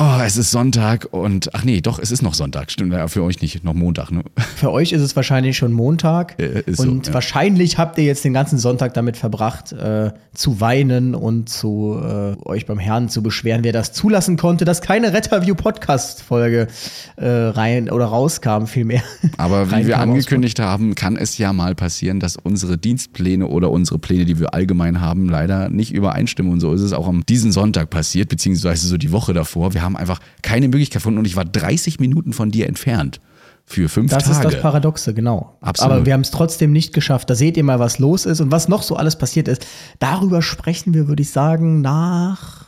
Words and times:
Oh, 0.00 0.20
es 0.24 0.36
ist 0.36 0.52
Sonntag 0.52 1.08
und 1.10 1.52
ach 1.56 1.64
nee, 1.64 1.80
doch, 1.80 1.98
es 1.98 2.12
ist 2.12 2.22
noch 2.22 2.34
Sonntag. 2.34 2.70
Stimmt, 2.70 2.92
ja, 2.92 3.08
für 3.08 3.24
euch 3.24 3.42
nicht, 3.42 3.64
noch 3.64 3.74
Montag. 3.74 4.12
Ne? 4.12 4.22
Für 4.54 4.70
euch 4.70 4.92
ist 4.92 5.02
es 5.02 5.16
wahrscheinlich 5.16 5.56
schon 5.56 5.72
Montag. 5.72 6.38
Äh, 6.38 6.62
und 6.66 6.76
so, 6.76 7.10
ja. 7.10 7.14
wahrscheinlich 7.14 7.78
habt 7.78 7.98
ihr 7.98 8.04
jetzt 8.04 8.24
den 8.24 8.32
ganzen 8.32 8.60
Sonntag 8.60 8.94
damit 8.94 9.16
verbracht, 9.16 9.72
äh, 9.72 10.12
zu 10.32 10.60
weinen 10.60 11.16
und 11.16 11.48
zu 11.48 12.00
äh, 12.00 12.36
euch 12.48 12.64
beim 12.64 12.78
Herrn 12.78 13.08
zu 13.08 13.24
beschweren, 13.24 13.64
wer 13.64 13.72
das 13.72 13.92
zulassen 13.92 14.36
konnte, 14.36 14.64
dass 14.64 14.82
keine 14.82 15.12
Retterview-Podcast-Folge 15.12 16.68
äh, 17.16 17.28
rein 17.28 17.90
oder 17.90 18.04
rauskam, 18.04 18.66
vielmehr. 18.66 19.02
Aber 19.36 19.72
wie 19.72 19.86
wir 19.88 19.98
angekündigt 19.98 20.60
haben, 20.60 20.94
kann 20.94 21.16
es 21.16 21.38
ja 21.38 21.52
mal 21.52 21.74
passieren, 21.74 22.20
dass 22.20 22.36
unsere 22.36 22.78
Dienstpläne 22.78 23.48
oder 23.48 23.72
unsere 23.72 23.98
Pläne, 23.98 24.26
die 24.26 24.38
wir 24.38 24.54
allgemein 24.54 25.00
haben, 25.00 25.28
leider 25.28 25.70
nicht 25.70 25.92
übereinstimmen. 25.92 26.52
Und 26.52 26.60
so 26.60 26.72
ist 26.72 26.82
es 26.82 26.92
auch 26.92 27.08
am 27.08 27.26
diesen 27.26 27.50
Sonntag 27.50 27.90
passiert, 27.90 28.28
beziehungsweise 28.28 28.86
so 28.86 28.96
die 28.96 29.10
Woche 29.10 29.32
davor. 29.32 29.74
Wir 29.74 29.82
haben 29.82 29.87
einfach 29.96 30.20
keine 30.42 30.68
Möglichkeit 30.68 31.00
gefunden 31.02 31.18
und 31.18 31.26
ich 31.26 31.36
war 31.36 31.44
30 31.44 32.00
Minuten 32.00 32.32
von 32.32 32.50
dir 32.50 32.66
entfernt. 32.68 33.20
Für 33.64 33.90
fünf 33.90 34.10
Das 34.10 34.24
Tage. 34.24 34.36
ist 34.36 34.44
das 34.54 34.62
Paradoxe, 34.62 35.12
genau. 35.12 35.58
Absolut. 35.60 35.92
Aber 35.92 36.06
wir 36.06 36.14
haben 36.14 36.22
es 36.22 36.30
trotzdem 36.30 36.72
nicht 36.72 36.94
geschafft. 36.94 37.28
Da 37.28 37.34
seht 37.34 37.56
ihr 37.58 37.64
mal, 37.64 37.78
was 37.78 37.98
los 37.98 38.24
ist 38.24 38.40
und 38.40 38.50
was 38.50 38.66
noch 38.68 38.82
so 38.82 38.96
alles 38.96 39.16
passiert 39.16 39.46
ist. 39.46 39.66
Darüber 39.98 40.40
sprechen 40.40 40.94
wir, 40.94 41.06
würde 41.06 41.20
ich 41.20 41.30
sagen, 41.30 41.82
nach 41.82 42.64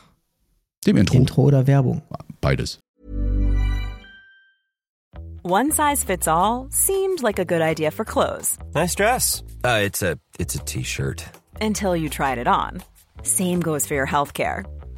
Dem 0.85 0.97
Intro. 0.97 1.17
Intro 1.17 1.41
oder 1.41 1.65
Werbung. 1.65 2.03
Beides. 2.39 2.79
One 5.43 5.71
size 5.71 6.05
fits 6.05 6.27
all 6.27 6.67
seemed 6.69 7.21
like 7.23 7.39
a 7.39 7.43
good 7.43 7.61
idea 7.61 7.89
for 7.89 8.05
clothes 8.05 8.57
Nice 8.75 8.93
dress. 8.95 9.43
Uh, 9.65 9.83
it's 9.83 10.03
a 10.03 10.17
it's 10.37 10.55
a 10.55 10.59
t-shirt. 10.65 11.23
until 11.59 11.95
you 11.95 12.09
tried 12.09 12.37
it 12.37 12.47
on. 12.47 12.83
Same 13.23 13.59
goes 13.59 13.87
for 13.87 13.95
your 13.95 14.07
healthcare. 14.07 14.63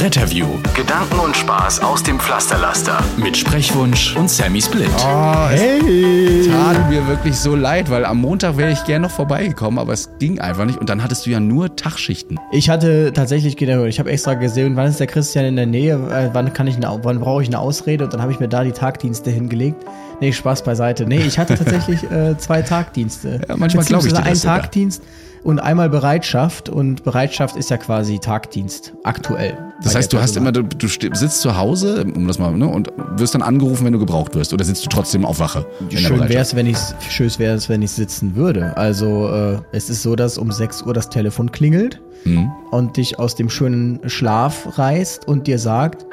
Retterview. 0.00 0.46
Gedanken 0.74 1.18
und 1.20 1.34
Spaß 1.34 1.80
aus 1.80 2.02
dem 2.02 2.20
Pflasterlaster. 2.20 2.98
Mit 3.16 3.34
Sprechwunsch 3.36 4.14
und 4.14 4.28
Sammy 4.28 4.60
Split. 4.60 4.90
Oh, 4.98 5.48
Hey! 5.48 6.46
tat 6.46 6.90
mir 6.90 7.06
wirklich 7.06 7.34
so 7.36 7.54
leid, 7.56 7.90
weil 7.90 8.04
am 8.04 8.18
Montag 8.20 8.58
wäre 8.58 8.70
ich 8.70 8.84
gerne 8.84 9.06
noch 9.06 9.10
vorbeigekommen, 9.10 9.78
aber 9.78 9.94
es 9.94 10.10
ging 10.18 10.38
einfach 10.38 10.66
nicht. 10.66 10.78
Und 10.78 10.90
dann 10.90 11.02
hattest 11.02 11.24
du 11.24 11.30
ja 11.30 11.40
nur 11.40 11.74
Tagschichten. 11.76 12.38
Ich 12.52 12.68
hatte 12.68 13.12
tatsächlich 13.14 13.56
gedacht, 13.56 13.86
ich 13.86 13.98
habe 13.98 14.10
extra 14.10 14.34
gesehen, 14.34 14.76
wann 14.76 14.86
ist 14.88 15.00
der 15.00 15.06
Christian 15.06 15.46
in 15.46 15.56
der 15.56 15.66
Nähe, 15.66 15.94
äh, 15.94 16.28
wann 16.32 16.52
kann 16.52 16.66
ich 16.66 16.76
eine, 16.76 16.98
wann 17.02 17.18
brauche 17.20 17.42
ich 17.42 17.48
eine 17.48 17.58
Ausrede 17.58 18.04
und 18.04 18.12
dann 18.12 18.20
habe 18.20 18.32
ich 18.32 18.38
mir 18.38 18.48
da 18.48 18.64
die 18.64 18.72
Tagdienste 18.72 19.30
hingelegt. 19.30 19.82
Nee, 20.20 20.32
Spaß 20.32 20.62
beiseite. 20.64 21.06
Nee, 21.06 21.20
ich 21.20 21.38
hatte 21.38 21.56
tatsächlich 21.56 22.02
äh, 22.10 22.36
zwei 22.38 22.62
Tagdienste. 22.62 23.40
Ja, 23.48 23.56
manchmal 23.56 23.84
glaub 23.84 24.04
ich 24.04 24.12
dir 24.12 24.22
einen. 24.22 24.40
Tagdienst 24.40 25.02
und 25.42 25.60
einmal 25.60 25.88
Bereitschaft 25.88 26.68
und 26.68 27.04
Bereitschaft 27.04 27.54
ist 27.56 27.70
ja 27.70 27.76
quasi 27.76 28.18
Tagdienst 28.18 28.94
aktuell. 29.04 29.56
Das 29.82 29.94
heißt, 29.94 30.12
du 30.12 30.18
hast 30.18 30.36
immer, 30.36 30.50
du, 30.50 30.62
du 30.64 30.88
sitzt 30.88 31.40
zu 31.40 31.56
Hause, 31.56 32.04
um 32.16 32.26
das 32.26 32.38
mal, 32.38 32.50
ne, 32.52 32.66
und 32.66 32.90
wirst 33.16 33.34
dann 33.34 33.42
angerufen, 33.42 33.84
wenn 33.84 33.92
du 33.92 33.98
gebraucht 33.98 34.34
wirst. 34.34 34.52
Oder 34.52 34.64
sitzt 34.64 34.84
du 34.84 34.88
trotzdem 34.88 35.24
auf 35.24 35.38
Wache? 35.38 35.64
Schön 35.94 36.28
wäre 36.28 36.42
es, 36.42 36.56
wenn 36.56 36.66
ich 36.66 36.78
schön 37.08 37.30
wäre 37.38 37.54
es, 37.54 37.68
wenn 37.68 37.82
ich 37.82 37.92
sitzen 37.92 38.34
würde. 38.34 38.76
Also 38.76 39.28
äh, 39.28 39.58
es 39.72 39.88
ist 39.88 40.02
so, 40.02 40.16
dass 40.16 40.36
um 40.38 40.50
6 40.50 40.82
Uhr 40.82 40.94
das 40.94 41.10
Telefon 41.10 41.52
klingelt 41.52 42.00
Mhm. 42.24 42.50
und 42.72 42.96
dich 42.96 43.20
aus 43.20 43.36
dem 43.36 43.48
schönen 43.48 44.00
Schlaf 44.08 44.78
reißt 44.78 45.28
und 45.28 45.46
dir 45.46 45.60
sagt, 45.60 46.06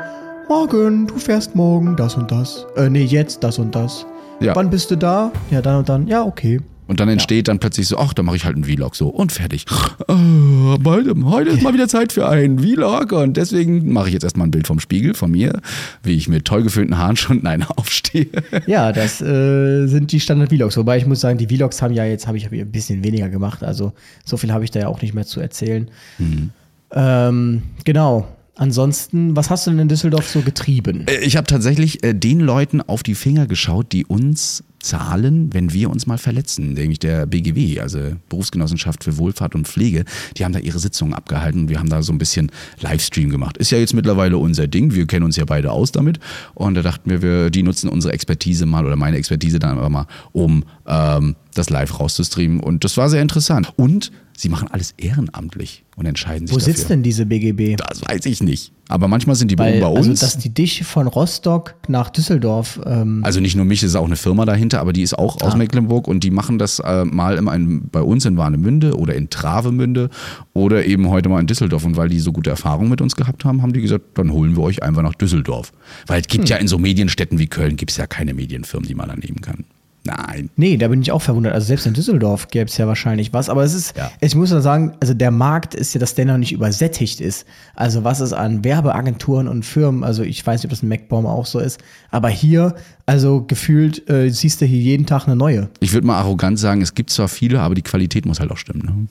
morgen, 0.54 1.08
du 1.08 1.18
fährst 1.18 1.56
morgen 1.56 1.96
das 1.96 2.14
und 2.14 2.30
das. 2.30 2.68
Äh, 2.78 2.88
nee, 2.88 3.06
jetzt 3.06 3.44
das 3.44 3.58
und 3.58 3.74
das. 3.74 4.06
Ja. 4.40 4.56
Wann 4.56 4.70
bist 4.70 4.92
du 4.92 4.96
da? 4.96 5.32
Ja, 5.50 5.64
dann 5.64 5.78
und 5.78 5.90
dann. 5.90 6.06
Ja, 6.06 6.22
okay. 6.24 6.62
Und 6.86 7.00
dann 7.00 7.10
entsteht 7.10 7.48
dann 7.48 7.58
plötzlich 7.58 7.88
so, 7.88 7.98
ach, 7.98 8.14
da 8.14 8.22
mache 8.22 8.36
ich 8.36 8.46
halt 8.46 8.54
einen 8.56 8.66
Vlog 8.66 8.96
so 8.96 9.08
und 9.08 9.32
fertig. 9.32 9.66
Oh, 10.08 10.78
heute, 11.26 11.50
ist 11.50 11.64
mal 11.64 11.74
wieder 11.74 11.88
Zeit 11.88 12.14
für 12.14 12.30
einen 12.30 12.60
Vlog 12.60 13.14
und 13.14 13.36
deswegen 13.36 13.92
mache 13.92 14.10
ich 14.10 14.14
jetzt 14.14 14.24
erstmal 14.24 14.46
ein 14.48 14.52
Bild 14.52 14.68
vom 14.68 14.80
Spiegel 14.80 15.16
von 15.16 15.32
mir, 15.32 15.60
wie 16.04 16.16
ich 16.16 16.28
mit 16.28 16.46
toll 16.46 16.62
geföhnten 16.62 17.00
Haaren 17.00 17.16
schon 17.16 17.40
nein 17.44 17.64
aufstehe. 17.64 18.28
Ja, 18.68 18.92
das 18.92 19.22
äh, 19.22 19.88
sind 19.88 20.12
die 20.12 20.20
Standard-Vlogs. 20.20 20.78
Wobei 20.78 20.98
ich 21.00 21.08
muss 21.08 21.22
sagen, 21.22 21.40
die 21.40 21.48
Vlogs 21.48 21.82
haben 21.82 21.96
ja 21.96 22.06
jetzt, 22.06 22.28
habe 22.28 22.38
ich 22.38 22.52
ein 22.52 22.72
bisschen 22.72 23.04
weniger 23.04 23.30
gemacht. 23.30 23.64
Also 23.64 23.94
so 24.24 24.38
viel 24.38 24.54
habe 24.54 24.66
ich 24.66 24.70
da 24.70 24.82
ja 24.82 24.88
auch 24.88 25.02
nicht 25.02 25.16
mehr 25.16 25.26
zu 25.26 25.40
erzählen. 25.40 25.90
Mhm. 26.20 26.52
Ähm, 26.92 27.64
genau. 27.86 28.28
Ansonsten, 28.56 29.36
was 29.36 29.50
hast 29.50 29.66
du 29.66 29.72
denn 29.72 29.80
in 29.80 29.88
Düsseldorf 29.88 30.30
so 30.30 30.42
getrieben? 30.42 31.06
Äh, 31.08 31.22
Ich 31.22 31.38
habe 31.38 31.48
tatsächlich 31.48 32.04
äh, 32.04 32.14
den 32.14 32.40
Leuten 32.40 32.82
auf 32.82 33.02
die 33.02 33.16
Finger 33.16 33.48
geschaut, 33.48 33.92
die 33.92 34.06
uns 34.06 34.64
zahlen, 34.80 35.52
wenn 35.54 35.74
wir 35.74 35.90
uns 35.90 36.06
mal 36.06 36.18
verletzen, 36.18 36.74
nämlich 36.74 37.00
der 37.00 37.26
BGW, 37.26 37.80
also 37.80 38.00
Berufsgenossenschaft 38.30 39.04
für 39.04 39.18
Wohlfahrt 39.18 39.56
und 39.56 39.68
Pflege. 39.68 40.04
Die 40.38 40.46
haben 40.46 40.52
da 40.52 40.60
ihre 40.60 40.78
Sitzungen 40.78 41.14
abgehalten 41.14 41.62
und 41.62 41.70
wir 41.70 41.80
haben 41.80 41.90
da 41.90 42.04
so 42.04 42.12
ein 42.12 42.18
bisschen 42.18 42.52
Livestream 42.82 43.30
gemacht. 43.30 43.58
Ist 43.58 43.72
ja 43.72 43.78
jetzt 43.78 43.94
mittlerweile 43.94 44.38
unser 44.38 44.68
Ding, 44.68 44.94
wir 44.94 45.08
kennen 45.08 45.24
uns 45.26 45.38
ja 45.38 45.46
beide 45.46 45.72
aus 45.72 45.92
damit 45.94 46.20
und 46.54 46.76
da 46.76 46.82
dachten 46.82 47.10
wir, 47.10 47.22
wir 47.22 47.50
die 47.50 47.64
nutzen 47.64 47.90
unsere 47.90 48.14
Expertise 48.14 48.66
mal 48.66 48.86
oder 48.86 48.98
meine 48.98 49.18
Expertise 49.18 49.58
dann 49.58 49.78
aber 49.78 49.90
mal, 49.90 50.08
um 50.34 50.66
ähm, 50.86 51.38
das 51.56 51.70
live 51.70 52.00
rauszustreamen 52.00 52.60
und 52.60 52.84
das 52.84 52.98
war 52.98 53.10
sehr 53.10 53.22
interessant. 53.22 53.72
Und 53.78 54.12
sie 54.36 54.50
machen 54.50 54.68
alles 54.72 54.94
ehrenamtlich 54.98 55.84
und 55.96 56.06
entscheiden 56.06 56.48
sich 56.48 56.56
Wo 56.56 56.60
dafür. 56.60 56.74
sitzt 56.74 56.90
denn 56.90 57.04
diese 57.04 57.26
BGB? 57.26 57.76
Das 57.78 58.02
weiß 58.02 58.26
ich 58.26 58.42
nicht. 58.42 58.72
Aber 58.90 59.08
manchmal 59.08 59.36
sind 59.36 59.50
die 59.50 59.58
Weil, 59.58 59.80
bei 59.80 59.88
uns. 59.88 60.08
Also, 60.08 60.26
dass 60.26 60.38
die 60.38 60.50
dich 60.50 60.84
von 60.84 61.08
Rostock 61.08 61.76
nach 61.88 62.10
Düsseldorf, 62.10 62.80
ähm, 62.86 63.22
Also 63.24 63.40
nicht 63.40 63.56
nur 63.56 63.64
mich, 63.66 63.82
es 63.82 63.90
ist 63.92 63.96
auch 63.96 64.06
eine 64.06 64.16
Firma 64.18 64.46
dahinter, 64.46 64.82
aber 64.82 64.92
die 64.92 65.02
ist 65.04 65.18
auch 65.18 65.42
aus 65.42 65.54
Ah. 65.54 65.58
Mecklenburg 65.58 66.08
und 66.08 66.24
die 66.24 66.32
machen 66.32 66.60
das 66.60 66.80
äh, 66.80 67.06
mal 67.06 67.38
immer 67.38 67.56
in, 67.56 67.88
bei 67.90 68.02
uns 68.02 68.26
in 68.26 68.36
Warnemünde 68.38 68.98
oder 68.98 69.16
in 69.16 69.30
Travemünde 69.30 70.10
oder 70.54 70.86
eben 70.86 71.10
heute 71.10 71.30
mal 71.30 71.40
in 71.40 71.48
Düsseldorf. 71.48 71.86
Und 71.86 71.96
weil 71.96 72.10
die 72.10 72.20
so 72.20 72.32
gute 72.34 72.50
Erfahrungen 72.50 72.90
mit 72.90 73.02
uns 73.02 73.16
gehabt 73.16 73.46
haben, 73.46 73.62
haben 73.62 73.74
die 73.74 73.82
gesagt, 73.82 74.06
dann 74.16 74.32
holen 74.32 74.56
wir 74.58 74.64
euch 74.64 74.84
einfach 74.84 75.02
nach 75.02 75.16
Düsseldorf. 75.16 75.72
Weil 76.08 76.22
es 76.22 76.26
Hm. 76.28 76.32
gibt 76.38 76.50
ja 76.50 76.58
in 76.58 76.68
so 76.68 76.78
Medienstädten 76.78 77.40
wie 77.40 77.48
Köln 77.48 77.78
gibt 77.78 77.92
es 77.92 77.98
ja 77.98 78.06
keine 78.08 78.34
Medienfirmen, 78.34 78.88
die 78.88 78.96
man 78.96 79.08
da 79.08 79.16
nehmen 79.16 79.42
kann. 79.42 79.64
Nein. 80.06 80.50
nee, 80.58 80.76
da 80.76 80.90
bin 80.90 81.02
ich 81.02 81.14
auch 81.14 81.22
verwundert. 81.22 81.54
Also 81.54 81.68
selbst 81.68 81.86
in 81.88 81.94
Düsseldorf 81.94 82.50
gäbe 82.50 82.66
es 82.66 82.76
ja 82.78 82.88
wahrscheinlich 82.88 83.32
was. 83.32 83.50
Aber 83.50 83.64
es 83.64 83.74
ist, 83.74 83.96
Ja. 83.96 84.12
ich 84.20 84.36
muss 84.36 84.52
ja 84.52 84.60
sagen, 84.60 84.94
also 85.00 85.14
der 85.14 85.32
Markt 85.32 85.76
ist 85.76 85.94
ja, 85.94 86.00
dass 86.02 86.14
der 86.14 86.26
noch 86.26 86.38
nicht 86.38 86.52
übersättigt 86.52 87.22
ist. 87.22 87.46
Also 87.74 88.04
was 88.04 88.20
es 88.20 88.34
an 88.34 88.66
Werbeagenturen 88.66 89.48
und 89.48 89.64
Firmen, 89.66 90.04
also 90.04 90.24
ich 90.24 90.46
weiß 90.46 90.60
nicht, 90.60 90.66
ob 90.66 90.72
das 90.72 90.84
in 90.84 90.90
MacBaum 90.90 91.26
auch 91.26 91.46
so 91.46 91.60
ist, 91.60 91.80
aber 92.12 92.28
hier, 92.28 92.76
also 93.06 93.44
gefühlt, 93.46 94.10
äh, 94.10 94.30
siehst 94.30 94.60
du 94.60 94.66
hier 94.66 94.80
jeden 94.80 95.06
Tag 95.06 95.26
eine 95.26 95.38
neue. 95.38 95.70
Ich 95.80 95.94
würde 95.94 96.06
mal 96.06 96.18
arrogant 96.18 96.60
sagen, 96.60 96.82
es 96.82 96.96
gibt 96.96 97.10
zwar 97.10 97.30
viele, 97.30 97.62
aber 97.62 97.74
die 97.76 97.82
Qualität 97.82 98.26
muss 98.26 98.42
halt 98.42 98.52
auch 98.52 98.58
stimmen. 98.58 99.08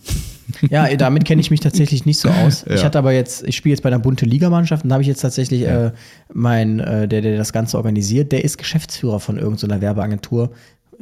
Ne? 0.60 0.68
Ja, 0.68 0.94
damit 0.96 1.24
kenne 1.24 1.40
ich 1.40 1.50
mich 1.50 1.60
tatsächlich 1.60 2.04
nicht 2.04 2.18
so 2.18 2.28
aus. 2.28 2.64
Ich 2.68 2.80
Ja. 2.80 2.84
hatte 2.84 2.98
aber 2.98 3.12
jetzt, 3.12 3.44
ich 3.46 3.56
spiele 3.56 3.72
jetzt 3.72 3.82
bei 3.82 3.88
einer 3.88 3.98
bunte 3.98 4.26
Ligamannschaft 4.26 4.84
und 4.84 4.90
da 4.90 4.94
habe 4.96 5.02
ich 5.02 5.08
jetzt 5.08 5.20
tatsächlich 5.22 5.62
äh, 5.62 5.92
mein, 6.34 6.80
äh, 6.80 7.08
der, 7.08 7.22
der 7.22 7.38
das 7.38 7.54
Ganze 7.54 7.78
organisiert, 7.78 8.30
der 8.32 8.44
ist 8.44 8.58
Geschäftsführer 8.58 9.20
von 9.20 9.38
irgendeiner 9.38 9.80
Werbeagentur. 9.80 10.50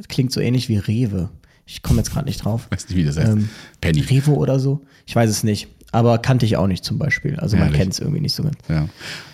Klingt 0.07 0.31
so 0.31 0.39
ähnlich 0.39 0.69
wie 0.69 0.77
Rewe. 0.77 1.29
Ich 1.65 1.83
komme 1.83 1.99
jetzt 1.99 2.11
gerade 2.11 2.25
nicht 2.25 2.43
drauf. 2.43 2.67
Weiß 2.69 2.89
nicht, 2.89 2.97
wie 2.97 3.03
das 3.05 3.17
heißt. 3.17 3.29
Ähm, 3.31 3.49
Penny. 3.79 4.01
Revo 4.01 4.33
oder 4.33 4.59
so? 4.59 4.81
Ich 5.05 5.15
weiß 5.15 5.29
es 5.29 5.43
nicht. 5.43 5.67
Aber 5.91 6.17
kannte 6.19 6.45
ich 6.45 6.57
auch 6.57 6.67
nicht 6.67 6.83
zum 6.83 6.97
Beispiel. 6.97 7.37
Also 7.37 7.55
man 7.55 7.65
Herrlich. 7.65 7.79
kennt 7.81 7.93
es 7.93 7.99
irgendwie 7.99 8.21
nicht 8.21 8.33
so 8.33 8.43
ganz. 8.43 8.55
Ja, 8.69 8.87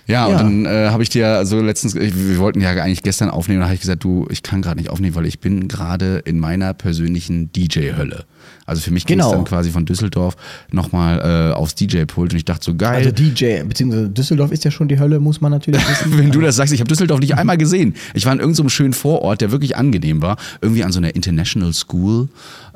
ja, 0.07 0.25
und 0.25 0.31
Ja. 0.31 0.37
dann 0.39 0.65
äh, 0.65 0.89
habe 0.89 1.03
ich 1.03 1.09
dir 1.09 1.45
so 1.45 1.61
letztens, 1.61 1.95
ich, 1.95 2.15
wir 2.15 2.39
wollten 2.39 2.61
ja 2.61 2.69
eigentlich 2.71 3.03
gestern 3.03 3.29
aufnehmen, 3.29 3.59
da 3.59 3.65
habe 3.65 3.75
ich 3.75 3.81
gesagt, 3.81 4.03
du, 4.03 4.25
ich 4.29 4.41
kann 4.43 4.61
gerade 4.61 4.77
nicht 4.79 4.89
aufnehmen, 4.89 5.15
weil 5.15 5.25
ich 5.25 5.39
bin 5.39 5.67
gerade 5.67 6.19
in 6.25 6.39
meiner 6.39 6.73
persönlichen 6.73 7.51
DJ-Hölle. 7.51 8.25
Also 8.65 8.81
für 8.81 8.91
mich 8.91 9.05
ging 9.05 9.19
es 9.19 9.25
Genau. 9.25 9.35
dann 9.37 9.45
quasi 9.45 9.69
von 9.71 9.85
Düsseldorf 9.85 10.35
nochmal 10.71 11.51
äh, 11.51 11.53
aufs 11.53 11.75
DJ-Pult 11.75 12.31
und 12.33 12.37
ich 12.37 12.43
dachte 12.45 12.65
so, 12.65 12.75
geil. 12.75 12.95
Also 12.97 13.11
DJ, 13.11 13.63
beziehungsweise 13.63 14.09
Düsseldorf 14.09 14.51
ist 14.51 14.65
ja 14.65 14.71
schon 14.71 14.87
die 14.89 14.99
Hölle, 14.99 15.19
muss 15.21 15.39
man 15.39 15.51
natürlich 15.53 15.81
wissen. 15.89 16.17
wenn 16.17 16.31
du 16.31 16.41
das 16.41 16.57
sagst, 16.57 16.73
ich 16.73 16.79
habe 16.81 16.87
Düsseldorf 16.89 17.19
nicht 17.21 17.35
einmal 17.35 17.57
gesehen. 17.57 17.95
Ich 18.13 18.25
war 18.25 18.33
in 18.33 18.39
irgendeinem 18.39 18.65
so 18.65 18.69
schönen 18.69 18.93
Vorort, 18.93 19.39
der 19.41 19.51
wirklich 19.51 19.77
angenehm 19.77 20.21
war. 20.21 20.35
Irgendwie 20.61 20.83
an 20.83 20.91
so 20.91 20.99
einer 20.99 21.15
International 21.15 21.73
School 21.73 22.27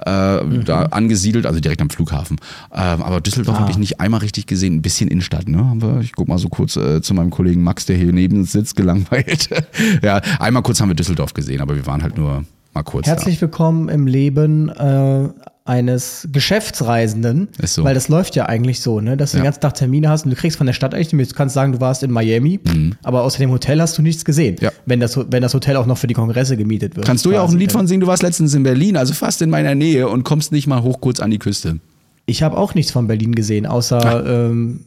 äh, 0.06 0.42
Mhm. 0.44 0.66
da 0.66 0.84
angesiedelt, 0.86 1.45
also 1.45 1.60
direkt 1.60 1.81
am 1.81 1.89
Flughafen. 1.89 2.38
Ähm, 2.74 3.01
aber 3.04 3.22
Düsseldorf 3.22 3.57
Ah. 3.57 3.62
habe 3.62 3.72
ich 3.72 3.77
nicht 3.77 4.00
einmal 4.00 4.22
richtig 4.22 4.48
gesehen. 4.48 4.75
Ein 4.77 4.81
bisschen 4.81 5.10
Innenstadt, 5.10 5.48
ne? 5.48 5.57
Haben 5.60 5.81
wir, 5.81 6.00
ich 6.01 6.13
guck 6.13 6.27
mal 6.27 6.38
so 6.39 6.50
kurz 6.50 6.75
äh, 6.77 7.01
zu 7.01 7.13
meinem 7.21 7.29
Kollegen 7.31 7.63
Max, 7.63 7.85
der 7.85 7.95
hier 7.97 8.12
neben 8.12 8.38
uns 8.39 8.51
sitzt, 8.51 8.75
gelangweilt. 8.75 9.50
ja, 10.03 10.18
einmal 10.39 10.63
kurz 10.63 10.81
haben 10.81 10.89
wir 10.89 10.95
Düsseldorf 10.95 11.33
gesehen, 11.33 11.62
aber 11.62 11.75
wir 11.75 11.85
waren 11.85 12.03
halt 12.03 12.18
nur 12.18 12.44
mal 12.73 12.83
kurz 12.83 13.07
Herzlich 13.07 13.39
willkommen 13.41 13.89
im 13.89 14.07
Leben. 14.07 14.69
Äh, 14.69 15.29
eines 15.63 16.27
Geschäftsreisenden, 16.31 17.50
so. 17.63 17.83
weil 17.83 17.94
das 17.94 18.07
läuft 18.09 18.35
ja 18.35 18.47
eigentlich 18.47 18.81
so, 18.81 19.00
ne, 19.00 19.15
dass 19.15 19.31
du 19.31 19.38
Ja. 19.38 19.41
den 19.41 19.45
ganzen 19.45 19.62
Tag 19.62 19.75
Termine 19.75 20.09
hast 20.09 20.25
und 20.25 20.31
du 20.31 20.35
kriegst 20.35 20.57
von 20.57 20.65
der 20.65 20.73
Stadt 20.73 20.95
eigentlich, 20.95 21.29
du 21.29 21.35
kannst 21.35 21.53
sagen, 21.53 21.71
du 21.71 21.79
warst 21.79 22.01
in 22.01 22.09
Miami, 22.12 22.59
aber 23.03 23.21
außer 23.21 23.38
dem 23.38 23.51
Hotel 23.51 23.79
hast 23.79 23.95
du 23.97 24.01
nichts 24.01 24.25
gesehen, 24.25 24.56
Mhm. 24.59 24.63
Ja. 24.65 24.71
wenn, 24.88 25.00
das, 25.00 25.17
wenn 25.29 25.41
das 25.44 25.53
Hotel 25.53 25.75
auch 25.77 25.85
noch 25.85 26.00
für 26.00 26.07
die 26.07 26.15
Kongresse 26.15 26.57
gemietet 26.57 26.95
wird. 26.95 27.06
Kannst 27.06 27.25
du 27.25 27.31
ja 27.31 27.41
auch 27.41 27.51
ein. 27.51 27.57
Lied 27.59 27.71
von 27.71 27.85
singen, 27.85 28.01
du 28.01 28.07
warst 28.07 28.24
letztens 28.24 28.56
in 28.56 28.63
Berlin, 28.63 28.97
also 28.97 29.13
fast 29.13 29.41
in 29.44 29.51
meiner 29.51 29.75
Nähe 29.75 30.09
und 30.09 30.24
kommst 30.24 30.51
nicht 30.51 30.65
mal 30.65 30.81
hoch 30.81 31.00
kurz 31.00 31.19
an 31.19 31.29
die 31.29 31.39
Küste. 31.39 31.79
Ich 32.25 32.41
habe 32.41 32.57
auch 32.57 32.74
nichts 32.74 32.91
von 32.91 33.06
Berlin 33.07 33.35
gesehen, 33.35 33.67
außer 33.67 34.47
ähm, 34.50 34.81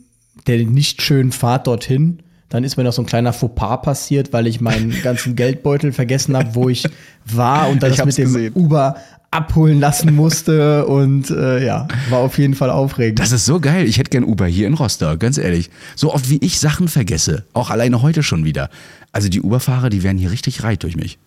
der 0.48 0.64
nicht 0.66 1.02
schönen 1.02 1.30
Fahrt 1.30 1.68
dorthin. 1.68 2.18
Dann 2.54 2.62
ist 2.62 2.76
mir 2.76 2.84
noch 2.84 2.92
so 2.92 3.02
ein 3.02 3.06
kleiner 3.06 3.32
Fauxpas 3.32 3.78
passiert, 3.78 4.32
weil 4.32 4.46
ich 4.46 4.60
meinen 4.60 4.90
ganzen 5.02 5.34
Geldbeutel 5.34 5.92
vergessen 5.92 6.36
habe, 6.36 6.54
wo 6.54 6.68
ich 6.68 6.84
war 7.24 7.68
und 7.68 7.82
dann 7.82 7.90
Ich 7.90 7.96
das 7.96 8.06
mit 8.06 8.16
dem 8.16 8.32
gesehen. 8.32 8.52
Uber 8.54 8.94
abholen 9.32 9.80
lassen 9.80 10.14
musste. 10.14 10.86
Und 10.86 11.30
äh, 11.30 11.66
ja, 11.66 11.88
war 12.10 12.20
auf 12.20 12.38
jeden 12.38 12.54
Fall 12.54 12.70
aufregend. 12.70 13.18
Das 13.18 13.32
ist 13.32 13.44
so 13.44 13.58
geil. 13.58 13.86
Ich 13.86 13.98
hätte 13.98 14.10
gern 14.10 14.22
Uber 14.22 14.46
hier 14.46 14.68
in 14.68 14.74
Rostock, 14.74 15.18
ganz 15.18 15.36
ehrlich. 15.36 15.68
So 15.96 16.14
oft 16.14 16.30
wie 16.30 16.38
ich 16.42 16.60
Sachen 16.60 16.86
vergesse, 16.86 17.44
auch 17.54 17.70
alleine 17.70 18.02
heute 18.02 18.22
schon 18.22 18.44
wieder. 18.44 18.70
Also 19.10 19.28
die 19.28 19.42
Uberfahrer, 19.42 19.90
die 19.90 20.04
werden 20.04 20.18
hier 20.18 20.30
richtig 20.30 20.62
reit 20.62 20.84
durch 20.84 20.94
mich. 20.94 21.18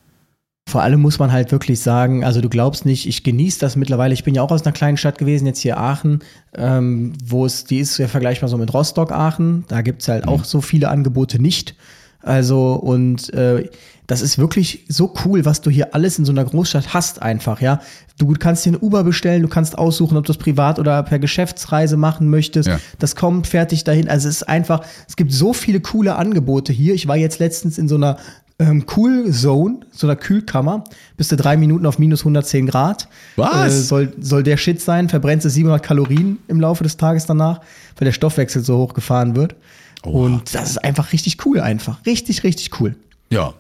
Vor 0.68 0.82
allem 0.82 1.00
muss 1.00 1.18
man 1.18 1.32
halt 1.32 1.54
wirklich 1.54 1.80
sagen, 1.80 2.26
also 2.26 2.42
du 2.42 2.50
glaubst 2.50 2.86
nicht, 2.86 3.08
ich 3.08 3.24
genieße 3.24 3.58
das 3.58 3.78
mittlerweile. 3.78 4.14
Ich 4.14 4.26
bin 4.26 4.36
ja 4.36 4.42
auch 4.42 4.52
aus 4.52 4.64
einer 4.64 4.74
kleinen 4.74 4.98
Stadt 4.98 5.18
gewesen, 5.18 5.46
jetzt 5.46 5.62
hier 5.62 5.78
Aachen, 5.78 6.20
ähm, 6.54 7.14
wo 7.24 7.46
es, 7.46 7.64
die 7.64 7.80
ist 7.80 7.98
ja 7.98 8.10
vergleichbar 8.10 8.50
so 8.50 8.58
mit 8.58 8.74
Rostock-Aachen. 8.74 9.64
Da 9.70 9.82
gibt's 9.82 10.10
halt 10.10 10.28
auch 10.28 10.44
so 10.44 10.60
viele 10.60 10.90
Angebote 10.90 11.42
nicht. 11.42 11.76
Also, 12.22 12.74
und 12.74 13.34
äh, 13.34 13.70
das 14.08 14.22
ist 14.22 14.38
wirklich 14.38 14.84
so 14.90 15.14
cool, 15.24 15.46
was 15.46 15.62
du 15.62 15.70
hier 15.70 15.96
alles 15.96 16.20
in 16.20 16.26
so 16.26 16.34
einer 16.34 16.44
Großstadt 16.44 16.94
hast, 16.94 17.22
einfach, 17.22 17.62
ja. 17.62 17.80
Du 18.18 18.34
kannst 18.34 18.66
dir 18.66 18.74
ein 18.74 18.78
Uber 18.82 19.06
bestellen, 19.06 19.44
du 19.44 19.48
kannst 19.48 19.78
aussuchen, 19.78 20.18
ob 20.18 20.26
du 20.26 20.34
es 20.34 20.38
privat 20.38 20.80
oder 20.80 21.02
per 21.04 21.20
Geschäftsreise 21.20 21.96
machen 21.96 22.30
möchtest. 22.30 22.68
Ja. 22.68 22.82
Das 23.00 23.16
kommt 23.16 23.48
fertig 23.48 23.86
dahin. 23.86 24.10
Also 24.10 24.28
es 24.28 24.38
ist 24.38 24.50
einfach, 24.50 24.82
es 25.08 25.16
gibt 25.16 25.32
so 25.32 25.54
viele 25.54 25.80
coole 25.80 26.18
Angebote 26.18 26.74
hier. 26.74 26.94
Ich 26.94 27.08
war 27.08 27.16
jetzt 27.16 27.40
letztens 27.40 27.78
in 27.78 27.88
so 27.88 27.96
einer 27.96 28.18
ähm, 28.60 28.86
Cool 28.96 29.32
Zone, 29.32 29.82
so 29.92 30.08
einer 30.08 30.16
Kühlkammer, 30.16 30.84
bist 31.16 31.32
du 31.32 31.36
drei 31.36 31.58
Minuten 31.58 31.86
auf 31.86 32.00
minus 32.00 32.22
110 32.22 32.68
Grad. 32.68 33.08
Was? 33.36 33.74
Äh, 33.74 33.82
soll, 33.82 34.14
soll 34.20 34.44
der 34.44 34.58
Shit 34.58 34.82
sein, 34.82 35.10
verbrennst 35.10 35.46
du 35.46 35.50
700 35.50 35.84
Kalorien 35.84 36.40
im 36.48 36.60
Laufe 36.60 36.84
des 36.84 36.98
Tages 36.98 37.26
danach, 37.26 37.62
weil 37.98 38.06
der 38.06 38.14
Stoffwechsel 38.14 38.64
so 38.64 38.78
hoch 38.78 38.94
gefahren 38.94 39.36
wird. 39.36 39.56
Und 40.04 40.54
das 40.56 40.72
ist 40.72 40.84
einfach 40.84 41.12
richtig 41.14 41.46
cool, 41.46 41.60
einfach. 41.60 42.06
Richtig, 42.06 42.44
richtig 42.44 42.80
cool. 42.80 42.96
Ja, 43.30 43.54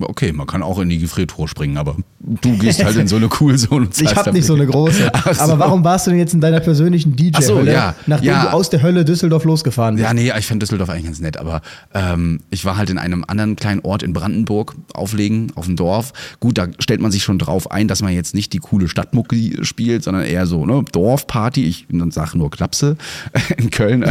okay, 0.00 0.32
man 0.32 0.46
kann 0.46 0.62
auch 0.62 0.78
in 0.78 0.90
die 0.90 0.98
Gefriertruhe 0.98 1.48
springen, 1.48 1.78
aber 1.78 1.96
du 2.20 2.58
gehst 2.58 2.84
halt 2.84 2.96
in 2.96 3.08
so 3.08 3.16
eine 3.16 3.28
Coolzone. 3.28 3.86
und 3.86 3.98
Ich 4.02 4.14
habe 4.14 4.30
nicht 4.32 4.44
so 4.44 4.54
eine 4.54 4.66
große. 4.66 5.10
So. 5.32 5.40
Aber 5.42 5.58
warum 5.58 5.82
warst 5.84 6.06
du 6.06 6.10
denn 6.10 6.20
jetzt 6.20 6.34
in 6.34 6.40
deiner 6.42 6.60
persönlichen 6.60 7.16
DJ-Hölle, 7.16 7.42
so, 7.46 7.60
ja. 7.62 7.94
nachdem 8.06 8.26
Ja. 8.28 8.42
du 8.42 8.52
aus 8.52 8.68
der 8.68 8.82
Hölle 8.82 9.06
Düsseldorf 9.06 9.44
losgefahren 9.44 9.96
bist? 9.96 10.04
Ja, 10.04 10.12
nee, 10.12 10.30
ich 10.38 10.46
fand 10.46 10.60
Düsseldorf 10.60 10.90
eigentlich 10.90 11.06
ganz 11.06 11.20
nett, 11.20 11.38
aber 11.38 11.62
ähm, 11.94 12.40
ich 12.50 12.64
war 12.66 12.76
halt 12.76 12.90
in 12.90 12.98
einem 12.98 13.24
anderen 13.26 13.56
kleinen 13.56 13.80
Ort 13.80 14.02
in 14.02 14.12
Brandenburg 14.12 14.74
auflegen, 14.92 15.50
auf 15.54 15.64
dem 15.64 15.76
Dorf. 15.76 16.12
Gut, 16.38 16.58
da 16.58 16.68
stellt 16.78 17.00
man 17.00 17.10
sich 17.10 17.22
schon 17.24 17.38
drauf 17.38 17.70
ein, 17.70 17.88
dass 17.88 18.02
man 18.02 18.12
jetzt 18.12 18.34
nicht 18.34 18.52
die 18.52 18.58
coole 18.58 18.86
Stadtmucke 18.88 19.64
spielt, 19.64 20.04
sondern 20.04 20.24
eher 20.24 20.46
so, 20.46 20.66
ne, 20.66 20.84
Dorfparty. 20.92 21.64
Ich 21.64 21.86
sage 22.10 22.36
nur 22.36 22.50
Klapse 22.50 22.96
in 23.56 23.70
Köln. 23.70 24.04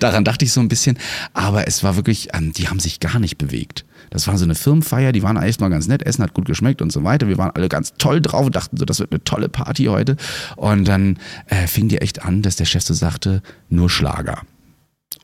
Daran 0.00 0.24
dachte 0.24 0.44
ich 0.44 0.52
so 0.52 0.60
ein 0.60 0.68
bisschen. 0.68 0.98
Aber 1.32 1.68
es 1.68 1.84
war 1.84 1.94
wirklich, 1.96 2.28
ähm, 2.34 2.52
die 2.52 2.68
haben 2.68 2.80
sich 2.80 2.98
gar 3.00 3.18
nicht 3.20 3.38
bewegt. 3.38 3.84
Das 4.10 4.26
war 4.26 4.36
so 4.36 4.44
eine 4.44 4.54
Firmenfeier, 4.54 5.12
die 5.12 5.22
waren 5.22 5.36
erstmal 5.36 5.70
ganz 5.70 5.86
nett, 5.86 6.02
Essen 6.02 6.22
hat 6.22 6.34
gut 6.34 6.44
geschmeckt 6.44 6.82
und 6.82 6.92
so 6.92 7.04
weiter. 7.04 7.28
Wir 7.28 7.38
waren 7.38 7.52
alle 7.54 7.68
ganz 7.68 7.94
toll 7.96 8.20
drauf 8.20 8.46
und 8.46 8.56
dachten 8.56 8.76
so, 8.76 8.84
das 8.84 8.98
wird 8.98 9.12
eine 9.12 9.24
tolle 9.24 9.48
Party 9.48 9.84
heute. 9.84 10.16
Und 10.56 10.86
dann 10.86 11.18
äh, 11.46 11.66
fing 11.66 11.88
die 11.88 11.98
echt 11.98 12.22
an, 12.22 12.42
dass 12.42 12.56
der 12.56 12.64
Chef 12.64 12.82
so 12.82 12.94
sagte, 12.94 13.42
nur 13.68 13.88
Schlager 13.88 14.42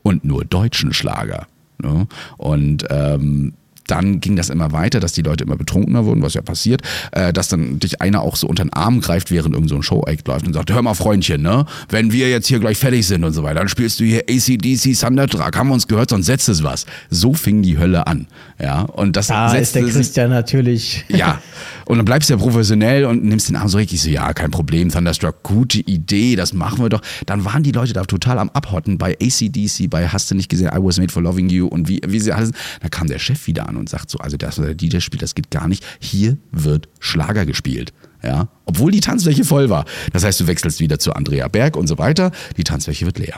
und 0.03 0.23
nur 0.23 0.45
deutschen 0.45 0.93
Schlager. 0.93 1.47
Ne? 1.79 2.07
Und 2.37 2.85
ähm, 2.89 3.53
dann 3.87 4.19
ging 4.19 4.35
das 4.35 4.49
immer 4.49 4.71
weiter, 4.71 4.99
dass 4.99 5.13
die 5.13 5.21
Leute 5.21 5.43
immer 5.43 5.57
betrunkener 5.57 6.05
wurden, 6.05 6.21
was 6.21 6.33
ja 6.33 6.41
passiert, 6.41 6.81
äh, 7.11 7.33
dass 7.33 7.47
dann 7.47 7.79
dich 7.79 8.01
einer 8.01 8.21
auch 8.21 8.35
so 8.35 8.47
unter 8.47 8.63
den 8.63 8.73
Arm 8.73 9.01
greift, 9.01 9.31
während 9.31 9.53
irgend 9.55 9.69
so 9.69 9.75
ein 9.75 9.83
Show-Act 9.83 10.27
läuft 10.27 10.47
und 10.47 10.53
sagt, 10.53 10.71
hör 10.71 10.81
mal 10.81 10.93
Freundchen, 10.93 11.41
ne, 11.41 11.65
wenn 11.89 12.11
wir 12.11 12.29
jetzt 12.29 12.47
hier 12.47 12.59
gleich 12.59 12.77
fertig 12.77 13.07
sind 13.07 13.23
und 13.23 13.33
so 13.33 13.43
weiter, 13.43 13.59
dann 13.59 13.69
spielst 13.69 13.99
du 13.99 14.03
hier 14.03 14.23
ACDC 14.29 14.93
Thunderstruck, 14.99 15.55
haben 15.57 15.69
wir 15.69 15.73
uns 15.73 15.87
gehört, 15.87 16.09
sonst 16.09 16.25
setzt 16.25 16.49
es 16.49 16.63
was. 16.63 16.85
So 17.09 17.33
fing 17.33 17.61
die 17.61 17.77
Hölle 17.77 18.07
an, 18.07 18.27
ja, 18.59 18.81
und 18.81 19.15
das 19.15 19.27
Da 19.27 19.53
ist 19.55 19.75
der 19.75 19.83
Christian 19.83 20.29
natürlich. 20.29 21.05
ja. 21.09 21.41
Und 21.87 21.97
dann 21.97 22.05
bleibst 22.05 22.29
du 22.29 22.33
ja 22.33 22.37
professionell 22.37 23.05
und 23.05 23.23
nimmst 23.23 23.47
den 23.47 23.55
Arm 23.55 23.69
so 23.69 23.77
richtig. 23.77 23.95
Ich 23.95 24.03
so, 24.03 24.09
ja, 24.09 24.33
kein 24.33 24.51
Problem, 24.51 24.89
Thunderstruck, 24.89 25.41
gute 25.41 25.79
Idee, 25.79 26.35
das 26.35 26.53
machen 26.53 26.79
wir 26.79 26.89
doch. 26.89 27.01
Dann 27.25 27.45
waren 27.45 27.63
die 27.63 27.71
Leute 27.71 27.93
da 27.93 28.03
total 28.03 28.39
am 28.39 28.49
Abhotten 28.49 28.97
bei 28.97 29.17
ACDC, 29.21 29.89
bei 29.89 30.07
Hast 30.07 30.29
du 30.29 30.35
nicht 30.35 30.49
gesehen, 30.49 30.67
I 30.67 30.79
was 30.79 30.99
made 30.99 31.11
for 31.11 31.23
loving 31.23 31.49
you 31.49 31.65
und 31.67 31.87
wie, 31.87 32.01
wie 32.05 32.19
sie 32.19 32.33
alles. 32.33 32.51
Da 32.81 32.89
kam 32.89 33.07
der 33.07 33.19
Chef 33.19 33.47
wieder 33.47 33.69
an 33.69 33.77
und 33.77 33.87
sagt 33.87 34.09
so, 34.09 34.17
also 34.17 34.35
das, 34.35 34.59
was 34.59 34.65
der 34.65 34.75
DJ 34.75 34.99
spielt, 34.99 35.21
das 35.21 35.33
geht 35.33 35.49
gar 35.49 35.69
nicht. 35.69 35.85
Hier 35.99 36.37
wird 36.51 36.89
Schlager 36.99 37.45
gespielt. 37.45 37.93
Ja, 38.21 38.49
obwohl 38.65 38.91
die 38.91 38.99
Tanzfläche 38.99 39.45
voll 39.45 39.69
war. 39.69 39.85
Das 40.11 40.25
heißt, 40.25 40.41
du 40.41 40.47
wechselst 40.47 40.81
wieder 40.81 40.99
zu 40.99 41.13
Andrea 41.13 41.47
Berg 41.47 41.77
und 41.77 41.87
so 41.87 41.97
weiter. 41.97 42.31
Die 42.57 42.63
Tanzfläche 42.63 43.05
wird 43.05 43.19
leer. 43.19 43.37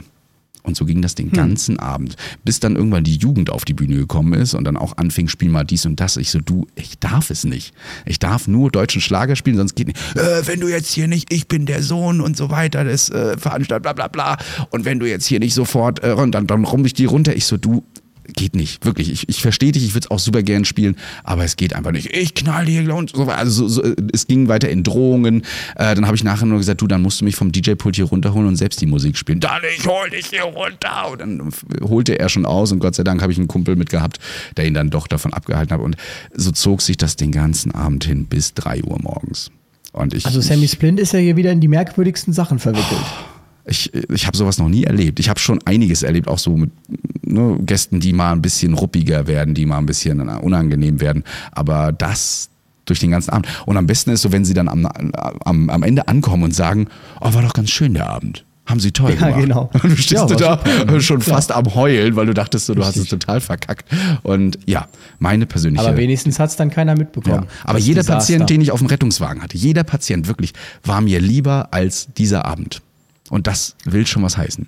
Und 0.64 0.76
so 0.76 0.86
ging 0.86 1.02
das 1.02 1.16
den 1.16 1.32
ganzen 1.32 1.80
Abend, 1.80 2.16
bis 2.44 2.60
dann 2.60 2.76
irgendwann 2.76 3.04
die 3.04 3.16
Jugend 3.16 3.50
auf 3.50 3.66
die 3.66 3.74
Bühne 3.74 3.96
gekommen 3.96 4.34
ist 4.34 4.54
und 4.54 4.66
dann 4.66 4.78
auch 4.78 4.98
anfing, 4.98 5.28
spiel 5.28 5.50
mal 5.50 5.64
dies 5.64 5.86
und 5.86 6.00
das. 6.00 6.18
Ich 6.18 6.32
so, 6.32 6.40
du, 6.40 6.68
ich 6.76 7.00
darf 7.00 7.30
es 7.30 7.44
nicht. 7.44 7.74
Ich 8.06 8.20
darf 8.20 8.48
nur 8.48 8.70
deutschen 8.70 9.02
Schlager 9.02 9.36
spielen, 9.36 9.58
sonst 9.58 9.76
geht 9.76 9.88
nicht. 9.88 10.16
Äh, 10.16 10.46
wenn 10.48 10.60
du 10.60 10.68
jetzt 10.68 10.92
hier 10.92 11.08
nicht, 11.08 11.32
ich 11.34 11.48
bin 11.48 11.66
der 11.66 11.82
Sohn 11.82 12.22
und 12.22 12.36
so 12.36 12.50
weiter 12.50 12.84
des 12.84 13.10
äh, 13.10 13.38
Veranstalters, 13.38 13.82
bla 13.82 13.94
bla 13.94 14.08
bla. 14.08 14.38
Und 14.70 14.86
wenn 14.86 15.00
du 15.00 15.08
jetzt 15.08 15.26
hier 15.26 15.40
nicht 15.40 15.54
sofort, 15.54 16.04
äh, 16.04 16.16
dann, 16.30 16.48
dann 16.48 16.66
rum 16.66 16.86
ich 16.86 16.94
die 16.94 17.06
runter. 17.06 17.36
Ich 17.36 17.46
so, 17.46 17.58
du, 17.58 17.84
geht 18.34 18.56
nicht, 18.56 18.86
wirklich. 18.86 19.12
Ich, 19.12 19.30
ich 19.30 19.42
verstehe 19.42 19.72
dich, 19.72 19.84
ich 19.84 19.94
würde 19.94 20.06
es 20.06 20.12
auch 20.12 20.20
super 20.20 20.44
gern 20.44 20.66
spielen, 20.66 20.96
aber 21.24 21.44
es 21.44 21.56
geht 21.56 21.74
einfach 21.74 21.92
nicht. 21.92 22.16
Ich 22.16 22.34
knall 22.34 22.66
hier 22.66 22.94
und 22.94 23.12
so 23.12 23.28
weiter. 23.28 23.38
Also 23.38 23.68
so, 23.68 23.82
so, 23.82 23.94
es 24.14 24.28
ging 24.28 24.48
weiter 24.48 24.70
in 24.70 24.84
Drohungen. 24.84 25.44
Äh, 25.76 25.96
dann 25.96 26.06
habe 26.06 26.16
ich 26.16 26.24
nachher 26.24 26.46
nur 26.46 26.58
gesagt, 26.58 26.82
du, 26.82 26.88
dann 26.88 27.02
musst 27.02 27.22
du 27.22 27.26
mich 27.26 27.36
vom 27.36 27.52
DJ-Pult 27.52 27.96
hier 27.96 28.06
runterholen 28.06 28.48
und 28.48 28.56
selbst 28.56 28.82
die 28.82 28.86
Musik 28.86 29.18
spielen. 29.18 29.40
Dann, 29.40 29.62
ich 29.78 29.86
hol 29.86 30.10
dich 30.10 30.28
hier 30.28 30.44
runter. 30.44 31.12
Und 31.12 31.22
dann 31.22 31.52
holte 31.82 32.18
er 32.20 32.30
schon 32.30 32.46
aus 32.46 32.72
und 32.72 32.80
Gott 32.80 32.96
sei 32.96 33.04
Dank 33.04 33.22
habe 33.22 33.32
ich 33.32 33.38
einen 33.38 33.48
Kumpel 33.48 33.76
mitgehabt, 33.76 34.20
der 34.58 34.66
ihn 34.66 34.74
dann 34.74 34.90
doch 34.90 35.08
davon 35.08 35.34
abgehalten 35.34 35.74
hat. 35.74 35.82
Und 35.82 35.98
so 36.34 36.52
zog 36.52 36.82
sich 36.82 36.98
das 36.98 37.16
den 37.16 37.32
ganzen 37.32 37.74
Abend 37.74 38.06
hin 38.06 38.26
bis 38.26 38.54
drei 38.54 38.84
Uhr 38.84 39.00
morgens. 39.02 39.52
Und 39.92 40.14
ich, 40.14 40.26
Also 40.26 40.42
Sammy 40.42 40.68
Splint 40.68 41.00
ist 41.00 41.14
ja 41.14 41.20
hier 41.20 41.36
wieder 41.36 41.52
in 41.52 41.62
die 41.62 41.68
merkwürdigsten 41.68 42.34
Sachen 42.34 42.60
verwickelt. 42.60 43.06
Ich, 43.70 43.94
ich 43.94 44.26
habe 44.28 44.36
sowas 44.36 44.58
noch 44.58 44.70
nie 44.70 44.84
erlebt. 44.84 45.20
Ich 45.20 45.30
habe 45.30 45.40
schon 45.40 45.60
einiges 45.66 46.04
erlebt, 46.04 46.28
auch 46.28 46.40
so 46.40 46.58
mit 46.58 46.72
ne, 47.24 47.58
Gästen, 47.62 48.00
die 48.00 48.14
mal 48.14 48.32
ein 48.32 48.42
bisschen 48.42 48.74
ruppiger 48.74 49.28
werden, 49.28 49.54
die 49.54 49.66
mal 49.66 49.78
ein 49.78 49.86
bisschen 49.86 50.28
äh, 50.28 50.34
unangenehm 50.34 51.00
werden. 51.02 51.24
Aber 51.52 51.92
das 51.92 52.50
durch 52.86 53.00
den 53.00 53.12
ganzen 53.12 53.30
Abend. 53.32 53.48
Und 53.68 53.78
am 53.78 53.86
besten 53.86 54.10
ist 54.10 54.24
so, 54.24 54.32
wenn 54.32 54.46
sie 54.46 54.54
dann 54.56 54.68
am, 54.68 54.88
am, 54.88 55.70
am 55.70 55.84
Ende 55.84 56.08
ankommen 56.08 56.44
und 56.44 56.56
sagen, 56.56 56.88
oh, 57.22 57.34
war 57.34 57.42
doch 57.44 57.54
ganz 57.54 57.70
schön 57.70 57.94
der 57.94 58.10
Abend. 58.10 58.46
Haben 58.66 58.80
sie 58.80 58.92
toll 58.92 59.12
Ja, 59.12 59.28
gemacht. 59.30 59.42
genau. 59.42 59.70
Und 59.84 59.84
du 59.84 59.96
stehst 59.96 60.12
Ja, 60.12 60.26
du 60.28 60.36
da 60.36 60.60
super. 60.64 61.02
schon 61.02 61.20
Klar. 61.20 61.38
fast 61.38 61.52
am 61.52 61.74
Heulen, 61.74 62.16
weil 62.16 62.28
du 62.28 62.36
dachtest, 62.36 62.68
so, 62.68 62.76
du 62.76 62.82
hast 62.84 62.96
es 62.98 63.04
Richtig. 63.04 63.20
total 63.20 63.42
verkackt. 63.42 63.86
Und 64.22 64.60
ja, 64.68 64.88
meine 65.18 65.48
persönliche. 65.48 65.88
Aber 65.88 65.98
wenigstens 65.98 66.38
hat 66.40 66.52
es 66.52 66.56
dann 66.56 66.70
keiner 66.70 66.96
mitbekommen. 66.96 67.46
Ja. 67.46 67.50
Aber 67.64 67.80
jeder 67.80 68.02
Desaster. 68.02 68.34
Patient, 68.34 68.50
den 68.50 68.62
ich 68.62 68.72
auf 68.72 68.78
dem 68.80 68.88
Rettungswagen 68.88 69.42
hatte, 69.42 69.58
jeder 69.58 69.84
Patient 69.84 70.28
wirklich, 70.28 70.54
war 70.84 71.02
mir 71.02 71.20
lieber 71.20 71.70
als 71.72 72.10
dieser 72.16 72.46
Abend. 72.46 72.82
Und 73.30 73.48
das 73.48 73.76
will 73.86 74.06
schon 74.08 74.24
was 74.24 74.38
heißen. 74.38 74.68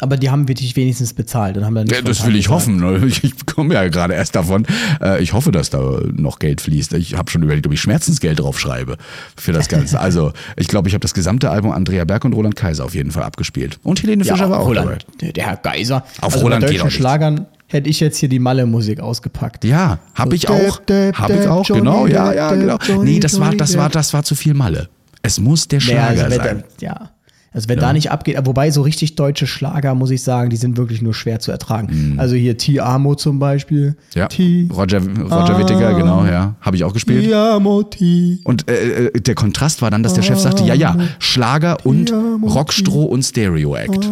Aber 0.00 0.16
die 0.16 0.30
haben 0.30 0.48
wirklich 0.48 0.74
wenigstens 0.74 1.12
bezahlt 1.12 1.56
und 1.56 1.64
haben 1.64 1.76
dann 1.76 1.84
nicht 1.84 1.94
Ja, 1.94 2.02
das 2.02 2.26
will 2.26 2.34
ich 2.34 2.46
gesagt. 2.46 2.62
hoffen. 2.62 2.76
ne? 2.78 3.06
Ich, 3.06 3.22
ich 3.22 3.46
komme 3.46 3.74
ja 3.74 3.86
gerade 3.88 4.14
erst 4.14 4.34
davon. 4.34 4.66
Äh, 5.00 5.22
Ich 5.22 5.32
hoffe, 5.32 5.52
dass 5.52 5.70
da 5.70 6.00
noch 6.12 6.40
Geld 6.40 6.60
fließt. 6.60 6.94
Ich 6.94 7.16
habe 7.16 7.30
schon 7.30 7.42
überlegt, 7.42 7.66
ob 7.66 7.72
ich 7.72 7.80
Schmerzensgeld 7.80 8.40
draufschreibe 8.40 8.96
für 9.36 9.52
das 9.52 9.68
Ganze. 9.68 10.00
Also 10.00 10.32
ich 10.56 10.66
glaube, 10.66 10.88
ich 10.88 10.94
habe 10.94 11.02
das 11.02 11.14
gesamte 11.14 11.50
Album 11.50 11.70
Andrea 11.70 12.04
Berg 12.04 12.24
und 12.24 12.32
Roland 12.32 12.56
Kaiser 12.56 12.84
auf 12.84 12.94
jeden 12.96 13.12
Fall 13.12 13.22
abgespielt. 13.22 13.78
Und 13.84 14.02
Helene 14.02 14.24
Ja, 14.24 14.34
Fischer 14.34 14.50
war 14.50 14.60
auch 14.60 14.68
dabei. 14.74 14.80
Roland, 14.86 15.06
der 15.20 15.32
der 15.32 15.46
Herr 15.46 15.56
Geiser. 15.58 16.04
Auf 16.20 16.32
also 16.34 16.46
Roland 16.46 16.64
bei 16.64 16.72
deutschen. 16.72 16.90
Schlagern 16.90 17.46
hätte 17.68 17.88
ich 17.88 18.00
jetzt 18.00 18.18
hier 18.18 18.28
die 18.28 18.40
Malle-Musik 18.40 18.98
ausgepackt. 18.98 19.64
Ja, 19.64 20.00
habe 20.14 20.34
ich 20.34 20.48
auch. 20.48 20.80
Habe 20.88 21.34
ich 21.34 21.46
auch, 21.46 21.68
Johnny, 21.68 21.80
genau. 21.80 22.06
Ja, 22.08 22.32
ja, 22.32 22.54
genau. 22.54 22.78
Nee, 23.02 23.20
das 23.20 23.38
war, 23.38 23.54
das 23.54 23.76
war, 23.76 23.88
das 23.88 24.12
war 24.12 24.24
zu 24.24 24.34
viel 24.34 24.54
Malle. 24.54 24.88
Es 25.22 25.38
muss 25.38 25.68
der 25.68 25.78
Schlager 25.78 26.24
also 26.24 26.36
wenn 26.36 26.44
sein. 26.44 26.64
da, 26.80 26.86
ja. 26.86 27.10
Also 27.52 27.68
wenn 27.68 27.78
da 27.78 27.92
nicht 27.92 28.10
abgeht, 28.10 28.38
wobei 28.44 28.70
so 28.70 28.82
richtig 28.82 29.14
deutsche 29.14 29.46
Schlager, 29.46 29.94
muss 29.94 30.10
ich 30.10 30.22
sagen, 30.22 30.48
die 30.48 30.56
sind 30.56 30.76
wirklich 30.78 31.02
nur 31.02 31.12
schwer 31.12 31.38
zu 31.38 31.52
ertragen. 31.52 32.14
Also 32.16 32.34
hier 32.34 32.56
T. 32.56 32.80
Amo 32.80 33.14
zum 33.14 33.38
Beispiel. 33.38 33.90
Mhm. 33.90 33.96
Ja, 34.14 34.26
T. 34.28 34.68
Roger, 34.72 35.00
Roger 35.00 35.58
Whittaker, 35.58 35.94
genau, 35.94 36.24
ja. 36.24 36.54
Habe 36.60 36.76
ich 36.76 36.84
auch 36.84 36.94
gespielt. 36.94 37.24
T. 37.24 37.34
Amo, 37.34 37.82
T. 37.82 38.38
Und 38.44 38.70
äh, 38.70 39.06
äh, 39.06 39.20
der 39.20 39.34
Kontrast 39.34 39.82
war 39.82 39.90
dann, 39.90 40.02
dass 40.02 40.14
der 40.14 40.22
Chef 40.22 40.38
sagte, 40.38 40.64
ja, 40.64 40.74
ja, 40.74 40.96
Schlager 41.18 41.84
und 41.84 42.12
Rockstroh 42.12 43.04
und 43.04 43.22
Stereo-Act. 43.22 44.04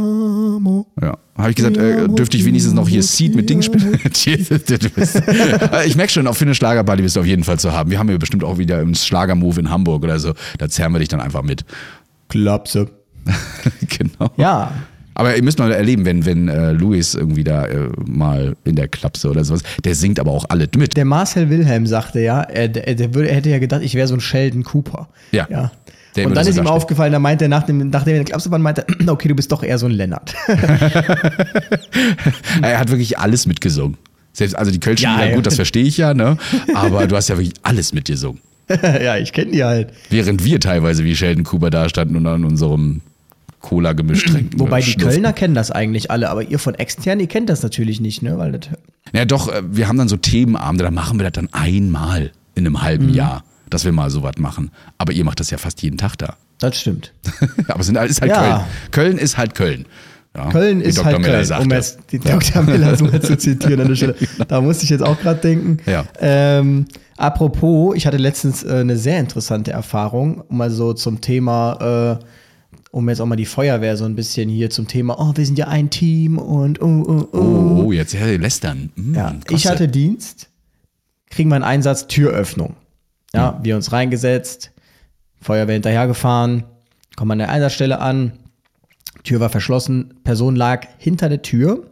Ja. 1.00 1.16
Habe 1.36 1.50
ich 1.50 1.56
gesagt, 1.56 1.76
äh, 1.78 2.08
dürfte 2.08 2.36
ich 2.36 2.44
wenigstens 2.44 2.74
noch 2.74 2.88
hier 2.88 3.02
Seed 3.02 3.34
mit 3.34 3.48
Ding 3.48 3.62
spielen? 3.62 3.94
Äh, 3.94 4.08
ich 5.86 5.96
merke 5.96 6.12
schon, 6.12 6.26
auf 6.26 6.36
für 6.36 6.44
eine 6.44 6.54
Schlagerparty 6.54 7.02
bist 7.02 7.16
du 7.16 7.20
auf 7.20 7.26
jeden 7.26 7.44
Fall 7.44 7.58
zu 7.58 7.72
haben. 7.72 7.90
Wir 7.90 7.98
haben 7.98 8.10
ja 8.10 8.18
bestimmt 8.18 8.44
auch 8.44 8.58
wieder 8.58 8.78
einen 8.78 8.94
Schlagermove 8.94 9.58
in 9.58 9.70
Hamburg 9.70 10.04
oder 10.04 10.18
so. 10.18 10.34
Da 10.58 10.68
zerren 10.68 10.92
wir 10.92 10.98
dich 10.98 11.08
dann 11.08 11.20
einfach 11.20 11.42
mit. 11.42 11.64
Klapse. 12.28 12.88
genau. 13.98 14.30
Ja, 14.36 14.72
Aber 15.14 15.36
ihr 15.36 15.42
müsst 15.42 15.58
mal 15.58 15.72
erleben, 15.72 16.04
wenn, 16.04 16.24
wenn 16.24 16.48
äh, 16.48 16.72
Luis 16.72 17.14
irgendwie 17.14 17.44
da 17.44 17.66
äh, 17.66 17.88
mal 18.06 18.56
in 18.64 18.76
der 18.76 18.88
Klapse 18.88 19.28
oder 19.28 19.44
sowas, 19.44 19.62
der 19.84 19.94
singt 19.94 20.18
aber 20.18 20.30
auch 20.30 20.46
alle 20.48 20.68
mit. 20.76 20.96
der 20.96 21.04
Marcel 21.04 21.50
Wilhelm 21.50 21.86
sagte 21.86 22.20
ja, 22.20 22.42
er, 22.42 22.68
der, 22.68 22.94
der, 22.94 23.14
würde, 23.14 23.30
hätte 23.30 23.50
ja 23.50 23.58
gedacht, 23.58 23.82
ich 23.82 23.94
wäre 23.94 24.08
so 24.08 24.14
ein 24.14 24.20
Sheldon 24.20 24.64
Cooper. 24.64 25.08
Ja. 25.32 25.46
ja. 25.50 25.70
Der 26.16 26.26
Und 26.26 26.34
dann 26.34 26.46
ist 26.46 26.56
ihm 26.56 26.64
dasteht. 26.64 26.72
aufgefallen, 26.72 27.12
da 27.12 27.18
meinte 27.20 27.44
er 27.44 27.48
nach 27.48 27.62
dem, 27.62 27.88
nachdem 27.90 28.14
er 28.14 28.20
in 28.20 28.24
der 28.24 28.32
Klapse 28.32 28.50
war, 28.50 28.58
meinte 28.58 28.84
er, 28.86 29.08
okay, 29.12 29.28
du 29.28 29.34
bist 29.34 29.52
doch 29.52 29.62
eher 29.62 29.78
so 29.78 29.86
ein 29.86 29.92
Lennart. 29.92 30.34
Er 32.62 32.78
hat 32.78 32.90
wirklich 32.90 33.18
alles 33.18 33.46
mitgesungen. 33.46 33.96
Selbst, 34.32 34.54
also 34.56 34.70
die 34.70 34.80
Kölsch, 34.80 35.02
Ja, 35.02 35.20
ja, 35.20 35.26
ja. 35.26 35.34
gut, 35.34 35.46
das 35.46 35.56
verstehe 35.56 35.84
ich 35.84 35.96
ja, 35.96 36.14
ne? 36.14 36.36
Aber 36.74 37.06
du 37.06 37.16
hast 37.16 37.28
ja 37.28 37.36
wirklich 37.36 37.54
alles 37.62 37.92
mitgesungen. 37.92 38.40
ja, 39.02 39.16
ich 39.16 39.32
kenne 39.32 39.50
die 39.50 39.64
halt. 39.64 39.92
Während 40.10 40.44
wir 40.44 40.60
teilweise 40.60 41.04
wie 41.04 41.16
Sheldon 41.16 41.44
Cooper 41.44 41.70
da 41.70 41.88
standen 41.88 42.16
und 42.16 42.26
an 42.26 42.44
unserem 42.44 43.00
Cola-Gemisch 43.60 44.24
trinken. 44.24 44.58
Wobei 44.58 44.80
die 44.80 44.86
Schlürften. 44.90 45.10
Kölner 45.22 45.32
kennen 45.32 45.54
das 45.54 45.70
eigentlich 45.70 46.10
alle, 46.10 46.30
aber 46.30 46.42
ihr 46.42 46.58
von 46.58 46.74
extern, 46.74 47.20
ihr 47.20 47.26
kennt 47.28 47.48
das 47.50 47.62
natürlich 47.62 48.00
nicht, 48.00 48.22
ne? 48.22 48.38
Weil 48.38 48.52
das, 48.52 48.70
Ja, 49.14 49.24
doch, 49.24 49.52
äh, 49.52 49.62
wir 49.70 49.86
haben 49.88 49.98
dann 49.98 50.08
so 50.08 50.16
Themenabende, 50.16 50.84
da 50.84 50.90
machen 50.90 51.18
wir 51.18 51.24
das 51.24 51.32
dann 51.32 51.48
einmal 51.52 52.32
in 52.54 52.66
einem 52.66 52.82
halben 52.82 53.06
Mhm. 53.06 53.14
Jahr, 53.14 53.44
dass 53.68 53.84
wir 53.84 53.92
mal 53.92 54.10
sowas 54.10 54.34
machen. 54.38 54.70
Aber 54.98 55.12
ihr 55.12 55.24
macht 55.24 55.40
das 55.40 55.50
ja 55.50 55.58
fast 55.58 55.82
jeden 55.82 55.98
Tag 55.98 56.16
da. 56.16 56.36
das 56.58 56.78
stimmt. 56.80 57.12
Aber 57.68 57.80
es 57.80 57.86
sind- 57.86 57.96
ist 57.96 58.20
halt 58.20 58.30
Ja. 58.32 58.66
Köln. 58.90 59.14
Köln 59.14 59.18
ist 59.18 59.38
halt 59.38 59.54
Köln. 59.54 59.86
Ja, 60.36 60.48
Köln 60.50 60.80
ist 60.80 60.96
Dr. 60.98 61.06
halt 61.06 61.18
Miller 61.20 61.32
Köln, 61.34 61.44
sagte. 61.44 61.64
um 61.64 61.70
jetzt 61.72 61.98
die 62.12 62.18
Dr. 62.20 62.62
Miller 62.62 62.96
so 62.96 63.04
mal 63.06 63.20
zu 63.20 63.36
zitieren 63.36 63.80
an 63.80 63.88
der 63.88 63.94
Stelle. 63.96 64.14
Da 64.48 64.60
musste 64.60 64.84
ich 64.84 64.90
jetzt 64.90 65.02
auch 65.02 65.18
gerade 65.18 65.40
denken. 65.40 65.78
Ja. 65.86 66.04
Ähm, 66.20 66.86
apropos, 67.16 67.96
ich 67.96 68.06
hatte 68.06 68.16
letztens 68.16 68.62
äh, 68.62 68.74
eine 68.76 68.96
sehr 68.96 69.18
interessante 69.20 69.72
Erfahrung, 69.72 70.44
mal 70.48 70.70
so 70.70 70.92
zum 70.92 71.20
Thema, 71.20 72.20
äh, 72.20 72.24
um 72.90 73.08
jetzt 73.08 73.20
auch 73.20 73.26
mal 73.26 73.36
die 73.36 73.46
Feuerwehr 73.46 73.96
so 73.96 74.04
ein 74.04 74.16
bisschen 74.16 74.48
hier 74.48 74.70
zum 74.70 74.88
Thema, 74.88 75.16
oh, 75.18 75.32
wir 75.36 75.46
sind 75.46 75.58
ja 75.58 75.68
ein 75.68 75.90
Team 75.90 76.38
und 76.38 76.80
oh, 76.82 77.04
oh, 77.06 77.28
oh. 77.36 77.82
Oh, 77.84 77.92
jetzt 77.92 78.12
ja, 78.14 78.26
lästern. 78.26 78.90
Hm, 78.96 79.14
Ja, 79.14 79.34
ich 79.50 79.66
hatte 79.66 79.88
Dienst, 79.88 80.48
kriegen 81.30 81.50
wir 81.50 81.56
einen 81.56 81.64
Einsatz, 81.64 82.06
Türöffnung. 82.08 82.74
Ja, 83.32 83.60
wir 83.62 83.76
uns 83.76 83.92
reingesetzt, 83.92 84.72
Feuerwehr 85.40 85.74
hinterhergefahren, 85.74 86.64
kommen 87.16 87.30
an 87.32 87.38
der 87.38 87.50
Einsatzstelle 87.50 88.00
an, 88.00 88.32
Tür 89.22 89.38
war 89.38 89.50
verschlossen, 89.50 90.14
Person 90.24 90.56
lag 90.56 90.86
hinter 90.98 91.28
der 91.28 91.42
Tür 91.42 91.90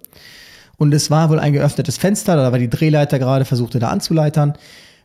und 0.79 0.93
es 0.95 1.11
war 1.11 1.31
wohl 1.31 1.39
ein 1.39 1.53
geöffnetes 1.53 1.97
Fenster, 1.97 2.35
da 2.35 2.51
war 2.51 2.59
die 2.59 2.71
Drehleiter 2.71 3.21
gerade, 3.21 3.45
versuchte 3.45 3.79
da 3.79 3.89
anzuleitern. 3.89 4.55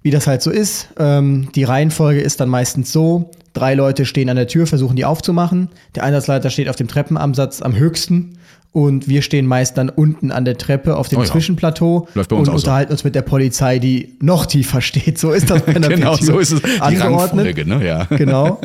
Wie 0.03 0.12
das 0.12 0.27
halt 0.27 0.41
so 0.41 0.51
ist, 0.51 0.89
ähm, 1.00 1.50
die 1.55 1.63
Reihenfolge 1.63 2.22
ist 2.22 2.39
dann 2.39 2.50
meistens 2.50 2.91
so, 2.91 3.31
drei 3.53 3.74
Leute 3.74 4.05
stehen 4.05 4.29
an 4.29 4.36
der 4.36 4.48
Tür, 4.48 4.67
versuchen 4.67 4.95
die 4.95 5.05
aufzumachen, 5.05 5.69
der 5.95 6.03
Einsatzleiter 6.03 6.50
steht 6.50 6.69
auf 6.69 6.75
dem 6.75 6.88
Treppenabsatz 6.88 7.62
am 7.62 7.75
höchsten 7.75 8.38
und 8.74 9.07
wir 9.07 9.22
stehen 9.22 9.45
meist 9.45 9.77
dann 9.77 9.89
unten 9.89 10.31
an 10.31 10.45
der 10.45 10.57
Treppe 10.57 10.98
auf 10.98 11.07
dem 11.07 11.19
Oh 11.19 11.22
ja. 11.24 11.27
Zwischenplateau 11.29 12.07
und 12.15 12.45
so. 12.45 12.51
unterhalten 12.51 12.91
uns 12.91 13.03
mit 13.03 13.13
der 13.15 13.22
Polizei, 13.22 13.79
die 13.79 14.15
noch 14.19 14.45
tiefer 14.48 14.81
steht. 14.81 15.19
So 15.19 15.31
ist 15.31 15.50
das 15.50 15.62
bei 15.62 15.75
einer 15.75 15.88
Genau, 15.95 16.17
Tür 16.17 16.25
so 16.25 16.39
ist 16.39 16.51
es. 16.51 16.62
Die 16.62 16.81
angeordnet. 16.81 17.45
Rangfolge, 17.57 17.65
ne? 17.69 17.86
Ja. 17.86 18.03
Genau. 18.05 18.60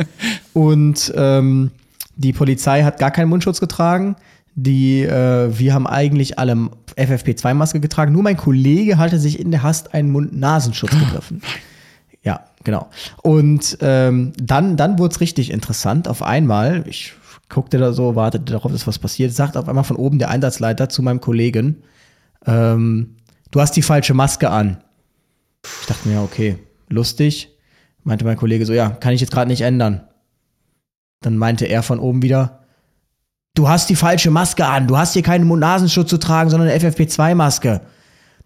Und 0.55 1.13
ähm, 1.15 1.71
die 2.17 2.33
Polizei 2.33 2.83
hat 2.83 2.99
gar 2.99 3.11
keinen 3.11 3.29
Mundschutz 3.29 3.61
getragen. 3.61 4.17
Die, 4.61 5.03
äh, 5.05 5.57
wir 5.57 5.73
haben 5.73 5.87
eigentlich 5.87 6.37
alle 6.41 6.71
FFP2-Maske 6.97 7.79
getragen. 7.79 8.13
Nur 8.13 8.25
mein 8.25 8.37
Kollege 8.37 8.99
hatte 8.99 9.21
sich 9.21 9.39
in 9.39 9.53
der 9.53 9.63
Hast 9.63 9.95
einen 9.95 10.11
Mund-Nasenschutz 10.11 10.91
gegriffen. 10.91 11.43
Ja, 12.25 12.41
genau. 12.65 12.89
Und 13.23 13.79
ähm, 13.83 14.33
dann, 14.37 14.77
dann 14.77 14.99
wurde 14.99 15.15
es 15.15 15.21
richtig 15.21 15.53
interessant. 15.53 16.09
Auf 16.09 16.25
einmal, 16.25 16.83
ich 16.89 17.13
guckte 17.49 17.79
da 17.79 17.93
so, 17.93 18.17
wartete 18.17 18.53
darauf, 18.53 18.73
dass 18.73 18.89
was 18.89 18.99
passiert, 18.99 19.33
sagt 19.33 19.57
auf 19.57 19.69
einmal 19.69 19.85
von 19.85 19.97
oben 19.97 20.19
der 20.19 20.29
Einsatzleiter 20.29 20.89
zu 20.89 21.03
meinem 21.03 21.21
Kollegen, 21.21 21.85
ähm, 22.45 23.15
du 23.53 23.61
hast 23.61 23.77
die 23.77 23.83
falsche 23.83 24.13
Maske 24.13 24.51
an. 24.51 24.79
Ich 25.83 25.87
dachte 25.87 26.09
mir, 26.09 26.15
ja, 26.17 26.23
okay, 26.23 26.59
lustig. 26.89 27.57
Meinte 28.03 28.25
mein 28.25 28.37
Kollege 28.37 28.67
so, 28.67 28.73
ja, 28.73 28.91
kann 28.91 29.15
ich 29.15 29.21
jetzt 29.21 29.31
gerade 29.31 29.49
nicht 29.49 29.61
ändern. 29.61 30.01
Dann 31.21 31.37
meinte 31.37 31.67
er 31.67 31.85
von 31.85 32.01
oben 32.01 32.23
wieder, 32.23 32.58
du 33.59 33.69
hast 33.69 33.91
die 33.91 33.97
falsche 33.97 34.31
Maske 34.31 34.65
an, 34.65 34.87
du 34.87 34.97
hast 34.97 35.15
hier 35.15 35.23
keinen 35.23 35.45
Mund-Nasenschutz 35.47 36.09
zu 36.09 36.19
tragen, 36.19 36.49
sondern 36.49 36.69
eine 36.69 36.79
FFP2-Maske. 36.79 37.81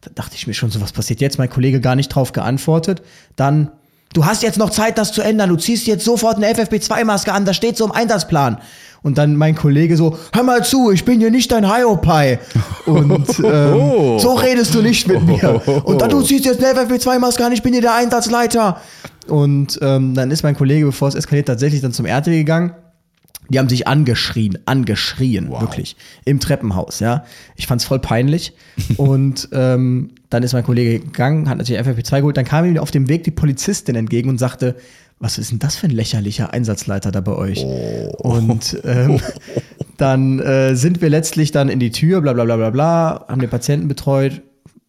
Da 0.00 0.10
dachte 0.14 0.34
ich 0.34 0.46
mir 0.46 0.54
schon 0.54 0.70
so, 0.70 0.80
was 0.80 0.92
passiert 0.92 1.20
jetzt? 1.20 1.38
Mein 1.38 1.50
Kollege 1.50 1.80
gar 1.80 1.94
nicht 1.94 2.08
drauf 2.08 2.32
geantwortet. 2.32 3.02
Dann, 3.36 3.70
du 4.14 4.24
hast 4.24 4.42
jetzt 4.42 4.58
noch 4.58 4.70
Zeit, 4.70 4.96
das 4.96 5.12
zu 5.12 5.20
ändern. 5.20 5.50
Du 5.50 5.56
ziehst 5.56 5.86
jetzt 5.86 6.04
sofort 6.04 6.38
eine 6.38 6.46
FFP2-Maske 6.46 7.30
an, 7.30 7.44
das 7.44 7.56
steht 7.56 7.76
so 7.76 7.84
im 7.84 7.92
Einsatzplan. 7.92 8.58
Und 9.02 9.18
dann 9.18 9.36
mein 9.36 9.54
Kollege 9.54 9.96
so, 9.96 10.16
hör 10.32 10.44
mal 10.44 10.64
zu, 10.64 10.90
ich 10.90 11.04
bin 11.04 11.20
hier 11.20 11.30
nicht 11.30 11.52
dein 11.52 11.70
Hiopai. 11.70 12.38
Und 12.86 13.28
ähm, 13.44 14.18
so 14.18 14.34
redest 14.34 14.74
du 14.74 14.80
nicht 14.80 15.06
mit 15.08 15.22
mir. 15.26 15.60
Und 15.84 16.00
dann, 16.00 16.08
du 16.08 16.22
ziehst 16.22 16.46
jetzt 16.46 16.64
eine 16.64 16.80
FFP2-Maske 16.80 17.44
an, 17.44 17.52
ich 17.52 17.62
bin 17.62 17.74
hier 17.74 17.82
der 17.82 17.94
Einsatzleiter. 17.94 18.80
Und 19.28 19.78
ähm, 19.82 20.14
dann 20.14 20.30
ist 20.30 20.42
mein 20.42 20.56
Kollege, 20.56 20.86
bevor 20.86 21.08
es 21.08 21.14
eskaliert, 21.14 21.48
tatsächlich 21.48 21.82
dann 21.82 21.92
zum 21.92 22.06
RT 22.06 22.26
gegangen. 22.26 22.72
Die 23.48 23.58
haben 23.58 23.68
sich 23.68 23.86
angeschrien, 23.86 24.58
angeschrien, 24.66 25.50
wirklich. 25.50 25.96
Im 26.24 26.40
Treppenhaus, 26.40 27.00
ja. 27.00 27.24
Ich 27.56 27.66
fand's 27.66 27.84
voll 27.84 27.98
peinlich. 27.98 28.54
und 28.96 29.48
ähm, 29.52 30.12
dann 30.30 30.42
ist 30.42 30.52
mein 30.52 30.64
Kollege 30.64 31.00
gegangen, 31.00 31.48
hat 31.48 31.58
natürlich 31.58 31.82
FFP2 31.82 32.18
geholt. 32.18 32.36
Dann 32.36 32.44
kam 32.44 32.64
ihm 32.64 32.78
auf 32.78 32.90
dem 32.90 33.08
Weg 33.08 33.24
die 33.24 33.30
Polizistin 33.30 33.96
entgegen 33.96 34.30
und 34.30 34.38
sagte, 34.38 34.76
was 35.18 35.38
ist 35.38 35.52
denn 35.52 35.60
das 35.60 35.76
für 35.76 35.86
ein 35.86 35.92
lächerlicher 35.92 36.52
Einsatzleiter 36.52 37.12
da 37.12 37.20
bei 37.20 37.32
euch? 37.32 37.64
Und 38.18 38.80
ähm, 38.84 39.20
dann 39.96 40.40
äh, 40.40 40.74
sind 40.74 41.00
wir 41.00 41.10
letztlich 41.10 41.52
dann 41.52 41.68
in 41.68 41.78
die 41.78 41.92
Tür, 41.92 42.20
bla 42.20 42.32
bla 42.32 42.44
bla 42.44 42.56
bla 42.56 42.70
bla, 42.70 43.24
haben 43.28 43.40
den 43.40 43.50
Patienten 43.50 43.86
betreut, 43.86 44.42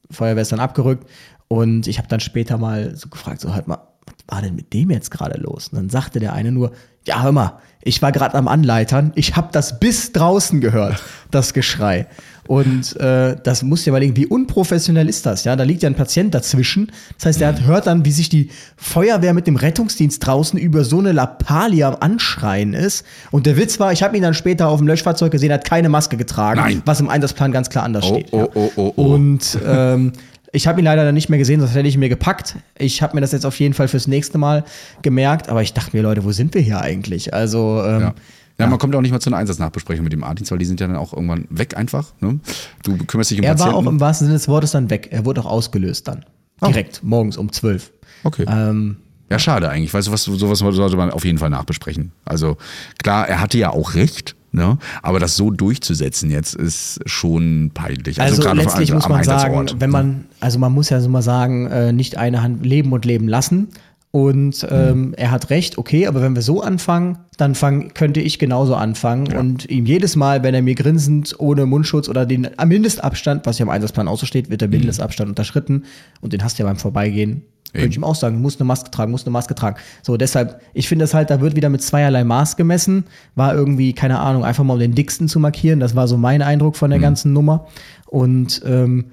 Feuerwehr 0.10 0.42
ist 0.42 0.52
dann 0.52 0.60
abgerückt 0.60 1.08
und 1.48 1.88
ich 1.88 2.00
habe 2.00 2.08
dann 2.08 2.20
später 2.20 2.58
mal 2.58 2.96
so 2.96 3.10
gefragt, 3.10 3.42
so 3.42 3.54
halt 3.54 3.68
mal, 3.68 3.93
war 4.28 4.42
denn 4.42 4.56
mit 4.56 4.74
dem 4.74 4.90
jetzt 4.92 5.12
gerade 5.12 5.40
los? 5.40 5.70
Und 5.70 5.78
dann 5.78 5.90
sagte 5.90 6.20
der 6.20 6.34
eine 6.34 6.52
nur, 6.52 6.72
ja 7.06 7.22
hör 7.22 7.32
mal, 7.32 7.60
ich 7.84 8.02
war 8.02 8.12
gerade 8.14 8.36
am 8.36 8.48
Anleitern, 8.48 9.12
ich 9.16 9.36
habe 9.36 9.50
das 9.52 9.80
bis 9.80 10.14
draußen 10.14 10.62
gehört, 10.62 11.02
das 11.32 11.54
Geschrei. 11.54 12.08
Und 12.48 12.98
äh, 12.98 13.38
das 13.42 13.64
muss 13.64 13.86
ja 13.86 13.94
mal 13.94 14.04
irgendwie, 14.04 14.24
wie 14.24 14.28
unprofessionell 14.28 15.08
ist 15.08 15.26
das? 15.26 15.44
Ja, 15.46 15.56
da 15.56 15.64
liegt 15.64 15.82
ja 15.84 15.90
ein 15.90 15.96
Patient 15.96 16.34
dazwischen. 16.34 16.92
Das 17.18 17.26
heißt, 17.28 17.42
er 17.42 17.50
hat, 17.50 17.62
hört 17.66 17.88
dann, 17.88 18.04
wie 18.04 18.12
sich 18.12 18.28
die 18.28 18.50
Feuerwehr 18.76 19.34
mit 19.34 19.48
dem 19.48 19.56
Rettungsdienst 19.56 20.26
draußen 20.26 20.60
über 20.60 20.84
so 20.84 21.00
eine 21.00 21.14
Lappalie 21.14 21.86
am 21.88 21.96
Anschreien 22.02 22.74
ist. 22.74 23.06
Und 23.32 23.46
der 23.46 23.56
Witz 23.56 23.80
war, 23.80 23.94
ich 23.94 24.04
habe 24.04 24.18
ihn 24.18 24.24
dann 24.24 24.34
später 24.34 24.68
auf 24.68 24.80
dem 24.80 24.88
Löschfahrzeug 24.88 25.32
gesehen, 25.32 25.52
er 25.52 25.56
hat 25.56 25.66
keine 25.66 25.88
Maske 25.88 26.18
getragen, 26.18 26.60
Nein. 26.60 26.82
was 26.86 27.00
im 27.00 27.10
Einsatzplan 27.10 27.52
ganz 27.54 27.70
klar 27.70 27.86
anders 27.86 28.04
Oh, 28.06 28.14
steht. 28.16 28.28
oh, 28.32 28.38
ja. 28.40 28.48
oh, 28.56 28.72
oh, 28.76 28.94
oh. 28.98 29.02
Und 29.14 29.58
ähm, 29.66 30.12
ich 30.54 30.68
habe 30.68 30.80
ihn 30.80 30.86
leider 30.86 31.04
dann 31.04 31.16
nicht 31.16 31.30
mehr 31.30 31.40
gesehen, 31.40 31.60
sonst 31.60 31.74
hätte 31.76 31.88
ich 31.90 31.96
ihn 31.96 32.00
mir 32.00 32.10
gepackt. 32.10 32.56
Ich 32.78 33.02
habe 33.02 33.16
mir 33.16 33.22
das 33.22 33.32
jetzt 33.34 33.46
auf 33.46 33.60
jeden 33.60 33.74
Fall 33.74 33.88
fürs 33.90 34.08
nächste 34.08 34.38
Mal 34.38 34.64
gemerkt, 35.02 35.50
aber 35.50 35.62
ich 35.62 35.74
dachte 35.74 35.98
mir, 35.98 36.04
Leute, 36.04 36.24
wo 36.24 36.32
sind 36.32 36.54
wir 36.54 36.62
hier 36.62 36.80
eigentlich? 36.80 37.34
Also, 37.34 37.84
ähm, 37.86 38.02
Ja. 38.02 38.14
Ja, 38.60 38.68
man 38.68 38.78
kommt 38.78 38.96
auch 38.96 39.02
nicht 39.02 39.12
mal 39.12 39.20
zu 39.20 39.32
einer 39.32 39.38
Einsatznachbesprechung 39.38 40.04
mit 40.04 40.14
dem 40.14 40.24
A-Dienst, 40.24 40.52
weil 40.52 40.60
die 40.60 40.66
sind 40.66 40.80
ja 40.80 40.86
dann 40.86 40.96
auch 40.96 41.12
irgendwann 41.12 41.48
weg 41.50 41.76
einfach. 41.76 42.14
Ne? 42.20 42.40
Du 42.84 42.96
kümmerst 42.98 43.32
dich 43.32 43.40
um 43.40 43.44
er 43.44 43.58
war 43.58 43.66
Patienten. 43.66 43.88
auch 43.88 43.92
im 43.92 44.00
wahrsten 44.00 44.28
Sinne 44.28 44.38
des 44.38 44.48
Wortes 44.48 44.72
dann 44.72 44.92
weg. 44.92 45.08
Er 45.10 45.26
wurde 45.26 45.42
auch 45.42 45.48
ausgelöst 45.48 46.08
dann. 46.08 46.24
Direkt, 46.64 47.04
morgens 47.04 47.36
um 47.36 47.52
12. 47.52 47.92
okay. 48.24 48.46
Ähm, 48.48 48.98
Ja, 49.32 49.40
schade 49.40 49.70
eigentlich, 49.70 49.92
weil 49.96 50.04
sowas, 50.04 50.24
sowas 50.24 50.60
sollte 50.60 50.96
man 50.96 51.10
auf 51.10 51.26
jeden 51.26 51.40
Fall 51.40 51.50
nachbesprechen. 51.50 52.12
Also 52.26 52.58
klar, 53.02 53.28
er 53.28 53.42
hatte 53.42 53.58
ja 53.58 53.72
auch 53.72 53.96
recht, 53.96 54.36
ne? 54.54 54.78
aber 55.02 55.20
das 55.20 55.36
so 55.36 55.52
durchzusetzen 55.52 56.32
jetzt 56.32 56.56
ist 56.56 57.00
schon 57.06 57.72
peinlich. 57.74 58.22
Also, 58.22 58.42
gerade 58.42 58.60
auf- 58.60 58.66
letztlich 58.66 58.92
am 58.92 58.98
muss 58.98 59.10
man 59.10 59.24
sagen, 59.24 59.54
Einsatzort. 59.56 59.82
wenn 59.82 59.90
man, 59.90 60.26
also 60.40 60.60
man 60.60 60.72
muss 60.72 60.90
ja 60.90 61.02
so 61.02 61.10
mal 61.10 61.22
sagen, 61.22 61.68
äh, 61.68 61.92
nicht 61.92 62.18
eine 62.18 62.42
Hand 62.42 62.66
leben 62.66 62.92
und 62.94 63.06
leben 63.06 63.28
lassen. 63.28 63.70
Und 64.16 64.68
ähm, 64.70 65.16
er 65.18 65.32
hat 65.32 65.50
recht, 65.50 65.80
okay, 65.80 66.06
aber 66.06 66.22
wenn 66.22 66.36
wir 66.36 66.44
so 66.44 66.62
anfangen, 66.62 67.18
dann 67.38 67.56
fang, 67.56 67.96
könnte 67.96 68.22
ich 68.22 68.38
genauso 68.38 68.76
anfangen 68.76 69.36
und 69.36 69.68
ihm 69.72 69.88
jedes 69.88 70.16
Mal, 70.16 70.44
wenn 70.44 70.54
er 70.54 70.62
mir 70.62 70.76
grinsend 70.76 71.34
ohne 71.40 71.66
Mundschutz 71.66 72.08
oder 72.08 72.28
den 72.28 72.48
Mindestabstand, 72.64 73.48
was 73.48 73.58
ja 73.58 73.64
im 73.64 73.70
Einsatzplan 73.72 74.08
auch 74.08 74.20
so 74.20 74.28
steht, 74.28 74.52
wird 74.52 74.62
der 74.62 74.68
Mindestabstand 74.68 75.30
unterschritten 75.30 75.86
und 76.22 76.32
den 76.32 76.44
hast 76.44 76.60
du 76.60 76.64
ja 76.64 76.70
beim 76.70 76.78
Vorbeigehen, 76.78 77.42
könnte 77.74 77.90
ich 77.90 77.98
ihm 77.98 78.04
auch 78.04 78.16
sagen, 78.16 78.42
muss 78.42 78.60
eine 78.60 78.66
Maske 78.66 78.92
tragen, 78.92 79.12
muss 79.12 79.26
eine 79.26 79.32
Maske 79.32 79.56
tragen. 79.56 79.78
So, 80.02 80.16
deshalb, 80.18 80.62
ich 80.74 80.88
finde 80.88 81.04
das 81.04 81.14
halt, 81.14 81.30
da 81.30 81.42
wird 81.42 81.56
wieder 81.56 81.70
mit 81.70 81.82
zweierlei 81.82 82.24
Maß 82.24 82.56
gemessen, 82.56 83.06
war 83.36 83.54
irgendwie, 83.54 83.94
keine 83.94 84.20
Ahnung, 84.20 84.46
einfach 84.46 84.64
mal 84.64 84.74
um 84.74 84.80
den 84.80 84.96
dicksten 84.96 85.28
zu 85.28 85.40
markieren, 85.40 85.80
das 85.80 85.96
war 85.96 86.08
so 86.08 86.18
mein 86.18 86.42
Eindruck 86.42 86.76
von 86.76 86.92
der 86.92 87.00
ganzen 87.00 87.34
Nummer. 87.34 87.68
Und 88.06 88.62
ähm, 88.66 89.06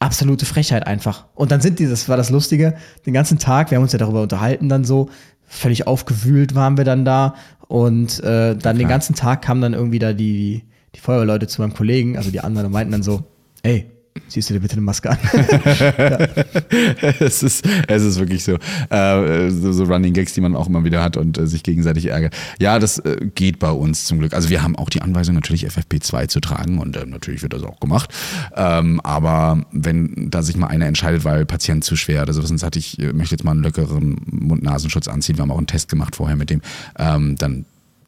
absolute 0.00 0.46
Frechheit 0.46 0.86
einfach. 0.86 1.26
Und 1.34 1.52
dann 1.52 1.60
sind 1.60 1.78
die, 1.78 1.86
das 1.86 2.08
war 2.08 2.16
das 2.16 2.30
Lustige, 2.30 2.74
den 3.06 3.14
ganzen 3.14 3.38
Tag, 3.38 3.70
wir 3.70 3.76
haben 3.76 3.84
uns 3.84 3.92
ja 3.92 3.98
darüber 3.98 4.22
unterhalten 4.22 4.68
dann 4.68 4.84
so, 4.84 5.08
völlig 5.52 5.86
aufgewühlt 5.86 6.54
waren 6.54 6.76
wir 6.76 6.84
dann 6.84 7.04
da. 7.04 7.34
Und 7.68 8.22
äh, 8.24 8.56
dann 8.56 8.78
den 8.78 8.88
ganzen 8.88 9.14
Tag 9.14 9.42
kamen 9.42 9.62
dann 9.62 9.74
irgendwie 9.74 9.98
da 9.98 10.12
die, 10.12 10.64
die 10.94 11.00
Feuerwehrleute 11.00 11.46
zu 11.46 11.60
meinem 11.60 11.74
Kollegen, 11.74 12.16
also 12.16 12.30
die 12.30 12.40
anderen 12.40 12.66
und 12.66 12.72
meinten 12.72 12.92
dann 12.92 13.02
so, 13.02 13.24
ey, 13.62 13.90
Siehst 14.28 14.50
du 14.50 14.54
dir 14.54 14.60
bitte 14.60 14.74
eine 14.74 14.82
Maske 14.82 15.10
an? 15.10 15.18
es, 17.20 17.42
ist, 17.42 17.66
es 17.86 18.02
ist 18.02 18.18
wirklich 18.18 18.44
so, 18.44 18.56
äh, 18.90 19.50
so, 19.50 19.72
so 19.72 19.84
Running 19.84 20.12
Gags, 20.12 20.34
die 20.34 20.40
man 20.40 20.54
auch 20.54 20.68
immer 20.68 20.84
wieder 20.84 21.02
hat 21.02 21.16
und 21.16 21.38
äh, 21.38 21.46
sich 21.46 21.62
gegenseitig 21.62 22.06
ärgert. 22.06 22.34
Ja, 22.60 22.78
das 22.78 22.98
äh, 22.98 23.30
geht 23.34 23.58
bei 23.58 23.70
uns 23.70 24.04
zum 24.04 24.18
Glück. 24.18 24.34
Also 24.34 24.50
wir 24.50 24.62
haben 24.62 24.76
auch 24.76 24.90
die 24.90 25.02
Anweisung, 25.02 25.34
natürlich 25.34 25.66
FFP2 25.66 26.28
zu 26.28 26.40
tragen 26.40 26.78
und 26.78 26.96
äh, 26.96 27.06
natürlich 27.06 27.42
wird 27.42 27.54
das 27.54 27.62
auch 27.62 27.80
gemacht. 27.80 28.12
Ähm, 28.54 29.00
aber 29.00 29.64
wenn 29.72 30.30
da 30.30 30.42
sich 30.42 30.56
mal 30.56 30.68
einer 30.68 30.86
entscheidet, 30.86 31.24
weil 31.24 31.46
Patient 31.46 31.82
zu 31.82 31.96
schwer 31.96 32.22
oder 32.22 32.34
sowas 32.34 32.50
und 32.50 32.58
sagt, 32.58 32.76
ich 32.76 32.98
äh, 32.98 33.12
möchte 33.12 33.34
jetzt 33.34 33.44
mal 33.44 33.52
einen 33.52 33.62
lockeren 33.62 34.16
Mund-Nasenschutz 34.26 35.08
anziehen, 35.08 35.36
wir 35.36 35.42
haben 35.42 35.50
auch 35.50 35.58
einen 35.58 35.66
Test 35.66 35.88
gemacht 35.88 36.16
vorher 36.16 36.36
mit 36.36 36.50
dem, 36.50 36.60
ähm, 36.98 37.36
dann 37.36 37.64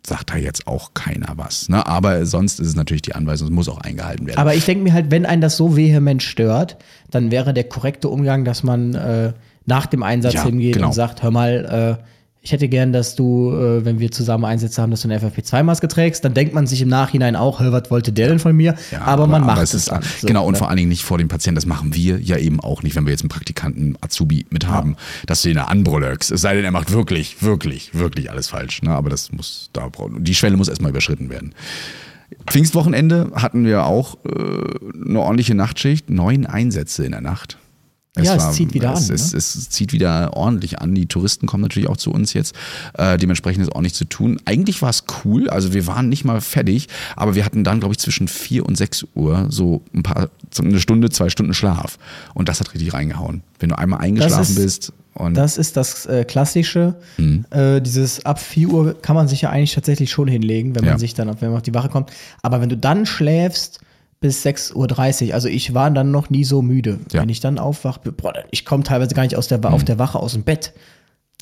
sagt 0.07 0.31
da 0.31 0.37
jetzt 0.37 0.67
auch 0.67 0.93
keiner 0.95 1.33
was. 1.37 1.69
Ne? 1.69 1.87
Aber 1.87 2.27
sonst 2.27 2.61
ist 2.61 2.69
es 2.69 2.77
natürlich 2.77 3.03
die 3.03 3.15
Anweisung, 3.15 3.49
es 3.49 3.55
muss 3.55 3.69
auch 3.69 3.81
eingehalten 3.81 4.27
werden. 4.27 4.39
Aber 4.39 4.55
ich 4.55 4.65
denke 4.65 4.85
mir 4.85 4.93
halt, 4.93 5.11
wenn 5.11 5.25
einen 5.27 5.41
das 5.41 5.57
so 5.57 5.77
vehement 5.77 6.23
stört, 6.23 6.77
dann 7.11 7.31
wäre 7.31 7.55
der 7.55 7.65
korrekte 7.65 8.09
Umgang, 8.09 8.45
dass 8.45 8.63
man 8.63 8.95
äh, 8.95 9.33
nach 9.67 9.87
dem 9.87 10.03
Einsatz 10.03 10.35
Ja, 10.35 10.45
hingeht 10.45 10.75
genau. 10.75 10.89
und 10.89 10.93
sagt, 10.93 11.23
hör 11.23 11.31
mal, 11.31 11.99
äh, 12.01 12.05
ich 12.45 12.53
hätte 12.53 12.69
gern, 12.69 12.93
dass 12.93 13.17
du, 13.17 13.53
äh, 13.53 13.87
wenn 13.87 14.01
wir 14.01 14.11
zusammen 14.11 14.45
Einsätze 14.45 14.83
haben, 14.83 14.91
dass 14.91 15.01
du 15.01 15.09
eine 15.09 15.19
FFP2-Maske 15.19 15.89
trägst. 15.89 16.23
Dann 16.27 16.35
denkt 16.35 16.53
man 16.53 16.67
sich 16.67 16.83
im 16.83 16.89
Nachhinein 16.89 17.37
auch, 17.37 17.61
was 17.61 17.91
wollte 17.91 18.13
der 18.13 18.29
denn 18.29 18.39
von 18.39 18.55
mir? 18.55 18.75
Ja, 18.93 19.01
aber, 19.01 19.27
man 19.27 19.47
macht 19.47 19.63
es 19.63 19.73
es 19.73 19.85
ist, 19.85 19.91
dann. 19.91 20.03
So, 20.03 20.27
genau, 20.27 20.45
und 20.45 20.53
ne? 20.53 20.59
vor 20.59 20.69
allen 20.69 20.77
Dingen 20.77 20.91
nicht 20.91 21.05
vor 21.05 21.17
dem 21.17 21.29
Patienten. 21.29 21.55
Das 21.55 21.65
machen 21.65 21.95
wir 21.95 22.21
ja 22.21 22.37
eben 22.37 22.61
auch 22.61 22.83
nicht, 22.83 22.97
wenn 22.97 23.07
wir 23.07 23.13
jetzt 23.13 23.23
einen 23.23 23.31
Praktikanten 23.31 23.97
Azubi 24.03 24.45
mit 24.51 24.69
haben, 24.69 24.97
dass 25.27 25.41
du 25.41 25.49
ihn 25.49 25.55
da 25.55 25.65
anbrüllst. 25.65 26.33
Es 26.33 26.43
sei 26.43 26.55
denn, 26.55 26.67
er 26.67 26.71
macht 26.71 26.93
wirklich, 26.93 27.43
wirklich, 27.43 27.95
wirklich 27.95 28.31
alles 28.31 28.49
falsch. 28.49 28.83
Ne? 28.83 28.91
Aber 28.91 29.09
das 29.09 29.33
muss, 29.33 29.71
da 29.73 29.89
die 30.19 30.35
Schwelle 30.35 30.59
muss 30.59 30.69
erstmal 30.69 30.91
überschritten 30.91 31.31
werden. 31.31 31.55
Pfingstwochenende 32.47 33.33
hatten 33.37 33.65
wir 33.65 33.87
auch 33.87 34.19
äh, 34.27 35.09
eine 35.09 35.21
ordentliche 35.21 35.55
Nachtschicht, 35.55 36.11
neun 36.11 36.45
Einsätze 36.45 37.07
in 37.07 37.13
der 37.13 37.23
Nacht. 37.23 37.57
Ja, 38.16 38.37
es 38.37 38.52
zieht 38.52 38.75
wieder 38.75 38.92
es, 38.94 39.09
an, 39.11 39.14
Es, 39.16 39.33
ne? 39.33 39.38
es 39.38 39.71
zieht 39.71 39.92
wieder 39.92 40.37
ordentlich 40.37 40.78
an. 40.80 40.94
Die 40.94 41.06
Touristen 41.06 41.47
kommen 41.49 41.62
natürlich 41.62 41.88
auch 41.88 41.97
zu 41.97 42.12
uns 42.12 42.33
jetzt. 42.33 42.54
Äh, 42.97 43.18
dementsprechend 43.18 43.62
ist 43.64 43.73
ordentlich 43.73 43.94
zu 43.94 44.04
tun. 44.04 44.40
Eigentlich 44.44 44.83
war 44.83 44.90
es 44.90 45.02
cool. 45.25 45.50
Also 45.50 45.73
wir 45.73 45.87
waren 45.88 46.09
nicht 46.09 46.25
mal 46.25 46.40
fertig, 46.40 46.87
aber 47.16 47.35
wir 47.35 47.44
hatten 47.44 47.64
dann, 47.64 47.80
glaube 47.80 47.92
ich, 47.94 47.99
zwischen 47.99 48.28
4 48.28 48.64
und 48.66 48.76
6 48.76 49.06
Uhr 49.16 49.47
so 49.50 49.83
ein 49.92 50.04
paar, 50.04 50.28
eine 50.61 50.78
Stunde, 50.78 51.11
zwei 51.11 51.28
Stunden 51.28 51.54
Schlaf. 51.54 51.99
Und 52.35 52.49
das 52.49 52.61
hat 52.61 52.73
richtig 52.73 52.94
reingehauen. 52.94 53.42
Wenn 53.59 53.71
du 53.71 53.78
einmal 53.78 54.00
eingeschlafen 54.00 54.42
ist- 54.42 54.62
bist 54.62 54.92
und 55.14 55.35
Das 55.37 55.59
ist 55.59 55.76
das 55.76 56.06
äh, 56.06 56.25
Klassische. 56.25 56.94
Mhm. 57.18 57.44
Äh, 57.50 57.80
dieses 57.80 58.25
ab 58.25 58.38
4 58.40 58.68
Uhr 58.68 59.00
kann 59.02 59.16
man 59.16 59.26
sich 59.26 59.40
ja 59.42 59.50
eigentlich 59.50 59.75
tatsächlich 59.75 60.11
schon 60.12 60.28
hinlegen, 60.28 60.76
wenn 60.76 60.83
man 60.85 60.94
Ja. 60.94 60.99
sich 60.99 61.14
dann, 61.14 61.28
wenn 61.40 61.49
man 61.49 61.56
auf 61.59 61.62
die 61.62 61.75
Wache 61.75 61.88
kommt. 61.88 62.11
Aber 62.42 62.61
wenn 62.61 62.68
du 62.68 62.76
dann 62.76 63.06
schläfst 63.06 63.80
bis 64.25 64.43
6.30 64.47 65.28
Uhr, 65.28 65.35
also 65.35 65.49
ich 65.49 65.75
war 65.75 65.90
dann 65.90 66.11
noch 66.11 66.31
nie 66.31 66.45
so 66.45 66.62
müde. 66.62 66.99
Ja. 67.12 67.21
Wenn 67.21 67.28
ich 67.28 67.40
dann 67.40 67.59
aufwache, 67.59 68.00
ich 68.52 68.64
komme 68.64 68.83
teilweise 68.83 69.14
gar 69.14 69.23
nicht 69.23 69.37
aus 69.37 69.49
der, 69.49 69.62
Wa- 69.62 69.69
auf 69.69 69.85
der 69.85 69.99
Wache 69.99 70.19
aus 70.19 70.33
dem 70.33 70.45
Bett. 70.45 70.73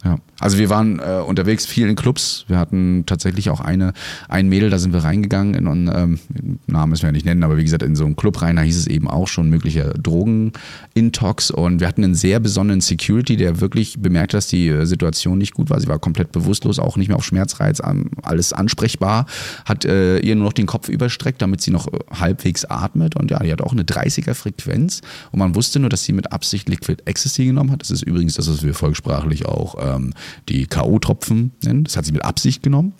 Ja, 0.04 0.18
also 0.40 0.58
wir 0.58 0.68
waren 0.68 0.98
äh, 0.98 1.22
unterwegs 1.24 1.64
viel 1.64 1.88
in 1.88 1.94
Clubs. 1.94 2.44
Wir 2.48 2.58
hatten 2.58 3.04
tatsächlich 3.06 3.50
auch 3.50 3.60
eine, 3.60 3.92
ein 4.28 4.48
Mädel, 4.48 4.68
da 4.68 4.80
sind 4.80 4.92
wir 4.92 5.04
reingegangen 5.04 5.54
in 5.54 5.68
einen, 5.68 5.88
ähm, 5.94 6.58
Namen 6.66 6.90
müssen 6.90 7.02
wir 7.02 7.10
ja 7.10 7.12
nicht 7.12 7.24
nennen, 7.24 7.44
aber 7.44 7.56
wie 7.56 7.62
gesagt, 7.62 7.84
in 7.84 7.94
so 7.94 8.04
einen 8.04 8.16
Club 8.16 8.42
rein, 8.42 8.56
da 8.56 8.62
hieß 8.62 8.76
es 8.76 8.86
eben 8.88 9.06
auch 9.06 9.28
schon 9.28 9.48
möglicher 9.48 9.90
Drogen-Intox 9.94 11.52
und 11.52 11.78
wir 11.78 11.86
hatten 11.86 12.02
einen 12.02 12.16
sehr 12.16 12.40
besonderen 12.40 12.80
Security, 12.80 13.36
der 13.36 13.60
wirklich 13.60 14.02
bemerkt, 14.02 14.34
dass 14.34 14.48
die 14.48 14.66
äh, 14.66 14.86
Situation 14.86 15.38
nicht 15.38 15.54
gut 15.54 15.70
war. 15.70 15.78
Sie 15.78 15.86
war 15.86 16.00
komplett 16.00 16.32
bewusstlos, 16.32 16.80
auch 16.80 16.96
nicht 16.96 17.06
mehr 17.06 17.16
auf 17.16 17.24
Schmerzreiz, 17.24 17.80
alles 18.22 18.52
ansprechbar, 18.52 19.26
hat 19.64 19.84
äh, 19.84 20.18
ihr 20.18 20.34
nur 20.34 20.46
noch 20.46 20.52
den 20.52 20.66
Kopf 20.66 20.88
überstreckt, 20.88 21.40
damit 21.40 21.60
sie 21.60 21.70
noch 21.70 21.86
äh, 21.86 21.98
halbwegs 22.10 22.64
atmet 22.64 23.14
und 23.14 23.30
ja, 23.30 23.38
die 23.38 23.52
hat 23.52 23.62
auch 23.62 23.72
eine 23.72 23.84
30er 23.84 24.34
Frequenz 24.34 25.00
und 25.30 25.38
man 25.38 25.54
wusste 25.54 25.78
nur, 25.78 25.90
dass 25.90 26.02
sie 26.02 26.12
mit 26.12 26.32
Absicht 26.32 26.68
Liquid 26.68 27.00
Ecstasy 27.04 27.44
genommen 27.44 27.70
hat. 27.70 27.82
Das 27.82 27.92
ist 27.92 28.02
übrigens 28.02 28.34
das, 28.34 28.48
was 28.48 28.64
wir 28.64 28.74
volkssprachlich 28.74 29.46
auch 29.46 29.76
ähm, 29.94 30.14
die 30.48 30.66
K.O.-Tropfen 30.66 31.50
nennen. 31.62 31.84
Das 31.84 31.96
hat 31.96 32.04
sie 32.04 32.12
mit 32.12 32.24
Absicht 32.24 32.62
genommen. 32.62 32.94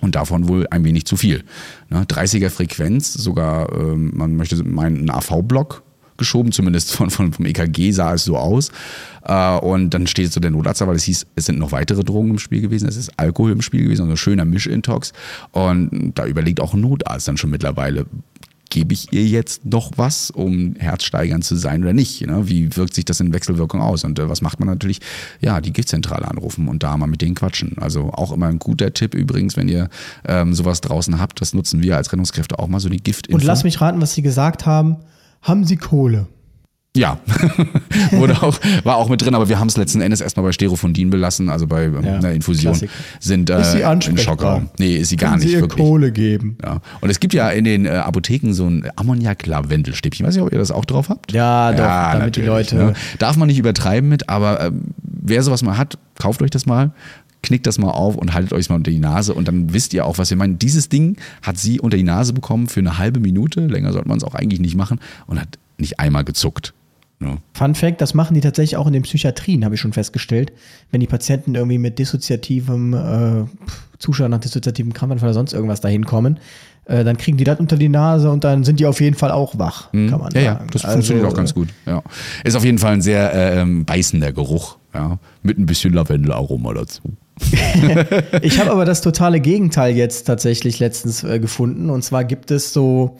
Und 0.00 0.16
davon 0.16 0.48
wohl 0.48 0.66
ein 0.70 0.84
wenig 0.84 1.04
zu 1.04 1.16
viel. 1.16 1.44
Ne? 1.88 2.02
30er 2.02 2.50
Frequenz, 2.50 3.12
sogar, 3.12 3.72
ähm, 3.72 4.10
man 4.14 4.34
möchte 4.34 4.62
meinen, 4.64 5.08
ein 5.08 5.10
AV-Block 5.10 5.84
geschoben, 6.16 6.52
zumindest 6.52 6.92
von, 6.92 7.10
von, 7.10 7.32
vom 7.32 7.46
EKG 7.46 7.92
sah 7.92 8.14
es 8.14 8.24
so 8.24 8.36
aus. 8.36 8.70
Äh, 9.24 9.58
und 9.58 9.90
dann 9.90 10.06
steht 10.06 10.32
so 10.32 10.40
der 10.40 10.50
Notarzt, 10.50 10.84
weil 10.86 10.96
es 10.96 11.04
hieß, 11.04 11.26
es 11.36 11.46
sind 11.46 11.58
noch 11.58 11.72
weitere 11.72 12.02
Drogen 12.04 12.30
im 12.30 12.38
Spiel 12.38 12.60
gewesen, 12.60 12.88
es 12.88 12.96
ist 12.96 13.12
Alkohol 13.16 13.52
im 13.52 13.62
Spiel 13.62 13.84
gewesen, 13.84 14.02
also 14.02 14.12
ein 14.12 14.16
schöner 14.16 14.44
Mischintox. 14.44 15.12
Und 15.52 16.12
da 16.14 16.26
überlegt 16.26 16.60
auch 16.60 16.74
ein 16.74 16.80
Notarzt 16.80 17.28
dann 17.28 17.36
schon 17.36 17.50
mittlerweile, 17.50 18.06
gebe 18.72 18.94
ich 18.94 19.12
ihr 19.12 19.26
jetzt 19.26 19.66
noch 19.66 19.90
was, 19.96 20.30
um 20.30 20.74
herzsteigernd 20.78 21.44
zu 21.44 21.56
sein 21.56 21.82
oder 21.82 21.92
nicht? 21.92 22.26
Ne? 22.26 22.48
Wie 22.48 22.74
wirkt 22.74 22.94
sich 22.94 23.04
das 23.04 23.20
in 23.20 23.34
Wechselwirkung 23.34 23.82
aus? 23.82 24.02
Und 24.02 24.18
äh, 24.18 24.30
was 24.30 24.40
macht 24.40 24.60
man 24.60 24.68
natürlich? 24.68 25.00
Ja, 25.42 25.60
die 25.60 25.74
Giftzentrale 25.74 26.26
anrufen 26.26 26.68
und 26.68 26.82
da 26.82 26.96
mal 26.96 27.06
mit 27.06 27.20
denen 27.20 27.34
quatschen. 27.34 27.76
Also 27.78 28.10
auch 28.12 28.32
immer 28.32 28.46
ein 28.46 28.58
guter 28.58 28.94
Tipp 28.94 29.14
übrigens, 29.14 29.58
wenn 29.58 29.68
ihr 29.68 29.90
ähm, 30.26 30.54
sowas 30.54 30.80
draußen 30.80 31.20
habt, 31.20 31.42
das 31.42 31.52
nutzen 31.52 31.82
wir 31.82 31.98
als 31.98 32.10
Rettungskräfte 32.12 32.58
auch 32.58 32.66
mal 32.66 32.80
so 32.80 32.88
die 32.88 33.02
gift 33.02 33.28
Und 33.28 33.44
lass 33.44 33.62
mich 33.62 33.78
raten, 33.82 34.00
was 34.00 34.14
sie 34.14 34.22
gesagt 34.22 34.64
haben. 34.64 34.96
Haben 35.42 35.66
sie 35.66 35.76
Kohle? 35.76 36.26
Ja, 36.94 37.18
Wurde 38.10 38.42
auch, 38.42 38.58
war 38.84 38.96
auch 38.96 39.08
mit 39.08 39.22
drin, 39.22 39.34
aber 39.34 39.48
wir 39.48 39.58
haben 39.58 39.68
es 39.68 39.78
letzten 39.78 40.02
Endes 40.02 40.20
erstmal 40.20 40.44
bei 40.44 40.52
Stereofondin 40.52 41.08
belassen, 41.08 41.48
also 41.48 41.66
bei 41.66 41.84
ähm, 41.84 42.04
Ja, 42.04 42.16
einer 42.16 42.32
Infusion. 42.32 42.72
Klassik. 42.72 42.90
Sind 43.18 43.48
äh, 43.48 43.60
Ist 43.62 43.72
sie 43.72 43.80
im? 43.80 44.18
Schockraum. 44.18 44.68
Nee, 44.78 44.96
ist 44.96 45.08
sie 45.08 45.16
gar 45.16 45.30
Können 45.30 45.40
nicht 45.40 45.48
sie 45.50 45.54
ihr 45.56 45.62
wirklich. 45.62 45.82
Kohle 45.86 46.12
geben? 46.12 46.58
Ja. 46.62 46.80
Und 47.00 47.08
es 47.08 47.18
gibt 47.18 47.32
ja 47.32 47.48
in 47.48 47.64
den 47.64 47.86
äh, 47.86 47.90
Apotheken 47.90 48.52
so 48.52 48.66
ein 48.66 48.86
Ammoniak-Lavendelstäbchen. 48.96 50.24
Ich 50.24 50.28
weiß 50.28 50.34
nicht, 50.36 50.44
ob 50.44 50.52
ihr 50.52 50.58
das 50.58 50.70
auch 50.70 50.84
drauf 50.84 51.08
habt. 51.08 51.32
Ja, 51.32 51.72
doch, 51.72 51.78
damit 51.78 52.36
die 52.36 52.42
natürlich, 52.42 52.70
Leute- 52.72 52.76
Ne? 52.76 52.92
Darf 53.18 53.36
man 53.36 53.48
nicht 53.48 53.58
übertreiben 53.58 54.10
mit, 54.10 54.28
aber 54.28 54.60
ähm, 54.60 54.82
wer 55.02 55.42
sowas 55.42 55.62
mal 55.62 55.78
hat, 55.78 55.96
kauft 56.18 56.42
euch 56.42 56.50
das 56.50 56.66
mal. 56.66 56.92
Knickt 57.42 57.66
das 57.66 57.78
mal 57.78 57.90
auf 57.90 58.16
und 58.16 58.34
haltet 58.34 58.52
euch 58.52 58.68
mal 58.68 58.76
unter 58.76 58.90
die 58.90 58.98
Nase 58.98 59.32
und 59.34 59.48
dann 59.48 59.72
wisst 59.72 59.94
ihr 59.94 60.04
auch, 60.06 60.18
was 60.18 60.28
wir 60.28 60.36
meinen. 60.36 60.58
Dieses 60.58 60.90
Ding 60.90 61.16
hat 61.42 61.56
sie 61.58 61.80
unter 61.80 61.96
die 61.96 62.02
Nase 62.04 62.34
bekommen 62.34 62.68
für 62.68 62.80
eine 62.80 62.98
halbe 62.98 63.18
Minute. 63.18 63.66
Länger 63.66 63.92
sollte 63.94 64.08
man 64.08 64.18
es 64.18 64.24
auch 64.24 64.34
eigentlich 64.34 64.60
nicht 64.60 64.76
machen 64.76 65.00
und 65.26 65.40
hat 65.40 65.48
nicht 65.78 65.98
einmal 65.98 66.22
gezuckt. 66.24 66.74
Ne? 67.22 67.38
Fun 67.54 67.74
Fact, 67.74 68.00
das 68.00 68.14
machen 68.14 68.34
die 68.34 68.40
tatsächlich 68.40 68.76
auch 68.76 68.86
in 68.86 68.92
den 68.92 69.02
Psychiatrien, 69.02 69.64
habe 69.64 69.74
ich 69.76 69.80
schon 69.80 69.92
festgestellt. 69.92 70.52
Wenn 70.90 71.00
die 71.00 71.06
Patienten 71.06 71.54
irgendwie 71.54 71.78
mit 71.78 71.98
dissoziativem 71.98 72.94
äh, 72.94 73.68
Zustand 73.98 74.30
nach 74.30 74.40
dissoziativem 74.40 74.92
Krampfanfall 74.92 75.28
oder 75.28 75.34
sonst 75.34 75.52
irgendwas 75.52 75.80
dahin 75.80 76.04
kommen, 76.04 76.38
äh, 76.86 77.04
dann 77.04 77.16
kriegen 77.16 77.36
die 77.36 77.44
das 77.44 77.60
unter 77.60 77.76
die 77.76 77.88
Nase 77.88 78.30
und 78.30 78.42
dann 78.42 78.64
sind 78.64 78.80
die 78.80 78.86
auf 78.86 79.00
jeden 79.00 79.16
Fall 79.16 79.30
auch 79.30 79.56
wach, 79.58 79.92
kann 79.92 80.10
man 80.10 80.18
Mhm. 80.18 80.20
Ja, 80.20 80.28
sagen. 80.28 80.44
ja, 80.44 80.60
das 80.72 80.84
Also, 80.84 80.94
funktioniert 80.96 81.26
auch 81.26 81.34
ganz 81.36 81.54
gut. 81.54 81.68
Ja. 81.86 82.02
Ist 82.42 82.56
auf 82.56 82.64
jeden 82.64 82.78
Fall 82.78 82.94
ein 82.94 83.02
sehr 83.02 83.32
äh, 83.32 83.60
ähm, 83.60 83.84
beißender 83.84 84.32
Geruch. 84.32 84.78
Ja. 84.92 85.18
Mit 85.42 85.58
ein 85.58 85.66
bisschen 85.66 85.94
Lavendelaroma 85.94 86.74
dazu. 86.74 87.02
Ich 88.42 88.58
habe 88.58 88.70
aber 88.72 88.84
das 88.84 89.00
totale 89.00 89.40
Gegenteil 89.40 89.96
jetzt 89.96 90.24
tatsächlich 90.24 90.80
letztens 90.80 91.22
äh, 91.22 91.38
gefunden. 91.38 91.88
Und 91.90 92.02
zwar 92.02 92.24
gibt 92.24 92.50
es 92.50 92.72
so 92.72 93.16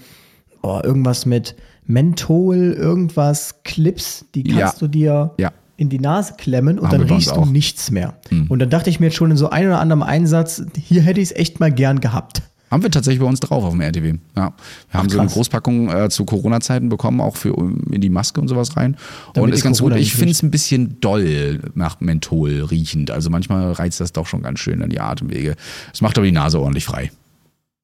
oh, 0.63 0.81
irgendwas 0.83 1.25
mit 1.27 1.55
Menthol, 1.87 2.73
irgendwas, 2.79 3.57
Clips, 3.65 4.25
die 4.35 4.45
kannst 4.45 4.59
Ja. 4.59 4.73
du 4.79 4.89
dir 4.89 5.31
Ja. 5.39 5.53
in 5.77 5.89
die 5.89 5.99
Nase 5.99 6.35
klemmen 6.39 6.79
und 6.79 6.89
Haben 6.91 7.07
dann 7.07 7.11
riechst 7.17 7.35
du 7.35 7.45
nichts 7.45 7.91
mehr. 7.91 8.15
Und 8.49 8.59
dann 8.61 8.71
dachte 8.71 8.89
ich 8.91 9.01
mir 9.01 9.07
jetzt 9.07 9.17
schon 9.17 9.31
in 9.31 9.37
so 9.37 9.51
ein 9.51 9.67
oder 9.67 9.81
anderem 9.81 10.03
Einsatz, 10.03 10.63
hier 10.77 11.03
hätte 11.03 11.21
ich 11.21 11.31
es 11.31 11.37
echt 11.37 11.61
mal 11.61 11.73
gern 11.73 12.01
gehabt. 12.01 12.43
Haben 12.71 12.85
wir 12.85 12.91
tatsächlich 12.91 13.21
bei 13.21 13.27
uns 13.27 13.39
drauf 13.41 13.65
auf 13.65 13.73
dem 13.73 13.83
RTW. 13.83 14.15
Ja. 14.35 14.55
Wir 14.91 14.99
haben 14.99 15.11
so 15.11 15.19
eine. 15.21 15.29
Großpackung 15.29 15.91
äh, 15.91 16.09
zu 16.09 16.25
Corona-Zeiten 16.25 16.89
bekommen, 16.89 17.21
auch 17.21 17.37
für 17.37 17.51
in 17.91 18.01
die 18.01 18.09
Maske 18.09 18.41
und 18.41 18.49
sowas 18.49 18.79
rein. 18.79 18.97
Damit 19.35 19.51
und 19.51 19.55
ist 19.55 19.63
ganz 19.63 19.81
Corona 19.81 19.97
gut. 19.97 20.03
Ich 20.03 20.15
finde 20.15 20.31
es 20.31 20.43
ein 20.43 20.51
bisschen 20.51 20.99
doll 21.01 21.61
nach 21.75 22.01
Menthol 22.01 22.63
riechend. 22.63 23.11
Also 23.11 23.29
manchmal 23.29 23.73
reizt 23.73 24.01
das 24.01 24.13
doch 24.13 24.27
schon 24.27 24.41
ganz 24.41 24.59
schön 24.59 24.83
an 24.83 24.89
die 24.89 25.01
Atemwege. 25.01 25.57
Es 25.93 26.01
macht 26.01 26.17
aber 26.17 26.25
die 26.25 26.33
Nase 26.33 26.61
ordentlich 26.61 26.87
frei. 26.87 27.11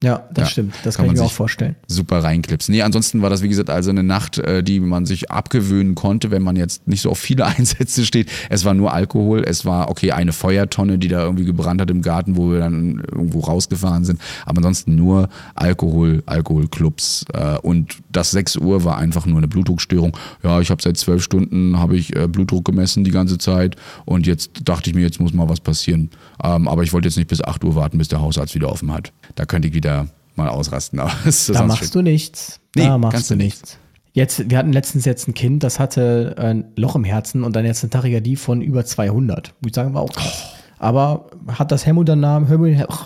Ja, 0.03 0.29
das 0.33 0.45
Ja, 0.45 0.51
stimmt. 0.53 0.75
Das 0.85 0.97
kann 0.97 1.07
kann, 1.07 1.15
ich 1.15 1.19
man 1.19 1.25
mir 1.25 1.27
auch 1.27 1.33
vorstellen. 1.33 1.75
super 1.89 2.23
reinklipsen. 2.23 2.73
Nee, 2.73 2.83
ansonsten 2.83 3.21
war 3.21 3.31
das, 3.31 3.43
wie 3.43 3.49
gesagt, 3.49 3.69
also 3.69 3.91
eine 3.91 4.05
Nacht, 4.05 4.39
äh, 4.39 4.63
die 4.63 4.79
man 4.79 5.07
sich 5.07 5.33
abgewöhnen 5.33 5.97
konnte, 5.97 6.31
wenn 6.31 6.43
man 6.43 6.55
jetzt 6.55 6.87
nicht 6.87 7.01
so 7.01 7.11
auf 7.11 7.19
viele 7.19 7.45
Einsätze 7.59 8.07
steht. 8.07 8.31
Es 8.49 8.65
war 8.65 8.75
nur 8.75 8.93
Alkohol, 8.93 9.43
es 9.45 9.65
war, 9.65 9.91
okay, 9.91 10.13
eine 10.13 10.33
Feuertonne, 10.33 10.99
die 10.99 11.09
da 11.09 11.25
irgendwie 11.25 11.45
gebrannt 11.45 11.81
hat 11.81 11.91
im 11.91 12.03
Garten, 12.03 12.37
wo 12.37 12.53
wir 12.53 12.61
dann 12.61 13.03
irgendwo 13.11 13.41
rausgefahren 13.41 14.05
sind. 14.05 14.21
Aber 14.47 14.59
ansonsten 14.59 14.95
nur 14.95 15.29
Alkohol, 15.57 16.23
Alkoholclubs. 16.27 17.25
Äh, 17.33 17.59
und 17.59 17.97
das 18.13 18.31
6 18.31 18.57
Uhr 18.59 18.85
war 18.85 18.99
einfach 18.99 19.27
nur 19.27 19.39
eine 19.39 19.49
Blutdruckstörung. 19.49 20.17
Ja, 20.45 20.61
ich 20.61 20.71
habe 20.71 20.81
seit 20.81 20.97
zwölf 20.97 21.25
Stunden 21.25 21.77
habe 21.77 21.97
ich 21.97 22.15
äh, 22.15 22.29
Blutdruck 22.29 22.65
gemessen 22.65 23.03
die 23.03 23.11
ganze 23.11 23.37
Zeit 23.39 23.75
und 24.05 24.29
jetzt 24.29 24.51
dachte 24.65 24.91
ich 24.91 24.95
mir, 24.95 25.03
jetzt 25.03 25.21
muss 25.21 25.33
mal 25.33 25.49
was 25.49 25.59
passieren. 25.59 26.11
Ähm, 26.45 26.69
aber 26.69 26.85
ich 26.85 26.93
wollte 26.93 27.09
jetzt 27.09 27.17
nicht 27.17 27.29
bis 27.29 27.43
8 27.43 27.65
Uhr 27.65 27.75
warten, 27.75 27.99
bis 27.99 28.07
der 28.07 28.21
Hausarzt 28.21 28.55
wieder 28.55 28.71
offen 28.71 28.93
hat. 28.93 29.13
Da 29.35 29.45
könnte 29.45 29.67
ich 29.67 29.75
wieder 29.75 29.88
mal 30.35 30.49
ausrasten. 30.49 30.99
Aber 31.01 31.13
Da 31.53 31.63
machst 31.65 31.95
du 31.95 32.03
nichts. 32.03 32.61
Nee, 32.75 32.85
da 32.85 32.99
machst 32.99 33.31
du 33.31 33.35
du 33.35 33.43
nichts. 33.43 33.79
Jetzt, 34.13 34.51
wir 34.51 34.59
hatten 34.59 34.73
letztens 34.73 35.05
jetzt 35.05 35.29
ein 35.29 35.35
Kind, 35.35 35.63
das 35.63 35.79
hatte 35.79 36.35
ein 36.39 36.73
Loch 36.77 36.97
im 36.97 37.05
Herzen 37.05 37.45
und 37.45 37.55
dann 37.55 37.65
jetzt 37.65 37.85
eine 37.85 37.91
Tachykardie 37.91 38.37
von 38.37 38.63
über 38.63 38.85
200. 38.85 39.55
Würde 39.61 39.69
ich 39.69 39.75
sagen, 39.75 39.95
war 39.95 40.03
auch 40.03 40.13
krass. 40.13 40.55
Aber 40.79 41.31
hat 41.47 41.71
das 41.71 41.87
Hämodynam, 41.87 42.47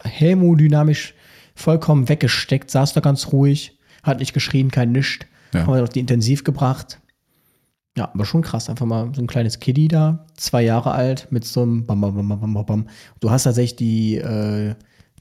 hämodynamisch 0.04 1.14
vollkommen 1.54 2.08
weggesteckt, 2.08 2.70
saß 2.70 2.92
da 2.94 3.00
ganz 3.00 3.32
ruhig, 3.32 3.78
hat 4.02 4.20
nicht 4.20 4.32
geschrien, 4.32 4.70
kein 4.70 4.92
Nischt. 4.92 5.26
Ja. 5.52 5.66
Haben 5.66 5.74
wir 5.74 5.80
noch 5.82 5.88
die 5.88 6.00
intensiv 6.00 6.44
gebracht. 6.44 6.98
Ja, 7.96 8.10
aber 8.12 8.24
schon 8.24 8.40
krass. 8.42 8.70
Einfach 8.70 8.86
mal 8.86 9.10
so 9.14 9.20
ein 9.20 9.26
kleines 9.26 9.60
Kiddie 9.60 9.88
da, 9.88 10.24
zwei 10.36 10.62
Jahre 10.62 10.92
alt, 10.92 11.28
mit 11.30 11.44
so 11.44 11.62
einem 11.62 11.84
Bam, 11.84 12.00
Bam, 12.00 12.14
Bam, 12.14 12.40
Bam, 12.40 12.54
Bam, 12.54 12.66
Bam. 12.66 12.86
Du 13.20 13.30
hast 13.30 13.42
tatsächlich 13.42 13.76
die, 13.76 14.16
äh, 14.16 14.74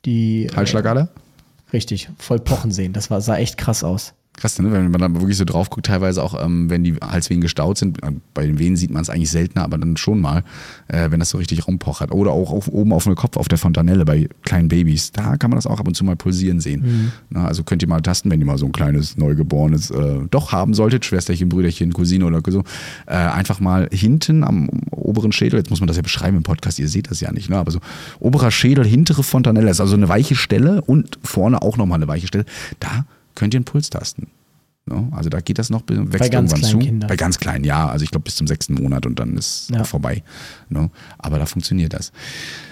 die. 0.05 0.47
Halsschlagader? 0.55 1.09
Äh, 1.13 1.30
richtig, 1.73 2.09
voll 2.17 2.39
pochen 2.39 2.71
sehen. 2.71 2.93
Das 2.93 3.09
war, 3.09 3.21
sah 3.21 3.37
echt 3.37 3.57
krass 3.57 3.83
aus. 3.83 4.13
Krass, 4.37 4.57
ne? 4.59 4.71
wenn 4.71 4.89
man 4.89 5.01
da 5.01 5.13
wirklich 5.13 5.37
so 5.37 5.45
drauf 5.45 5.69
guckt, 5.69 5.85
teilweise 5.85 6.23
auch, 6.23 6.41
ähm, 6.43 6.69
wenn 6.69 6.83
die 6.83 6.95
Halswehen 6.95 7.41
gestaut 7.41 7.77
sind, 7.77 8.01
äh, 8.01 8.11
bei 8.33 8.45
den 8.45 8.59
Venen 8.59 8.77
sieht 8.77 8.89
man 8.89 9.01
es 9.01 9.09
eigentlich 9.09 9.29
seltener, 9.29 9.63
aber 9.63 9.77
dann 9.77 9.97
schon 9.97 10.21
mal, 10.21 10.43
äh, 10.87 11.11
wenn 11.11 11.19
das 11.19 11.29
so 11.29 11.37
richtig 11.37 11.67
rumpochert. 11.67 12.11
Oder 12.11 12.31
auch 12.31 12.51
auf, 12.51 12.67
oben 12.69 12.93
auf 12.93 13.03
dem 13.03 13.15
Kopf 13.15 13.35
auf 13.37 13.49
der 13.49 13.57
Fontanelle 13.57 14.05
bei 14.05 14.29
kleinen 14.43 14.69
Babys, 14.69 15.11
da 15.11 15.35
kann 15.35 15.49
man 15.49 15.57
das 15.57 15.67
auch 15.67 15.79
ab 15.79 15.87
und 15.87 15.95
zu 15.95 16.05
mal 16.05 16.15
pulsieren 16.15 16.59
sehen. 16.61 16.81
Mhm. 16.81 17.11
Na, 17.29 17.45
also 17.45 17.63
könnt 17.63 17.81
ihr 17.81 17.89
mal 17.89 18.01
tasten, 18.01 18.31
wenn 18.31 18.39
ihr 18.39 18.45
mal 18.45 18.57
so 18.57 18.65
ein 18.65 18.71
kleines, 18.71 19.17
neugeborenes 19.17 19.91
äh, 19.91 20.19
doch 20.31 20.53
haben 20.53 20.73
solltet, 20.73 21.05
Schwesterchen, 21.05 21.49
Brüderchen, 21.49 21.91
Cousine 21.91 22.25
oder 22.25 22.41
so, 22.47 22.63
äh, 23.07 23.13
einfach 23.13 23.59
mal 23.59 23.89
hinten 23.91 24.43
am 24.43 24.69
oberen 24.91 25.33
Schädel, 25.33 25.59
jetzt 25.59 25.69
muss 25.69 25.81
man 25.81 25.87
das 25.87 25.97
ja 25.97 26.03
beschreiben 26.03 26.37
im 26.37 26.43
Podcast, 26.43 26.79
ihr 26.79 26.87
seht 26.87 27.11
das 27.11 27.19
ja 27.19 27.31
nicht, 27.31 27.49
ne? 27.49 27.57
aber 27.57 27.71
so 27.71 27.79
oberer 28.19 28.49
Schädel, 28.49 28.85
hintere 28.85 29.23
Fontanelle, 29.23 29.69
ist 29.69 29.81
also 29.81 29.95
eine 29.95 30.09
weiche 30.09 30.35
Stelle 30.35 30.81
und 30.81 31.19
vorne 31.21 31.61
auch 31.61 31.77
nochmal 31.77 31.97
eine 31.97 32.07
weiche 32.07 32.27
Stelle, 32.27 32.45
da 32.79 33.05
könnt 33.35 33.53
ihr 33.53 33.59
einen 33.59 33.65
Puls 33.65 33.89
tasten. 33.89 34.27
No? 34.87 35.09
Also 35.11 35.29
da 35.29 35.41
geht 35.41 35.59
das 35.59 35.69
noch, 35.69 35.83
wächst 35.87 36.19
Bei 36.19 36.29
ganz 36.29 36.51
irgendwann 36.51 36.71
zu. 36.71 36.79
Kindern. 36.79 37.07
Bei 37.07 37.15
ganz 37.15 37.37
kleinen, 37.37 37.63
ja. 37.63 37.87
Also 37.87 38.03
ich 38.03 38.09
glaube 38.09 38.23
bis 38.23 38.35
zum 38.35 38.47
sechsten 38.47 38.73
Monat 38.73 39.05
und 39.05 39.19
dann 39.19 39.37
ist 39.37 39.69
ja. 39.69 39.83
vorbei. 39.83 40.23
No? 40.69 40.89
Aber 41.19 41.37
da 41.37 41.45
funktioniert 41.45 41.93
das. 41.93 42.11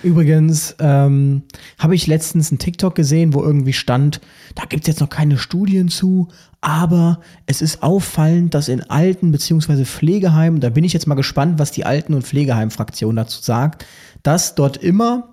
Übrigens 0.02 0.76
ähm, 0.80 1.44
habe 1.78 1.94
ich 1.94 2.08
letztens 2.08 2.52
einen 2.52 2.58
TikTok 2.58 2.96
gesehen, 2.96 3.34
wo 3.34 3.44
irgendwie 3.44 3.74
stand, 3.74 4.22
da 4.56 4.66
gibt 4.66 4.84
es 4.84 4.88
jetzt 4.88 5.02
noch 5.02 5.10
keine 5.10 5.38
Studien 5.38 5.90
zu, 5.90 6.30
aber 6.62 7.22
es 7.46 7.62
ist 7.62 7.84
auffallend, 7.84 8.54
dass 8.56 8.70
in 8.70 8.82
Alten- 8.90 9.32
bzw. 9.32 9.86
Pflegeheimen, 9.86 10.60
da 10.62 10.70
bin 10.70 10.84
ich 10.84 10.94
jetzt 10.94 11.08
mal 11.08 11.16
gespannt, 11.16 11.60
was 11.60 11.72
die 11.72 11.86
Alten- 11.86 12.16
und 12.16 12.26
Pflegeheimfraktion 12.26 13.16
dazu 13.16 13.42
sagt, 13.42 13.86
dass 14.24 14.56
dort 14.56 14.78
immer, 14.78 15.30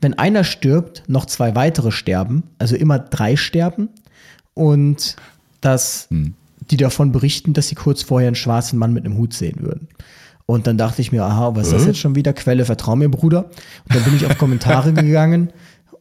wenn 0.00 0.14
einer 0.14 0.42
stirbt, 0.42 1.04
noch 1.06 1.26
zwei 1.26 1.54
weitere 1.54 1.92
sterben, 1.92 2.42
also 2.58 2.74
immer 2.74 2.98
drei 2.98 3.36
sterben. 3.36 3.88
Und 4.54 5.16
dass 5.60 6.06
hm. 6.10 6.34
die 6.70 6.76
davon 6.76 7.12
berichten, 7.12 7.52
dass 7.52 7.68
sie 7.68 7.74
kurz 7.74 8.02
vorher 8.02 8.28
einen 8.28 8.36
schwarzen 8.36 8.78
Mann 8.78 8.92
mit 8.92 9.04
einem 9.04 9.16
Hut 9.16 9.34
sehen 9.34 9.60
würden. 9.60 9.88
Und 10.46 10.66
dann 10.66 10.76
dachte 10.76 11.00
ich 11.00 11.12
mir, 11.12 11.24
aha, 11.24 11.54
was 11.54 11.68
ist 11.68 11.74
das 11.74 11.86
jetzt 11.86 11.98
schon 11.98 12.14
wieder? 12.14 12.32
Quelle, 12.32 12.64
vertrau 12.64 12.96
mir, 12.96 13.08
Bruder. 13.08 13.44
Und 13.88 13.94
dann 13.94 14.04
bin 14.04 14.16
ich 14.16 14.26
auf 14.26 14.36
Kommentare 14.38 14.92
gegangen 14.92 15.52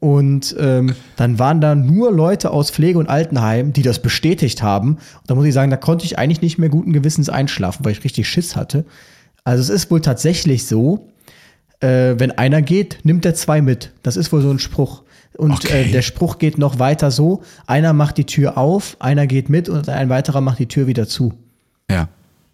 und 0.01 0.55
ähm, 0.59 0.95
dann 1.15 1.37
waren 1.37 1.61
da 1.61 1.75
nur 1.75 2.11
Leute 2.11 2.49
aus 2.49 2.71
Pflege- 2.71 2.97
und 2.97 3.07
Altenheim, 3.07 3.71
die 3.71 3.83
das 3.83 4.01
bestätigt 4.01 4.63
haben. 4.63 4.95
Und 4.95 4.99
da 5.27 5.35
muss 5.35 5.45
ich 5.45 5.53
sagen, 5.53 5.69
da 5.69 5.77
konnte 5.77 6.05
ich 6.05 6.17
eigentlich 6.17 6.41
nicht 6.41 6.57
mehr 6.57 6.69
guten 6.69 6.91
Gewissens 6.91 7.29
einschlafen, 7.29 7.85
weil 7.85 7.91
ich 7.91 8.03
richtig 8.03 8.27
Schiss 8.27 8.55
hatte. 8.55 8.83
Also 9.43 9.61
es 9.61 9.69
ist 9.69 9.91
wohl 9.91 10.01
tatsächlich 10.01 10.65
so, 10.65 11.07
äh, 11.81 12.15
wenn 12.17 12.31
einer 12.31 12.63
geht, 12.63 12.97
nimmt 13.03 13.27
er 13.27 13.35
zwei 13.35 13.61
mit. 13.61 13.91
Das 14.01 14.17
ist 14.17 14.33
wohl 14.33 14.41
so 14.41 14.49
ein 14.49 14.57
Spruch. 14.57 15.03
Und 15.41 15.53
okay. 15.53 15.85
äh, 15.85 15.91
der 15.91 16.03
Spruch 16.03 16.37
geht 16.37 16.59
noch 16.59 16.77
weiter 16.77 17.09
so: 17.09 17.41
einer 17.65 17.93
macht 17.93 18.17
die 18.17 18.27
Tür 18.27 18.59
auf, 18.59 18.95
einer 18.99 19.25
geht 19.25 19.49
mit 19.49 19.69
und 19.69 19.89
ein 19.89 20.07
weiterer 20.07 20.39
macht 20.39 20.59
die 20.59 20.67
Tür 20.67 20.85
wieder 20.85 21.07
zu. 21.07 21.33
Ja. 21.89 22.09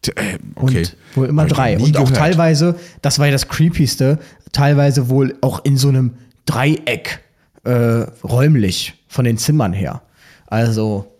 Äh, 0.08 0.38
okay. 0.56 0.78
Und 0.84 0.96
wohl 1.16 1.28
immer 1.28 1.46
drei. 1.48 1.78
Und 1.78 1.98
auch 1.98 2.10
teilweise, 2.10 2.80
das 3.02 3.20
war 3.20 3.26
ja 3.26 3.34
das 3.34 3.50
Creepyste, 3.50 4.20
teilweise 4.54 5.10
wohl 5.10 5.36
auch 5.42 5.66
in 5.66 5.76
so 5.76 5.90
einem 5.90 6.14
Dreieck 6.46 7.20
äh, 7.66 8.06
räumlich 8.24 8.94
von 9.10 9.26
den 9.26 9.38
Zimmern 9.38 9.74
her. 9.74 10.02
Also. 10.46 11.12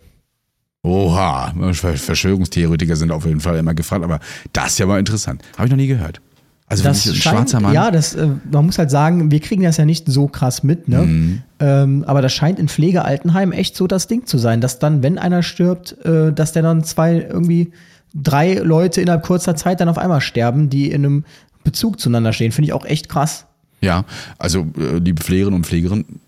Oha, 0.84 1.54
Verschwörungstheoretiker 1.74 2.96
sind 2.96 3.12
auf 3.12 3.26
jeden 3.26 3.42
Fall 3.42 3.58
immer 3.58 3.74
gefragt, 3.74 4.06
aber 4.06 4.22
das 4.54 4.68
ist 4.68 4.80
ja 4.80 4.86
mal 4.86 5.00
interessant. 5.00 5.42
Habe 5.58 5.66
ich 5.66 5.72
noch 5.72 5.78
nie 5.78 5.88
gehört. 5.88 6.22
Also 6.70 6.84
das 6.84 7.06
ein 7.08 7.16
scheint, 7.16 7.36
schwarzer 7.36 7.60
Mann. 7.62 7.74
Ja, 7.74 7.92
das, 7.92 8.14
äh, 8.14 8.28
man 8.52 8.66
muss 8.66 8.78
halt 8.78 8.92
sagen, 8.92 9.32
wir 9.32 9.40
kriegen 9.40 9.64
das 9.64 9.78
ja 9.78 9.86
nicht 9.86 10.10
so 10.10 10.28
krass 10.28 10.64
mit, 10.64 10.90
ne? 10.90 11.04
Mhm. 11.04 11.42
Ähm, 11.60 12.04
aber 12.06 12.22
das 12.22 12.34
scheint 12.34 12.60
in 12.60 12.68
Pflegealtenheimen 12.68 13.58
echt 13.58 13.78
so 13.78 13.88
das 13.88 14.08
Ding 14.08 14.26
zu 14.26 14.38
sein, 14.38 14.60
dass 14.60 14.78
dann, 14.78 15.02
wenn 15.02 15.18
einer 15.18 15.44
stirbt, 15.44 15.96
äh, 16.06 16.34
dass 16.34 16.52
der 16.52 16.64
dann 16.64 16.84
zwei, 16.84 17.26
irgendwie 17.30 17.72
drei 18.14 18.56
Leute 18.56 19.00
innerhalb 19.00 19.24
kurzer 19.24 19.56
Zeit 19.56 19.80
dann 19.80 19.88
auf 19.88 19.98
einmal 19.98 20.20
sterben, 20.20 20.70
die 20.70 20.92
in 20.92 21.06
einem 21.06 21.26
Bezug 21.64 22.02
zueinander 22.02 22.34
stehen. 22.34 22.52
Finde 22.52 22.68
ich 22.68 22.74
auch 22.74 22.86
echt 22.86 23.08
krass. 23.08 23.46
Ja, 23.80 24.04
also 24.38 24.68
äh, 24.78 24.98
liebe 24.98 25.24
Pflegerinnen 25.24 25.56
und 25.56 25.66
Pflegerinnen, 25.66 26.20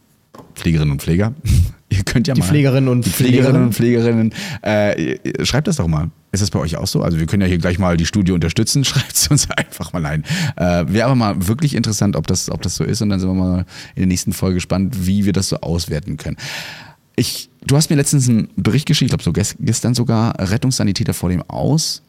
Pflegerinnen 0.56 0.92
und 0.92 1.02
Pfleger, 1.02 1.34
ihr 1.90 2.04
könnt 2.04 2.30
ja 2.30 2.34
die 2.34 2.40
mal. 2.40 2.48
Pflegerinnen 2.48 2.88
und 2.88 3.06
die 3.06 3.10
Pflegerinnen 3.10 3.64
und 3.64 3.74
Pflegerinnen, 3.74 4.34
äh, 4.62 5.46
schreibt 5.46 5.68
das 5.68 5.76
doch 5.76 5.88
mal. 5.88 6.10
Ist 6.32 6.42
das 6.42 6.52
bei 6.52 6.60
euch 6.60 6.78
auch 6.78 6.88
so? 6.88 7.02
Also 7.02 7.20
wir 7.20 7.26
können 7.26 7.42
ja 7.42 7.48
hier 7.48 7.58
gleich 7.58 7.80
mal 7.80 7.98
die 7.98 8.06
Studie 8.06 8.32
unterstützen, 8.32 8.84
schreibt 8.86 9.14
es 9.14 9.28
uns 9.28 9.50
einfach 9.52 9.94
mal 9.94 10.06
ein. 10.06 10.24
Äh, 10.56 10.86
Wäre 10.88 11.06
aber 11.06 11.16
mal 11.16 11.48
wirklich 11.48 11.76
interessant, 11.76 12.16
ob 12.16 12.28
das, 12.28 12.50
ob 12.50 12.62
das 12.62 12.76
so 12.76 12.84
ist 12.84 13.02
und 13.02 13.10
dann 13.10 13.20
sind 13.20 13.30
wir 13.30 13.34
mal 13.34 13.60
in 13.96 14.02
der 14.02 14.08
nächsten 14.08 14.34
Folge 14.34 14.56
gespannt, 14.56 15.08
wie 15.08 15.26
wir 15.26 15.34
das 15.34 15.50
so 15.50 15.58
auswerten 15.58 16.18
können. 16.18 16.38
Ich, 17.16 17.50
du 17.66 17.76
hast 17.76 17.90
mir 17.90 17.96
letztens 17.96 18.30
einen 18.30 18.50
Bericht 18.56 18.86
geschickt, 18.86 19.12
ich 19.12 19.18
glaube 19.18 19.24
so 19.24 19.56
gestern 19.60 19.94
sogar, 19.94 20.40
Rettungssanitäter 20.40 21.14
vor 21.14 21.30
dem 21.30 21.42
Aus 21.42 22.02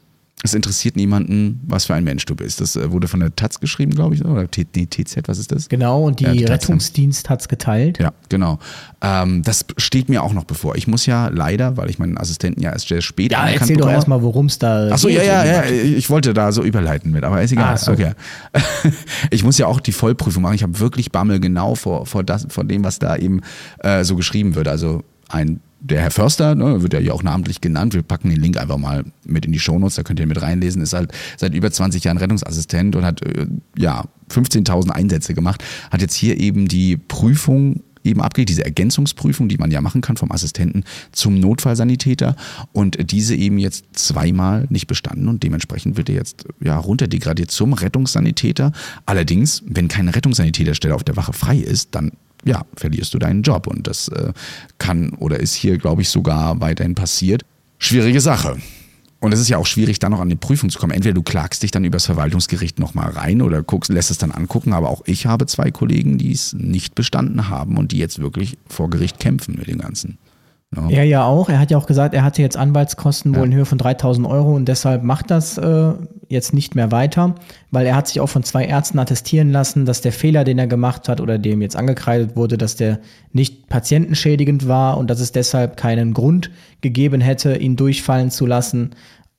es 0.42 0.54
interessiert 0.54 0.96
niemanden, 0.96 1.60
was 1.66 1.84
für 1.84 1.94
ein 1.94 2.04
Mensch 2.04 2.24
du 2.24 2.34
bist. 2.34 2.60
Das 2.60 2.74
äh, 2.74 2.90
wurde 2.90 3.08
von 3.08 3.20
der 3.20 3.34
Taz 3.36 3.60
geschrieben, 3.60 3.92
glaube 3.92 4.14
ich, 4.14 4.24
oder 4.24 4.46
die 4.46 4.86
TZ, 4.86 5.28
was 5.28 5.38
ist 5.38 5.52
das? 5.52 5.68
Genau, 5.68 6.04
und 6.04 6.20
die, 6.20 6.24
ja, 6.24 6.32
die 6.32 6.44
Rettungsdienst 6.44 7.28
hat 7.28 7.42
es 7.42 7.48
geteilt. 7.48 7.98
Ja, 7.98 8.12
genau. 8.30 8.58
Ähm, 9.02 9.42
das 9.42 9.66
steht 9.76 10.08
mir 10.08 10.22
auch 10.22 10.32
noch 10.32 10.44
bevor. 10.44 10.76
Ich 10.76 10.86
muss 10.86 11.04
ja 11.04 11.28
leider, 11.28 11.76
weil 11.76 11.90
ich 11.90 11.98
meinen 11.98 12.16
Assistenten 12.16 12.62
ja 12.62 12.72
erst 12.72 12.88
sehr 12.88 13.02
spät 13.02 13.32
Ja, 13.32 13.48
erzähl 13.48 13.76
doch 13.76 13.90
erstmal, 13.90 14.22
worum 14.22 14.46
es 14.46 14.58
da 14.58 14.88
Achso, 14.90 15.08
ja, 15.08 15.22
ja, 15.22 15.44
ja, 15.44 15.64
ich 15.64 16.08
wollte 16.08 16.32
da 16.32 16.52
so 16.52 16.62
überleiten 16.62 17.10
mit, 17.10 17.22
aber 17.22 17.42
ist 17.42 17.52
egal. 17.52 17.74
Ah, 17.74 17.76
so. 17.76 17.92
Okay. 17.92 18.12
Ich 19.30 19.44
muss 19.44 19.58
ja 19.58 19.66
auch 19.66 19.80
die 19.80 19.92
Vollprüfung 19.92 20.42
machen. 20.42 20.54
Ich 20.54 20.62
habe 20.62 20.78
wirklich 20.80 21.12
Bammel 21.12 21.40
genau 21.40 21.74
vor, 21.74 22.06
vor, 22.06 22.24
das, 22.24 22.46
vor 22.48 22.64
dem, 22.64 22.82
was 22.84 22.98
da 22.98 23.16
eben 23.16 23.42
äh, 23.78 24.04
so 24.04 24.16
geschrieben 24.16 24.54
wird. 24.54 24.68
Also 24.68 25.02
ein 25.28 25.60
der 25.80 26.02
Herr 26.02 26.10
Förster, 26.10 26.54
ne, 26.54 26.82
wird 26.82 26.92
ja 26.92 26.98
hier 26.98 27.14
auch 27.14 27.22
namentlich 27.22 27.60
genannt, 27.60 27.94
wir 27.94 28.02
packen 28.02 28.28
den 28.28 28.40
Link 28.40 28.58
einfach 28.58 28.76
mal 28.76 29.04
mit 29.24 29.46
in 29.46 29.52
die 29.52 29.58
Shownotes, 29.58 29.96
da 29.96 30.02
könnt 30.02 30.20
ihr 30.20 30.26
mit 30.26 30.40
reinlesen, 30.40 30.82
ist 30.82 30.92
halt 30.92 31.12
seit 31.36 31.54
über 31.54 31.70
20 31.70 32.04
Jahren 32.04 32.18
Rettungsassistent 32.18 32.96
und 32.96 33.04
hat 33.04 33.22
äh, 33.22 33.46
ja 33.76 34.04
15.000 34.30 34.90
Einsätze 34.90 35.34
gemacht, 35.34 35.64
hat 35.90 36.02
jetzt 36.02 36.14
hier 36.14 36.38
eben 36.38 36.68
die 36.68 36.96
Prüfung 36.96 37.80
eben 38.04 38.20
abgelegt, 38.20 38.50
diese 38.50 38.64
Ergänzungsprüfung, 38.64 39.48
die 39.48 39.58
man 39.58 39.70
ja 39.70 39.80
machen 39.80 40.00
kann 40.00 40.16
vom 40.16 40.32
Assistenten 40.32 40.84
zum 41.12 41.38
Notfallsanitäter. 41.38 42.36
Und 42.72 43.10
diese 43.12 43.34
eben 43.34 43.58
jetzt 43.58 43.84
zweimal 43.92 44.66
nicht 44.70 44.86
bestanden 44.86 45.28
und 45.28 45.42
dementsprechend 45.42 45.96
wird 45.96 46.08
er 46.08 46.14
jetzt 46.14 46.46
ja 46.60 46.78
runterdegradiert 46.78 47.50
zum 47.50 47.72
Rettungssanitäter. 47.72 48.72
Allerdings, 49.06 49.62
wenn 49.66 49.88
keine 49.88 50.14
Rettungssanitäterstelle 50.14 50.94
auf 50.94 51.04
der 51.04 51.16
Wache 51.16 51.32
frei 51.32 51.58
ist, 51.58 51.94
dann 51.94 52.12
ja, 52.44 52.62
verlierst 52.76 53.14
du 53.14 53.18
deinen 53.18 53.42
Job. 53.42 53.66
Und 53.66 53.86
das 53.86 54.08
äh, 54.08 54.32
kann 54.78 55.10
oder 55.14 55.40
ist 55.40 55.54
hier, 55.54 55.78
glaube 55.78 56.02
ich, 56.02 56.08
sogar 56.08 56.60
weiterhin 56.60 56.94
passiert. 56.94 57.42
Schwierige 57.78 58.20
Sache. 58.20 58.58
Und 59.20 59.34
es 59.34 59.40
ist 59.40 59.50
ja 59.50 59.58
auch 59.58 59.66
schwierig, 59.66 59.98
dann 59.98 60.12
noch 60.12 60.20
an 60.20 60.30
die 60.30 60.36
Prüfung 60.36 60.70
zu 60.70 60.78
kommen. 60.78 60.92
Entweder 60.92 61.14
du 61.14 61.22
klagst 61.22 61.62
dich 61.62 61.70
dann 61.70 61.84
übers 61.84 62.06
Verwaltungsgericht 62.06 62.78
nochmal 62.78 63.10
rein 63.10 63.42
oder 63.42 63.62
guckst, 63.62 63.90
lässt 63.90 64.10
es 64.10 64.16
dann 64.16 64.30
angucken. 64.30 64.72
Aber 64.72 64.88
auch 64.88 65.02
ich 65.04 65.26
habe 65.26 65.46
zwei 65.46 65.70
Kollegen, 65.70 66.16
die 66.16 66.32
es 66.32 66.54
nicht 66.54 66.94
bestanden 66.94 67.50
haben 67.50 67.76
und 67.76 67.92
die 67.92 67.98
jetzt 67.98 68.18
wirklich 68.18 68.56
vor 68.66 68.88
Gericht 68.88 69.20
kämpfen 69.20 69.56
mit 69.58 69.68
dem 69.68 69.78
Ganzen. 69.78 70.16
Ja. 70.74 70.88
Er 70.88 71.04
ja 71.04 71.24
auch. 71.24 71.50
Er 71.50 71.58
hat 71.58 71.70
ja 71.70 71.76
auch 71.76 71.86
gesagt, 71.86 72.14
er 72.14 72.22
hatte 72.22 72.40
jetzt 72.40 72.56
Anwaltskosten 72.56 73.34
wohl 73.34 73.46
in 73.46 73.54
Höhe 73.54 73.66
von 73.66 73.76
3000 73.76 74.26
Euro 74.26 74.54
und 74.54 74.66
deshalb 74.66 75.02
macht 75.02 75.30
das 75.30 75.58
äh, 75.58 75.92
jetzt 76.30 76.54
nicht 76.54 76.76
mehr 76.76 76.92
weiter, 76.92 77.34
weil 77.72 77.86
er 77.86 77.96
hat 77.96 78.06
sich 78.06 78.20
auch 78.20 78.28
von 78.28 78.44
zwei 78.44 78.64
Ärzten 78.64 78.98
attestieren 79.00 79.50
lassen, 79.50 79.84
dass 79.84 80.00
der 80.00 80.12
Fehler, 80.12 80.44
den 80.44 80.58
er 80.58 80.68
gemacht 80.68 81.08
hat 81.08 81.20
oder 81.20 81.38
dem 81.38 81.60
jetzt 81.60 81.76
angekreidet 81.76 82.36
wurde, 82.36 82.56
dass 82.56 82.76
der 82.76 83.00
nicht 83.32 83.68
patientenschädigend 83.68 84.68
war 84.68 84.96
und 84.96 85.10
dass 85.10 85.20
es 85.20 85.32
deshalb 85.32 85.76
keinen 85.76 86.14
Grund 86.14 86.50
gegeben 86.80 87.20
hätte, 87.20 87.56
ihn 87.56 87.74
durchfallen 87.74 88.30
zu 88.30 88.46
lassen. 88.46 88.90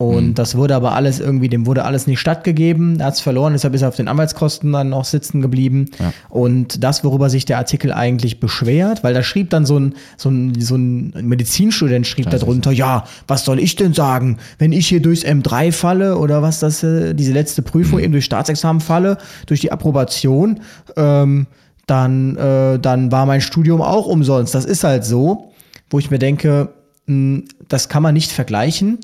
Und 0.01 0.29
mhm. 0.29 0.33
das 0.33 0.55
wurde 0.55 0.75
aber 0.75 0.93
alles 0.93 1.19
irgendwie, 1.19 1.47
dem 1.47 1.67
wurde 1.67 1.85
alles 1.85 2.07
nicht 2.07 2.19
stattgegeben. 2.19 2.99
Er 2.99 3.05
hat 3.05 3.13
es 3.13 3.19
verloren, 3.19 3.53
deshalb 3.53 3.75
ist 3.75 3.83
er 3.83 3.89
auf 3.89 3.97
den 3.97 4.07
Anwaltskosten 4.07 4.71
dann 4.71 4.93
auch 4.93 5.05
sitzen 5.05 5.41
geblieben. 5.43 5.91
Ja. 5.99 6.11
Und 6.27 6.83
das, 6.83 7.03
worüber 7.03 7.29
sich 7.29 7.45
der 7.45 7.59
Artikel 7.59 7.93
eigentlich 7.93 8.39
beschwert, 8.39 9.03
weil 9.03 9.13
da 9.13 9.21
schrieb 9.21 9.51
dann 9.51 9.63
so 9.63 9.79
ein, 9.79 9.93
so 10.17 10.29
ein, 10.29 10.59
so 10.59 10.75
ein 10.75 11.13
Medizinstudent 11.21 12.07
schrieb 12.07 12.31
da 12.31 12.39
drunter, 12.39 12.71
ja, 12.71 13.03
was 13.27 13.45
soll 13.45 13.59
ich 13.59 13.75
denn 13.75 13.93
sagen, 13.93 14.39
wenn 14.57 14.71
ich 14.71 14.87
hier 14.87 15.03
durchs 15.03 15.23
M3 15.23 15.71
falle 15.71 16.17
oder 16.17 16.41
was 16.41 16.59
das, 16.59 16.81
äh, 16.81 17.13
diese 17.13 17.31
letzte 17.31 17.61
Prüfung 17.61 17.99
mhm. 17.99 18.05
eben 18.05 18.13
durch 18.13 18.25
Staatsexamen 18.25 18.81
falle, 18.81 19.19
durch 19.45 19.59
die 19.59 19.71
Approbation, 19.71 20.61
ähm, 20.97 21.45
dann, 21.85 22.37
äh, 22.37 22.79
dann 22.79 23.11
war 23.11 23.27
mein 23.27 23.41
Studium 23.41 23.83
auch 23.83 24.07
umsonst. 24.07 24.55
Das 24.55 24.65
ist 24.65 24.83
halt 24.83 25.05
so, 25.05 25.51
wo 25.91 25.99
ich 25.99 26.09
mir 26.09 26.17
denke, 26.17 26.69
mh, 27.05 27.13
hm, 27.13 27.43
das 27.67 27.87
kann 27.87 28.01
man 28.01 28.15
nicht 28.15 28.31
vergleichen 28.31 28.97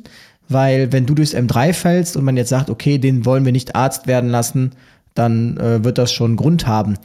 weil 0.50 0.92
wenn 0.92 1.06
du 1.06 1.14
durchs 1.14 1.34
M3 1.34 1.74
fällst 1.74 2.18
und 2.18 2.24
man 2.24 2.38
jetzt 2.38 2.50
sagt, 2.50 2.70
okay, 2.70 2.98
den 2.98 3.26
wollen 3.26 3.46
wir 3.46 3.52
nicht 3.52 3.76
Arzt 3.76 4.08
werden 4.08 4.30
lassen, 4.30 4.72
dann 5.14 5.58
äh, 5.58 5.84
wird 5.84 5.98
das 5.98 6.12
schon 6.12 6.36
Grund 6.36 6.68
haben. 6.68 6.98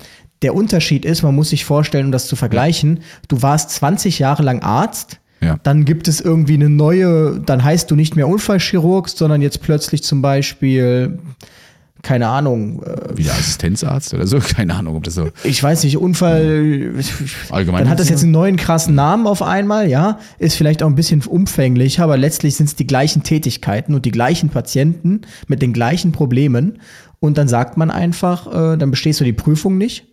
Der 0.42 0.54
Unterschied 0.54 1.04
ist, 1.04 1.22
man 1.22 1.34
muss 1.34 1.50
sich 1.50 1.64
vorstellen, 1.64 2.06
um 2.06 2.12
das 2.12 2.26
zu 2.26 2.36
vergleichen, 2.36 3.00
du 3.28 3.42
warst 3.42 3.70
20 3.70 4.18
Jahre 4.18 4.42
lang 4.42 4.60
Arzt 4.60 5.18
Ja. 5.40 5.58
Dann 5.64 5.84
gibt 5.84 6.06
es 6.06 6.20
irgendwie 6.20 6.54
eine 6.54 6.70
neue, 6.70 7.40
dann 7.40 7.64
heißt 7.64 7.90
du 7.90 7.96
nicht 7.96 8.14
mehr 8.14 8.28
Unfallchirurg, 8.28 9.08
sondern 9.08 9.42
jetzt 9.42 9.60
plötzlich 9.60 10.04
zum 10.04 10.22
Beispiel, 10.22 11.18
keine 12.02 12.28
Ahnung. 12.28 12.82
Äh, 12.82 13.16
Wieder 13.16 13.32
Assistenzarzt 13.32 14.12
oder 14.12 14.26
so? 14.26 14.38
Keine 14.56 14.74
Ahnung, 14.74 14.96
ob 14.96 15.04
das 15.04 15.14
so. 15.14 15.28
Ich 15.44 15.62
weiß 15.62 15.84
nicht, 15.84 15.96
Unfall. 15.96 16.92
Allgemein 17.50 17.82
Dann 17.84 17.88
hat 17.90 18.00
das 18.00 18.08
jetzt 18.08 18.22
einen 18.24 18.32
neuen 18.32 18.56
krassen 18.56 18.94
Namen 18.94 19.26
auf 19.26 19.40
einmal, 19.42 19.88
ja. 19.88 20.18
Ist 20.38 20.56
vielleicht 20.56 20.82
auch 20.82 20.88
ein 20.88 20.96
bisschen 20.96 21.22
umfänglicher, 21.22 22.02
aber 22.04 22.16
letztlich 22.16 22.56
sind 22.56 22.66
es 22.66 22.74
die 22.76 22.86
gleichen 22.86 23.22
Tätigkeiten 23.22 23.94
und 23.94 24.04
die 24.04 24.10
gleichen 24.10 24.48
Patienten 24.48 25.20
mit 25.46 25.62
den 25.62 25.72
gleichen 25.72 26.10
Problemen. 26.12 26.78
Und 27.20 27.38
dann 27.38 27.46
sagt 27.46 27.76
man 27.76 27.90
einfach, 27.90 28.48
äh, 28.48 28.76
dann 28.76 28.90
bestehst 28.90 29.20
du 29.20 29.24
die 29.24 29.32
Prüfung 29.32 29.78
nicht. 29.78 30.04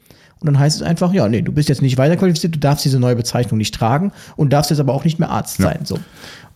Und 0.42 0.46
dann 0.46 0.60
heißt 0.60 0.78
es 0.78 0.84
einfach, 0.84 1.12
ja, 1.12 1.28
nee, 1.28 1.42
du 1.42 1.52
bist 1.52 1.68
jetzt 1.70 1.82
nicht 1.82 1.98
weiterqualifiziert, 1.98 2.56
du 2.56 2.60
darfst 2.60 2.86
diese 2.86 3.00
neue 3.00 3.16
Bezeichnung 3.16 3.58
nicht 3.58 3.74
tragen 3.74 4.12
und 4.38 4.54
darfst 4.54 4.70
jetzt 4.70 4.80
aber 4.80 4.94
auch 4.94 5.04
nicht 5.04 5.20
mehr 5.20 5.30
Arzt 5.32 5.60
Ja. 5.60 5.66
sein. 5.66 5.80
So. 5.84 6.00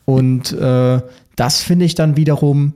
Und 0.05 0.53
äh, 0.53 1.01
das 1.35 1.61
finde 1.61 1.85
ich 1.85 1.95
dann 1.95 2.15
wiederum 2.15 2.73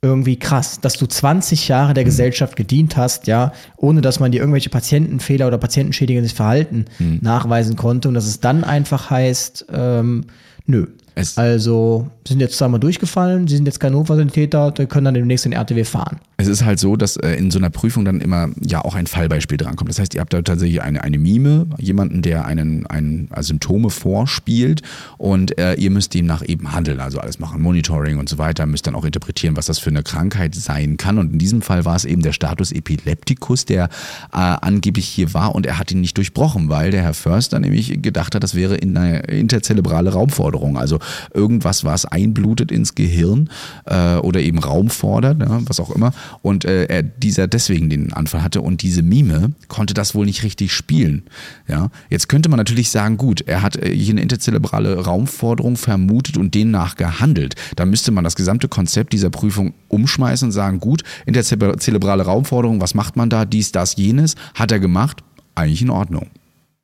irgendwie 0.00 0.38
krass, 0.38 0.80
dass 0.80 0.94
du 0.94 1.06
20 1.06 1.68
Jahre 1.68 1.92
der 1.92 2.04
Gesellschaft 2.04 2.54
gedient 2.54 2.96
hast, 2.96 3.26
ja, 3.26 3.52
ohne 3.76 4.00
dass 4.00 4.20
man 4.20 4.30
dir 4.30 4.38
irgendwelche 4.38 4.70
Patientenfehler 4.70 5.48
oder 5.48 5.58
patientenschädigendes 5.58 6.32
Verhalten 6.32 6.84
nachweisen 7.20 7.74
konnte. 7.74 8.08
Und 8.08 8.14
dass 8.14 8.26
es 8.26 8.40
dann 8.40 8.62
einfach 8.62 9.10
heißt, 9.10 9.66
ähm, 9.72 10.26
nö. 10.66 10.86
Es- 11.18 11.36
also, 11.38 12.08
sie 12.26 12.34
sind 12.34 12.40
jetzt 12.40 12.56
zweimal 12.56 12.80
durchgefallen, 12.80 13.48
sie 13.48 13.56
sind 13.56 13.66
jetzt 13.66 13.80
kein 13.80 13.92
Notfallsanitäter, 13.92 14.70
die 14.72 14.86
können 14.86 15.06
dann 15.06 15.14
demnächst 15.14 15.46
in 15.46 15.52
RTW 15.52 15.84
fahren. 15.84 16.18
Es 16.36 16.46
ist 16.46 16.64
halt 16.64 16.78
so, 16.78 16.96
dass 16.96 17.16
äh, 17.16 17.32
in 17.34 17.50
so 17.50 17.58
einer 17.58 17.70
Prüfung 17.70 18.04
dann 18.04 18.20
immer 18.20 18.48
ja 18.60 18.84
auch 18.84 18.94
ein 18.94 19.06
Fallbeispiel 19.08 19.58
drankommt. 19.58 19.90
Das 19.90 19.98
heißt, 19.98 20.14
ihr 20.14 20.20
habt 20.20 20.32
da 20.32 20.40
tatsächlich 20.42 20.80
eine, 20.82 21.02
eine 21.02 21.18
Mime, 21.18 21.66
jemanden, 21.78 22.22
der 22.22 22.44
einen, 22.46 22.86
einen 22.86 23.26
also 23.30 23.48
Symptome 23.48 23.90
vorspielt 23.90 24.82
und 25.16 25.58
äh, 25.58 25.74
ihr 25.74 25.90
müsst 25.90 26.14
demnach 26.14 26.42
eben 26.46 26.72
handeln, 26.72 27.00
also 27.00 27.18
alles 27.18 27.38
machen, 27.40 27.60
Monitoring 27.60 28.18
und 28.18 28.28
so 28.28 28.38
weiter, 28.38 28.66
müsst 28.66 28.86
dann 28.86 28.94
auch 28.94 29.04
interpretieren, 29.04 29.56
was 29.56 29.66
das 29.66 29.78
für 29.80 29.90
eine 29.90 30.02
Krankheit 30.04 30.54
sein 30.54 30.96
kann. 30.96 31.18
Und 31.18 31.32
in 31.32 31.38
diesem 31.40 31.60
Fall 31.62 31.84
war 31.84 31.96
es 31.96 32.04
eben 32.04 32.22
der 32.22 32.32
Status 32.32 32.70
Epilepticus, 32.70 33.64
der 33.64 33.84
äh, 34.32 34.36
angeblich 34.36 35.08
hier 35.08 35.34
war 35.34 35.54
und 35.54 35.66
er 35.66 35.78
hat 35.78 35.90
ihn 35.90 36.00
nicht 36.00 36.16
durchbrochen, 36.16 36.68
weil 36.68 36.90
der 36.92 37.02
Herr 37.02 37.14
Förster 37.14 37.58
nämlich 37.58 38.00
gedacht 38.02 38.34
hat, 38.36 38.42
das 38.44 38.54
wäre 38.54 38.76
in 38.76 38.96
eine 38.96 39.20
interzerebrale 39.20 40.12
Raumforderung, 40.12 40.78
also 40.78 40.98
irgendwas, 41.34 41.84
was 41.84 42.04
einblutet 42.04 42.70
ins 42.70 42.94
Gehirn 42.94 43.50
äh, 43.86 44.16
oder 44.16 44.40
eben 44.40 44.58
Raum 44.58 44.90
fordert, 44.90 45.40
ja, 45.40 45.60
was 45.66 45.80
auch 45.80 45.90
immer. 45.90 46.12
Und 46.42 46.64
äh, 46.64 46.84
er 46.84 47.02
dieser 47.02 47.46
deswegen 47.46 47.90
den 47.90 48.12
Anfall 48.12 48.42
hatte 48.42 48.60
und 48.60 48.82
diese 48.82 49.02
Mime 49.02 49.52
konnte 49.68 49.94
das 49.94 50.14
wohl 50.14 50.26
nicht 50.26 50.42
richtig 50.42 50.72
spielen. 50.72 51.24
Ja, 51.66 51.90
jetzt 52.10 52.28
könnte 52.28 52.48
man 52.48 52.58
natürlich 52.58 52.90
sagen, 52.90 53.16
gut, 53.16 53.42
er 53.42 53.62
hat 53.62 53.76
äh, 53.76 53.94
hier 53.94 54.14
eine 54.14 54.22
interzerebrale 54.22 54.98
Raumforderung 54.98 55.76
vermutet 55.76 56.36
und 56.36 56.54
demnach 56.54 56.96
gehandelt. 56.96 57.54
Dann 57.76 57.90
müsste 57.90 58.10
man 58.10 58.24
das 58.24 58.36
gesamte 58.36 58.68
Konzept 58.68 59.12
dieser 59.12 59.30
Prüfung 59.30 59.74
umschmeißen 59.88 60.48
und 60.48 60.52
sagen, 60.52 60.80
gut, 60.80 61.02
interzerebrale 61.26 62.24
Raumforderung, 62.24 62.80
was 62.80 62.94
macht 62.94 63.16
man 63.16 63.30
da? 63.30 63.44
Dies, 63.44 63.72
das, 63.72 63.96
jenes, 63.96 64.34
hat 64.54 64.72
er 64.72 64.80
gemacht, 64.80 65.22
eigentlich 65.54 65.82
in 65.82 65.90
Ordnung. 65.90 66.28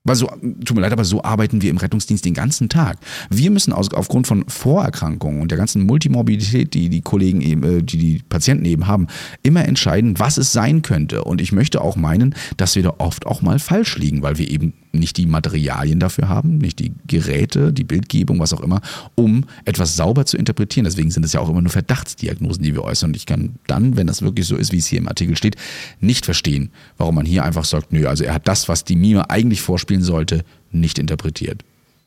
Weil 0.07 0.17
so, 0.17 0.27
tut 0.27 0.75
mir 0.75 0.83
leid, 0.83 0.93
aber 0.93 1.05
so 1.05 1.23
arbeiten 1.23 1.63
wir 1.63 1.71
im 1.71 1.79
Rettungsdienst 1.79 2.27
den 2.27 2.35
ganzen 2.35 2.69
Tag. 2.69 2.99
Wir 3.31 3.51
müssen 3.51 3.73
aus, 3.73 3.93
aufgrund 3.95 4.27
von 4.27 4.45
Vorerkrankungen 4.49 5.41
und 5.41 5.51
der 5.51 5.57
ganzen 5.57 5.83
Multimorbidität, 5.83 6.75
die 6.75 6.91
die 6.91 7.01
Kollegen 7.01 7.41
eben, 7.41 7.63
äh, 7.63 7.83
die 7.83 7.97
die 7.97 8.23
Patienten 8.29 8.67
eben 8.67 8.87
haben, 8.87 9.07
immer 9.43 9.65
entscheiden, 9.67 10.19
was 10.19 10.37
es 10.37 10.53
sein 10.53 10.83
könnte. 10.83 11.25
Und 11.25 11.41
ich 11.41 11.53
möchte 11.53 11.81
auch 11.81 11.97
meinen, 11.97 12.35
dass 12.59 12.77
wir 12.77 12.83
da 12.83 12.95
oft 12.99 13.27
auch 13.27 13.41
mal 13.41 13.59
falsch 13.59 13.97
liegen, 13.97 14.23
weil 14.23 14.37
wir 14.37 14.51
eben 14.51 14.75
nicht 14.99 15.17
die 15.17 15.27
Materialien 15.27 16.01
dafür 16.01 16.29
haben, 16.29 16.59
nicht 16.59 16.79
die 16.79 16.93
Geräte, 17.07 17.73
die 17.73 17.85
Bildgebung, 17.85 18.39
was 18.39 18.53
auch 18.53 18.61
immer, 18.61 18.81
um 19.15 19.45
etwas 19.65 19.97
sauber 19.97 20.27
zu 20.27 20.37
interpretieren. 20.37 20.85
Deswegen 20.85 21.11
sind 21.11 21.25
es 21.25 21.33
ja 21.33 21.41
auch 21.41 21.49
immer 21.49 21.61
nur 21.61 21.71
Verdachtsdiagnosen, 21.71 22.63
die 22.63 22.75
wir 22.75 22.83
äußern. 22.83 23.11
Und 23.11 23.17
ich 23.17 23.27
kann 23.27 23.57
dann, 23.67 23.97
wenn 23.97 24.07
das 24.07 24.23
wirklich 24.23 24.47
so 24.47 24.57
ist, 24.57 24.73
wie 24.73 24.79
es 24.79 24.87
hier 24.87 24.99
im 24.99 25.09
Artikel 25.09 25.37
steht, 25.37 25.57
nicht 26.01 26.25
verstehen, 26.25 26.71
warum 26.97 27.15
man 27.15 27.27
hier 27.27 27.45
einfach 27.45 27.65
sagt, 27.65 27.93
nö, 27.93 28.07
also 28.07 28.25
er 28.25 28.35
hat 28.35 28.49
das, 28.49 28.69
was 28.69 28.85
die 28.85 28.97
Mime 28.97 29.31
eigentlich 29.31 29.61
vorspielen 29.61 30.03
sollte, 30.03 30.45
nicht 30.71 30.99
interpretiert. 30.99 31.63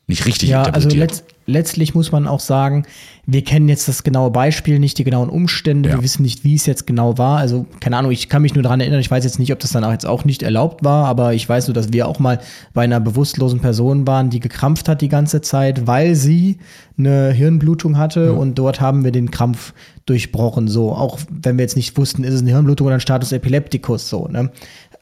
Nicht 0.08 0.24
richtig 0.26 0.48
Ja, 0.48 0.62
also 0.62 0.88
interpretiert. 0.88 0.98
letzt, 1.10 1.24
letztlich 1.46 1.94
muss 1.94 2.10
man 2.12 2.26
auch 2.26 2.40
sagen, 2.40 2.86
wir 3.26 3.44
kennen 3.44 3.68
jetzt 3.68 3.88
das 3.88 4.04
genaue 4.04 4.30
Beispiel, 4.30 4.78
nicht 4.78 4.96
die 4.96 5.04
genauen 5.04 5.28
Umstände, 5.28 5.90
Ja. 5.90 5.96
wir 5.96 6.02
wissen 6.02 6.22
nicht, 6.22 6.44
wie 6.44 6.54
es 6.54 6.64
jetzt 6.64 6.86
genau 6.86 7.18
war. 7.18 7.36
Also, 7.38 7.66
keine 7.80 7.98
Ahnung, 7.98 8.10
ich 8.10 8.30
kann 8.30 8.40
mich 8.40 8.54
nur 8.54 8.62
daran 8.62 8.80
erinnern, 8.80 9.00
ich 9.00 9.10
weiß 9.10 9.22
jetzt 9.24 9.38
nicht, 9.38 9.52
ob 9.52 9.58
das 9.58 9.72
dann 9.72 9.84
auch 9.84 9.92
jetzt 9.92 10.06
auch 10.06 10.24
nicht 10.24 10.42
erlaubt 10.42 10.82
war, 10.82 11.04
aber 11.06 11.34
ich 11.34 11.46
weiß 11.46 11.68
nur, 11.68 11.74
dass 11.74 11.92
wir 11.92 12.08
auch 12.08 12.18
mal 12.18 12.38
bei 12.72 12.84
einer 12.84 13.00
bewusstlosen 13.00 13.60
Person 13.60 14.06
waren, 14.06 14.30
die 14.30 14.40
gekrampft 14.40 14.88
hat 14.88 15.02
die 15.02 15.10
ganze 15.10 15.42
Zeit, 15.42 15.86
weil 15.86 16.14
sie 16.14 16.56
eine 16.96 17.30
Hirnblutung 17.32 17.98
hatte 17.98 18.32
und 18.32 18.58
dort 18.58 18.80
haben 18.80 19.04
wir 19.04 19.12
den 19.12 19.30
Krampf 19.30 19.74
durchbrochen. 20.06 20.68
So, 20.68 20.92
auch 20.92 21.18
wenn 21.30 21.58
wir 21.58 21.64
jetzt 21.64 21.76
nicht 21.76 21.98
wussten, 21.98 22.24
ist 22.24 22.32
es 22.32 22.40
eine 22.40 22.50
Hirnblutung 22.52 22.86
oder 22.86 22.94
ein 22.96 23.00
Status 23.00 23.30
Epilepticus, 23.32 24.08
so, 24.08 24.26
ne? 24.26 24.50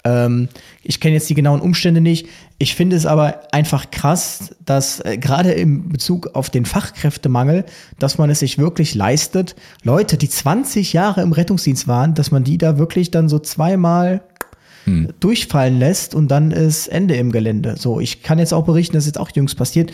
Ähm, 0.06 0.48
ich 0.84 1.00
kenne 1.00 1.14
jetzt 1.14 1.28
die 1.28 1.34
genauen 1.34 1.60
Umstände 1.60 2.00
nicht. 2.00 2.28
Ich 2.58 2.76
finde 2.76 2.94
es 2.94 3.06
aber 3.06 3.42
einfach 3.50 3.90
krass, 3.90 4.54
dass 4.64 5.00
äh, 5.00 5.18
gerade 5.18 5.50
im 5.52 5.88
Bezug 5.88 6.34
auf 6.34 6.48
den 6.48 6.64
Fachkräftemangel, 6.64 7.64
dass 7.98 8.16
man 8.16 8.30
es 8.30 8.38
sich 8.38 8.56
wirklich 8.56 8.94
leistet, 8.94 9.56
Leute, 9.82 10.16
die 10.16 10.28
20 10.28 10.92
Jahre 10.92 11.22
im 11.22 11.32
Rettungsdienst 11.32 11.88
waren, 11.88 12.14
dass 12.14 12.30
man 12.30 12.44
die 12.44 12.56
da 12.56 12.78
wirklich 12.78 13.10
dann 13.10 13.28
so 13.28 13.40
zweimal 13.40 14.22
durchfallen 15.18 15.80
lässt 15.80 16.14
und 16.14 16.28
dann 16.28 16.52
ist 16.52 16.86
Ende 16.86 17.16
im 17.16 17.32
Gelände. 17.32 17.74
So, 17.76 17.98
ich 17.98 18.22
kann 18.22 18.38
jetzt 18.38 18.54
auch 18.54 18.64
berichten, 18.64 18.94
das 18.94 19.02
ist 19.02 19.08
jetzt 19.08 19.18
auch 19.18 19.30
jüngst 19.34 19.56
passiert. 19.56 19.92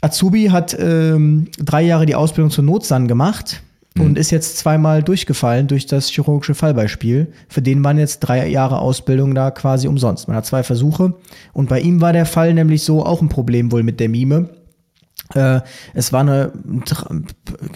Azubi 0.00 0.46
hat 0.46 0.76
ähm, 0.76 1.46
drei 1.58 1.82
Jahre 1.82 2.06
die 2.06 2.16
Ausbildung 2.16 2.50
zur 2.50 2.64
Notsan 2.64 3.06
gemacht 3.06 3.62
und 4.00 4.18
ist 4.18 4.30
jetzt 4.30 4.58
zweimal 4.58 5.02
durchgefallen 5.02 5.66
durch 5.66 5.86
das 5.86 6.08
chirurgische 6.08 6.54
Fallbeispiel. 6.54 7.32
Für 7.48 7.62
den 7.62 7.84
waren 7.84 7.98
jetzt 7.98 8.20
drei 8.20 8.48
Jahre 8.48 8.80
Ausbildung 8.80 9.34
da 9.34 9.50
quasi 9.50 9.88
umsonst. 9.88 10.28
Man 10.28 10.36
hat 10.36 10.46
zwei 10.46 10.62
Versuche 10.62 11.14
und 11.52 11.68
bei 11.68 11.80
ihm 11.80 12.00
war 12.00 12.12
der 12.12 12.26
Fall 12.26 12.54
nämlich 12.54 12.82
so 12.82 13.04
auch 13.04 13.22
ein 13.22 13.28
Problem 13.28 13.72
wohl 13.72 13.82
mit 13.82 14.00
der 14.00 14.08
Mime. 14.08 14.50
Äh, 15.34 15.60
es 15.94 16.12
war 16.12 16.20
eine, 16.20 16.52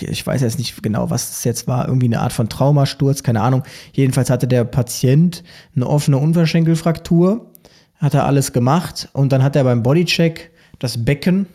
ich 0.00 0.26
weiß 0.26 0.40
jetzt 0.40 0.58
nicht 0.58 0.82
genau, 0.82 1.10
was 1.10 1.30
es 1.30 1.44
jetzt 1.44 1.68
war, 1.68 1.86
irgendwie 1.86 2.06
eine 2.06 2.20
Art 2.20 2.32
von 2.32 2.48
Traumasturz, 2.48 3.22
keine 3.22 3.42
Ahnung. 3.42 3.62
Jedenfalls 3.92 4.30
hatte 4.30 4.48
der 4.48 4.64
Patient 4.64 5.44
eine 5.76 5.86
offene 5.86 6.18
Unterschenkelfraktur, 6.18 7.52
hat 7.96 8.14
er 8.14 8.26
alles 8.26 8.52
gemacht 8.52 9.08
und 9.12 9.30
dann 9.32 9.42
hat 9.42 9.54
er 9.56 9.64
beim 9.64 9.82
Bodycheck 9.82 10.50
das 10.78 11.04
Becken 11.04 11.46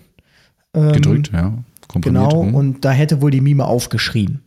Gedrückt, 0.74 1.32
ja. 1.34 1.54
Genau, 1.96 2.44
hm. 2.44 2.54
und 2.54 2.86
da 2.86 2.92
hätte 2.92 3.22
wohl 3.22 3.32
die 3.32 3.42
Mime 3.42 3.66
aufgeschrien. 3.66 4.42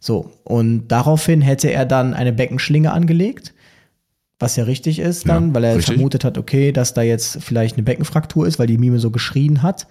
So, 0.00 0.30
und 0.44 0.88
daraufhin 0.88 1.40
hätte 1.42 1.70
er 1.70 1.84
dann 1.84 2.14
eine 2.14 2.32
Beckenschlinge 2.32 2.92
angelegt, 2.92 3.54
was 4.38 4.56
ja 4.56 4.64
richtig 4.64 4.98
ist 4.98 5.28
dann, 5.28 5.48
Ja, 5.48 5.54
weil 5.54 5.64
er 5.64 5.76
richtig. 5.76 5.94
vermutet 5.94 6.24
hat, 6.24 6.38
okay, 6.38 6.72
dass 6.72 6.94
da 6.94 7.02
jetzt 7.02 7.42
vielleicht 7.42 7.76
eine 7.76 7.82
Beckenfraktur 7.82 8.46
ist, 8.46 8.58
weil 8.58 8.66
die 8.66 8.78
Mime 8.78 8.98
so 8.98 9.10
geschrien 9.10 9.62
hat. 9.62 9.86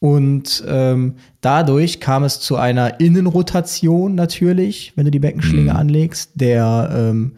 Und 0.00 0.62
ähm, 0.68 1.14
dadurch 1.40 1.98
kam 1.98 2.22
es 2.22 2.40
zu 2.40 2.56
einer 2.56 3.00
Innenrotation 3.00 4.14
natürlich, 4.14 4.92
wenn 4.94 5.06
du 5.06 5.10
die 5.10 5.18
Beckenschlinge 5.18 5.72
Mhm. 5.72 5.76
anlegst, 5.76 6.32
der, 6.34 6.90
ähm, 6.94 7.32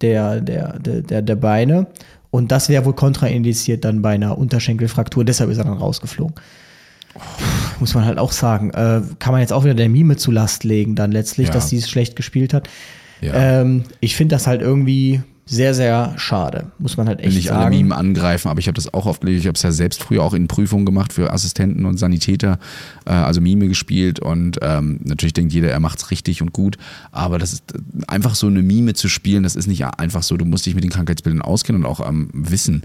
der, 0.00 0.40
der, 0.40 0.78
der, 0.78 1.02
der, 1.02 1.22
der 1.22 1.36
Beine. 1.36 1.88
Und 2.30 2.52
das 2.52 2.68
wäre 2.68 2.84
wohl 2.84 2.94
kontraindiziert 2.94 3.84
dann 3.84 4.00
bei 4.00 4.14
einer 4.14 4.38
Unterschenkelfraktur, 4.38 5.24
deshalb 5.24 5.50
ist 5.50 5.58
er 5.58 5.64
dann 5.64 5.78
rausgeflogen 5.78 6.36
muss 7.80 7.94
man 7.94 8.04
halt 8.04 8.18
auch 8.18 8.32
sagen, 8.32 8.70
äh, 8.70 9.00
kann 9.18 9.32
man 9.32 9.40
jetzt 9.40 9.52
auch 9.52 9.64
wieder 9.64 9.74
der 9.74 9.88
Mime 9.88 10.16
zu 10.16 10.30
Last 10.30 10.64
legen, 10.64 10.94
dann 10.94 11.12
letztlich, 11.12 11.48
Ja. 11.48 11.54
dass 11.54 11.68
sie 11.68 11.78
es 11.78 11.88
schlecht 11.90 12.16
gespielt 12.16 12.54
hat. 12.54 12.68
Ja. 13.20 13.32
Ähm, 13.60 13.84
ich 14.00 14.16
finde 14.16 14.34
das 14.34 14.46
halt 14.46 14.60
irgendwie 14.62 15.22
sehr, 15.48 15.74
sehr 15.74 16.14
schade, 16.16 16.72
muss 16.80 16.96
man 16.96 17.06
halt 17.06 17.20
echt 17.20 17.28
will 17.28 17.36
nicht 17.36 17.52
alle 17.52 17.64
sagen. 17.64 17.76
Meme 17.76 17.94
angreifen, 17.94 18.48
aber 18.48 18.58
ich 18.58 18.66
habe 18.66 18.74
das 18.74 18.92
auch 18.92 19.06
oft, 19.06 19.22
ich 19.24 19.46
habe 19.46 19.54
es 19.54 19.62
ja 19.62 19.70
selbst 19.70 20.02
früher 20.02 20.24
auch 20.24 20.34
in 20.34 20.48
Prüfungen 20.48 20.84
gemacht 20.84 21.12
für 21.12 21.32
Assistenten 21.32 21.86
und 21.86 21.98
Sanitäter, 21.98 22.58
äh, 23.04 23.10
also 23.10 23.40
Mime 23.40 23.68
gespielt 23.68 24.18
und 24.18 24.58
ähm, 24.60 24.98
natürlich 25.04 25.34
denkt 25.34 25.52
jeder, 25.52 25.70
er 25.70 25.78
macht's 25.78 26.10
richtig 26.10 26.42
und 26.42 26.52
gut, 26.52 26.78
aber 27.12 27.38
das 27.38 27.52
ist 27.52 27.72
äh, 27.72 27.78
einfach 28.08 28.34
so 28.34 28.48
eine 28.48 28.60
Mime 28.60 28.94
zu 28.94 29.08
spielen, 29.08 29.44
das 29.44 29.54
ist 29.54 29.68
nicht 29.68 29.84
einfach 29.84 30.24
so, 30.24 30.36
du 30.36 30.44
musst 30.44 30.66
dich 30.66 30.74
mit 30.74 30.82
den 30.82 30.90
Krankheitsbildern 30.90 31.42
auskennen 31.42 31.84
und 31.84 31.88
auch 31.88 32.06
ähm, 32.06 32.28
wissen, 32.32 32.82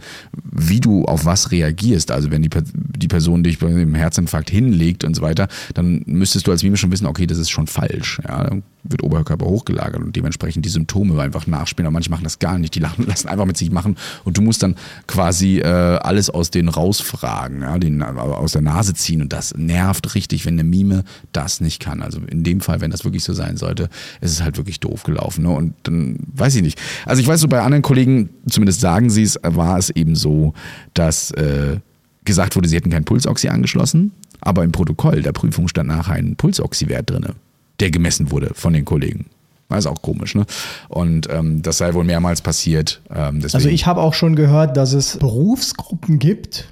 wie 0.52 0.80
du 0.80 1.06
auf 1.06 1.26
was 1.26 1.52
reagierst. 1.52 2.12
Also 2.12 2.30
wenn 2.30 2.44
die, 2.44 2.50
die 2.74 3.08
Person 3.08 3.44
dich 3.44 3.58
bei 3.58 3.70
dem 3.70 3.96
Herzinfarkt 3.96 4.52
hinlegt 4.52 5.04
und 5.04 5.16
so 5.16 5.24
weiter, 5.24 5.48
dann 5.74 6.04
müsstest 6.06 6.46
du 6.46 6.52
als 6.52 6.62
Mime 6.62 6.78
schon 6.78 6.92
wissen, 6.92 7.08
okay, 7.08 7.26
das 7.26 7.40
ist 7.40 7.50
schon 7.50 7.66
falsch. 7.66 8.22
Ja, 8.28 8.44
dann 8.44 8.64
wird 8.84 9.04
Oberkörper 9.04 9.46
hochgelagert 9.46 10.02
und 10.02 10.16
dementsprechend 10.16 10.66
die 10.66 10.70
Symptome 10.70 11.22
einfach 11.22 11.48
nachspielen. 11.48 11.88
Aber 11.88 11.94
manche 11.94 12.10
machen 12.10 12.24
das 12.24 12.40
gar 12.40 12.58
nicht. 12.58 12.76
Die 12.76 12.80
lassen 12.98 13.28
einfach 13.28 13.46
mit 13.46 13.58
sich 13.58 13.72
machen 13.72 13.98
und 14.24 14.38
du 14.38 14.42
musst 14.42 14.64
dann 14.64 14.76
quasi 15.08 15.60
äh, 15.60 15.66
alles 15.66 16.30
aus 16.30 16.52
denen 16.52 16.70
rausfragen, 16.70 17.62
ja, 17.62 17.78
den 17.78 18.02
aus 18.02 18.54
der 18.54 18.62
Nase 18.62 18.94
ziehen 18.94 19.22
und 19.22 19.34
das 19.34 19.54
nervt 19.56 20.16
richtig, 20.16 20.46
wenn 20.46 20.56
eine 20.56 20.64
Mime 20.64 21.04
das 21.32 21.62
nicht 21.62 21.80
kann. 21.80 22.02
Also 22.02 22.20
in 22.28 22.44
dem 22.44 22.62
Fall, 22.62 22.82
wenn 22.82 22.92
das 22.92 23.04
wirklich 23.04 23.24
so 23.24 23.34
sein 23.34 23.58
sollte, 23.58 23.90
ist 24.22 24.32
es 24.32 24.42
halt 24.42 24.58
wirklich 24.58 24.80
doof 24.80 25.04
gelaufen. 25.04 25.44
Ne? 25.44 25.50
Und 25.50 25.74
dann 25.84 26.18
weiß 26.34 26.56
ich 26.56 26.62
nicht. 26.62 26.80
Also 27.06 27.22
ich 27.22 27.28
weiß 27.28 27.40
so 27.40 27.48
bei 27.48 27.62
anderen 27.62 27.82
Kollegen, 27.82 28.30
zumindest 28.48 28.82
sagen 28.82 29.10
sie 29.10 29.24
es, 29.24 29.40
war 29.44 29.78
es 29.78 29.90
eben 29.90 30.16
so, 30.16 30.54
dass 30.94 31.32
äh, 31.32 31.78
gesagt 32.26 32.56
wurde, 32.56 32.68
sie 32.68 32.76
hätten 32.76 32.90
kein 32.90 33.06
Pulsoxy 33.06 33.50
angeschlossen. 33.50 34.12
Aber 34.42 34.64
im 34.64 34.72
Protokoll 34.72 35.22
der 35.22 35.34
Prüfung 35.34 35.68
stand 35.68 35.90
nachher 35.90 36.16
ein 36.16 36.36
Pulsoxiwert 36.36 37.10
drin, 37.10 37.28
der 37.80 37.92
gemessen 37.92 38.32
wurde 38.32 38.52
von 38.54 38.74
den 38.74 38.86
Kollegen. 38.86 39.28
Das 39.70 39.86
ist 39.86 39.92
auch 39.92 40.02
komisch, 40.02 40.36
ne? 40.36 40.46
Und 40.90 41.30
ähm, 41.32 41.62
das 41.62 41.78
sei 41.78 41.94
wohl 41.94 42.04
mehrmals 42.04 42.42
passiert. 42.42 43.02
Ähm, 43.10 43.42
also 43.54 43.70
ich 43.70 43.86
habe 43.86 44.02
auch 44.02 44.14
schon 44.14 44.36
gehört, 44.36 44.76
dass 44.76 44.94
es 44.94 45.18
Berufsgruppen 45.18 46.20
gibt, 46.20 46.68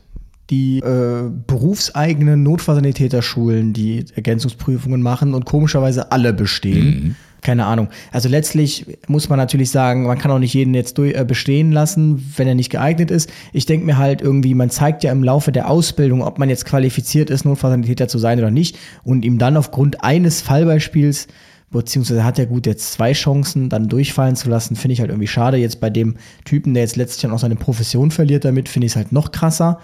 die 0.49 0.79
äh, 0.79 1.29
berufseigenen 1.47 2.43
Notfallsanitäterschulen, 2.43 3.71
die 3.73 4.05
Ergänzungsprüfungen 4.15 5.01
machen 5.01 5.33
und 5.33 5.45
komischerweise 5.45 6.11
alle 6.11 6.33
bestehen. 6.33 6.85
Mhm. 6.85 7.15
Keine 7.41 7.65
Ahnung. 7.65 7.87
Also 8.11 8.27
letztlich 8.27 8.85
muss 9.07 9.29
man 9.29 9.37
natürlich 9.37 9.71
sagen, 9.71 10.03
man 10.03 10.17
kann 10.17 10.31
auch 10.31 10.39
nicht 10.39 10.53
jeden 10.53 10.73
jetzt 10.73 10.97
durch, 10.97 11.15
äh, 11.15 11.23
bestehen 11.23 11.71
lassen, 11.71 12.33
wenn 12.35 12.47
er 12.47 12.55
nicht 12.55 12.69
geeignet 12.69 13.11
ist. 13.11 13.29
Ich 13.53 13.65
denke 13.65 13.85
mir 13.85 13.97
halt 13.97 14.21
irgendwie, 14.21 14.53
man 14.53 14.69
zeigt 14.69 15.03
ja 15.03 15.11
im 15.11 15.23
Laufe 15.23 15.51
der 15.51 15.69
Ausbildung, 15.69 16.21
ob 16.21 16.37
man 16.37 16.49
jetzt 16.49 16.65
qualifiziert 16.65 17.29
ist, 17.29 17.45
Notfallsanitäter 17.45 18.07
zu 18.07 18.19
sein 18.19 18.39
oder 18.39 18.51
nicht 18.51 18.77
und 19.03 19.23
ihm 19.23 19.37
dann 19.37 19.57
aufgrund 19.57 20.03
eines 20.03 20.41
Fallbeispiels 20.41 21.27
beziehungsweise 21.71 22.23
hat 22.23 22.39
er 22.39 22.47
gut 22.47 22.65
jetzt 22.65 22.93
zwei 22.93 23.13
Chancen, 23.13 23.69
dann 23.69 23.89
durchfallen 23.89 24.35
zu 24.35 24.49
lassen, 24.49 24.75
finde 24.75 24.93
ich 24.93 25.01
halt 25.01 25.11
irgendwie 25.11 25.27
schade. 25.27 25.57
Jetzt 25.57 25.79
bei 25.79 25.89
dem 25.89 26.15
Typen, 26.43 26.73
der 26.73 26.83
jetzt 26.83 26.95
letztlich 26.95 27.21
dann 27.21 27.31
auch 27.31 27.39
seine 27.39 27.55
Profession 27.55 28.11
verliert 28.11 28.43
damit, 28.43 28.69
finde 28.69 28.87
ich 28.87 28.93
es 28.93 28.95
halt 28.95 29.11
noch 29.11 29.31
krasser. 29.31 29.79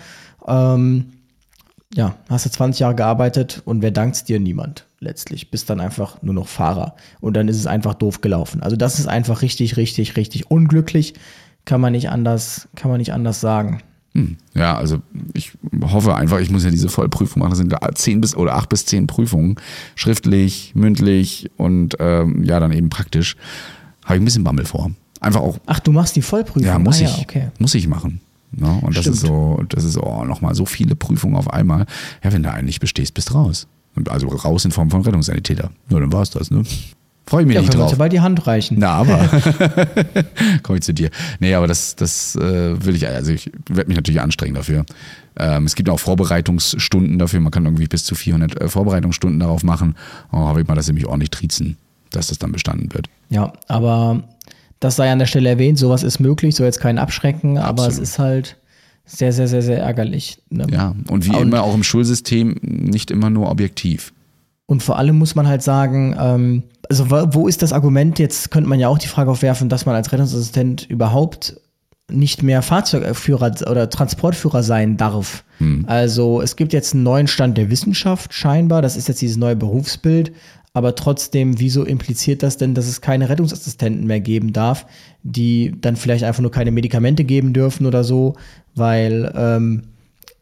Ähm, 0.47 1.11
ja, 1.93 2.15
hast 2.27 2.45
du 2.45 2.49
20 2.49 2.79
Jahre 2.79 2.95
gearbeitet 2.95 3.61
und 3.65 3.81
wer 3.81 3.91
dankt 3.91 4.27
dir? 4.27 4.39
Niemand 4.39 4.85
letztlich. 5.05 5.49
Bist 5.51 5.69
dann 5.69 5.79
einfach 5.79 6.21
nur 6.21 6.33
noch 6.33 6.47
Fahrer. 6.47 6.95
Und 7.21 7.37
dann 7.37 7.47
ist 7.47 7.57
es 7.57 7.67
einfach 7.67 7.93
doof 7.93 8.21
gelaufen. 8.21 8.61
Also 8.61 8.75
das 8.75 8.99
ist 8.99 9.07
einfach 9.07 9.41
richtig, 9.41 9.77
richtig, 9.77 10.17
richtig 10.17 10.51
unglücklich. 10.51 11.13
Kann 11.63 11.79
man 11.81 11.93
nicht 11.93 12.09
anders, 12.09 12.67
kann 12.75 12.91
man 12.91 12.99
nicht 12.99 13.13
anders 13.13 13.39
sagen. 13.39 13.81
Hm. 14.13 14.37
Ja, 14.53 14.77
also 14.77 15.01
ich 15.33 15.51
hoffe 15.81 16.15
einfach, 16.15 16.39
ich 16.39 16.49
muss 16.49 16.63
ja 16.63 16.71
diese 16.71 16.89
Vollprüfung 16.89 17.41
machen. 17.41 17.51
Das 17.51 17.59
sind 17.59 17.73
zehn 17.95 18.21
bis 18.21 18.35
oder 18.35 18.55
acht 18.55 18.69
bis 18.69 18.85
zehn 18.85 19.07
Prüfungen. 19.07 19.55
Schriftlich, 19.95 20.73
mündlich 20.75 21.49
und 21.57 21.95
ähm, 21.99 22.43
ja, 22.43 22.59
dann 22.59 22.71
eben 22.71 22.89
praktisch. 22.89 23.35
Habe 24.03 24.15
ich 24.15 24.21
ein 24.21 24.25
bisschen 24.25 24.43
Bammel 24.43 24.65
vor. 24.65 24.91
Einfach 25.19 25.41
auch. 25.41 25.57
Ach, 25.65 25.79
du 25.79 25.91
machst 25.91 26.15
die 26.15 26.21
Vollprüfung? 26.21 26.63
Ja, 26.63 26.77
muss 26.77 27.01
ah, 27.01 27.05
ich. 27.05 27.17
Ja, 27.17 27.23
okay. 27.23 27.47
Muss 27.57 27.73
ich 27.73 27.87
machen. 27.87 28.21
Ne? 28.51 28.79
Und 28.81 28.95
das 28.95 29.07
ist 29.07 29.21
so, 29.21 29.61
das 29.67 29.83
ist 29.83 29.97
oh, 29.97 30.23
nochmal 30.23 30.55
so 30.55 30.65
viele 30.65 30.95
Prüfungen 30.95 31.35
auf 31.35 31.51
einmal. 31.51 31.85
Ja, 32.23 32.31
wenn 32.31 32.43
du 32.43 32.51
eigentlich 32.51 32.79
bestehst, 32.79 33.13
bist 33.13 33.33
raus. 33.33 33.67
Also 34.09 34.27
raus 34.27 34.65
in 34.65 34.71
Form 34.71 34.91
von 34.91 35.01
Rettungssanitäter. 35.01 35.69
Nur 35.89 36.01
dann 36.01 36.11
war 36.11 36.21
es 36.21 36.29
das, 36.29 36.51
ne? 36.51 36.63
Freue 37.27 37.41
ich 37.41 37.47
mich 37.47 37.55
ja, 37.55 37.61
nicht 37.61 37.73
drauf. 37.73 37.91
Ja, 37.91 37.97
bald 37.97 38.13
die 38.13 38.19
Hand 38.19 38.45
reichen. 38.45 38.77
Na, 38.79 38.93
aber 38.93 39.17
komme 40.63 40.77
ich 40.77 40.83
zu 40.83 40.93
dir. 40.93 41.09
Nee, 41.39 41.55
aber 41.55 41.65
das, 41.65 41.95
das 41.95 42.35
äh, 42.35 42.85
will 42.85 42.95
ich, 42.95 43.07
also 43.07 43.31
ich 43.31 43.51
werde 43.67 43.87
mich 43.87 43.95
natürlich 43.95 44.21
anstrengen 44.21 44.53
dafür. 44.53 44.85
Ähm, 45.37 45.65
es 45.65 45.75
gibt 45.75 45.89
auch 45.89 45.99
Vorbereitungsstunden 45.99 47.17
dafür. 47.17 47.39
Man 47.39 47.51
kann 47.51 47.65
irgendwie 47.65 47.87
bis 47.87 48.03
zu 48.03 48.13
400 48.13 48.61
äh, 48.61 48.69
Vorbereitungsstunden 48.69 49.39
darauf 49.39 49.63
machen. 49.63 49.95
Oh, 50.31 50.37
hoffe 50.37 50.61
ich 50.61 50.67
mal, 50.67 50.75
dass 50.75 50.85
sie 50.85 50.93
mich 50.93 51.07
ordentlich 51.07 51.31
triezen, 51.31 51.77
dass 52.11 52.27
das 52.27 52.37
dann 52.37 52.51
bestanden 52.51 52.93
wird. 52.93 53.07
Ja, 53.29 53.53
aber 53.67 54.23
das 54.79 54.95
sei 54.95 55.11
an 55.11 55.17
der 55.17 55.25
Stelle 55.25 55.49
erwähnt, 55.49 55.79
sowas 55.79 56.03
ist 56.03 56.19
möglich, 56.19 56.55
soll 56.55 56.67
jetzt 56.67 56.79
keinen 56.79 56.99
abschrecken, 56.99 57.57
aber 57.57 57.85
Absolut. 57.85 58.03
es 58.03 58.09
ist 58.09 58.19
halt 58.19 58.57
sehr, 59.05 59.31
sehr, 59.31 59.47
sehr, 59.47 59.61
sehr 59.61 59.79
ärgerlich. 59.79 60.41
Ne? 60.49 60.65
Ja, 60.71 60.95
und 61.09 61.25
wie 61.25 61.35
und, 61.35 61.43
immer 61.43 61.63
auch 61.63 61.75
im 61.75 61.83
Schulsystem 61.83 62.55
nicht 62.61 63.11
immer 63.11 63.29
nur 63.29 63.49
objektiv. 63.49 64.13
Und 64.65 64.81
vor 64.81 64.97
allem 64.97 65.17
muss 65.17 65.35
man 65.35 65.47
halt 65.47 65.61
sagen, 65.61 66.15
ähm, 66.19 66.63
also 66.89 67.09
wo 67.09 67.47
ist 67.47 67.61
das 67.61 67.71
Argument, 67.71 68.17
jetzt 68.19 68.51
könnte 68.51 68.69
man 68.69 68.79
ja 68.79 68.87
auch 68.87 68.97
die 68.97 69.07
Frage 69.07 69.29
aufwerfen, 69.29 69.69
dass 69.69 69.85
man 69.85 69.95
als 69.95 70.11
Rettungsassistent 70.11 70.89
überhaupt 70.89 71.59
nicht 72.11 72.43
mehr 72.43 72.61
Fahrzeugführer 72.61 73.51
oder 73.69 73.89
Transportführer 73.89 74.63
sein 74.63 74.97
darf. 74.97 75.43
Hm. 75.57 75.85
Also 75.87 76.41
es 76.41 76.55
gibt 76.55 76.73
jetzt 76.73 76.93
einen 76.93 77.03
neuen 77.03 77.27
Stand 77.27 77.57
der 77.57 77.69
Wissenschaft 77.69 78.33
scheinbar, 78.33 78.81
das 78.81 78.95
ist 78.95 79.07
jetzt 79.07 79.21
dieses 79.21 79.37
neue 79.37 79.55
Berufsbild, 79.55 80.31
aber 80.75 80.93
trotzdem, 80.93 81.57
wieso 81.57 81.85
impliziert 81.85 82.43
das 82.43 82.57
denn, 82.57 82.73
dass 82.73 82.87
es 82.87 82.99
keine 82.99 83.29
Rettungsassistenten 83.29 84.05
mehr 84.05 84.19
geben 84.19 84.51
darf, 84.51 84.85
die 85.23 85.73
dann 85.79 85.95
vielleicht 85.95 86.25
einfach 86.25 86.41
nur 86.41 86.51
keine 86.51 86.71
Medikamente 86.71 87.23
geben 87.23 87.53
dürfen 87.53 87.85
oder 87.85 88.03
so, 88.03 88.35
weil 88.75 89.31
ähm, 89.37 89.83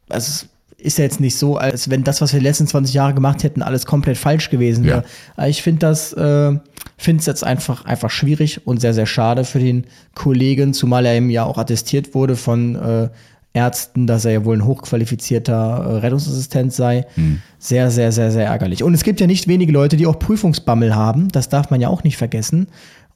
also 0.09 0.27
es 0.27 0.47
ist 0.79 0.97
ja 0.97 1.03
jetzt 1.03 1.19
nicht 1.19 1.37
so, 1.37 1.57
als 1.57 1.91
wenn 1.91 2.03
das, 2.03 2.19
was 2.19 2.33
wir 2.33 2.39
die 2.39 2.47
letzten 2.47 2.65
20 2.65 2.95
Jahre 2.95 3.13
gemacht 3.13 3.43
hätten, 3.43 3.61
alles 3.61 3.85
komplett 3.85 4.17
falsch 4.17 4.49
gewesen 4.49 4.85
wäre. 4.85 5.03
Ja. 5.37 5.45
Ich 5.45 5.61
finde 5.61 5.81
das, 5.81 6.13
äh, 6.13 6.57
finde 6.97 7.19
es 7.19 7.27
jetzt 7.27 7.43
einfach, 7.43 7.85
einfach 7.85 8.09
schwierig 8.09 8.65
und 8.65 8.81
sehr, 8.81 8.95
sehr 8.95 9.05
schade 9.05 9.45
für 9.45 9.59
den 9.59 9.85
Kollegen, 10.15 10.73
zumal 10.73 11.05
er 11.05 11.15
ihm 11.15 11.29
ja 11.29 11.43
auch 11.43 11.59
attestiert 11.59 12.15
wurde 12.15 12.35
von 12.35 12.75
äh, 12.75 13.09
Ärzten, 13.53 14.07
dass 14.07 14.25
er 14.25 14.31
ja 14.31 14.45
wohl 14.45 14.57
ein 14.57 14.65
hochqualifizierter 14.65 15.53
äh, 15.53 15.97
Rettungsassistent 15.99 16.73
sei. 16.73 17.05
Hm. 17.15 17.41
Sehr, 17.59 17.91
sehr, 17.91 18.11
sehr, 18.11 18.31
sehr 18.31 18.47
ärgerlich. 18.47 18.83
Und 18.83 18.93
es 18.93 19.03
gibt 19.03 19.21
ja 19.21 19.27
nicht 19.27 19.47
wenige 19.47 19.71
Leute, 19.71 19.95
die 19.95 20.07
auch 20.07 20.17
Prüfungsbammel 20.17 20.95
haben. 20.95 21.29
Das 21.29 21.49
darf 21.49 21.69
man 21.69 21.79
ja 21.79 21.87
auch 21.87 22.03
nicht 22.03 22.17
vergessen. 22.17 22.67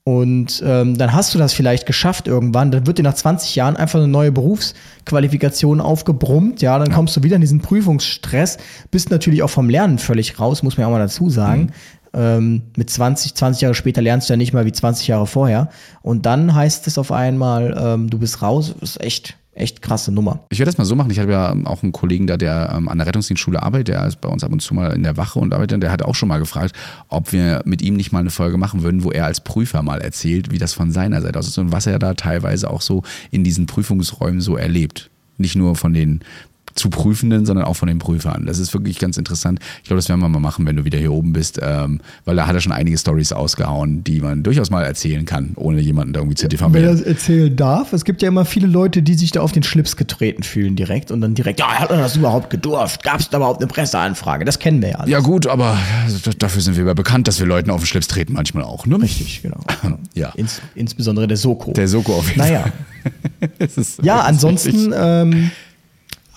Und 0.08 0.64
ähm, 0.66 0.98
dann 0.98 1.12
hast 1.12 1.36
du 1.36 1.38
das 1.38 1.52
vielleicht 1.52 1.86
geschafft 1.86 2.30
irgendwann. 2.30 2.72
Dann 2.72 2.88
wird 2.88 2.98
dir 2.98 3.04
nach 3.04 3.16
20 3.16 3.56
Jahren 3.56 3.76
einfach 3.76 4.00
eine 4.00 4.08
neue 4.08 4.32
Berufsqualifikation 4.32 5.82
aufgebrummt. 5.82 6.62
Ja, 6.62 6.80
dann 6.80 6.92
ja. 6.92 6.96
kommst 6.96 7.18
du 7.18 7.24
wieder 7.24 7.36
in 7.36 7.42
diesen 7.42 7.60
Prüfungsstress. 7.60 8.58
Bist 8.90 9.12
natürlich 9.12 9.44
auch 9.44 9.50
vom 9.50 9.70
Lernen 9.70 9.98
völlig 9.98 10.40
raus, 10.40 10.64
muss 10.64 10.78
man 10.78 10.84
ja 10.84 10.88
auch 10.88 10.92
mal 10.92 11.00
dazu 11.00 11.30
sagen. 11.30 11.74
Ähm, 12.14 12.62
mit 12.78 12.90
20, 12.90 13.36
20 13.36 13.62
Jahre 13.64 13.76
später 13.76 14.02
lernst 14.02 14.30
du 14.30 14.34
ja 14.34 14.38
nicht 14.38 14.54
mal 14.54 14.66
wie 14.66 14.72
20 14.72 15.10
Jahre 15.10 15.28
vorher. 15.28 15.70
Und 16.04 16.26
dann 16.26 16.56
heißt 16.56 16.88
es 16.88 16.98
auf 16.98 17.12
einmal, 17.12 17.76
ähm, 17.78 18.10
du 18.10 18.18
bist 18.18 18.42
raus. 18.42 18.76
Das 18.80 18.92
ist 18.92 19.02
echt, 19.02 19.36
echt 19.58 19.82
krasse 19.82 20.12
Nummer. 20.12 20.40
Ich 20.50 20.60
werde 20.60 20.70
das 20.70 20.78
mal 20.78 20.86
so 20.86 20.96
machen. 20.96 21.12
Ich 21.12 21.20
habe 21.20 21.32
ja 21.32 21.56
auch 21.66 21.84
einen 21.84 21.92
Kollegen 21.92 22.28
da, 22.28 22.38
der 22.38 22.74
ähm, 22.76 22.88
an 22.88 22.98
der 22.98 23.08
Rettungsdienstschule 23.08 23.62
arbeitet, 23.62 23.90
der 23.90 24.06
ist 24.06 24.22
bei 24.22 24.30
uns 24.30 24.44
ab 24.44 24.52
und 24.52 24.62
zu 24.62 24.74
mal 24.74 24.94
in 24.94 25.04
der 25.04 25.18
Wache 25.18 25.40
und 25.40 25.54
arbeitet. 25.54 25.84
Der 25.84 25.92
hat 25.92 26.02
auch 26.02 26.16
schon 26.16 26.30
mal 26.30 26.40
gefragt, 26.40 26.74
ob 27.10 27.32
wir 27.32 27.62
mit 27.66 27.82
ihm 27.82 27.96
nicht 27.96 28.12
mal 28.12 28.20
eine 28.20 28.30
Folge 28.30 28.58
machen 28.58 28.84
würden, 28.84 29.04
wo 29.04 29.12
er 29.12 29.26
als 29.26 29.42
Prüfer 29.42 29.82
mal 29.82 30.02
erzählt, 30.02 30.52
wie 30.52 30.58
das 30.58 30.74
von 30.74 30.92
seiner 30.92 31.22
Seite 31.22 31.40
aus 31.40 31.48
ist 31.48 31.58
und 31.58 31.72
was 31.72 31.88
er 31.88 32.00
da 32.00 32.14
teilweise 32.14 32.70
auch 32.70 32.82
so 32.82 33.04
in 33.32 33.44
diesen 33.44 33.66
Prüfungsräumen 33.66 34.42
so 34.42 34.56
erlebt. 34.56 35.10
Nicht 35.38 35.56
nur 35.56 35.76
von 35.76 35.94
den 35.94 36.22
zu 36.78 36.90
Prüfenden, 36.90 37.46
sondern 37.46 37.66
auch 37.66 37.76
von 37.76 37.88
den 37.88 38.00
Prüfern. 38.00 38.46
Das 38.46 38.60
ist 38.60 38.74
wirklich 38.74 39.00
ganz 39.00 39.18
interessant. 39.18 39.60
Ich 39.78 39.88
glaube, 39.88 39.98
das 39.98 40.10
werden 40.10 40.20
wir 40.20 40.30
mal 40.30 40.40
machen, 40.40 40.66
wenn 40.66 40.76
du 40.76 40.86
wieder 40.86 40.98
hier 40.98 41.12
oben 41.12 41.34
bist, 41.34 41.60
ähm, 41.62 42.00
weil 42.26 42.36
da 42.36 42.48
hat 42.48 42.56
er 42.56 42.62
schon 42.62 42.72
einige 42.72 42.98
Stories 42.98 43.32
ausgehauen, 43.32 44.04
die 44.04 44.22
man 44.22 44.44
durchaus 44.44 44.70
mal 44.70 44.84
erzählen 44.84 45.26
kann, 45.26 45.52
ohne 45.56 45.82
jemanden 45.82 46.14
da 46.14 46.20
irgendwie 46.20 46.36
zu 46.36 46.48
diffamieren. 46.48 46.84
Wenn 46.84 46.90
er 46.90 46.96
das 46.96 47.02
erzählen 47.02 47.56
darf. 47.56 47.94
Es 47.94 48.06
gibt 48.06 48.22
ja 48.22 48.28
immer 48.28 48.46
viele 48.46 48.68
Leute, 48.68 49.02
die 49.02 49.16
sich 49.16 49.32
da 49.32 49.42
auf 49.42 49.52
den 49.52 49.64
Schlips 49.64 49.96
getreten 49.96 50.44
fühlen 50.44 50.76
direkt 50.76 51.12
und 51.12 51.22
dann 51.22 51.36
direkt, 51.36 51.60
ja, 51.60 51.68
hat 51.68 51.90
er 51.90 51.98
das 51.98 52.16
überhaupt 52.16 52.50
gedurft? 52.50 53.04
Gab 53.04 53.20
es 53.20 53.30
da 53.30 53.38
überhaupt 53.38 53.62
eine 53.62 53.68
Presseanfrage? 53.68 54.46
Das 54.46 54.60
kennen 54.60 54.82
wir 54.82 54.90
ja 54.90 54.96
alles. 54.98 55.12
Ja 55.12 55.20
gut, 55.20 55.48
aber 55.48 55.78
dafür 56.40 56.62
sind 56.62 56.78
wir 56.78 56.86
ja 56.86 56.94
bekannt, 56.94 57.28
dass 57.28 57.40
wir 57.40 57.48
Leuten 57.48 57.70
auf 57.70 57.82
den 57.82 57.88
Schlips 57.88 58.08
treten 58.08 58.34
manchmal 58.34 58.64
auch. 58.64 58.86
Ne? 58.86 59.02
Richtig, 59.02 59.42
genau. 59.42 59.60
ja. 60.14 60.30
Ins, 60.36 60.62
insbesondere 60.76 61.28
der 61.28 61.38
Soko. 61.38 61.74
Der 61.74 61.88
Soko 61.88 62.16
auf 62.16 62.28
jeden 62.28 62.40
naja. 62.40 62.62
Fall. 62.62 62.72
Naja. 63.40 63.72
ja, 64.02 64.20
ansonsten 64.22 64.94
ähm, 64.94 65.52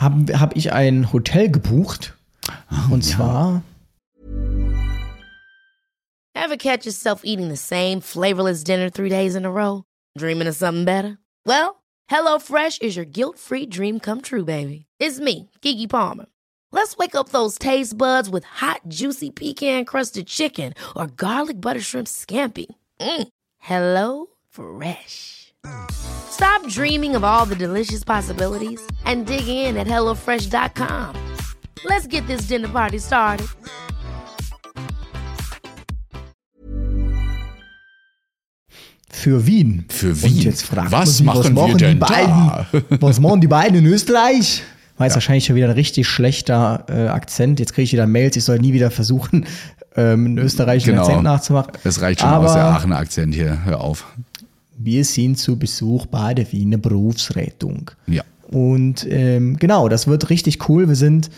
habe 0.01 0.41
hab 0.41 0.57
ich 0.57 0.73
ein 0.73 1.13
Hotel 1.13 1.51
gebucht. 1.51 2.15
Oh, 2.71 2.95
und 2.95 3.07
ja. 3.07 3.17
zwar. 3.17 3.63
Ever 6.35 6.57
catch 6.57 6.87
yourself 6.87 7.21
eating 7.25 7.49
the 7.49 7.57
same 7.57 8.01
flavorless 8.01 8.65
dinner 8.65 8.91
three 8.91 9.11
days 9.11 9.35
in 9.35 9.45
a 9.45 9.51
row? 9.51 9.85
Dreaming 10.17 10.49
of 10.49 10.57
something 10.57 10.85
better? 10.85 11.19
Well, 11.47 11.83
HelloFresh 12.11 12.83
is 12.83 12.97
your 12.97 13.05
guilt-free 13.05 13.67
dream 13.67 14.01
come 14.01 14.21
true, 14.21 14.45
baby. 14.45 14.87
It's 14.99 15.21
me, 15.21 15.51
Kiki 15.61 15.87
Palmer. 15.87 16.27
Let's 16.73 16.97
wake 16.97 17.15
up 17.15 17.29
those 17.29 17.59
taste 17.59 17.97
buds 17.97 18.31
with 18.31 18.45
hot, 18.45 18.81
juicy 18.89 19.31
pecan-crusted 19.31 20.27
chicken 20.27 20.73
or 20.97 21.09
garlic 21.09 21.61
butter 21.61 21.81
shrimp 21.81 22.07
scampi. 22.09 22.67
Mm. 23.01 23.29
Hello 23.59 24.27
Fresh. 24.49 25.40
Stop 26.31 26.67
dreaming 26.69 27.17
of 27.17 27.23
all 27.23 27.45
the 27.45 27.55
delicious 27.55 28.03
possibilities 28.03 28.81
and 29.05 29.27
dig 29.27 29.47
in 29.47 29.77
at 29.77 29.87
HelloFresh.com. 29.87 31.15
Let's 31.85 32.07
get 32.07 32.27
this 32.27 32.43
dinner 32.43 32.69
party 32.69 32.99
started. 32.99 33.47
Für 39.11 39.47
Wien. 39.47 39.85
Für 39.91 40.23
Wien. 40.23 40.33
Und 40.33 40.45
jetzt 40.45 40.63
fragt 40.63 40.91
was 40.91 41.19
sich, 41.19 41.27
machen 41.27 41.55
was 41.55 41.69
wir 41.69 41.77
denn 41.77 42.01
da? 42.01 42.67
was 43.01 43.21
machen 43.21 43.43
die 43.43 43.49
beiden 43.49 43.79
in 43.79 43.87
Österreich? 43.87 44.63
War 44.97 45.07
jetzt 45.07 45.13
ja. 45.13 45.17
wahrscheinlich 45.17 45.45
schon 45.45 45.57
wieder 45.57 45.67
ein 45.67 45.75
richtig 45.75 46.09
schlechter 46.09 46.87
äh, 46.89 47.09
Akzent. 47.09 47.61
Jetzt 47.61 47.75
kriege 47.75 47.85
ich 47.85 47.93
wieder 47.93 48.07
Mails, 48.07 48.37
ich 48.37 48.45
soll 48.45 48.59
nie 48.59 48.73
wieder 48.73 48.91
versuchen, 48.91 49.47
ähm, 49.95 50.25
einen 50.25 50.39
österreichischen 50.39 50.93
genau. 50.93 51.05
Akzent 51.05 51.23
nachzumachen. 51.23 51.73
Es 51.85 52.01
reicht 52.01 52.21
schon 52.21 52.31
Aber 52.31 52.47
aus 52.47 52.55
der 52.55 52.65
Aachener 52.65 52.97
Akzent 52.97 53.35
hier. 53.35 53.63
Hör 53.65 53.83
auf 53.83 54.07
wir 54.83 55.05
sind 55.05 55.39
zu 55.39 55.59
Besuch 55.59 56.07
bei 56.07 56.35
der 56.35 56.51
Wiener 56.53 56.79
Berufsrettung. 56.79 57.91
Ja. 58.07 58.23
Und 58.49 59.07
ähm, 59.09 59.59
genau, 59.59 59.89
das 59.89 60.07
wird 60.07 60.31
richtig 60.31 60.69
cool. 60.69 60.89
Wir 60.89 60.97
sind 60.97 61.31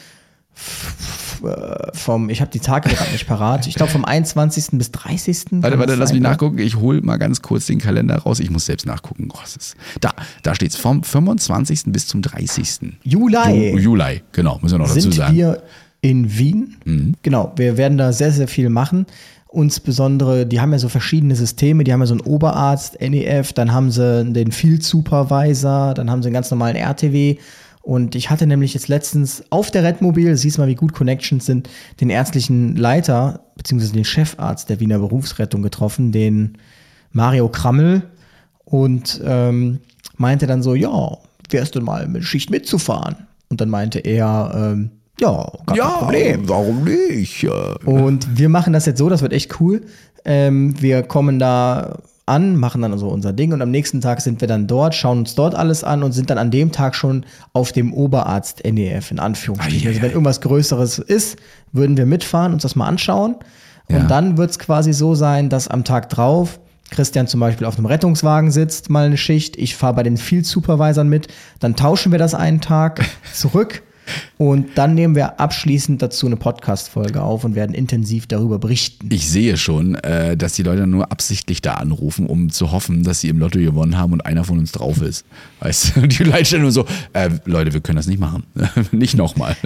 vom, 1.93 2.31
ich 2.31 2.41
habe 2.41 2.51
die 2.51 2.61
Tage 2.61 2.89
gerade 2.89 3.11
nicht 3.11 3.27
parat. 3.27 3.67
Ich 3.67 3.75
glaube 3.75 3.91
vom 3.91 4.05
21. 4.05 4.79
bis 4.79 4.93
30. 4.93 5.47
Warte, 5.51 5.79
warte, 5.79 5.95
lass 5.97 6.13
mich 6.13 6.23
nachgucken. 6.23 6.59
Ich 6.59 6.77
hole 6.77 7.03
mal 7.03 7.17
ganz 7.17 7.43
kurz 7.43 7.67
den 7.67 7.79
Kalender 7.79 8.19
raus. 8.19 8.39
Ich 8.39 8.51
muss 8.51 8.67
selbst 8.67 8.87
nachgucken. 8.87 9.29
Oh, 9.33 9.39
ist, 9.45 9.75
da, 10.01 10.13
da 10.43 10.55
steht 10.55 10.71
es 10.71 10.77
vom 10.77 11.03
25. 11.03 11.85
bis 11.87 12.07
zum 12.07 12.23
30. 12.23 12.95
Juli. 13.03 13.73
Ju, 13.73 13.79
Juli, 13.79 14.23
genau, 14.31 14.59
müssen 14.63 14.75
wir 14.75 14.79
noch 14.79 14.89
dazu 14.89 15.01
sind 15.01 15.15
sagen. 15.15 15.35
Wir 15.35 15.63
In 16.01 16.39
Wien. 16.39 16.77
Mhm. 16.85 17.15
Genau, 17.23 17.53
wir 17.57 17.77
werden 17.77 17.99
da 17.99 18.13
sehr, 18.13 18.31
sehr 18.31 18.47
viel 18.47 18.69
machen. 18.69 19.07
Insbesondere, 19.53 20.47
die 20.47 20.61
haben 20.61 20.73
ja 20.73 20.79
so 20.79 20.89
verschiedene 20.89 21.37
Systeme, 21.37 21.85
die 21.85 21.93
haben 21.93 22.01
ja 22.01 22.07
so 22.07 22.15
einen 22.15 22.23
Oberarzt, 22.23 23.01
NEF, 23.01 23.53
dann 23.53 23.73
haben 23.73 23.91
sie 23.91 24.25
den 24.25 24.51
Field 24.51 24.83
Supervisor, 24.83 25.95
dann 25.95 26.11
haben 26.11 26.23
sie 26.23 26.29
einen 26.29 26.35
ganz 26.35 26.51
normalen 26.51 26.77
RTW. 26.77 27.37
Und 27.83 28.15
ich 28.15 28.31
hatte 28.31 28.47
nämlich 28.47 28.75
jetzt 28.75 28.89
letztens 28.89 29.45
auf 29.51 29.71
der 29.71 29.83
Redmobil, 29.83 30.37
siehst 30.37 30.59
mal, 30.59 30.69
wie 30.69 30.77
gut 30.77 30.95
Connections 30.95 31.45
sind, 31.45 31.69
den 32.01 32.11
ärztlichen 32.11 32.77
Leiter, 32.77 33.41
beziehungsweise 33.57 33.93
den 33.93 34.05
Chefarzt 34.05 34.71
der 34.71 34.81
Wiener 34.81 35.01
Berufsrettung 35.01 35.63
getroffen, 35.63 36.13
den 36.13 36.59
Mario 37.11 37.49
Krammel. 37.49 38.05
Und 38.65 39.21
ähm, 39.25 39.81
meinte 40.17 40.47
dann 40.47 40.63
so, 40.63 40.75
ja, 40.75 41.19
wärst 41.51 41.75
du 41.75 41.81
mal 41.81 42.09
mit 42.09 42.25
Schicht 42.25 42.51
mitzufahren? 42.51 43.27
Und 43.51 43.61
dann 43.61 43.69
meinte 43.69 43.99
er, 43.99 44.53
ähm, 44.55 44.91
ja, 45.21 45.51
gar 45.67 45.77
kein 45.77 45.99
Problem. 45.99 46.49
warum 46.49 46.85
nicht? 46.85 47.47
Und 47.85 48.39
wir 48.39 48.49
machen 48.49 48.73
das 48.73 48.87
jetzt 48.87 48.99
so, 48.99 49.09
das 49.09 49.23
wird 49.23 49.33
echt 49.33 49.61
cool. 49.61 49.83
Ähm, 50.25 50.75
wir 50.81 51.03
kommen 51.03 51.39
da 51.39 51.99
an, 52.27 52.57
machen 52.57 52.83
dann 52.83 52.93
also 52.93 53.09
unser 53.09 53.33
Ding 53.33 53.53
und 53.53 53.61
am 53.63 53.71
nächsten 53.71 54.01
Tag 54.01 54.21
sind 54.21 54.41
wir 54.41 54.47
dann 54.49 54.69
dort, 54.69 54.95
schauen 54.95 55.19
uns 55.19 55.35
dort 55.35 55.55
alles 55.57 55.83
an 55.83 56.03
und 56.05 56.13
sind 56.13 56.31
dann 56.31 56.39
an 56.39 56.51
dem 56.53 56.71
Tag 56.71 56.95
schon 56.95 57.27
auf 57.53 57.73
dem 57.73 57.93
Oberarzt 57.93 58.63
NEF 58.65 59.11
in 59.11 59.19
Anführungsstrichen. 59.19 59.89
Also 59.89 60.03
wenn 60.03 60.11
irgendwas 60.13 60.41
Größeres 60.41 60.99
ist, 60.99 61.37
würden 61.73 61.97
wir 61.97 62.07
mitfahren, 62.07 62.53
uns 62.53 62.63
das 62.63 62.77
mal 62.77 62.87
anschauen. 62.87 63.35
Und 63.89 63.97
Ja. 63.97 64.05
dann 64.07 64.37
wird 64.39 64.51
es 64.53 64.59
quasi 64.61 64.93
so 64.93 65.15
sein, 65.17 65.49
dass 65.49 65.67
am 65.67 65.83
Tag 65.85 66.09
drauf 66.11 66.61
Christian 66.91 67.27
zum 67.27 67.41
Beispiel 67.41 67.67
auf 67.67 67.77
einem 67.77 67.87
Rettungswagen 67.87 68.51
sitzt, 68.53 68.89
mal 68.91 69.07
eine 69.07 69.17
Schicht. 69.17 69.57
Ich 69.57 69.77
fahre 69.77 69.95
bei 69.95 70.03
den 70.05 70.17
Field 70.17 70.47
Supervisern 70.47 71.09
mit. 71.09 71.27
Dann 71.59 71.75
tauschen 71.75 72.13
wir 72.13 72.19
das 72.21 72.35
einen 72.35 72.61
Tag 72.61 73.05
zurück. 73.35 73.83
Und 74.39 74.77
dann 74.77 74.95
nehmen 74.95 75.15
wir 75.15 75.41
abschließend 75.41 76.03
dazu 76.03 76.27
eine 76.27 76.37
Podcast-Folge 76.37 77.23
auf 77.23 77.45
und 77.45 77.55
werden 77.55 77.75
intensiv 77.75 78.27
darüber 78.27 78.59
berichten. 78.59 79.09
Ich 79.13 79.29
sehe 79.29 79.57
schon, 79.57 79.95
äh, 79.97 80.37
dass 80.37 80.55
die 80.55 80.63
Leute 80.63 80.87
nur 80.87 81.13
absichtlich 81.13 81.63
da 81.63 81.75
anrufen, 81.75 82.27
um 82.27 82.51
zu 82.51 82.73
hoffen, 82.73 83.05
dass 83.05 83.21
sie 83.21 83.29
im 83.29 83.39
Lotto 83.39 83.59
gewonnen 83.59 83.97
haben 83.97 84.13
und 84.13 84.27
einer 84.27 84.45
von 84.45 84.59
uns 84.59 84.73
drauf 84.73 85.01
ist. 85.01 85.25
Weißt 85.61 85.97
du, 85.97 86.07
die 86.09 86.25
Leute 86.25 86.59
nur 86.59 86.73
so, 86.73 86.87
äh, 87.13 87.31
Leute, 87.45 87.73
wir 87.73 87.81
können 87.81 87.97
das 87.97 88.07
nicht 88.07 88.21
machen. 88.21 88.45
nicht 88.93 89.17
nochmal. 89.17 89.57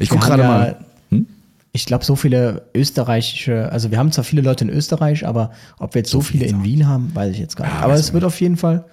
Ich 0.00 0.08
gucke 0.08 0.26
gerade 0.26 0.42
ja- 0.42 0.48
mal. 0.48 0.76
Hm? 1.10 1.26
Ich 1.72 1.86
glaube, 1.86 2.04
so 2.04 2.16
viele 2.16 2.62
österreichische, 2.74 3.70
also 3.70 3.90
wir 3.90 3.98
haben 3.98 4.10
zwar 4.10 4.24
viele 4.24 4.42
Leute 4.42 4.64
in 4.64 4.70
Österreich, 4.70 5.26
aber 5.26 5.52
ob 5.78 5.94
wir 5.94 6.00
jetzt 6.00 6.10
so, 6.10 6.22
viele 6.22 6.46
in 6.46 6.64
Wien 6.64 6.88
haben, 6.88 7.14
weiß 7.14 7.32
ich 7.32 7.38
jetzt 7.38 7.56
gar 7.56 7.66
nicht. 7.66 7.74
Ja, 7.74 7.82
aber 7.82 7.92
weiß 7.92 8.00
es 8.00 8.12
wird 8.12 8.24
auf 8.24 8.40
jeden 8.40 8.56
Fall 8.56 8.84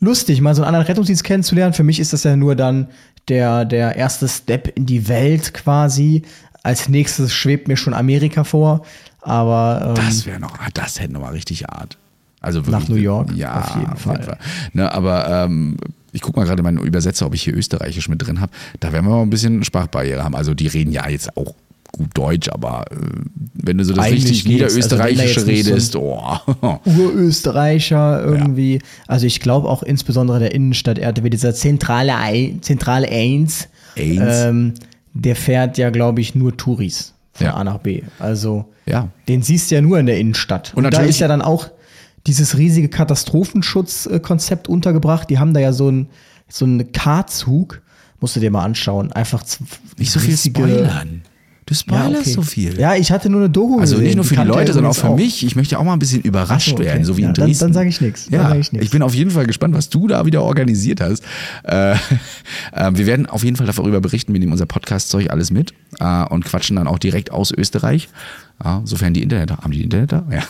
lustig, 0.00 0.40
mal 0.40 0.54
so 0.54 0.62
einen 0.62 0.68
anderen 0.68 0.86
Rettungsdienst 0.86 1.24
kennenzulernen. 1.24 1.72
Für 1.72 1.82
mich 1.84 2.00
ist 2.00 2.12
das 2.12 2.24
ja 2.24 2.36
nur 2.36 2.56
dann 2.56 2.88
der, 3.28 3.64
der 3.64 3.96
erste 3.96 4.28
Step 4.28 4.68
in 4.76 4.86
die 4.86 5.08
Welt 5.08 5.54
quasi. 5.54 6.22
Als 6.62 6.88
nächstes 6.88 7.32
schwebt 7.32 7.68
mir 7.68 7.76
schon 7.76 7.94
Amerika 7.94 8.44
vor. 8.44 8.84
Aber 9.20 9.94
ähm, 9.96 10.04
Das 10.06 10.26
wäre 10.26 10.40
noch, 10.40 10.58
ah, 10.58 10.68
das 10.74 11.00
hätte 11.00 11.12
nochmal 11.12 11.32
richtig 11.32 11.68
Art. 11.68 11.96
Also 12.40 12.64
wirklich, 12.64 12.80
Nach 12.82 12.88
New 12.88 12.96
York, 12.96 13.32
ja, 13.34 13.60
auf 13.60 13.74
jeden 13.76 13.96
Fall. 13.96 14.38
Ne, 14.72 14.92
aber 14.92 15.44
ähm, 15.44 15.76
ich 16.12 16.20
gucke 16.22 16.38
mal 16.38 16.46
gerade 16.46 16.62
meinen 16.62 16.78
Übersetzer, 16.78 17.26
ob 17.26 17.34
ich 17.34 17.42
hier 17.42 17.56
Österreichisch 17.56 18.08
mit 18.08 18.24
drin 18.24 18.40
habe. 18.40 18.52
Da 18.78 18.92
werden 18.92 19.04
wir 19.06 19.16
mal 19.16 19.22
ein 19.22 19.30
bisschen 19.30 19.64
Sprachbarriere 19.64 20.22
haben. 20.22 20.36
Also 20.36 20.54
die 20.54 20.68
reden 20.68 20.92
ja 20.92 21.08
jetzt 21.08 21.36
auch 21.36 21.54
gut 21.92 22.08
Deutsch, 22.14 22.48
aber 22.48 22.84
äh, 22.92 22.96
wenn 23.66 23.78
du 23.78 23.84
so 23.84 23.92
das 23.94 24.04
Eigentlich 24.06 24.24
richtig. 24.30 24.62
Also 24.62 24.76
Niederösterreichische 24.76 25.40
jetzt 25.40 25.46
nicht 25.46 25.64
so 25.64 25.70
redest, 25.70 25.96
oh. 25.96 26.78
Urösterreicher 26.84 28.22
irgendwie. 28.24 28.80
Also 29.06 29.26
ich 29.26 29.40
glaube 29.40 29.68
auch 29.68 29.82
insbesondere 29.82 30.38
der 30.38 30.54
Innenstadt 30.54 30.98
RTW, 30.98 31.28
dieser 31.30 31.54
zentrale, 31.54 32.12
zentrale 32.60 33.08
Eins. 33.08 33.68
Ähm, 33.96 34.74
der 35.14 35.36
fährt 35.36 35.78
ja, 35.78 35.90
glaube 35.90 36.20
ich, 36.20 36.34
nur 36.34 36.56
Touris 36.56 37.14
von 37.32 37.46
Ja. 37.46 37.54
A 37.54 37.64
nach 37.64 37.78
B. 37.78 38.02
Also 38.18 38.66
Ja. 38.86 39.08
den 39.28 39.42
siehst 39.42 39.70
du 39.70 39.76
ja 39.76 39.80
nur 39.80 39.98
in 39.98 40.06
der 40.06 40.18
Innenstadt. 40.18 40.72
Und 40.74 40.84
Und, 40.84 40.94
da 40.94 41.00
ist 41.02 41.18
ja 41.18 41.28
dann 41.28 41.42
auch 41.42 41.68
dieses 42.26 42.58
riesige 42.58 42.88
Katastrophenschutzkonzept 42.88 44.68
untergebracht. 44.68 45.30
Die 45.30 45.38
haben 45.38 45.54
da 45.54 45.60
ja 45.60 45.72
so 45.72 45.88
einen 45.88 46.08
so 46.48 46.64
einen 46.64 46.92
K-Zug, 46.92 47.82
musst 48.20 48.36
du 48.36 48.40
dir 48.40 48.50
mal 48.50 48.64
anschauen. 48.64 49.10
Einfach 49.12 49.42
Nicht 49.98 50.10
so 50.12 50.20
viel 50.20 50.30
riesige- 50.30 50.60
spoilern. 50.62 51.22
Du 51.68 51.74
Ja, 51.74 51.78
spoilerst 51.80 52.20
okay. 52.22 52.30
so 52.30 52.42
viel. 52.42 52.78
Ja, 52.78 52.94
ich 52.94 53.10
hatte 53.10 53.28
nur 53.28 53.40
eine 53.40 53.50
Doku 53.50 53.80
Also 53.80 53.94
gesehen. 53.96 54.06
nicht 54.06 54.14
nur 54.16 54.24
für 54.24 54.30
die 54.30 54.36
kannte 54.36 54.52
Leute, 54.52 54.70
er 54.70 54.74
sondern 54.74 54.92
auch 54.92 54.96
für 54.96 55.14
mich. 55.16 55.44
Ich 55.44 55.56
möchte 55.56 55.76
auch 55.78 55.82
mal 55.82 55.94
ein 55.94 55.98
bisschen 55.98 56.22
überrascht 56.22 56.68
so, 56.68 56.74
okay. 56.76 56.84
werden, 56.84 57.04
so 57.04 57.16
wie 57.16 57.22
Ja, 57.22 57.28
in 57.28 57.34
dann- 57.34 57.46
Dresden. 57.46 57.64
dann 57.64 57.72
sag 57.72 57.86
ich 57.88 58.00
nix. 58.00 58.26
Dann 58.26 58.40
Ja, 58.40 58.48
sag 58.50 58.58
ich 58.60 58.72
ich 58.72 58.90
bin 58.90 59.02
auf 59.02 59.14
jeden 59.14 59.32
Fall 59.32 59.46
gespannt, 59.46 59.74
was 59.74 59.88
du 59.88 60.06
da 60.06 60.24
wieder 60.26 60.44
organisiert 60.44 61.00
hast. 61.00 61.24
Äh, 61.64 61.94
äh, 62.72 62.92
wir 62.94 63.06
werden 63.06 63.26
auf 63.26 63.42
jeden 63.42 63.56
Fall 63.56 63.66
darüber 63.66 64.00
berichten. 64.00 64.32
Wir 64.32 64.38
nehmen 64.38 64.52
unser 64.52 64.66
Podcast-Zeug 64.66 65.28
alles 65.30 65.50
mit 65.50 65.74
äh, 65.98 66.24
und 66.26 66.44
quatschen 66.44 66.76
dann 66.76 66.86
auch 66.86 67.00
direkt 67.00 67.32
aus 67.32 67.50
Österreich. 67.50 68.08
Ja, 68.64 68.82
sofern 68.84 69.12
die 69.12 69.22
Internet 69.24 69.50
haben 69.50 69.72
die 69.72 69.82
Internet 69.82 70.12
da? 70.12 70.24
Ja. 70.30 70.42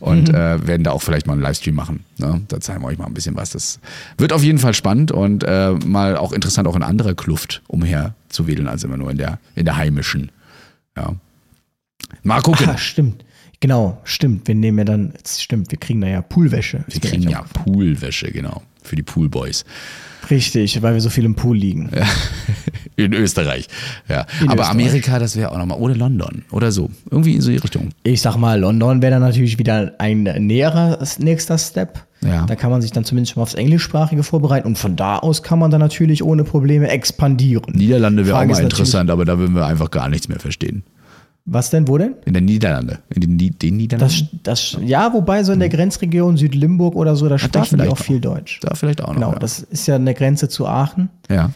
Und 0.00 0.28
Mhm. 0.28 0.34
äh, 0.34 0.66
werden 0.66 0.82
da 0.82 0.90
auch 0.90 1.00
vielleicht 1.00 1.26
mal 1.28 1.34
einen 1.34 1.42
Livestream 1.42 1.74
machen. 1.76 2.00
Ne? 2.18 2.42
Da 2.48 2.60
zeigen 2.60 2.82
wir 2.82 2.88
euch 2.88 2.98
mal 2.98 3.06
ein 3.06 3.14
bisschen 3.14 3.36
was. 3.36 3.50
Das 3.50 3.78
wird 4.18 4.32
auf 4.32 4.42
jeden 4.42 4.58
Fall 4.58 4.74
spannend 4.74 5.10
und 5.12 5.44
äh, 5.44 5.70
mal 5.86 6.16
auch 6.16 6.32
interessant, 6.32 6.66
auch 6.68 6.76
in 6.76 6.82
anderer 6.82 7.14
Kluft 7.14 7.62
umher 7.68 8.14
zu 8.28 8.46
wedeln, 8.48 8.66
als 8.68 8.82
immer 8.84 8.96
nur 8.98 9.10
in 9.12 9.16
der, 9.16 9.38
in 9.54 9.64
der 9.64 9.76
heimischen. 9.76 10.32
Ja. 10.96 11.14
Mal 12.22 12.40
gucken. 12.42 12.68
Ah, 12.68 12.78
stimmt. 12.78 13.24
Genau, 13.60 14.00
stimmt. 14.04 14.48
Wir 14.48 14.54
nehmen 14.54 14.78
ja 14.78 14.84
dann, 14.84 15.12
stimmt, 15.26 15.70
wir 15.70 15.78
kriegen 15.78 16.00
da 16.00 16.08
ja 16.08 16.22
Poolwäsche. 16.22 16.84
Wir 16.88 17.00
kriegen 17.00 17.28
ja 17.28 17.42
Poolwäsche, 17.42 18.32
genau. 18.32 18.62
Für 18.82 18.96
die 18.96 19.02
Poolboys. 19.02 19.64
Richtig, 20.30 20.80
weil 20.82 20.94
wir 20.94 21.00
so 21.00 21.10
viel 21.10 21.24
im 21.24 21.34
Pool 21.34 21.56
liegen. 21.56 21.90
In 22.96 23.12
Österreich. 23.14 23.66
Ja. 24.08 24.26
In 24.40 24.48
Aber 24.48 24.62
Österreich. 24.62 24.70
Amerika, 24.70 25.18
das 25.18 25.36
wäre 25.36 25.52
auch 25.52 25.58
nochmal. 25.58 25.78
Oder 25.78 25.96
London. 25.96 26.44
Oder 26.52 26.70
so. 26.70 26.90
Irgendwie 27.10 27.34
in 27.34 27.40
so 27.40 27.50
die 27.50 27.56
Richtung. 27.56 27.90
Ich 28.02 28.20
sag 28.20 28.36
mal, 28.36 28.60
London 28.60 29.00
wäre 29.00 29.12
dann 29.12 29.22
natürlich 29.22 29.58
wieder 29.58 29.92
ein 29.98 30.22
näherer 30.22 30.98
nächster 31.18 31.56
Step. 31.56 32.04
Ja. 32.22 32.44
Da 32.44 32.54
kann 32.54 32.70
man 32.70 32.82
sich 32.82 32.92
dann 32.92 33.04
zumindest 33.04 33.32
schon 33.32 33.40
mal 33.40 33.44
aufs 33.44 33.54
Englischsprachige 33.54 34.22
vorbereiten 34.22 34.66
und 34.66 34.76
von 34.76 34.96
da 34.96 35.18
aus 35.18 35.42
kann 35.42 35.58
man 35.58 35.70
dann 35.70 35.80
natürlich 35.80 36.22
ohne 36.22 36.44
Probleme 36.44 36.88
expandieren. 36.88 37.74
Niederlande 37.74 38.26
wäre 38.26 38.38
auch 38.38 38.44
mal 38.44 38.62
interessant, 38.62 39.10
aber 39.10 39.24
da 39.24 39.38
würden 39.38 39.54
wir 39.54 39.64
einfach 39.64 39.90
gar 39.90 40.10
nichts 40.10 40.28
mehr 40.28 40.38
verstehen. 40.38 40.82
Was 41.46 41.70
denn, 41.70 41.88
wo 41.88 41.98
denn? 41.98 42.14
In 42.26 42.34
den 42.34 42.44
Niederlande. 42.44 42.98
In 43.14 43.36
den, 43.38 43.58
den 43.58 43.76
Niederlanden? 43.76 44.28
Das, 44.42 44.72
das, 44.74 44.82
ja, 44.84 45.12
wobei 45.12 45.42
so 45.42 45.52
in 45.52 45.58
der 45.58 45.68
Grenzregion 45.70 46.36
Südlimburg 46.36 46.94
oder 46.94 47.16
so, 47.16 47.28
da 47.28 47.38
sprechen 47.38 47.78
die 47.78 47.88
auch 47.88 47.98
viel 47.98 48.20
Deutsch. 48.20 48.60
da 48.60 48.74
vielleicht 48.74 49.02
auch 49.02 49.08
noch. 49.08 49.14
Genau, 49.14 49.32
ja. 49.32 49.38
das 49.38 49.60
ist 49.60 49.86
ja 49.88 49.96
eine 49.96 50.14
Grenze 50.14 50.48
zu 50.48 50.66
Aachen. 50.66 51.08
ja. 51.28 51.50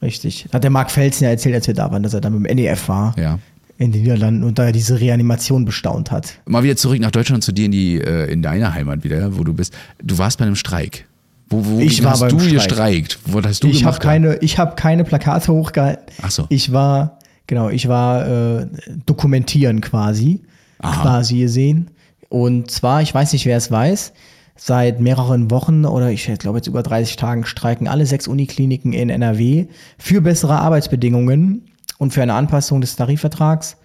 Richtig. 0.00 0.46
Hat 0.52 0.62
der 0.62 0.70
Marc 0.70 0.92
Felsen 0.92 1.24
ja 1.24 1.30
erzählt, 1.30 1.56
als 1.56 1.66
wir 1.66 1.74
da 1.74 1.90
waren, 1.90 2.04
dass 2.04 2.14
er 2.14 2.20
dann 2.20 2.38
mit 2.38 2.48
dem 2.48 2.56
NEF 2.56 2.88
war. 2.88 3.18
Ja. 3.18 3.40
In 3.78 3.90
den 3.90 4.02
Niederlanden 4.02 4.44
und 4.44 4.56
da 4.56 4.70
diese 4.70 5.00
Reanimation 5.00 5.64
bestaunt 5.64 6.12
hat. 6.12 6.34
Mal 6.46 6.62
wieder 6.62 6.76
zurück 6.76 7.00
nach 7.00 7.10
Deutschland 7.10 7.42
zu 7.42 7.50
dir 7.50 7.64
in, 7.66 7.72
die, 7.72 7.96
äh, 8.00 8.30
in 8.30 8.40
deine 8.40 8.72
Heimat 8.74 9.02
wieder, 9.02 9.36
wo 9.36 9.42
du 9.42 9.52
bist. 9.54 9.74
Du 10.00 10.16
warst 10.18 10.38
bei 10.38 10.44
einem 10.44 10.54
Streik. 10.54 11.06
Wo, 11.50 11.64
wo 11.64 11.80
Ich 11.80 12.04
war 12.04 12.12
hast 12.12 12.20
beim 12.20 12.28
du 12.30 12.38
Streik. 12.38 12.52
gestreikt? 12.54 13.18
Wo 13.24 13.42
hast 13.42 13.64
du 13.64 13.66
ich 13.68 13.84
habe 13.84 13.98
gemacht? 13.98 14.00
keine, 14.02 14.36
ich 14.36 14.58
habe 14.58 14.76
keine 14.76 15.02
Plakate 15.02 15.52
hochgehalten. 15.52 16.04
Ach 16.22 16.30
so. 16.30 16.46
Ich 16.48 16.70
war, 16.72 17.17
genau, 17.48 17.68
ich 17.68 17.88
war 17.88 18.60
äh, 18.60 18.66
dokumentieren 19.04 19.80
quasi, 19.80 20.42
Aha. 20.78 21.02
quasi 21.02 21.40
gesehen. 21.40 21.90
Und 22.28 22.70
zwar, 22.70 23.02
ich 23.02 23.12
weiß 23.12 23.32
nicht, 23.32 23.46
wer 23.46 23.56
es 23.56 23.72
weiß, 23.72 24.12
seit 24.54 25.00
mehreren 25.00 25.50
Wochen 25.50 25.84
oder 25.84 26.10
ich 26.10 26.26
glaube 26.38 26.58
jetzt 26.58 26.68
über 26.68 26.82
30 26.82 27.16
Tagen 27.16 27.44
streiken 27.44 27.88
alle 27.88 28.06
sechs 28.06 28.28
Unikliniken 28.28 28.92
in 28.92 29.08
NRW 29.08 29.66
für 29.98 30.20
bessere 30.20 30.58
Arbeitsbedingungen 30.60 31.64
und 31.98 32.12
für 32.12 32.22
eine 32.22 32.34
Anpassung 32.34 32.80
des 32.80 32.96
Tarifvertrags. 32.96 33.76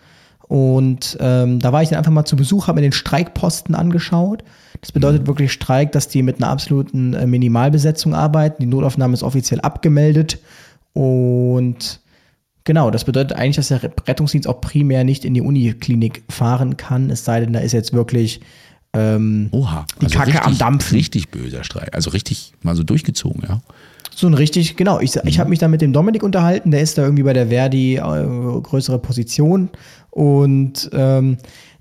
Und 0.47 1.17
ähm, 1.19 1.59
da 1.59 1.71
war 1.71 1.81
ich 1.81 1.89
dann 1.89 1.99
einfach 1.99 2.11
mal 2.11 2.25
zu 2.25 2.35
Besuch, 2.35 2.67
habe 2.67 2.75
mir 2.75 2.87
den 2.87 2.91
Streikposten 2.91 3.75
angeschaut. 3.75 4.43
Das 4.81 4.91
bedeutet 4.91 5.25
wirklich 5.25 5.53
Streik, 5.53 5.93
dass 5.93 6.09
die 6.09 6.21
mit 6.21 6.37
einer 6.37 6.51
absoluten 6.51 7.13
äh, 7.13 7.25
Minimalbesetzung 7.25 8.13
arbeiten. 8.13 8.61
Die 8.61 8.67
Notaufnahme 8.67 9.13
ist 9.13 9.23
offiziell 9.23 9.61
abgemeldet. 9.61 10.39
Und 10.91 12.01
genau, 12.63 12.91
das 12.91 13.03
bedeutet 13.05 13.37
eigentlich, 13.37 13.55
dass 13.55 13.67
der 13.69 13.81
Rettungsdienst 13.83 14.47
auch 14.47 14.61
primär 14.61 15.03
nicht 15.03 15.25
in 15.25 15.33
die 15.33 15.41
Uniklinik 15.41 16.23
fahren 16.29 16.77
kann, 16.77 17.09
es 17.09 17.25
sei 17.25 17.39
denn, 17.39 17.53
da 17.53 17.59
ist 17.59 17.71
jetzt 17.71 17.93
wirklich 17.93 18.41
ähm, 18.93 19.49
Oha. 19.51 19.85
die 20.01 20.07
Kacke 20.07 20.27
richtig, 20.27 20.45
am 20.45 20.57
Dampfen. 20.57 20.95
Richtig 20.95 21.29
böser 21.29 21.63
Streik. 21.63 21.95
Also 21.95 22.11
richtig 22.11 22.53
mal 22.61 22.75
so 22.75 22.83
durchgezogen, 22.83 23.43
ja. 23.47 23.61
So 24.15 24.27
ein 24.27 24.35
richtig, 24.35 24.75
genau. 24.75 24.99
Ich, 24.99 25.15
ich 25.15 25.39
habe 25.39 25.49
mich 25.49 25.57
da 25.57 25.67
mit 25.67 25.81
dem 25.81 25.91
Dominik 25.91 26.21
unterhalten, 26.21 26.69
der 26.69 26.81
ist 26.81 26.97
da 26.97 27.03
irgendwie 27.03 27.23
bei 27.23 27.33
der 27.33 27.47
Verdi 27.47 27.95
äh, 27.95 28.61
größere 28.61 28.99
Position 28.99 29.69
und 30.11 30.89
ähm, 30.93 31.37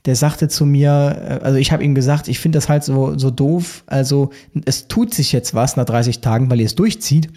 der 0.06 0.16
sagte 0.16 0.48
zu 0.48 0.64
mir, 0.64 1.40
äh, 1.42 1.44
also 1.44 1.58
ich 1.58 1.72
habe 1.72 1.84
ihm 1.84 1.94
gesagt, 1.94 2.28
ich 2.28 2.40
finde 2.40 2.56
das 2.56 2.70
halt 2.70 2.84
so, 2.84 3.18
so 3.18 3.30
doof. 3.30 3.84
Also 3.86 4.30
es 4.64 4.88
tut 4.88 5.12
sich 5.12 5.32
jetzt 5.32 5.54
was 5.54 5.76
nach 5.76 5.84
30 5.84 6.20
Tagen, 6.20 6.50
weil 6.50 6.60
ihr 6.60 6.66
es 6.66 6.74
durchzieht. 6.74 7.28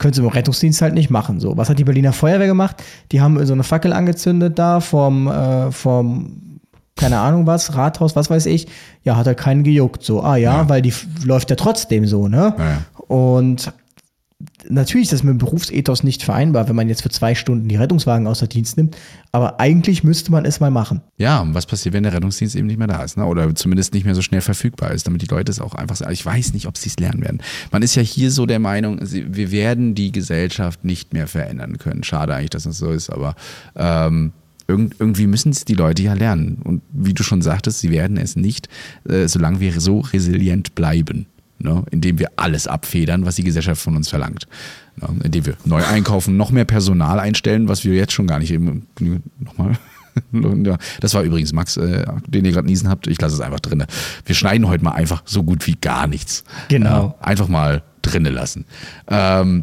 Könnt 0.00 0.16
ihr 0.16 0.24
im 0.24 0.30
Rettungsdienst 0.30 0.80
halt 0.80 0.94
nicht 0.94 1.10
machen. 1.10 1.40
So, 1.40 1.58
was 1.58 1.68
hat 1.68 1.78
die 1.78 1.84
Berliner 1.84 2.14
Feuerwehr 2.14 2.46
gemacht? 2.46 2.82
Die 3.12 3.20
haben 3.20 3.44
so 3.44 3.52
eine 3.52 3.64
Fackel 3.64 3.92
angezündet 3.92 4.58
da 4.58 4.80
vom, 4.80 5.28
äh, 5.28 5.70
vom 5.70 6.58
keine 6.96 7.18
Ahnung 7.18 7.46
was, 7.46 7.76
Rathaus, 7.76 8.16
was 8.16 8.30
weiß 8.30 8.46
ich. 8.46 8.66
Ja, 9.04 9.16
hat 9.16 9.26
er 9.26 9.34
keinen 9.34 9.62
gejuckt. 9.62 10.02
So, 10.02 10.22
ah 10.22 10.36
ja, 10.36 10.70
weil 10.70 10.80
die 10.80 10.94
läuft 11.22 11.50
ja 11.50 11.56
trotzdem 11.56 12.06
so, 12.06 12.28
ne? 12.28 12.54
Ja, 12.56 12.64
ja. 12.64 12.78
Und 13.08 13.72
natürlich 14.70 15.06
ist 15.06 15.12
das 15.12 15.22
mit 15.22 15.32
dem 15.32 15.38
Berufsethos 15.38 16.02
nicht 16.02 16.22
vereinbar, 16.22 16.68
wenn 16.68 16.76
man 16.76 16.88
jetzt 16.88 17.02
für 17.02 17.10
zwei 17.10 17.34
Stunden 17.34 17.68
die 17.68 17.76
Rettungswagen 17.76 18.26
außer 18.26 18.46
Dienst 18.46 18.76
nimmt, 18.76 18.96
aber 19.32 19.60
eigentlich 19.60 20.02
müsste 20.02 20.30
man 20.32 20.44
es 20.44 20.60
mal 20.60 20.70
machen. 20.70 21.02
Ja, 21.18 21.40
und 21.40 21.54
was 21.54 21.66
passiert, 21.66 21.94
wenn 21.94 22.02
der 22.02 22.12
Rettungsdienst 22.12 22.56
eben 22.56 22.66
nicht 22.66 22.78
mehr 22.78 22.86
da 22.86 23.02
ist, 23.02 23.16
ne? 23.16 23.26
oder 23.26 23.54
zumindest 23.54 23.94
nicht 23.94 24.04
mehr 24.04 24.14
so 24.14 24.22
schnell 24.22 24.40
verfügbar 24.40 24.92
ist, 24.92 25.06
damit 25.06 25.22
die 25.22 25.26
Leute 25.26 25.50
es 25.52 25.60
auch 25.60 25.74
einfach 25.74 25.96
sagen. 25.96 26.12
Ich 26.12 26.24
weiß 26.24 26.54
nicht, 26.54 26.66
ob 26.66 26.76
sie 26.76 26.88
es 26.88 26.98
lernen 26.98 27.22
werden. 27.22 27.40
Man 27.70 27.82
ist 27.82 27.94
ja 27.94 28.02
hier 28.02 28.30
so 28.30 28.46
der 28.46 28.58
Meinung, 28.58 28.98
wir 29.00 29.50
werden 29.50 29.94
die 29.94 30.12
Gesellschaft 30.12 30.84
nicht 30.84 31.12
mehr 31.12 31.26
verändern 31.26 31.78
können. 31.78 32.02
Schade 32.02 32.34
eigentlich, 32.34 32.50
dass 32.50 32.64
das 32.64 32.78
so 32.78 32.90
ist, 32.90 33.10
aber 33.10 33.34
ähm, 33.76 34.32
irgendwie 34.68 35.26
müssen 35.26 35.50
es 35.50 35.64
die 35.64 35.74
Leute 35.74 36.02
ja 36.02 36.14
lernen. 36.14 36.58
Und 36.62 36.82
wie 36.92 37.14
du 37.14 37.22
schon 37.22 37.42
sagtest, 37.42 37.80
sie 37.80 37.90
werden 37.90 38.16
es 38.16 38.36
nicht, 38.36 38.68
äh, 39.08 39.26
solange 39.26 39.60
wir 39.60 39.80
so 39.80 40.00
resilient 40.00 40.74
bleiben 40.74 41.26
ne? 41.60 41.84
indem 41.90 42.18
wir 42.18 42.30
alles 42.36 42.66
abfedern, 42.66 43.24
was 43.24 43.36
die 43.36 43.44
Gesellschaft 43.44 43.80
von 43.80 43.96
uns 43.96 44.08
verlangt. 44.08 44.46
Ne? 44.96 45.08
Indem 45.24 45.46
wir 45.46 45.56
neu 45.64 45.84
einkaufen, 45.84 46.36
noch 46.36 46.50
mehr 46.50 46.64
Personal 46.64 47.20
einstellen, 47.20 47.68
was 47.68 47.84
wir 47.84 47.94
jetzt 47.94 48.12
schon 48.12 48.26
gar 48.26 48.38
nicht 48.38 48.50
eben. 48.50 48.86
Nochmal. 49.38 49.78
Das 51.00 51.14
war 51.14 51.22
übrigens 51.22 51.52
Max, 51.52 51.76
äh, 51.76 52.04
den 52.26 52.44
ihr 52.44 52.50
gerade 52.50 52.66
niesen 52.66 52.88
habt. 52.88 53.06
Ich 53.06 53.20
lasse 53.20 53.36
es 53.36 53.40
einfach 53.40 53.60
drin. 53.60 53.84
Wir 54.26 54.34
schneiden 54.34 54.66
heute 54.66 54.82
mal 54.82 54.90
einfach 54.90 55.22
so 55.24 55.44
gut 55.44 55.66
wie 55.68 55.76
gar 55.80 56.08
nichts. 56.08 56.42
Genau. 56.68 57.16
Äh, 57.20 57.24
einfach 57.26 57.46
mal 57.46 57.84
drinnen 58.02 58.34
lassen. 58.34 58.64
Ähm, 59.06 59.62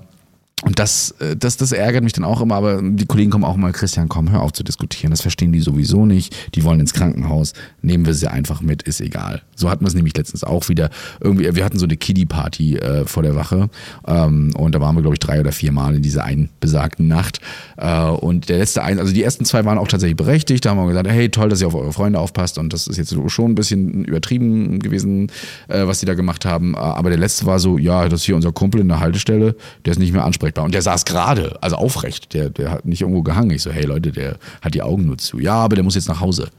und 0.63 0.79
das, 0.79 1.11
äh, 1.19 1.35
das, 1.35 1.57
das 1.57 1.71
ärgert 1.71 2.03
mich 2.03 2.13
dann 2.13 2.25
auch 2.25 2.41
immer, 2.41 2.55
aber 2.55 2.81
die 2.81 3.05
Kollegen 3.05 3.29
kommen 3.29 3.43
auch 3.43 3.57
mal, 3.57 3.71
Christian, 3.73 4.09
komm, 4.09 4.31
hör 4.31 4.41
auf 4.41 4.53
zu 4.53 4.63
diskutieren. 4.63 5.11
Das 5.11 5.21
verstehen 5.21 5.51
die 5.51 5.59
sowieso 5.59 6.07
nicht. 6.07 6.35
Die 6.55 6.63
wollen 6.63 6.79
ins 6.79 6.93
Krankenhaus. 6.93 7.53
Nehmen 7.83 8.07
wir 8.07 8.15
sie 8.15 8.27
einfach 8.27 8.61
mit, 8.61 8.81
ist 8.81 8.99
egal. 8.99 9.43
So 9.55 9.69
hatten 9.69 9.83
wir 9.83 9.89
es 9.89 9.93
nämlich 9.93 10.17
letztens 10.17 10.43
auch 10.43 10.67
wieder. 10.67 10.89
Irgendwie, 11.19 11.55
wir 11.55 11.63
hatten 11.63 11.77
so 11.77 11.85
eine 11.85 11.95
Kiddie-Party 11.95 12.77
äh, 12.77 13.05
vor 13.05 13.21
der 13.21 13.35
Wache. 13.35 13.69
Ähm, 14.07 14.51
und 14.57 14.73
da 14.73 14.81
waren 14.81 14.95
wir, 14.95 15.03
glaube 15.03 15.13
ich, 15.13 15.19
drei 15.19 15.39
oder 15.39 15.51
vier 15.51 15.71
Mal 15.71 15.95
in 15.95 16.01
dieser 16.01 16.23
einen 16.23 16.49
besagten 16.59 17.07
Nacht. 17.07 17.39
Äh, 17.77 18.05
und 18.05 18.49
der 18.49 18.57
letzte 18.57 18.81
ein, 18.83 18.97
also 18.97 19.13
die 19.13 19.21
ersten 19.21 19.45
zwei 19.45 19.63
waren 19.63 19.77
auch 19.77 19.87
tatsächlich 19.87 20.17
berechtigt. 20.17 20.65
Da 20.65 20.71
haben 20.71 20.79
wir 20.79 20.87
gesagt, 20.87 21.07
hey, 21.07 21.29
toll, 21.29 21.49
dass 21.49 21.61
ihr 21.61 21.67
auf 21.67 21.75
eure 21.75 21.93
Freunde 21.93 22.17
aufpasst. 22.17 22.57
Und 22.57 22.73
das 22.73 22.87
ist 22.87 22.97
jetzt 22.97 23.15
schon 23.27 23.51
ein 23.51 23.55
bisschen 23.55 24.05
übertrieben 24.05 24.79
gewesen, 24.79 25.31
äh, 25.67 25.85
was 25.85 25.99
die 25.99 26.07
da 26.07 26.15
gemacht 26.15 26.45
haben. 26.45 26.73
Äh, 26.73 26.77
aber 26.77 27.11
der 27.11 27.19
letzte 27.19 27.45
war 27.45 27.59
so, 27.59 27.77
ja, 27.77 28.09
das 28.09 28.21
ist 28.21 28.25
hier 28.25 28.35
unser 28.35 28.51
Kumpel 28.51 28.81
in 28.81 28.87
der 28.87 28.99
Haltestelle, 28.99 29.55
der 29.85 29.91
ist 29.91 29.99
nicht 29.99 30.13
mehr 30.13 30.25
ansprechbar 30.25 30.46
ansprechbar. 30.47 30.65
Und 30.65 30.73
der 30.73 30.81
saß 30.81 31.05
gerade, 31.05 31.57
also 31.61 31.75
aufrecht. 31.75 32.33
Der, 32.33 32.49
der 32.49 32.71
hat 32.71 32.85
nicht 32.85 33.01
irgendwo 33.01 33.21
gehangen. 33.21 33.51
Ich 33.51 33.61
so, 33.61 33.71
hey 33.71 33.85
Leute, 33.85 34.11
der 34.11 34.37
hat 34.61 34.73
die 34.73 34.81
Augen 34.81 35.05
nur 35.05 35.17
zu. 35.17 35.39
Ja, 35.39 35.55
aber 35.55 35.75
der 35.75 35.83
muss 35.83 35.95
jetzt 35.95 36.07
nach 36.07 36.21
Hause. 36.21 36.49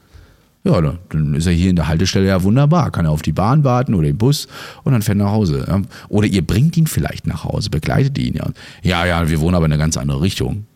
Ja, 0.64 0.80
dann 0.80 1.34
ist 1.34 1.46
er 1.46 1.52
hier 1.52 1.70
in 1.70 1.76
der 1.76 1.88
Haltestelle 1.88 2.26
ja 2.26 2.42
wunderbar. 2.42 2.90
Kann 2.90 3.06
er 3.06 3.12
auf 3.12 3.22
die 3.22 3.32
Bahn 3.32 3.64
warten 3.64 3.94
oder 3.94 4.06
den 4.06 4.18
Bus 4.18 4.48
und 4.84 4.92
dann 4.92 5.02
fährt 5.02 5.18
er 5.18 5.24
nach 5.24 5.32
Hause. 5.32 5.82
Oder 6.08 6.26
ihr 6.26 6.46
bringt 6.46 6.76
ihn 6.76 6.86
vielleicht 6.86 7.26
nach 7.26 7.44
Hause, 7.44 7.70
begleitet 7.70 8.18
ihn 8.18 8.34
ja. 8.34 8.46
Ja, 8.82 9.06
ja, 9.06 9.28
wir 9.28 9.40
wohnen 9.40 9.54
aber 9.54 9.66
in 9.66 9.72
eine 9.72 9.80
ganz 9.80 9.96
andere 9.96 10.20
Richtung. 10.20 10.66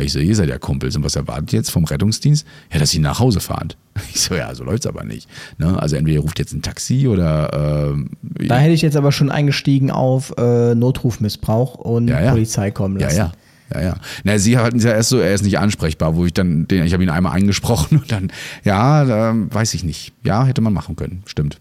Ich 0.00 0.12
so, 0.12 0.18
ihr 0.18 0.34
seid 0.34 0.48
ja 0.48 0.58
Kumpels 0.58 0.96
und 0.96 1.04
was 1.04 1.14
erwartet 1.14 1.52
ihr 1.52 1.58
jetzt 1.60 1.70
vom 1.70 1.84
Rettungsdienst? 1.84 2.44
Ja, 2.72 2.80
dass 2.80 2.90
sie 2.90 2.98
nach 2.98 3.20
Hause 3.20 3.40
fahren. 3.40 3.72
Ich 4.12 4.20
so, 4.22 4.34
ja, 4.34 4.52
so 4.54 4.64
läuft's 4.64 4.86
aber 4.86 5.04
nicht. 5.04 5.28
Ne? 5.58 5.80
Also 5.80 5.94
entweder 5.94 6.16
ihr 6.16 6.20
ruft 6.20 6.40
jetzt 6.40 6.52
ein 6.52 6.62
Taxi 6.62 7.06
oder 7.06 7.94
äh, 7.94 8.46
Da 8.46 8.58
hätte 8.58 8.72
ich 8.72 8.82
jetzt 8.82 8.96
aber 8.96 9.12
schon 9.12 9.30
eingestiegen 9.30 9.92
auf 9.92 10.34
äh, 10.36 10.74
Notrufmissbrauch 10.74 11.76
und 11.76 12.08
ja, 12.08 12.20
ja. 12.20 12.30
Polizei 12.32 12.72
kommen 12.72 12.98
lassen. 12.98 13.16
Ja, 13.16 13.24
ja. 13.26 13.32
Ja, 13.72 13.80
ja. 13.80 13.94
Na, 14.24 14.38
sie 14.38 14.58
hatten 14.58 14.78
ja 14.78 14.90
erst 14.90 15.08
so, 15.08 15.18
er 15.18 15.32
ist 15.32 15.42
nicht 15.42 15.58
ansprechbar, 15.58 16.16
wo 16.16 16.26
ich 16.26 16.32
dann, 16.32 16.68
den, 16.68 16.84
ich 16.84 16.92
habe 16.92 17.02
ihn 17.02 17.10
einmal 17.10 17.32
eingesprochen 17.32 17.98
und 18.02 18.10
dann, 18.10 18.32
ja, 18.64 19.04
da, 19.04 19.34
weiß 19.34 19.74
ich 19.74 19.84
nicht. 19.84 20.12
Ja, 20.24 20.44
hätte 20.44 20.60
man 20.60 20.72
machen 20.72 20.96
können, 20.96 21.22
stimmt. 21.26 21.60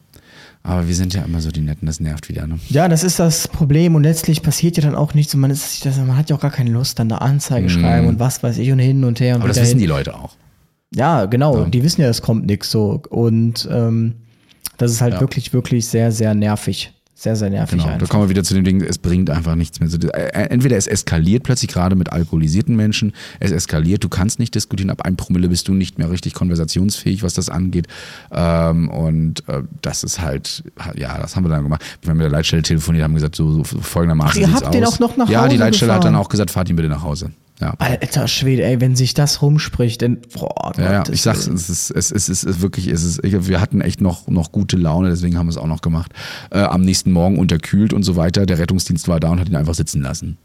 Aber 0.66 0.88
wir 0.88 0.96
sind 0.96 1.14
ja 1.14 1.24
immer 1.24 1.42
so 1.42 1.52
die 1.52 1.60
Netten, 1.60 1.86
das 1.86 2.00
nervt 2.00 2.30
wieder. 2.30 2.48
Ne? 2.48 2.58
Ja, 2.70 2.88
das 2.88 3.04
ist 3.04 3.20
das 3.20 3.50
Problem 3.50 3.96
und 3.96 4.04
letztlich 4.04 4.42
passiert 4.42 4.78
ja 4.78 4.84
dann 4.84 4.96
auch 4.96 5.14
nichts 5.14 5.34
und 5.34 5.42
man, 5.42 5.52
ist, 5.52 5.86
man 5.86 6.16
hat 6.16 6.30
ja 6.30 6.38
auch 6.38 6.42
gar 6.42 6.52
keine 6.52 6.72
Lust, 6.72 7.00
dann 7.00 7.10
da 7.10 7.18
Anzeigen 7.18 7.68
mm. 7.68 7.70
schreiben 7.70 8.08
und 8.08 8.20
was 8.20 8.42
weiß 8.42 8.58
ich 8.58 8.72
und 8.72 8.80
hin 8.80 9.04
und 9.04 9.20
her. 9.20 9.36
Und 9.36 9.42
Aber 9.42 9.50
das 9.50 9.60
wissen 9.60 9.72
hin. 9.72 9.80
die 9.80 9.86
Leute 9.88 10.16
auch. 10.16 10.36
Ja, 10.96 11.26
genau. 11.26 11.58
Ja. 11.58 11.66
Die 11.66 11.84
wissen 11.84 12.02
ja, 12.02 12.08
es 12.08 12.22
kommt 12.22 12.46
nichts 12.46 12.72
so. 12.72 13.02
Und 13.10 13.68
ähm, 13.70 14.16
das 14.78 14.92
ist 14.92 15.02
halt 15.02 15.16
ja. 15.16 15.22
wirklich, 15.22 15.52
wirklich 15.52 15.88
sehr, 15.88 16.12
sehr 16.12 16.34
nervig. 16.34 16.94
Sehr, 17.24 17.38
sehr 17.38 17.50
nervig. 17.50 17.80
Genau, 17.80 17.94
einfach. 17.94 18.06
da 18.06 18.12
kommen 18.12 18.26
wir 18.26 18.30
wieder 18.30 18.44
zu 18.44 18.54
dem 18.54 18.66
Ding, 18.66 18.82
es 18.82 18.98
bringt 18.98 19.30
einfach 19.30 19.56
nichts 19.56 19.80
mehr. 19.80 19.88
Äh, 20.14 20.50
entweder 20.50 20.76
es 20.76 20.88
eskaliert 20.88 21.44
plötzlich 21.44 21.72
gerade 21.72 21.96
mit 21.96 22.12
alkoholisierten 22.12 22.76
Menschen, 22.76 23.14
es 23.40 23.52
eskaliert, 23.52 24.04
du 24.04 24.10
kannst 24.10 24.40
nicht 24.40 24.54
diskutieren, 24.56 24.90
ab 24.90 25.04
einem 25.04 25.16
Promille 25.16 25.48
bist 25.48 25.70
du 25.70 25.74
nicht 25.74 25.98
mehr 25.98 26.12
richtig 26.12 26.34
konversationsfähig, 26.34 27.24
was 27.24 27.34
das 27.34 27.48
angeht. 27.48 27.88
Ähm, 28.30 28.90
und 28.90 29.48
äh, 29.48 29.62
das 29.82 30.04
ist 30.04 30.20
halt, 30.20 30.66
ja, 30.98 31.18
das 31.18 31.38
haben 31.38 31.46
wir 31.46 31.50
dann 31.50 31.64
gemacht. 31.64 31.82
Wir 32.02 32.10
haben 32.10 32.18
mit 32.18 32.26
der 32.26 32.32
Leitstelle 32.32 32.62
telefoniert, 32.62 33.06
haben 33.06 33.14
gesagt, 33.14 33.38
so, 33.38 33.64
so 33.64 33.64
folgendermaßen. 33.64 34.42
Ihr 34.42 34.52
habt 34.52 34.74
den 34.74 34.84
auch 34.84 35.00
noch 35.00 35.16
nach 35.16 35.30
ja, 35.30 35.40
Hause 35.40 35.46
Ja, 35.46 35.48
die 35.48 35.56
Leitstelle 35.56 35.92
gefahren. 35.92 36.04
hat 36.04 36.06
dann 36.06 36.16
auch 36.18 36.28
gesagt, 36.28 36.52
fahrt 36.52 36.70
ihn 36.70 36.76
bitte 36.76 36.90
nach 36.90 37.04
Hause. 37.04 37.32
Ja. 37.62 37.76
Alter 37.78 38.28
Schwede, 38.28 38.64
ey, 38.64 38.82
wenn 38.82 38.96
sich 38.96 39.14
das 39.14 39.42
rumspricht, 39.42 40.02
dann 40.02 40.18
boah, 40.34 40.74
ja, 40.78 40.92
ja. 40.92 41.04
ich 41.12 41.22
sag's, 41.22 41.48
es 41.48 41.70
ist, 41.70 41.92
es 41.92 42.12
ist, 42.12 42.30
es 42.30 42.44
ist 42.44 42.62
wirklich, 42.62 42.88
es 42.88 43.04
ist, 43.04 43.22
wir 43.24 43.62
hatten 43.62 43.82
echt 43.82 44.02
noch, 44.02 44.28
noch 44.28 44.52
gute 44.52 44.76
Laune, 44.76 45.10
deswegen 45.10 45.38
haben 45.38 45.46
wir 45.46 45.52
es 45.52 45.58
auch 45.58 45.68
noch 45.68 45.82
gemacht. 45.82 46.12
Äh, 46.50 46.60
am 46.60 46.82
nächsten 46.82 47.12
Morgen 47.12 47.38
unterkühlt 47.38 47.94
und 47.94 48.04
so 48.04 48.16
weiter. 48.16 48.46
Der 48.46 48.58
Rettungsdienst 48.58 49.08
war 49.08 49.20
da 49.20 49.30
und 49.30 49.40
hat 49.40 49.50
ihn 49.50 49.56
einfach 49.56 49.76
sitzen 49.76 50.02
lassen. 50.02 50.38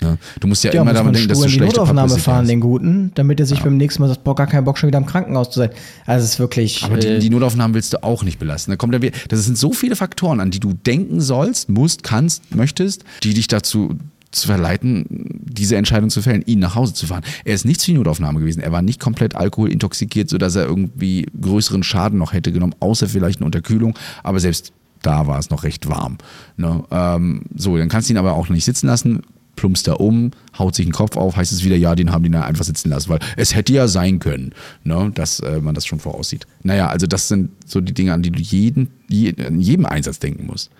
Ja. 0.00 0.16
Du 0.40 0.48
musst 0.48 0.64
ja, 0.64 0.72
ja 0.72 0.80
immer 0.80 0.92
damit 0.92 1.14
denken, 1.14 1.28
dass 1.28 1.40
du 1.40 1.44
in 1.44 1.50
die 1.50 1.60
Notaufnahme 1.60 2.18
fahren, 2.18 2.46
den 2.46 2.60
Guten, 2.60 3.12
damit 3.14 3.38
er 3.40 3.46
sich 3.46 3.58
ja. 3.58 3.64
beim 3.64 3.76
nächsten 3.76 4.00
Mal 4.00 4.08
sagt, 4.08 4.24
boah, 4.24 4.34
gar 4.34 4.46
keinen 4.46 4.64
Bock 4.64 4.78
schon 4.78 4.86
wieder 4.86 4.98
im 4.98 5.06
Krankenhaus 5.06 5.50
zu 5.50 5.58
sein. 5.58 5.70
Also 6.06 6.24
es 6.24 6.32
ist 6.32 6.38
wirklich. 6.38 6.82
Aber 6.84 6.96
die, 6.96 7.06
äh, 7.06 7.18
die 7.18 7.30
Notaufnahmen 7.30 7.74
willst 7.74 7.92
du 7.92 8.02
auch 8.02 8.22
nicht 8.22 8.38
belasten. 8.38 8.70
Da 8.70 8.76
kommt 8.76 8.94
ja, 8.94 9.10
das 9.28 9.44
sind 9.44 9.58
so 9.58 9.72
viele 9.72 9.96
Faktoren, 9.96 10.40
an 10.40 10.50
die 10.50 10.60
du 10.60 10.72
denken 10.72 11.20
sollst, 11.20 11.68
musst, 11.68 12.02
kannst, 12.02 12.54
möchtest, 12.54 13.04
die 13.22 13.34
dich 13.34 13.48
dazu 13.48 13.96
zu 14.30 14.46
verleiten, 14.46 15.06
diese 15.08 15.76
Entscheidung 15.76 16.10
zu 16.10 16.22
fällen, 16.22 16.42
ihn 16.46 16.60
nach 16.60 16.74
Hause 16.74 16.94
zu 16.94 17.06
fahren. 17.06 17.24
Er 17.44 17.54
ist 17.54 17.64
nicht 17.64 17.80
zur 17.80 17.94
Notaufnahme 17.94 18.40
gewesen. 18.40 18.60
Er 18.60 18.72
war 18.72 18.82
nicht 18.82 19.00
komplett 19.00 19.34
alkoholintoxikiert, 19.34 20.28
sodass 20.28 20.54
er 20.54 20.66
irgendwie 20.66 21.26
größeren 21.40 21.82
Schaden 21.82 22.18
noch 22.18 22.32
hätte 22.32 22.52
genommen, 22.52 22.74
außer 22.80 23.08
vielleicht 23.08 23.40
eine 23.40 23.46
Unterkühlung. 23.46 23.98
Aber 24.22 24.38
selbst 24.38 24.72
da 25.02 25.26
war 25.26 25.38
es 25.38 25.50
noch 25.50 25.64
recht 25.64 25.88
warm. 25.88 26.18
Ne? 26.56 26.84
Ähm, 26.90 27.42
so, 27.56 27.76
dann 27.76 27.88
kannst 27.88 28.08
du 28.08 28.12
ihn 28.12 28.18
aber 28.18 28.34
auch 28.34 28.48
nicht 28.48 28.64
sitzen 28.64 28.86
lassen, 28.86 29.22
plumpst 29.56 29.88
da 29.88 29.94
um, 29.94 30.30
haut 30.58 30.74
sich 30.74 30.86
den 30.86 30.92
Kopf 30.92 31.16
auf, 31.16 31.36
heißt 31.36 31.52
es 31.52 31.64
wieder, 31.64 31.76
ja, 31.76 31.94
den 31.94 32.12
haben 32.12 32.22
die 32.22 32.30
da 32.30 32.42
einfach 32.42 32.64
sitzen 32.64 32.90
lassen, 32.90 33.10
weil 33.10 33.18
es 33.36 33.54
hätte 33.54 33.72
ja 33.72 33.88
sein 33.88 34.18
können, 34.18 34.54
ne, 34.84 35.10
dass 35.14 35.40
äh, 35.40 35.60
man 35.60 35.74
das 35.74 35.86
schon 35.86 36.00
voraussieht. 36.00 36.46
Naja, 36.62 36.88
also 36.88 37.06
das 37.06 37.28
sind 37.28 37.50
so 37.66 37.80
die 37.80 37.94
Dinge, 37.94 38.12
an 38.12 38.22
die 38.22 38.30
du 38.30 38.40
jeden, 38.40 38.90
in 39.10 39.60
jedem 39.60 39.86
Einsatz 39.86 40.18
denken 40.18 40.46
musst. 40.46 40.70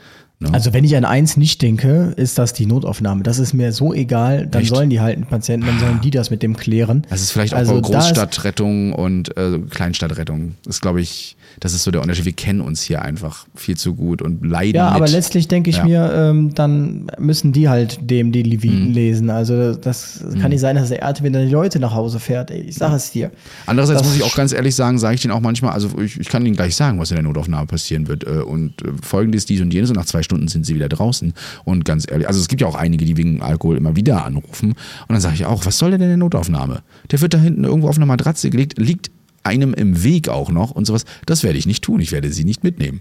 Ne? 0.41 0.49
Also 0.53 0.73
wenn 0.73 0.85
ich 0.85 0.97
an 0.97 1.05
eins 1.05 1.37
nicht 1.37 1.61
denke, 1.61 2.15
ist 2.17 2.39
das 2.39 2.55
die 2.55 2.65
Notaufnahme. 2.65 3.23
Das 3.23 3.39
ist 3.39 3.53
mir 3.53 3.73
so 3.73 3.93
egal. 3.93 4.47
Dann 4.47 4.63
Echt? 4.63 4.71
sollen 4.75 4.89
die 4.89 5.01
halt 5.01 5.17
einen 5.17 5.27
Patienten, 5.27 5.67
dann 5.67 5.79
sollen 5.79 6.01
die 6.01 6.11
das 6.11 6.31
mit 6.31 6.43
dem 6.43 6.57
klären. 6.57 7.07
Das 7.11 7.21
ist 7.21 7.33
vielleicht 7.33 7.53
auch 7.53 7.59
also 7.59 7.81
Großstadtrettung 7.81 8.95
und 8.95 9.37
äh, 9.37 9.59
Kleinstadtrettung. 9.59 10.55
Das 10.65 10.77
ist, 10.77 10.81
glaube 10.81 11.03
ich, 11.03 11.37
das 11.59 11.75
ist 11.75 11.85
so 11.85 11.91
der 11.91 12.03
Unterschied. 12.03 12.25
Wir 12.25 12.33
kennen 12.33 12.61
uns 12.61 12.83
hier 12.83 13.03
einfach 13.03 13.47
viel 13.55 13.77
zu 13.77 13.95
gut 13.95 14.23
und 14.23 14.45
leiden. 14.47 14.77
Ja, 14.77 14.91
mit. 14.91 14.97
aber 14.97 15.09
letztlich 15.09 15.49
denke 15.49 15.71
ich 15.71 15.77
ja. 15.77 15.85
mir, 15.85 16.13
ähm, 16.15 16.55
dann 16.55 17.11
müssen 17.19 17.53
die 17.53 17.69
halt 17.69 17.99
dem 18.11 18.33
die 18.33 18.43
Leviten 18.43 18.89
mhm. 18.89 18.95
lesen. 18.95 19.31
Also 19.31 19.75
das 19.75 20.21
kann 20.33 20.43
mhm. 20.43 20.49
nicht 20.51 20.61
sein, 20.61 20.77
dass 20.77 20.89
der 20.89 21.03
RTW 21.03 21.31
dann 21.31 21.47
die 21.47 21.53
Leute 21.53 21.81
nach 21.81 21.95
Hause 21.95 22.21
fährt. 22.21 22.51
Ey, 22.51 22.61
ich 22.61 22.77
sage 22.77 22.95
es 22.97 23.11
dir. 23.11 23.31
Andererseits 23.67 24.01
das 24.01 24.09
muss 24.09 24.17
ich 24.17 24.23
auch 24.23 24.35
ganz 24.35 24.53
ehrlich 24.53 24.75
sagen, 24.75 24.99
sage 24.99 25.17
ich 25.17 25.23
denen 25.23 25.33
auch 25.33 25.41
manchmal, 25.41 25.73
also 25.73 25.99
ich, 25.99 26.19
ich 26.21 26.29
kann 26.29 26.45
ihnen 26.47 26.57
gleich 26.57 26.77
sagen, 26.77 26.99
was 26.99 27.11
in 27.11 27.17
der 27.17 27.25
Notaufnahme 27.25 27.67
passieren 27.67 28.09
wird. 28.09 28.25
Äh, 28.25 28.43
und 28.43 28.83
äh, 28.83 28.93
folgendes, 29.03 29.47
dies 29.47 29.61
und 29.61 29.73
jenes 29.73 29.91
und 29.91 29.97
nach 29.97 30.07
zwei 30.07 30.23
Stunden 30.23 30.49
sind 30.49 30.67
sie 30.67 30.75
wieder 30.75 30.89
draußen. 30.89 31.33
Und 31.65 31.85
ganz 31.85 32.07
ehrlich, 32.11 32.29
also 32.29 32.41
es 32.41 32.49
gibt 32.49 32.61
ja 32.61 32.67
auch 32.67 32.75
einige, 32.75 33.05
die 33.05 33.17
wegen 33.17 33.43
Alkohol 33.43 33.77
immer 33.77 33.97
wieder 33.97 34.25
anrufen. 34.25 34.71
Und 34.71 34.77
dann 35.09 35.21
sage 35.21 35.35
ich 35.35 35.47
auch, 35.47 35.67
was 35.67 35.79
soll 35.79 35.91
denn 35.91 36.01
in 36.01 36.09
der 36.09 36.17
Notaufnahme? 36.17 36.83
Der 37.11 37.21
wird 37.21 37.35
da 37.35 37.39
hinten 37.39 37.65
irgendwo 37.65 37.89
auf 37.89 37.97
einer 37.97 38.07
Matratze 38.07 38.51
gelegt, 38.51 38.79
liegt 38.79 39.11
einem 39.43 39.75
im 39.75 40.03
Weg 40.03 40.29
auch 40.29 40.51
noch 40.51 40.71
und 40.71 40.87
sowas. 40.87 41.05
Das 41.27 41.43
werde 41.43 41.59
ich 41.59 41.67
nicht 41.67 41.83
tun. 41.83 42.01
Ich 42.01 42.13
werde 42.13 42.31
sie 42.31 42.45
nicht 42.45 42.65
mitnehmen. 42.65 43.01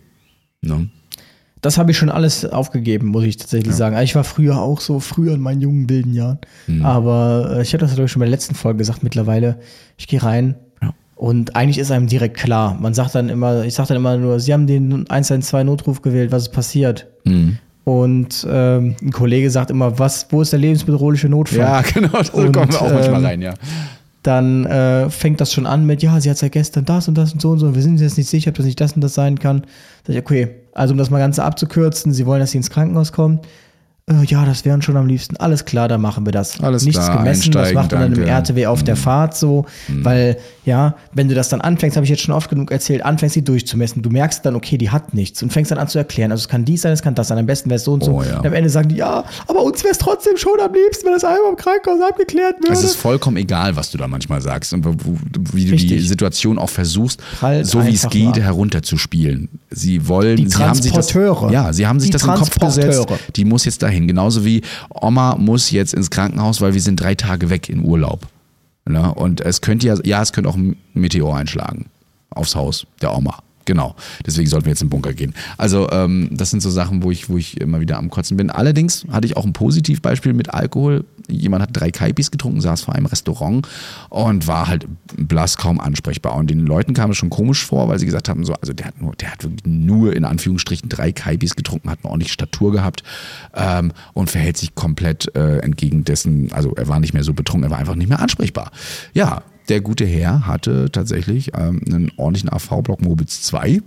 Ne? 0.62 0.90
Das 1.62 1.78
habe 1.78 1.92
ich 1.92 1.98
schon 1.98 2.10
alles 2.10 2.46
aufgegeben, 2.46 3.08
muss 3.08 3.26
ich 3.26 3.38
tatsächlich 3.38 3.72
ja. 3.72 3.78
sagen. 3.78 3.98
Ich 4.02 4.16
war 4.16 4.24
früher 4.24 4.62
auch 4.62 4.80
so, 4.80 5.00
früher 5.00 5.34
in 5.34 5.42
meinen 5.42 5.62
jungen 5.62 5.90
wilden 5.90 6.14
Jahren. 6.14 6.40
Mhm. 6.68 6.86
Aber 6.86 7.58
äh, 7.58 7.62
ich 7.62 7.74
habe 7.74 7.80
das, 7.80 7.94
glaube 7.94 8.06
ich, 8.06 8.12
schon 8.12 8.22
bei 8.22 8.26
der 8.26 8.32
letzten 8.32 8.56
Folge 8.56 8.78
gesagt. 8.78 9.04
Mittlerweile, 9.04 9.60
ich 9.98 10.08
gehe 10.08 10.24
rein, 10.24 10.56
und 11.20 11.54
eigentlich 11.58 11.80
ist 11.80 11.92
einem 11.92 12.08
direkt 12.08 12.38
klar. 12.38 12.78
Man 12.80 12.94
sagt 12.94 13.14
dann 13.14 13.28
immer, 13.28 13.66
ich 13.66 13.74
sage 13.74 13.90
dann 13.90 13.98
immer 13.98 14.16
nur, 14.16 14.40
Sie 14.40 14.54
haben 14.54 14.68
den 14.68 15.06
112 15.10 15.66
Notruf 15.66 16.02
gewählt, 16.02 16.32
was 16.32 16.44
ist 16.44 16.54
passiert? 16.54 17.08
Mhm. 17.26 17.58
Und 17.84 18.48
ähm, 18.50 18.96
ein 19.02 19.12
Kollege 19.12 19.52
sagt 19.52 19.70
immer, 19.70 20.00
was, 20.00 20.28
wo 20.30 20.42
ist 20.42 20.54
der 20.54 20.60
lebensbedrohliche 20.60 21.28
Notfall? 21.28 21.60
Ja, 21.60 21.82
genau, 21.94 22.24
so 22.24 22.38
und, 22.38 22.54
kommen 22.54 22.72
wir 22.72 22.82
auch 22.82 22.94
manchmal 22.94 23.20
ähm, 23.20 23.26
rein, 23.26 23.42
ja. 23.42 23.54
Dann 24.24 24.66
äh, 24.66 25.10
fängt 25.10 25.40
das 25.40 25.54
schon 25.54 25.66
an 25.66 25.86
mit, 25.86 26.04
ja, 26.04 26.20
sie 26.20 26.30
hat 26.30 26.42
ja 26.42 26.50
gestern 26.50 26.86
das 26.86 27.08
und 27.08 27.16
das 27.16 27.32
und 27.32 27.42
so 27.42 27.52
und 27.52 27.60
so, 27.60 27.74
wir 27.74 27.82
sind 27.82 28.02
jetzt 28.02 28.18
nicht 28.18 28.30
sicher, 28.30 28.50
ob 28.50 28.56
das 28.56 28.66
nicht 28.66 28.80
das 28.82 28.94
und 28.94 29.02
das 29.02 29.14
sein 29.14 29.40
kann. 29.40 29.64
Sag 30.06 30.16
ich, 30.16 30.22
okay, 30.22 30.50
also 30.74 30.94
um 30.94 30.98
das 30.98 31.10
mal 31.10 31.20
ganz 31.20 31.40
abzukürzen, 31.40 32.12
sie 32.12 32.26
wollen, 32.26 32.42
dass 32.42 32.52
sie 32.52 32.58
ins 32.58 32.70
Krankenhaus 32.70 33.14
kommt 33.14 33.48
äh, 34.10 34.26
ja, 34.26 34.45
das 34.45 34.66
wären 34.66 34.82
schon 34.82 34.97
am 34.97 35.07
liebsten. 35.07 35.38
Alles 35.38 35.66
klar, 35.66 35.88
dann 35.88 36.01
machen 36.01 36.26
wir 36.26 36.32
das. 36.32 36.60
Alles 36.62 36.84
Nichts 36.84 37.05
klar, 37.05 37.20
gemessen, 37.20 37.51
das 37.51 37.74
macht 37.74 37.91
man 37.91 38.01
dann 38.01 38.14
im 38.14 38.24
RTW 38.28 38.66
auf 38.66 38.82
mhm. 38.82 38.86
der 38.86 38.95
Fahrt 38.95 39.38
so, 39.38 39.66
mhm. 39.88 40.05
weil 40.05 40.38
ja, 40.66 40.95
wenn 41.14 41.28
du 41.28 41.36
das 41.36 41.49
dann 41.49 41.62
anfängst, 41.62 41.97
habe 41.97 42.03
ich 42.05 42.10
jetzt 42.10 42.22
schon 42.22 42.34
oft 42.34 42.49
genug 42.49 42.72
erzählt, 42.72 43.03
anfängst 43.03 43.34
sie 43.34 43.43
durchzumessen, 43.43 44.01
du 44.01 44.10
merkst 44.10 44.45
dann, 44.45 44.55
okay, 44.55 44.78
die 44.78 44.89
hat 44.89 45.14
nichts 45.14 45.41
und 45.41 45.51
fängst 45.51 45.72
dann 45.72 45.80
an 45.80 45.88
zu 45.88 45.97
erklären, 45.97 46.32
also 46.32 46.43
es 46.43 46.47
kann 46.47 46.66
dies 46.66 46.84
sein, 46.84 46.93
es 46.93 47.01
kann 47.01 47.16
das 47.16 47.28
sein, 47.28 47.38
am 47.38 47.45
besten 47.45 47.70
wäre 47.70 47.78
es 47.78 47.84
so 47.84 47.93
und 47.93 48.03
so. 48.03 48.14
Oh, 48.14 48.24
ja. 48.24 48.39
Und 48.39 48.45
am 48.45 48.53
Ende 48.53 48.70
sagen 48.70 48.89
die, 48.89 48.95
ja, 48.95 49.24
aber 49.47 49.64
uns 49.64 49.84
wäre 49.84 49.91
es 49.91 49.97
trotzdem 49.97 50.38
schon 50.38 50.60
am 50.60 50.74
liebsten, 50.74 51.07
wenn 51.07 51.14
das 51.14 51.24
einmal 51.24 51.49
im 51.49 51.55
Krankenhaus 51.55 51.99
abgeklärt 52.07 52.60
würde. 52.60 52.74
Es 52.74 52.84
ist 52.84 52.95
vollkommen 52.95 53.38
egal, 53.38 53.76
was 53.76 53.89
du 53.91 53.97
da 53.97 54.07
manchmal 54.07 54.41
sagst 54.41 54.74
und 54.74 54.86
wie 55.53 55.66
du 55.66 55.72
Richtig. 55.72 55.89
die 55.89 55.99
Situation 55.99 56.60
auch 56.60 56.70
versuchst, 56.70 57.22
Prallt 57.39 57.66
so 57.66 57.86
wie 57.86 57.93
es 57.93 58.07
geht, 58.10 58.36
mal. 58.36 58.41
herunterzuspielen. 58.41 59.49
Sie 59.72 60.07
wollen, 60.07 60.38
Die 60.38 60.49
sie 60.49 60.57
haben 60.57 60.80
sich 60.80 60.91
das, 60.91 61.14
ja, 61.14 61.74
sie 61.74 61.88
haben 61.88 61.99
sich 61.99 62.10
Die 62.10 62.14
das 62.14 62.24
den 62.24 62.34
Kopf 62.34 62.60
gesetzt. 62.60 63.07
Die 63.36 63.45
muss 63.45 63.66
jetzt 63.66 63.82
dahin. 63.82 63.99
Genauso 64.08 64.45
wie 64.45 64.62
Oma 64.89 65.36
muss 65.36 65.72
jetzt 65.72 65.93
ins 65.93 66.10
Krankenhaus, 66.10 66.62
weil 66.62 66.74
wir 66.74 66.82
sind 66.82 67.00
drei 67.00 67.16
Tage 67.16 67.50
weg 67.50 67.70
in 67.70 67.84
Urlaub. 67.84 68.28
Ne? 68.86 69.14
Und 69.14 69.41
es 69.41 69.62
könnte 69.62 69.88
ja, 69.88 69.95
ja, 70.04 70.22
es 70.22 70.34
könnte 70.34 70.50
auch 70.50 70.56
ein 70.56 70.78
Meteor 70.93 71.36
einschlagen 71.36 71.86
aufs 72.32 72.56
Haus 72.56 72.88
der 73.02 73.16
Oma. 73.16 73.41
Genau. 73.66 73.95
Deswegen 74.26 74.49
sollten 74.49 74.66
wir 74.66 74.72
jetzt 74.72 74.82
in 74.82 74.88
den 74.88 74.91
Bunker 74.91 75.14
gehen. 75.14 75.34
Also, 75.57 75.89
ähm, 75.91 76.30
das 76.32 76.49
sind 76.49 76.62
so 76.62 76.70
Sachen, 76.70 77.03
wo 77.03 77.12
ich, 77.12 77.30
wo 77.30 77.38
ich 77.38 77.60
immer 77.62 77.80
wieder 77.80 77.97
am 77.97 78.10
Kotzen 78.10 78.38
bin. 78.38 78.49
Allerdings 78.49 79.05
hatte 79.12 79.28
ich 79.28 79.38
auch 79.38 79.45
ein 79.45 79.53
Positivbeispiel 79.53 80.34
mit 80.34 80.53
Alkohol. 80.53 81.05
Jemand 81.28 81.62
hat 81.62 81.70
drei 81.74 81.91
Kaipis 81.91 82.32
getrunken, 82.32 82.62
saß 82.62 82.82
vor 82.82 82.95
einem 82.95 83.05
Restaurant 83.05 83.68
und 84.10 84.47
war 84.47 84.68
halt 84.68 84.88
blass 85.16 85.57
kaum 85.57 85.80
ansprechbar. 85.80 86.36
Und 86.36 86.49
den 86.49 86.62
Leuten 86.62 86.93
kam 86.93 87.12
es 87.12 87.18
schon 87.18 87.30
komisch 87.30 87.64
vor, 87.64 87.88
weil 87.89 87.99
sie 87.99 88.05
gesagt 88.05 88.30
haben, 88.30 88.43
so, 88.43 88.53
also 88.53 88.74
der 88.74 88.88
hat 88.88 88.99
nur, 88.99 89.14
der 89.16 89.32
hat 89.32 89.43
wirklich 89.43 89.66
nur 89.66 90.16
in 90.16 90.26
Anführungsstrichen 90.26 90.89
drei 90.89 91.12
Kaipis 91.12 91.55
getrunken, 91.55 91.89
hat 91.89 91.99
eine 92.01 92.10
ordentliche 92.10 92.34
Statur 92.34 92.72
gehabt 92.72 93.03
ähm, 93.53 93.91
und 94.14 94.32
verhält 94.32 94.57
sich 94.57 94.74
komplett 94.74 95.34
äh, 95.36 95.60
entgegen 95.60 96.03
dessen, 96.03 96.51
also 96.53 96.74
er 96.76 96.88
war 96.88 96.99
nicht 96.99 97.14
mehr 97.14 97.24
so 97.24 97.34
betrunken, 97.34 97.70
er 97.70 97.72
war 97.72 97.78
einfach 97.78 97.95
nicht 97.95 98.10
mehr 98.10 98.20
ansprechbar. 98.20 98.72
Ja, 99.14 99.43
der 99.70 99.82
gute 99.82 100.06
Herr 100.06 100.48
hatte 100.48 100.92
tatsächlich 100.92 101.52
ähm, 101.56 101.82
einen 101.88 102.12
ordentlichen 102.18 102.52
AV-Block 102.52 103.02
Mobitz 103.02 103.42
2. 103.44 103.82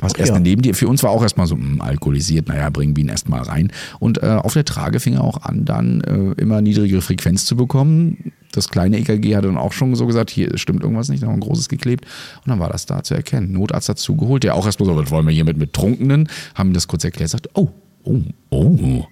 Was 0.00 0.12
Okay, 0.12 0.22
erst 0.22 0.40
neben 0.40 0.62
dir, 0.62 0.74
für 0.74 0.88
uns 0.88 1.02
war 1.02 1.10
auch 1.10 1.22
erstmal 1.22 1.46
so 1.46 1.56
mh, 1.56 1.82
alkoholisiert, 1.82 2.48
naja, 2.48 2.68
bringen 2.70 2.96
wir 2.96 3.04
ihn 3.04 3.08
erstmal 3.08 3.42
rein. 3.42 3.70
Und 4.00 4.22
äh, 4.22 4.26
auf 4.26 4.52
der 4.52 4.64
Trage 4.64 4.98
fing 4.98 5.14
er 5.14 5.24
auch 5.24 5.42
an, 5.42 5.64
dann 5.64 6.00
äh, 6.00 6.40
immer 6.40 6.60
niedrigere 6.60 7.00
Frequenz 7.00 7.44
zu 7.44 7.56
bekommen. 7.56 8.32
Das 8.52 8.68
kleine 8.68 8.98
EKG 8.98 9.36
hatte 9.36 9.46
dann 9.46 9.56
auch 9.56 9.72
schon 9.72 9.94
so 9.94 10.06
gesagt, 10.06 10.30
hier 10.30 10.58
stimmt 10.58 10.82
irgendwas 10.82 11.08
nicht, 11.08 11.22
da 11.22 11.26
haben 11.26 11.34
wir 11.34 11.38
ein 11.38 11.48
großes 11.48 11.68
geklebt. 11.68 12.06
Und 12.44 12.50
dann 12.50 12.58
war 12.58 12.70
das 12.70 12.86
da 12.86 13.02
zu 13.02 13.14
erkennen. 13.14 13.52
Notarzt 13.52 13.88
dazu 13.88 14.16
geholt, 14.16 14.42
der 14.42 14.56
auch 14.56 14.66
erstmal 14.66 14.88
so, 14.88 14.96
was 14.96 15.10
wollen 15.10 15.26
wir 15.26 15.32
hier 15.32 15.44
mit, 15.44 15.56
mit 15.56 15.72
Trunkenen? 15.72 16.28
Haben 16.54 16.70
ihm 16.70 16.74
das 16.74 16.88
kurz 16.88 17.04
erklärt, 17.04 17.30
sagt, 17.30 17.48
oh, 17.54 17.68
oh, 18.02 18.20
oh. 18.50 19.04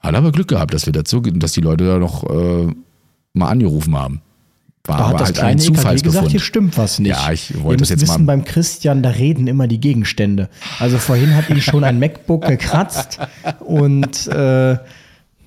Hat 0.00 0.14
aber 0.14 0.32
Glück 0.32 0.48
gehabt, 0.48 0.74
dass 0.74 0.86
wir 0.86 0.92
dazu, 0.92 1.20
dass 1.20 1.52
die 1.52 1.62
Leute 1.62 1.84
da 1.86 1.98
noch 1.98 2.24
äh, 2.24 2.72
mal 3.32 3.48
angerufen 3.48 3.96
haben. 3.96 4.20
War 4.88 4.98
Da 4.98 5.08
hat 5.08 5.20
das 5.20 5.28
halt 5.28 5.38
ein 5.38 5.58
kleine 5.58 5.94
EKG 5.96 6.02
gesagt, 6.02 6.30
hier 6.30 6.40
stimmt 6.40 6.78
was 6.78 6.98
nicht. 6.98 7.10
Ja, 7.10 7.32
ich 7.32 7.62
wollte 7.62 7.80
das 7.80 7.90
jetzt 7.90 8.02
wissen, 8.02 8.24
mal. 8.24 8.36
beim 8.36 8.44
Christian, 8.44 9.02
da 9.02 9.10
reden 9.10 9.46
immer 9.46 9.66
die 9.66 9.80
Gegenstände. 9.80 10.48
Also 10.78 10.98
vorhin 10.98 11.34
hat 11.34 11.50
ihn 11.50 11.60
schon 11.60 11.84
ein 11.84 11.98
MacBook 11.98 12.44
gekratzt 12.46 13.18
und 13.60 14.26
äh, 14.28 14.76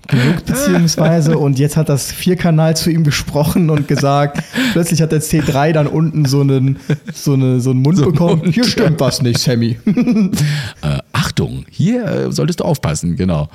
genug 0.10 0.46
beziehungsweise 0.46 1.38
und 1.38 1.60
jetzt 1.60 1.78
hat 1.78 1.88
das 1.88 2.12
Vierkanal 2.12 2.76
zu 2.76 2.90
ihm 2.90 3.04
gesprochen 3.04 3.70
und 3.70 3.88
gesagt, 3.88 4.44
plötzlich 4.74 5.02
hat 5.02 5.12
der 5.12 5.22
C3 5.22 5.72
dann 5.72 5.88
unten 5.88 6.26
so 6.26 6.42
einen, 6.42 6.80
so 7.14 7.34
eine, 7.34 7.62
so 7.62 7.72
einen 7.72 7.82
Mund 7.82 8.04
bekommen. 8.04 8.40
Mund, 8.40 8.54
Hier 8.54 8.66
stimmt 8.66 9.00
was 9.00 9.22
nicht, 9.22 9.40
Sammy. 9.40 9.78
äh, 9.86 10.98
Achtung, 11.14 11.66
hier 11.70 12.06
äh, 12.06 12.32
solltest 12.32 12.60
du 12.60 12.64
aufpassen, 12.66 13.16
genau. 13.16 13.50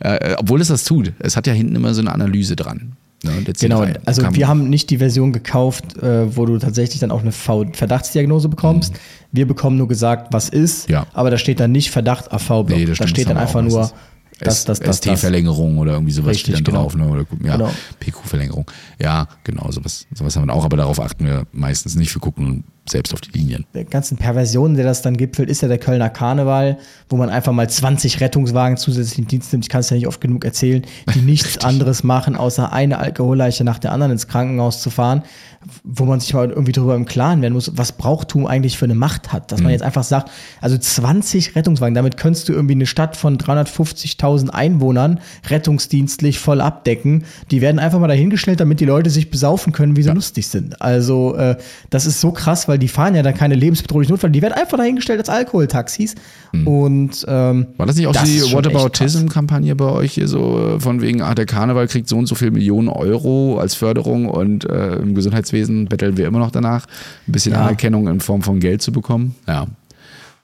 Äh, 0.00 0.34
obwohl 0.38 0.60
es 0.60 0.68
das 0.68 0.84
tut. 0.84 1.12
Es 1.18 1.36
hat 1.36 1.46
ja 1.46 1.52
hinten 1.52 1.76
immer 1.76 1.94
so 1.94 2.00
eine 2.00 2.12
Analyse 2.12 2.56
dran. 2.56 2.96
Ne, 3.22 3.44
Genau, 3.60 3.82
C3 3.82 3.96
also 4.06 4.34
wir 4.34 4.48
haben 4.48 4.70
nicht 4.70 4.88
die 4.88 4.96
Version 4.98 5.32
gekauft, 5.32 5.98
äh, 5.98 6.34
wo 6.36 6.46
du 6.46 6.58
tatsächlich 6.58 7.00
dann 7.00 7.10
auch 7.10 7.20
eine 7.20 7.32
V 7.32 7.66
Verdachtsdiagnose 7.72 8.48
bekommst. 8.48 8.94
Wir 9.30 9.46
bekommen 9.46 9.76
nur 9.76 9.88
gesagt, 9.88 10.32
was 10.32 10.48
ist, 10.48 10.88
Mhm. 10.88 10.94
Ja. 10.94 11.06
aber 11.12 11.30
da 11.30 11.36
steht 11.36 11.60
dann 11.60 11.70
nicht 11.72 11.90
Verdacht 11.90 12.32
AV-Block. 12.32 12.78
Nee, 12.78 12.86
da 12.86 13.06
steht 13.06 13.28
dann 13.28 13.36
einfach 13.36 13.60
nur 13.62 13.90
das, 14.40 14.64
das, 14.64 14.80
das. 14.80 14.96
ST-Verlängerung 14.96 15.76
oder 15.76 15.92
irgendwie 15.92 16.12
sowas 16.12 16.30
Richtig, 16.30 16.54
steht 16.56 16.66
dann 16.68 16.72
genau. 16.72 16.82
drauf, 16.84 16.96
ne? 16.96 17.06
Oder, 17.08 17.26
ja, 17.44 17.56
Genau. 17.58 17.70
PQ-Verlängerung. 18.00 18.70
Ja, 18.98 19.28
genau, 19.44 19.70
sowas, 19.70 20.06
sowas 20.14 20.34
haben 20.36 20.46
wir 20.46 20.54
auch, 20.54 20.64
aber 20.64 20.78
darauf 20.78 20.98
achten 20.98 21.26
wir 21.26 21.46
meistens 21.52 21.94
nicht. 21.96 22.14
Wir 22.14 22.20
gucken 22.22 22.64
selbst 22.90 23.12
auf 23.14 23.20
die 23.20 23.30
Linien. 23.30 23.64
Der 23.74 23.84
ganzen 23.84 24.16
Perversionen, 24.16 24.76
der 24.76 24.84
das 24.84 25.02
dann 25.02 25.16
gipfelt, 25.16 25.48
ist 25.48 25.62
ja 25.62 25.68
der 25.68 25.78
Kölner 25.78 26.10
Karneval, 26.10 26.78
wo 27.08 27.16
man 27.16 27.28
einfach 27.28 27.52
mal 27.52 27.68
20 27.68 28.20
Rettungswagen 28.20 28.76
zusätzlich 28.76 29.18
in 29.18 29.26
Dienst 29.26 29.52
nimmt. 29.52 29.64
Ich 29.64 29.68
kann 29.68 29.80
es 29.80 29.90
ja 29.90 29.96
nicht 29.96 30.06
oft 30.06 30.20
genug 30.20 30.44
erzählen, 30.44 30.82
die 31.14 31.20
nichts 31.24 31.58
anderes 31.58 32.02
machen, 32.02 32.36
außer 32.36 32.72
eine 32.72 32.98
Alkoholleiche 32.98 33.64
nach 33.64 33.78
der 33.78 33.92
anderen 33.92 34.12
ins 34.12 34.26
Krankenhaus 34.26 34.82
zu 34.82 34.90
fahren, 34.90 35.22
wo 35.84 36.04
man 36.04 36.20
sich 36.20 36.32
mal 36.32 36.48
irgendwie 36.48 36.72
darüber 36.72 36.94
im 36.94 37.04
Klaren 37.04 37.42
werden 37.42 37.52
muss, 37.52 37.70
was 37.74 37.92
Brauchtum 37.92 38.46
eigentlich 38.46 38.78
für 38.78 38.86
eine 38.86 38.94
Macht 38.94 39.32
hat. 39.32 39.52
Dass 39.52 39.60
man 39.60 39.72
jetzt 39.72 39.82
einfach 39.82 40.04
sagt, 40.04 40.30
also 40.60 40.76
20 40.76 41.54
Rettungswagen, 41.54 41.94
damit 41.94 42.16
könntest 42.16 42.48
du 42.48 42.52
irgendwie 42.52 42.74
eine 42.74 42.86
Stadt 42.86 43.16
von 43.16 43.36
350.000 43.36 44.50
Einwohnern 44.50 45.20
rettungsdienstlich 45.48 46.38
voll 46.38 46.60
abdecken. 46.60 47.24
Die 47.50 47.60
werden 47.60 47.78
einfach 47.78 47.98
mal 48.00 48.08
dahingestellt, 48.08 48.60
damit 48.60 48.80
die 48.80 48.86
Leute 48.86 49.10
sich 49.10 49.30
besaufen 49.30 49.72
können, 49.72 49.96
wie 49.96 50.02
sie 50.02 50.10
lustig 50.10 50.48
sind. 50.48 50.80
Also 50.80 51.36
äh, 51.36 51.56
das 51.90 52.06
ist 52.06 52.20
so 52.20 52.32
krass, 52.32 52.66
weil 52.66 52.78
die 52.80 52.88
fahren 52.88 53.14
ja 53.14 53.22
dann 53.22 53.34
keine 53.34 53.54
lebensbedrohlichen 53.54 54.12
Notfälle. 54.12 54.32
Die 54.32 54.42
werden 54.42 54.54
einfach 54.54 54.76
dahingestellt 54.76 55.20
als 55.20 55.28
Alkoholtaxis. 55.28 56.16
Und 56.64 57.24
ähm, 57.28 57.66
War 57.76 57.86
das 57.86 57.94
nicht 57.96 58.08
auch 58.08 58.12
das 58.12 58.24
die 58.24 58.40
Whataboutism-Kampagne 58.40 59.76
bei 59.76 59.84
euch 59.84 60.14
hier 60.14 60.26
so, 60.26 60.76
äh, 60.76 60.80
von 60.80 61.00
wegen, 61.00 61.22
ah, 61.22 61.34
der 61.34 61.46
Karneval 61.46 61.86
kriegt 61.86 62.08
so 62.08 62.16
und 62.18 62.26
so 62.26 62.34
viel 62.34 62.50
Millionen 62.50 62.88
Euro 62.88 63.58
als 63.60 63.74
Förderung 63.74 64.28
und 64.28 64.64
äh, 64.68 64.96
im 64.96 65.14
Gesundheitswesen 65.14 65.86
betteln 65.86 66.16
wir 66.16 66.26
immer 66.26 66.40
noch 66.40 66.50
danach, 66.50 66.86
ein 67.28 67.32
bisschen 67.32 67.52
Ja. 67.52 67.60
Anerkennung 67.60 68.08
in 68.08 68.20
Form 68.20 68.42
von 68.42 68.58
Geld 68.58 68.82
zu 68.82 68.90
bekommen? 68.90 69.36
Ja. 69.46 69.66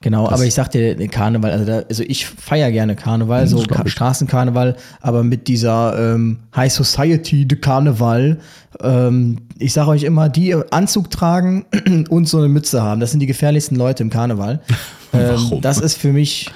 Genau, 0.03 0.28
aber 0.28 0.44
ich 0.44 0.55
sag 0.55 0.70
dir, 0.70 0.94
den 0.94 1.11
Karneval, 1.11 1.51
also, 1.51 1.64
da, 1.64 1.78
also 1.88 2.03
ich 2.03 2.26
feier 2.26 2.70
gerne 2.70 2.97
Karneval, 2.97 3.47
so 3.47 3.59
das 3.59 3.66
glaub 3.66 3.84
Ka. 3.84 3.88
Straßenkarneval, 3.88 4.76
aber 5.01 5.22
mit 5.22 5.49
dieser 5.49 6.14
ähm, 6.14 6.40
High 6.55 6.72
Society 6.72 7.47
de 7.47 7.59
Karneval, 7.59 8.38
ähm, 8.82 9.38
ich 9.59 9.72
sage 9.72 9.90
euch 9.90 10.03
immer, 10.03 10.28
die 10.28 10.55
Anzug 10.70 11.11
tragen 11.11 11.64
und 12.11 12.28
so 12.28 12.38
eine 12.38 12.49
Mütze 12.49 12.82
haben, 12.82 13.01
das 13.01 13.11
sind 13.11 13.20
die 13.20 13.26
gefährlichsten 13.26 13.76
Leute 13.76 14.03
im 14.03 14.11
Karneval. 14.11 14.61
Ähm? 15.12 15.61
Das 15.62 15.78
ist 15.78 15.97
für 15.97 16.12
mich, 16.12 16.51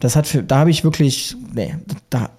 das 0.00 0.16
hat 0.16 0.26
für, 0.28 0.42
da 0.42 0.58
habe 0.58 0.70
ich 0.70 0.84
wirklich, 0.84 1.36
nee, 1.52 1.74
da 2.08 2.30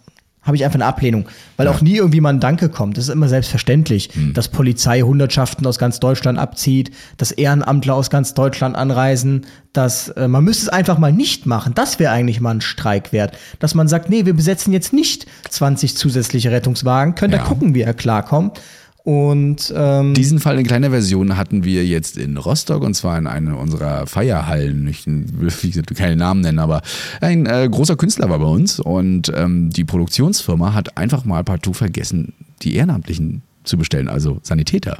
habe 0.47 0.55
ich 0.57 0.63
einfach 0.65 0.75
eine 0.77 0.85
Ablehnung, 0.85 1.27
weil 1.57 1.67
auch 1.67 1.81
nie 1.81 1.97
irgendwie 1.97 2.21
mal 2.21 2.29
ein 2.29 2.39
Danke 2.39 2.69
kommt. 2.69 2.97
Das 2.97 3.03
ist 3.07 3.13
immer 3.13 3.27
selbstverständlich, 3.29 4.09
Hm. 4.13 4.33
dass 4.33 4.47
Polizei 4.47 5.01
Hundertschaften 5.01 5.67
aus 5.67 5.77
ganz 5.77 5.99
Deutschland 5.99 6.39
abzieht, 6.39 6.91
dass 7.17 7.31
Ehrenamtler 7.31 7.93
aus 7.93 8.09
ganz 8.09 8.33
Deutschland 8.33 8.75
anreisen, 8.75 9.45
dass 9.73 10.07
äh, 10.09 10.27
man 10.27 10.43
müsste 10.43 10.63
es 10.63 10.69
einfach 10.69 10.97
mal 10.97 11.11
nicht 11.11 11.45
machen. 11.45 11.73
Das 11.75 11.99
wäre 11.99 12.11
eigentlich 12.11 12.39
mal 12.41 12.51
ein 12.55 12.61
Streik 12.61 13.11
wert, 13.13 13.37
dass 13.59 13.75
man 13.75 13.87
sagt, 13.87 14.09
nee, 14.09 14.25
wir 14.25 14.33
besetzen 14.33 14.73
jetzt 14.73 14.93
nicht 14.93 15.27
20 15.49 15.95
zusätzliche 15.97 16.49
Rettungswagen, 16.51 17.13
könnt 17.15 17.33
ihr 17.33 17.37
Ja. 17.39 17.43
gucken, 17.43 17.75
wie 17.75 17.81
er 17.81 17.93
klarkommt. 17.93 18.59
Und 19.07 19.73
ähm, 19.73 20.15
Diesen 20.15 20.41
Fall 20.41 20.59
in 20.59 20.67
kleiner 20.67 20.89
Version 20.89 21.37
hatten 21.37 21.63
wir 21.63 21.85
jetzt 21.85 22.17
in 22.17 22.35
Rostock 22.35 22.83
und 22.83 22.93
zwar 22.93 23.17
in 23.17 23.25
einer 23.25 23.57
unserer 23.57 24.05
Feierhallen. 24.05 24.85
Ich 24.89 25.07
will 25.07 25.47
ich 25.47 25.75
will 25.77 25.83
keine 25.95 26.17
Namen 26.17 26.41
nennen, 26.41 26.59
aber 26.59 26.81
ein 27.21 27.45
äh, 27.45 27.69
großer 27.71 27.95
Künstler 27.95 28.29
war 28.29 28.39
bei 28.39 28.47
uns 28.47 28.81
und 28.81 29.31
ähm, 29.33 29.69
die 29.69 29.85
Produktionsfirma 29.85 30.73
hat 30.73 30.97
einfach 30.97 31.23
mal 31.23 31.45
partout 31.45 31.71
vergessen, 31.71 32.33
die 32.63 32.75
Ehrenamtlichen 32.75 33.43
zu 33.63 33.77
bestellen, 33.77 34.09
also 34.09 34.39
Sanitäter. 34.43 34.97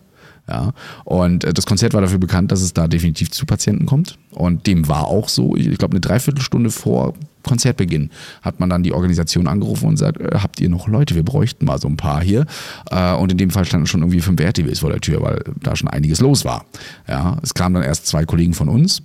Ja, 0.47 0.71
und 1.03 1.43
äh, 1.43 1.53
das 1.53 1.65
Konzert 1.65 1.93
war 1.93 1.99
dafür 1.99 2.19
bekannt, 2.19 2.53
dass 2.53 2.61
es 2.61 2.71
da 2.71 2.87
definitiv 2.87 3.31
zu 3.31 3.45
Patienten 3.45 3.87
kommt. 3.87 4.17
Und 4.31 4.67
dem 4.67 4.87
war 4.87 5.07
auch 5.07 5.27
so. 5.27 5.57
Ich 5.57 5.77
glaube, 5.77 5.91
eine 5.91 5.99
Dreiviertelstunde 5.99 6.69
vor 6.69 7.13
Konzertbeginn 7.47 8.11
hat 8.43 8.59
man 8.59 8.69
dann 8.69 8.83
die 8.83 8.93
Organisation 8.93 9.47
angerufen 9.47 9.87
und 9.87 9.97
sagt, 9.97 10.21
äh, 10.21 10.29
habt 10.35 10.59
ihr 10.59 10.69
noch 10.69 10.87
Leute? 10.87 11.15
Wir 11.15 11.23
bräuchten 11.23 11.65
mal 11.65 11.79
so 11.79 11.87
ein 11.87 11.97
paar 11.97 12.21
hier. 12.21 12.45
Äh, 12.91 13.13
und 13.15 13.31
in 13.31 13.37
dem 13.39 13.49
Fall 13.49 13.65
standen 13.65 13.87
schon 13.87 14.01
irgendwie 14.01 14.21
fünf 14.21 14.39
RTWs 14.39 14.79
vor 14.79 14.91
der 14.91 15.01
Tür, 15.01 15.21
weil 15.23 15.43
da 15.63 15.75
schon 15.75 15.87
einiges 15.89 16.19
los 16.21 16.45
war. 16.45 16.65
Ja, 17.07 17.37
es 17.41 17.53
kamen 17.55 17.73
dann 17.75 17.83
erst 17.83 18.05
zwei 18.05 18.25
Kollegen 18.25 18.53
von 18.53 18.69
uns, 18.69 19.01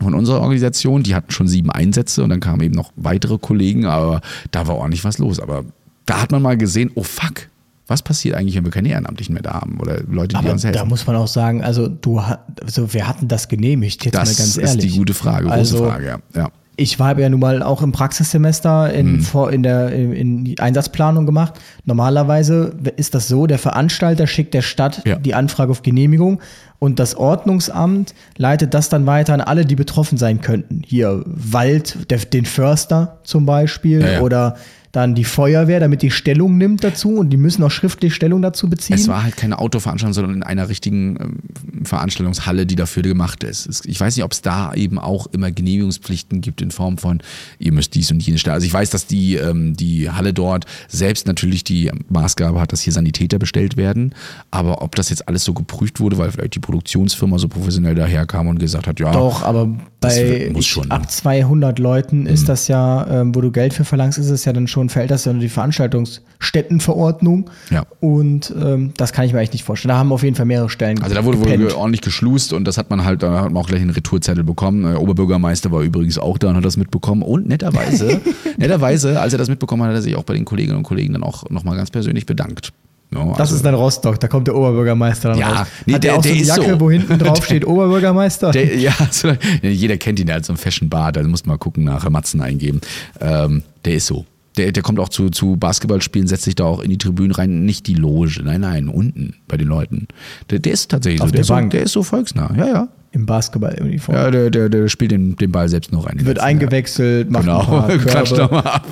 von 0.00 0.14
unserer 0.14 0.40
Organisation, 0.40 1.02
die 1.02 1.14
hatten 1.14 1.30
schon 1.32 1.48
sieben 1.48 1.70
Einsätze 1.70 2.22
und 2.22 2.30
dann 2.30 2.40
kamen 2.40 2.62
eben 2.62 2.74
noch 2.74 2.92
weitere 2.96 3.38
Kollegen, 3.38 3.86
aber 3.86 4.20
da 4.50 4.66
war 4.66 4.76
ordentlich 4.76 5.04
was 5.04 5.18
los. 5.18 5.40
Aber 5.40 5.64
da 6.06 6.22
hat 6.22 6.30
man 6.30 6.40
mal 6.42 6.56
gesehen, 6.56 6.90
oh 6.94 7.02
fuck, 7.02 7.48
was 7.86 8.02
passiert 8.02 8.36
eigentlich, 8.36 8.54
wenn 8.54 8.64
wir 8.64 8.70
keine 8.70 8.88
Ehrenamtlichen 8.88 9.32
mehr 9.34 9.42
da 9.42 9.54
haben 9.54 9.78
oder 9.80 10.00
Leute, 10.08 10.28
die 10.28 10.36
aber 10.36 10.52
uns 10.52 10.62
helfen? 10.64 10.78
da 10.78 10.84
muss 10.84 11.06
man 11.06 11.16
auch 11.16 11.26
sagen, 11.26 11.62
also 11.62 11.88
du, 11.88 12.20
also 12.62 12.94
wir 12.94 13.08
hatten 13.08 13.26
das 13.26 13.48
genehmigt, 13.48 14.04
jetzt 14.04 14.14
das 14.14 14.28
mal 14.28 14.34
ganz 14.36 14.56
ist 14.56 14.58
ehrlich. 14.58 14.92
die 14.92 14.98
gute 14.98 15.12
Frage, 15.12 15.46
große 15.46 15.58
Also, 15.58 15.84
Frage, 15.86 16.20
ja. 16.34 16.50
Ich 16.80 16.98
habe 16.98 17.20
ja 17.20 17.28
nun 17.28 17.40
mal 17.40 17.62
auch 17.62 17.82
im 17.82 17.92
Praxissemester 17.92 18.90
in, 18.92 19.12
Mhm. 19.16 19.20
vor, 19.20 19.52
in, 19.52 19.62
der, 19.62 19.92
in, 19.92 20.12
in 20.14 20.44
die 20.44 20.58
Einsatzplanung 20.58 21.26
gemacht. 21.26 21.54
Normalerweise 21.84 22.72
ist 22.96 23.14
das 23.14 23.28
so, 23.28 23.46
der 23.46 23.58
Veranstalter 23.58 24.26
schickt 24.26 24.54
der 24.54 24.62
Stadt 24.62 25.02
Ja. 25.06 25.16
die 25.16 25.34
Anfrage 25.34 25.70
auf 25.72 25.82
Genehmigung 25.82 26.40
und 26.78 26.98
das 26.98 27.14
Ordnungsamt 27.16 28.14
leitet 28.38 28.72
das 28.72 28.88
dann 28.88 29.04
weiter 29.04 29.34
an 29.34 29.42
alle, 29.42 29.66
die 29.66 29.74
betroffen 29.76 30.16
sein 30.16 30.40
könnten. 30.40 30.80
Hier 30.86 31.22
Wald, 31.26 32.10
der, 32.10 32.18
den 32.20 32.46
Förster 32.46 33.18
zum 33.24 33.44
Beispiel 33.44 34.00
Ja, 34.00 34.12
ja. 34.12 34.20
oder 34.22 34.56
dann 34.92 35.14
die 35.14 35.24
Feuerwehr, 35.24 35.78
damit 35.78 36.02
die 36.02 36.10
Stellung 36.10 36.58
nimmt 36.58 36.82
dazu 36.82 37.16
und 37.16 37.30
die 37.30 37.36
müssen 37.36 37.62
auch 37.62 37.70
schriftlich 37.70 38.14
Stellung 38.14 38.42
dazu 38.42 38.68
beziehen. 38.68 38.96
Es 38.96 39.06
war 39.06 39.22
halt 39.22 39.36
keine 39.36 39.58
Autoveranstaltung, 39.58 40.14
sondern 40.14 40.36
in 40.36 40.42
einer 40.42 40.68
richtigen 40.68 41.16
ähm, 41.20 41.84
Veranstaltungshalle, 41.84 42.66
die 42.66 42.76
dafür 42.76 43.02
gemacht 43.02 43.44
ist. 43.44 43.86
Ich 43.86 44.00
weiß 44.00 44.16
nicht, 44.16 44.24
ob 44.24 44.32
es 44.32 44.42
da 44.42 44.74
eben 44.74 44.98
auch 44.98 45.28
immer 45.28 45.52
Genehmigungspflichten 45.52 46.40
gibt 46.40 46.60
in 46.60 46.72
Form 46.72 46.98
von, 46.98 47.20
ihr 47.58 47.72
müsst 47.72 47.94
dies 47.94 48.10
und 48.10 48.20
jenes 48.20 48.40
stellen. 48.40 48.54
Also 48.54 48.66
ich 48.66 48.72
weiß, 48.72 48.90
dass 48.90 49.06
die, 49.06 49.36
ähm, 49.36 49.76
die 49.76 50.10
Halle 50.10 50.32
dort 50.32 50.66
selbst 50.88 51.26
natürlich 51.26 51.62
die 51.62 51.90
Maßgabe 52.08 52.60
hat, 52.60 52.72
dass 52.72 52.80
hier 52.80 52.92
Sanitäter 52.92 53.38
bestellt 53.38 53.76
werden. 53.76 54.14
Aber 54.50 54.82
ob 54.82 54.96
das 54.96 55.10
jetzt 55.10 55.28
alles 55.28 55.44
so 55.44 55.54
geprüft 55.54 56.00
wurde, 56.00 56.18
weil 56.18 56.32
vielleicht 56.32 56.56
die 56.56 56.60
Produktionsfirma 56.60 57.38
so 57.38 57.48
professionell 57.48 57.94
daherkam 57.94 58.48
und 58.48 58.58
gesagt 58.58 58.88
hat, 58.88 58.98
ja. 58.98 59.12
Doch, 59.12 59.42
aber 59.42 59.68
bei 60.00 60.52
schon, 60.62 60.88
ne? 60.88 60.94
ab 60.94 61.10
200 61.10 61.78
Leuten 61.78 62.26
ist 62.26 62.48
das 62.48 62.68
ja, 62.68 63.06
ähm, 63.06 63.34
wo 63.34 63.40
du 63.40 63.50
Geld 63.50 63.74
für 63.74 63.84
verlangst, 63.84 64.18
ist 64.18 64.30
es 64.30 64.44
ja 64.44 64.52
dann 64.52 64.66
schon, 64.66 64.79
fällt 64.88 65.10
das 65.10 65.24
ja 65.24 65.32
unter 65.32 65.42
die 65.42 65.48
Veranstaltungsstättenverordnung. 65.50 67.50
Ja. 67.70 67.84
Und 68.00 68.52
ähm, 68.60 68.92
das 68.96 69.12
kann 69.12 69.24
ich 69.26 69.32
mir 69.32 69.38
eigentlich 69.38 69.52
nicht 69.52 69.64
vorstellen. 69.64 69.90
Da 69.90 69.98
haben 69.98 70.12
auf 70.12 70.22
jeden 70.22 70.36
Fall 70.36 70.46
mehrere 70.46 70.70
Stellen 70.70 71.02
Also 71.02 71.14
da 71.14 71.24
wurde 71.24 71.38
wohl 71.40 71.72
ordentlich 71.72 72.00
geschlust 72.00 72.52
und 72.52 72.64
das 72.64 72.78
hat 72.78 72.90
man 72.90 73.04
halt, 73.04 73.22
da 73.22 73.42
hat 73.42 73.52
man 73.52 73.62
auch 73.62 73.68
gleich 73.68 73.80
einen 73.80 73.90
Retourzettel 73.90 74.44
bekommen. 74.44 74.82
Der 74.84 75.00
Oberbürgermeister 75.00 75.70
war 75.70 75.82
übrigens 75.82 76.18
auch 76.18 76.38
da 76.38 76.48
und 76.48 76.56
hat 76.56 76.64
das 76.64 76.76
mitbekommen. 76.76 77.22
Und 77.22 77.48
netterweise, 77.48 78.20
netterweise, 78.56 79.20
als 79.20 79.32
er 79.32 79.38
das 79.38 79.48
mitbekommen 79.48 79.82
hat, 79.82 79.90
hat 79.90 79.96
er 79.96 80.02
sich 80.02 80.16
auch 80.16 80.24
bei 80.24 80.34
den 80.34 80.44
Kolleginnen 80.44 80.78
und 80.78 80.84
Kollegen 80.84 81.12
dann 81.12 81.22
auch 81.22 81.48
nochmal 81.50 81.76
ganz 81.76 81.90
persönlich 81.90 82.26
bedankt. 82.26 82.72
No, 83.12 83.30
Das 83.32 83.40
also- 83.40 83.56
ist 83.56 83.64
dann 83.64 83.74
Rostock, 83.74 84.20
da 84.20 84.28
kommt 84.28 84.46
der 84.46 84.54
Oberbürgermeister 84.54 85.30
dann 85.30 85.38
Ja, 85.38 85.48
raus. 85.52 85.66
nee, 85.84 85.94
Hat 85.94 86.04
der- 86.04 86.12
der, 86.12 86.18
auch 86.20 86.24
so 86.24 86.30
eine 86.30 86.42
Jacke, 86.42 86.70
so. 86.74 86.80
wo 86.80 86.90
hinten 86.92 87.18
drauf 87.18 87.44
steht 87.44 87.66
Oberbürgermeister? 87.66 88.52
Der, 88.52 88.76
ja, 88.78 88.92
so, 89.10 89.32
jeder 89.62 89.96
kennt 89.96 90.20
ihn, 90.20 90.26
der 90.26 90.36
hat 90.36 90.44
so 90.44 90.52
ein 90.52 90.56
Fashion-Bar, 90.56 91.10
da 91.10 91.22
muss 91.24 91.44
man 91.44 91.58
gucken, 91.58 91.82
nach 91.82 92.08
Matzen 92.08 92.40
eingeben. 92.40 92.80
Ähm, 93.20 93.64
der 93.84 93.94
ist 93.94 94.06
so. 94.06 94.26
Der, 94.60 94.72
der 94.72 94.82
kommt 94.82 94.98
auch 94.98 95.08
zu, 95.08 95.30
zu 95.30 95.56
Basketballspielen, 95.56 96.28
setzt 96.28 96.44
sich 96.44 96.54
da 96.54 96.64
auch 96.64 96.80
in 96.80 96.90
die 96.90 96.98
Tribünen 96.98 97.32
rein, 97.32 97.64
nicht 97.64 97.86
die 97.86 97.94
Loge, 97.94 98.42
nein, 98.44 98.60
nein, 98.60 98.88
unten 98.88 99.36
bei 99.48 99.56
den 99.56 99.68
Leuten. 99.68 100.06
Der, 100.50 100.58
der 100.58 100.72
ist 100.72 100.90
tatsächlich 100.90 101.22
Auf 101.22 101.28
so, 101.28 101.32
der, 101.32 101.38
der 101.38 101.42
ist 101.42 101.48
so, 101.64 101.68
der 101.70 101.82
ist 101.82 101.92
so 101.92 102.02
volksnah, 102.02 102.52
ja, 102.56 102.66
ja. 102.66 102.88
Im 103.12 103.24
Basketballuniform. 103.26 104.14
Ja, 104.14 104.30
der, 104.30 104.50
der, 104.50 104.68
der 104.68 104.88
spielt 104.88 105.10
den, 105.12 105.34
den 105.36 105.50
Ball 105.50 105.68
selbst 105.68 105.90
noch 105.92 106.06
rein. 106.06 106.24
Wird 106.24 106.38
eingewechselt, 106.38 107.30
macht 107.30 107.44
Genau, 107.44 107.60
ein 107.60 107.66
paar 107.66 107.88
Körbe. 107.98 108.36
nochmal 108.36 108.62
ab. 108.66 108.86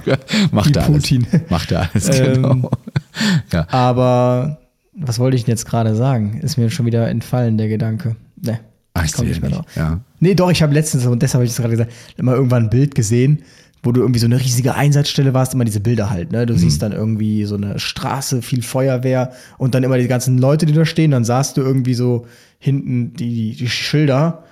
Macht 0.50 0.74
er 0.74 0.84
alles. 0.86 0.92
Putin. 1.02 1.26
Macht 1.50 1.70
er 1.70 1.88
alles, 1.92 2.08
Ähm, 2.18 2.34
genau. 2.34 2.70
ja. 3.52 3.66
Aber 3.70 4.58
was 4.96 5.18
wollte 5.20 5.36
ich 5.36 5.44
denn 5.44 5.52
jetzt 5.52 5.66
gerade 5.66 5.94
sagen? 5.94 6.40
Ist 6.42 6.56
mir 6.56 6.70
schon 6.70 6.86
wieder 6.86 7.08
entfallen, 7.08 7.58
der 7.58 7.68
Gedanke. 7.68 8.16
Ne, 8.42 8.58
Ach, 8.94 9.04
ich 9.04 9.12
komme 9.12 9.28
ich 9.28 9.34
nicht 9.36 9.42
mehr 9.42 9.50
drauf. 9.52 9.66
ja. 9.76 10.00
Nee, 10.18 10.34
doch, 10.34 10.50
ich 10.50 10.62
habe 10.62 10.74
letztens, 10.74 11.06
und 11.06 11.22
deshalb 11.22 11.34
habe 11.40 11.44
ich 11.44 11.52
es 11.52 11.56
gerade 11.58 11.70
gesagt, 11.70 11.92
immer 12.16 12.34
irgendwann 12.34 12.64
ein 12.64 12.70
Bild 12.70 12.96
gesehen, 12.96 13.42
wo 13.82 13.92
du 13.92 14.00
irgendwie 14.00 14.18
so 14.20 14.26
eine 14.26 14.40
riesige 14.40 14.74
Einsatzstelle 14.74 15.34
warst, 15.34 15.54
immer 15.54 15.64
diese 15.64 15.80
Bilder 15.80 16.10
halt, 16.10 16.32
ne? 16.32 16.46
Du 16.46 16.54
Mhm. 16.54 16.58
siehst 16.58 16.82
dann 16.82 16.92
irgendwie 16.92 17.44
so 17.44 17.54
eine 17.56 17.78
Straße, 17.78 18.42
viel 18.42 18.62
Feuerwehr 18.62 19.32
und 19.56 19.74
dann 19.74 19.84
immer 19.84 19.98
die 19.98 20.08
ganzen 20.08 20.38
Leute, 20.38 20.66
die 20.66 20.72
da 20.72 20.84
stehen, 20.84 21.10
dann 21.12 21.24
sahst 21.24 21.56
du 21.56 21.60
irgendwie 21.62 21.94
so 21.94 22.26
hinten 22.58 23.12
die, 23.14 23.54
die 23.54 23.68
Schilder, 23.68 24.42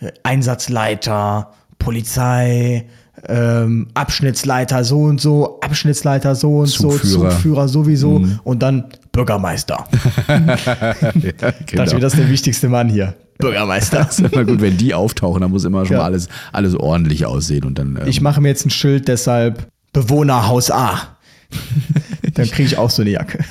äh, 0.00 0.10
Einsatzleiter, 0.24 1.52
Polizei, 1.78 2.86
ähm, 3.28 3.88
Abschnittsleiter 3.94 4.82
so 4.84 5.02
und 5.02 5.20
so, 5.20 5.60
Abschnittsleiter 5.60 6.34
so 6.34 6.58
und 6.60 6.66
so, 6.66 6.90
Zugführer. 6.90 7.30
Zugführer 7.30 7.68
sowieso 7.68 8.18
Mhm. 8.18 8.40
und 8.44 8.62
dann 8.62 8.84
Bürgermeister. 9.12 9.84
ja, 10.28 11.52
genau. 11.66 11.98
das 11.98 12.14
ist 12.14 12.18
der 12.20 12.30
wichtigste 12.30 12.68
Mann 12.68 12.88
hier. 12.88 13.14
Bürgermeister. 13.42 13.98
Das 14.04 14.18
ist 14.18 14.32
immer 14.32 14.44
gut, 14.44 14.60
wenn 14.60 14.76
die 14.76 14.94
auftauchen, 14.94 15.40
dann 15.42 15.50
muss 15.50 15.64
immer 15.64 15.84
schon 15.84 15.92
Ja. 15.94 15.98
mal 16.00 16.04
alles, 16.06 16.28
alles 16.52 16.74
ordentlich 16.74 17.26
aussehen 17.26 17.64
und 17.64 17.78
dann. 17.78 17.96
ähm, 18.00 18.06
Ich 18.08 18.20
mache 18.20 18.40
mir 18.40 18.48
jetzt 18.48 18.64
ein 18.66 18.70
Schild, 18.70 19.08
deshalb 19.08 19.68
Bewohnerhaus 19.92 20.70
A. 20.70 21.16
Dann 22.34 22.46
kriege 22.46 22.62
ich 22.62 22.78
auch 22.78 22.88
so 22.88 23.02
eine 23.02 23.10
Jacke. 23.10 23.44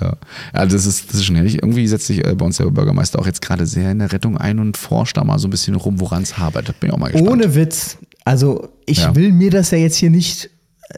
Ja, 0.00 0.16
ja 0.54 0.66
das, 0.66 0.86
ist, 0.86 1.10
das 1.10 1.16
ist 1.20 1.24
schon 1.26 1.36
herrlich. 1.36 1.54
Irgendwie 1.62 1.86
setzt 1.86 2.06
sich 2.08 2.26
äh, 2.26 2.34
bei 2.34 2.44
uns 2.44 2.56
der 2.56 2.64
Bürgermeister 2.64 3.20
auch 3.20 3.26
jetzt 3.26 3.42
gerade 3.42 3.64
sehr 3.64 3.92
in 3.92 4.00
der 4.00 4.10
Rettung 4.12 4.36
ein 4.36 4.58
und 4.58 4.76
forscht 4.76 5.16
da 5.16 5.22
mal 5.22 5.38
so 5.38 5.46
ein 5.46 5.50
bisschen 5.52 5.76
rum, 5.76 6.00
woran 6.00 6.22
es 6.24 6.36
hapert. 6.36 6.66
Bin 6.80 6.88
ich 6.88 6.92
auch 6.92 6.98
mal 6.98 7.12
gespannt. 7.12 7.30
Ohne 7.30 7.54
Witz. 7.54 7.96
Also 8.24 8.70
ich 8.86 8.98
Ja. 9.02 9.14
will 9.14 9.30
mir 9.32 9.50
das 9.52 9.70
ja 9.70 9.78
jetzt 9.78 9.96
hier 9.96 10.10
nicht 10.10 10.50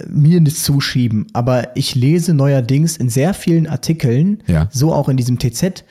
mir 0.09 0.41
nicht 0.41 0.59
zuschieben, 0.59 1.27
aber 1.33 1.77
ich 1.77 1.95
lese 1.95 2.35
neuerdings 2.35 2.97
in 2.97 3.09
sehr 3.09 3.35
vielen 3.35 3.67
Artikeln, 3.67 4.43
Ja. 4.47 4.69
so 4.71 4.93
auch 4.93 5.09
in 5.09 5.17
diesem 5.17 5.39
TZ, 5.39 5.85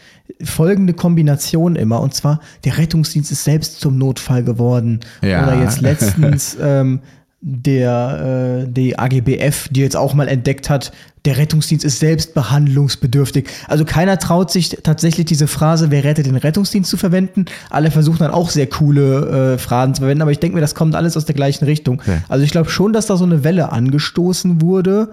folgende 0.43 0.93
Kombination 0.93 1.75
immer. 1.75 2.01
Und 2.01 2.13
zwar, 2.13 2.39
der 2.63 2.77
Rettungsdienst 2.77 3.31
ist 3.31 3.43
selbst 3.43 3.79
zum 3.79 3.97
Notfall 3.97 4.43
geworden. 4.43 4.99
Ja. 5.21 5.43
Oder 5.47 5.61
jetzt 5.61 5.81
letztens 5.81 6.57
ähm, 6.61 6.99
der 7.41 8.63
äh, 8.65 8.71
die 8.71 8.97
AGBF, 8.97 9.69
die 9.69 9.81
jetzt 9.81 9.95
auch 9.95 10.13
mal 10.13 10.27
entdeckt 10.27 10.69
hat, 10.69 10.91
der 11.25 11.37
Rettungsdienst 11.37 11.83
ist 11.83 11.99
selbst 11.99 12.33
behandlungsbedürftig. 12.33 13.47
Also 13.67 13.85
keiner 13.85 14.19
traut 14.19 14.51
sich 14.51 14.69
tatsächlich 14.83 15.25
diese 15.25 15.47
Phrase, 15.47 15.91
wer 15.91 16.03
rettet 16.03 16.25
den 16.25 16.35
Rettungsdienst 16.35 16.89
zu 16.89 16.97
verwenden. 16.97 17.45
Alle 17.69 17.91
versuchen 17.91 18.19
dann 18.19 18.31
auch 18.31 18.49
sehr 18.49 18.67
coole 18.67 19.53
äh, 19.53 19.57
Phrasen 19.57 19.95
zu 19.95 20.01
verwenden, 20.01 20.21
aber 20.21 20.31
ich 20.31 20.39
denke 20.39 20.55
mir, 20.55 20.61
das 20.61 20.75
kommt 20.75 20.95
alles 20.95 21.17
aus 21.17 21.25
der 21.25 21.35
gleichen 21.35 21.65
Richtung. 21.65 22.01
Ja. 22.05 22.19
Also 22.29 22.43
ich 22.43 22.51
glaube 22.51 22.69
schon, 22.69 22.93
dass 22.93 23.07
da 23.07 23.17
so 23.17 23.25
eine 23.25 23.43
Welle 23.43 23.71
angestoßen 23.71 24.61
wurde. 24.61 25.09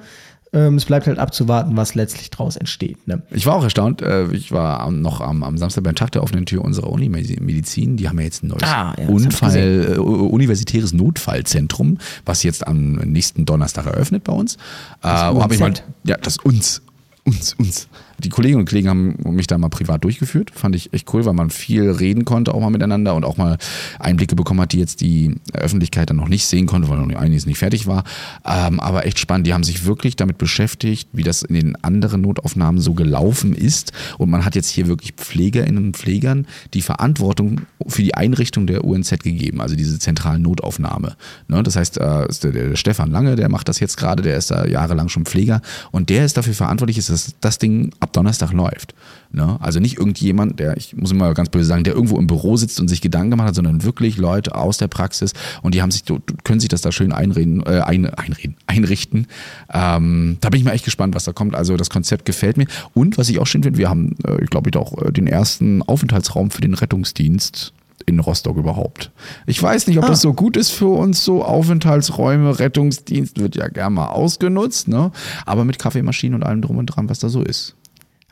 Ähm, 0.55 0.77
es 0.77 0.85
bleibt 0.85 1.07
halt 1.07 1.19
abzuwarten, 1.19 1.77
was 1.79 1.95
letztlich 1.95 2.29
draus 2.29 2.57
entsteht. 2.57 3.09
Ne? 3.09 3.23
Ich 3.31 3.47
war 3.47 3.55
auch 3.55 3.65
erstaunt. 3.65 4.03
äh, 4.03 4.27
Ich 4.33 4.53
war 4.53 4.91
noch 4.91 5.23
am, 5.23 5.43
am 5.43 5.57
Samstag 5.57 5.85
beim 5.85 5.95
Tag 5.95 6.13
der 6.13 6.23
offenen 6.23 6.45
Tür 6.45 6.63
unserer 6.63 6.89
Unimedizin. 6.91 7.97
Die 7.97 8.07
haben 8.09 8.19
ja 8.19 8.25
jetzt 8.25 8.43
ein 8.45 8.49
neues 8.49 8.63
Ah, 8.65 8.95
ja, 8.99 9.07
das 9.07 9.09
Unfall, 9.09 9.95
äh, 9.95 9.99
universitäres 9.99 10.93
Notfallzentrum, 10.93 11.97
was 12.27 12.43
jetzt 12.43 12.67
am 12.67 12.93
nächsten 12.97 13.47
Donnerstag 13.47 13.87
eröffnet 13.87 14.25
bei 14.25 14.33
uns. 14.35 14.57
Äh, 15.03 15.09
hab 15.09 15.51
ich 15.53 15.59
mal, 15.59 15.73
ja, 16.05 16.17
das 16.19 16.37
uns. 16.37 16.83
Uns, 17.25 17.55
uns. 17.55 17.89
Die 18.25 18.29
Kolleginnen 18.29 18.61
und 18.61 18.69
Kollegen 18.69 18.89
haben 18.89 19.17
mich 19.25 19.47
da 19.47 19.59
mal 19.59 19.69
privat 19.69 20.05
durchgeführt. 20.05 20.51
Fand 20.55 20.77
ich 20.77 20.93
echt 20.93 21.13
cool, 21.13 21.25
weil 21.25 21.33
man 21.33 21.51
viel 21.51 21.91
reden 21.91 22.25
konnte, 22.25 22.55
auch 22.55 22.61
mal 22.61 22.71
miteinander 22.71 23.15
und 23.15 23.25
auch 23.25 23.37
mal 23.37 23.59
Einblicke 23.99 24.37
bekommen 24.37 24.61
hat, 24.61 24.73
die 24.73 24.79
jetzt 24.79 25.01
die 25.01 25.35
Öffentlichkeit 25.53 26.11
dann 26.11 26.17
noch 26.17 26.29
nicht 26.29 26.47
sehen 26.47 26.67
konnte, 26.67 26.89
weil 26.89 26.99
noch 26.99 27.17
einiges 27.17 27.47
nicht 27.47 27.59
fertig 27.59 27.87
war. 27.87 28.05
Ähm, 28.45 28.81
aber 28.81 29.07
echt 29.07 29.19
spannend. 29.19 29.47
Die 29.47 29.55
haben 29.55 29.65
sich 29.65 29.85
wirklich 29.85 30.17
damit 30.17 30.39
beschäftigt, 30.39 31.09
wie 31.13 31.23
das 31.23 31.43
in 31.43 31.55
den 31.55 31.77
anderen 31.85 32.21
Notaufnahmen 32.21 32.81
so 32.81 32.95
gelaufen 32.95 33.55
ist. 33.55 33.93
Und 34.19 34.31
man 34.31 34.45
hat 34.45 34.55
jetzt 34.55 34.69
hier 34.69 34.87
wirklich 34.87 35.13
Pflegerinnen 35.13 35.85
und 35.85 35.97
Pflegern 35.97 36.47
die 36.75 36.83
Verantwortung 36.83 37.63
für 37.87 38.03
die 38.03 38.15
Einrichtung 38.15 38.67
der 38.67 38.85
UNZ 38.85 39.11
gegeben, 39.23 39.61
also 39.61 39.75
diese 39.75 39.99
zentralen 39.99 40.43
Notaufnahme. 40.43 41.17
Ne? 41.49 41.63
Das 41.63 41.77
heißt, 41.77 41.99
äh, 41.99 42.29
der, 42.43 42.53
der 42.53 42.77
Stefan 42.77 43.11
Lange, 43.11 43.37
der 43.37 43.49
macht 43.49 43.69
das 43.69 43.81
jetzt 43.81 43.97
gerade, 43.97 44.23
der 44.23 44.37
ist 44.37 44.51
da 44.51 44.67
jahrelang 44.67 45.09
schon 45.09 45.25
Pfleger 45.25 45.61
und 45.91 46.11
der 46.11 46.25
ist 46.25 46.37
dafür 46.37 46.55
verantwortlich, 46.55 46.99
ist, 46.99 47.11
dass 47.11 47.35
das 47.41 47.59
Ding 47.59 47.91
ab 48.01 48.12
Donnerstag 48.13 48.53
läuft. 48.53 48.95
Ne? 49.31 49.57
Also 49.61 49.81
nicht 49.81 49.99
irgendjemand, 49.99 50.59
der, 50.59 50.77
ich 50.77 50.95
muss 50.97 51.11
immer 51.11 51.33
ganz 51.35 51.49
böse 51.49 51.65
sagen, 51.65 51.85
der 51.85 51.95
irgendwo 51.95 52.19
im 52.19 52.27
Büro 52.27 52.57
sitzt 52.57 52.81
und 52.81 52.89
sich 52.89 53.01
Gedanken 53.01 53.31
gemacht 53.31 53.49
hat, 53.49 53.55
sondern 53.55 53.83
wirklich 53.83 54.19
Leute 54.19 54.55
aus 54.55 54.79
der 54.79 54.89
Praxis 54.89 55.33
und 55.63 55.75
die 55.75 55.83
haben 55.83 55.91
sich, 55.91 56.05
können 56.45 56.61
sich 56.61 56.69
das 56.69 56.83
da 56.83 56.93
schön 56.93 57.13
einreden, 57.13 57.63
äh, 57.67 57.81
ein, 57.81 58.07
einreden, 58.07 58.57
einrichten. 58.67 59.27
Ähm, 59.73 60.37
da 60.41 60.51
bin 60.51 60.61
ich 60.61 60.65
mal 60.65 60.73
echt 60.73 60.85
gespannt, 60.85 61.15
was 61.15 61.25
da 61.25 61.33
kommt. 61.33 61.55
Also 61.55 61.77
das 61.77 61.91
Konzept 61.91 62.25
gefällt 62.25 62.57
mir. 62.57 62.67
Und 62.95 63.19
was 63.19 63.29
ich 63.29 63.39
auch 63.39 63.47
schön 63.47 63.63
finde, 63.63 63.79
wir 63.79 63.89
haben, 63.89 64.17
äh, 64.27 64.43
ich 64.43 64.51
glaube 64.51 64.71
ich, 64.71 64.77
auch 64.77 65.01
äh, 65.03 65.13
den 65.13 65.27
ersten 65.27 65.83
Aufenthaltsraum 65.83 66.51
für 66.51 66.61
den 66.61 66.75
Rettungsdienst 66.75 67.73
in 68.07 68.19
Rostock 68.21 68.57
überhaupt. 68.57 69.11
Ich 69.47 69.63
weiß 69.63 69.87
nicht, 69.87 69.99
ob 69.99 70.07
das 70.07 70.21
so 70.21 70.33
gut 70.33 70.57
ist 70.57 70.71
für 70.71 70.89
uns, 70.89 71.25
so 71.25 71.45
Aufenthaltsräume, 71.45 72.59
Rettungsdienst 72.59 73.39
wird 73.39 73.57
ja 73.57 73.69
gern 73.69 73.95
mal 73.95 74.07
ausgenutzt, 74.07 74.89
ne? 74.89 75.13
Aber 75.47 75.65
mit 75.65 75.79
Kaffeemaschinen 75.79 76.35
und 76.35 76.43
allem 76.43 76.63
drum 76.63 76.79
und 76.79 76.87
dran, 76.87 77.09
was 77.09 77.21
da 77.21 77.29
so 77.29 77.43
ist. 77.43 77.77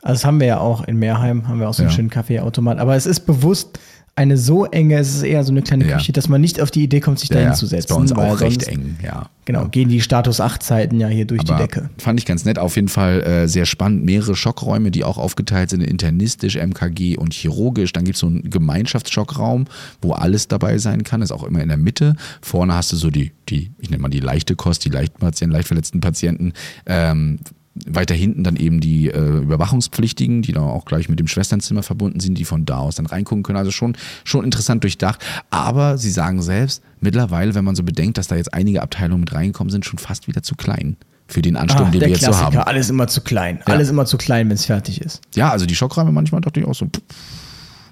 Also 0.01 0.13
das 0.15 0.25
haben 0.25 0.39
wir 0.39 0.47
ja 0.47 0.59
auch 0.59 0.83
in 0.85 0.97
Meerheim, 0.97 1.47
haben 1.47 1.59
wir 1.59 1.69
auch 1.69 1.73
so 1.73 1.83
einen 1.83 1.89
Ja. 1.91 1.95
schönen 1.95 2.09
Kaffeeautomat. 2.09 2.79
Aber 2.79 2.95
es 2.95 3.05
ist 3.05 3.21
bewusst 3.27 3.79
eine 4.13 4.35
so 4.37 4.65
enge, 4.65 4.97
es 4.97 5.15
ist 5.15 5.23
eher 5.23 5.41
so 5.45 5.51
eine 5.51 5.61
kleine 5.61 5.87
Ja. 5.87 5.95
Küche, 5.97 6.11
dass 6.11 6.27
man 6.27 6.41
nicht 6.41 6.59
auf 6.59 6.69
die 6.69 6.83
Idee 6.83 6.99
kommt, 6.99 7.19
sich 7.19 7.29
da 7.29 7.39
ist 7.39 7.45
hinzusetzen. 7.45 7.95
bei 7.95 8.01
uns 8.01 8.11
auch 8.11 8.41
recht 8.41 8.61
sonst- 8.65 8.67
eng, 8.67 8.97
ja. 9.01 9.29
Genau, 9.45 9.67
gehen 9.69 9.87
die 9.89 10.01
Status 10.01 10.41
8 10.41 10.61
Zeiten 10.61 10.99
ja 10.99 11.07
hier 11.07 11.25
durch 11.25 11.43
die 11.43 11.51
Aber 11.51 11.61
Decke. 11.61 11.89
Fand 11.97 12.19
ich 12.19 12.25
ganz 12.25 12.43
nett. 12.43 12.59
Auf 12.59 12.75
jeden 12.75 12.89
Fall 12.89 13.21
äh, 13.23 13.47
sehr 13.47 13.65
spannend. 13.65 14.03
Mehrere 14.03 14.35
Schockräume, 14.35 14.91
die 14.91 15.03
auch 15.05 15.17
aufgeteilt 15.17 15.69
sind 15.69 15.81
in 15.81 15.87
internistisch, 15.89 16.57
MKG 16.57 17.17
und 17.17 17.33
chirurgisch. 17.33 17.93
Dann 17.93 18.03
gibt 18.03 18.15
es 18.15 18.19
so 18.19 18.27
einen 18.27 18.49
Gemeinschaftsschockraum, 18.49 19.65
wo 20.01 20.11
alles 20.11 20.47
dabei 20.49 20.77
sein 20.77 21.03
kann. 21.03 21.21
Ist 21.21 21.31
auch 21.31 21.43
immer 21.43 21.61
in 21.61 21.69
der 21.69 21.77
Mitte. 21.77 22.15
Vorne 22.41 22.73
hast 22.73 22.91
du 22.91 22.97
so 22.97 23.09
die, 23.09 23.31
die 23.49 23.71
ich 23.79 23.89
nenne 23.89 24.01
mal 24.01 24.09
die 24.09 24.19
leichte 24.19 24.55
Kost, 24.55 24.83
die 24.85 24.89
Leichtpatienten, 24.89 25.53
leicht 25.55 25.67
verletzten 25.67 26.01
Patienten. 26.01 26.53
Ähm, 26.85 27.39
weiter 27.85 28.13
hinten 28.13 28.43
dann 28.43 28.57
eben 28.57 28.81
die 28.81 29.09
äh, 29.09 29.17
Überwachungspflichtigen, 29.39 30.41
die 30.41 30.51
dann 30.51 30.63
auch 30.63 30.85
gleich 30.85 31.07
mit 31.09 31.19
dem 31.19 31.27
Schwesternzimmer 31.27 31.83
verbunden 31.83 32.19
sind, 32.19 32.37
die 32.37 32.45
von 32.45 32.65
da 32.65 32.79
aus 32.79 32.95
dann 32.95 33.05
reingucken 33.05 33.43
können. 33.43 33.57
Also 33.57 33.71
schon, 33.71 33.95
schon 34.23 34.43
interessant 34.43 34.83
durchdacht. 34.83 35.23
Aber 35.49 35.97
sie 35.97 36.11
sagen 36.11 36.41
selbst, 36.41 36.83
mittlerweile, 36.99 37.55
wenn 37.55 37.63
man 37.63 37.75
so 37.75 37.83
bedenkt, 37.83 38.17
dass 38.17 38.27
da 38.27 38.35
jetzt 38.35 38.53
einige 38.53 38.81
Abteilungen 38.81 39.21
mit 39.21 39.33
reinkommen, 39.33 39.71
sind 39.71 39.85
schon 39.85 39.99
fast 39.99 40.27
wieder 40.27 40.43
zu 40.43 40.55
klein 40.55 40.97
für 41.27 41.41
den 41.41 41.55
Ansturm, 41.55 41.87
Ah, 41.87 41.91
den 41.91 42.01
wir 42.01 42.09
jetzt 42.09 42.19
so 42.21 42.25
Klassiker, 42.27 42.45
haben. 42.59 42.67
alles 42.67 42.89
immer 42.89 43.07
zu 43.07 43.21
klein. 43.21 43.59
Alles 43.65 43.89
immer 43.89 44.05
zu 44.05 44.17
klein, 44.17 44.49
wenn 44.49 44.55
es 44.55 44.65
fertig 44.65 44.99
ist. 44.99 45.21
Ja, 45.33 45.49
also 45.49 45.65
die 45.65 45.75
Schockräume 45.75 46.11
manchmal 46.11 46.41
dachte 46.41 46.59
ich 46.59 46.65
auch 46.65 46.75
so, 46.75 46.87
pff, 46.87 47.01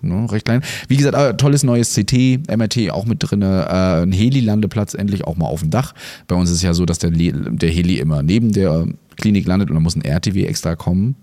ne, 0.02 0.32
recht 0.32 0.46
klein. 0.46 0.62
Wie 0.88 0.98
gesagt, 0.98 1.16
äh, 1.16 1.36
tolles 1.36 1.64
neues 1.64 1.94
CT, 1.94 2.48
MRT 2.56 2.92
auch 2.92 3.06
mit 3.06 3.18
drin, 3.22 3.42
äh, 3.42 3.46
ein 3.46 4.12
Heli-Landeplatz 4.12 4.94
endlich 4.94 5.26
auch 5.26 5.38
mal 5.38 5.48
auf 5.48 5.62
dem 5.62 5.70
Dach. 5.70 5.94
Bei 6.28 6.36
uns 6.36 6.50
ist 6.50 6.58
es 6.58 6.62
ja 6.62 6.74
so, 6.74 6.86
dass 6.86 7.00
der, 7.00 7.12
der 7.12 7.70
Heli 7.70 8.00
immer 8.00 8.24
neben 8.24 8.52
der 8.52 8.88
Klinik 9.18 9.48
landet 9.48 9.70
und 9.70 9.76
dann 9.76 9.84
muss 9.84 9.96
ein 9.96 10.04
RTW 10.04 10.46
extra 10.46 10.76
kommen 10.76 11.16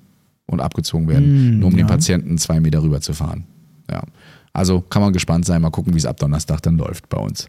und 0.47 0.61
abgezogen 0.61 1.09
werden, 1.09 1.57
mm, 1.57 1.61
nur 1.61 1.69
um 1.69 1.77
ja. 1.77 1.85
den 1.85 1.87
Patienten 1.87 2.39
zwei 2.39 2.61
Meter 2.61 2.83
rüber 2.83 3.01
zu 3.01 3.15
fahren. 3.15 3.45
Ja. 3.91 4.03
Also 4.53 4.81
kann 4.81 5.03
man 5.03 5.13
gespannt 5.13 5.45
sein, 5.45 5.61
mal 5.61 5.71
gucken, 5.71 5.95
wie 5.95 5.99
es 5.99 6.07
ab 6.07 6.19
Donnerstag 6.19 6.63
dann 6.63 6.79
läuft 6.79 7.09
bei 7.09 7.19
uns. 7.19 7.49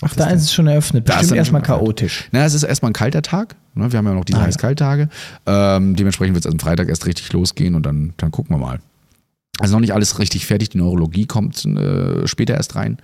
Ach, 0.00 0.14
da 0.14 0.30
ist 0.30 0.42
es 0.42 0.52
schon 0.52 0.68
eröffnet. 0.68 1.04
Bestimmt 1.04 1.32
erstmal 1.32 1.62
chaotisch. 1.62 2.28
Na, 2.30 2.44
es 2.44 2.54
ist 2.54 2.62
erstmal 2.62 2.90
ein 2.90 2.94
kalter 2.94 3.20
Tag. 3.20 3.56
Ne? 3.74 3.90
Wir 3.90 3.98
haben 3.98 4.06
ja 4.06 4.14
noch 4.14 4.24
diese 4.24 4.38
ah, 4.38 4.42
Heiß-Kalt-Tage. 4.42 5.08
Ähm, 5.44 5.96
dementsprechend 5.96 6.36
wird 6.36 6.46
es 6.46 6.50
am 6.50 6.58
Freitag 6.58 6.88
erst 6.88 7.06
richtig 7.06 7.32
losgehen 7.32 7.74
und 7.74 7.84
dann, 7.84 8.14
dann 8.16 8.30
gucken 8.30 8.54
wir 8.54 8.60
mal. 8.60 8.78
Also 9.60 9.74
noch 9.74 9.80
nicht 9.80 9.94
alles 9.94 10.18
richtig 10.18 10.46
fertig. 10.46 10.70
Die 10.70 10.78
Neurologie 10.78 11.26
kommt 11.26 11.64
äh, 11.64 12.26
später 12.26 12.54
erst 12.54 12.76
rein. 12.76 12.98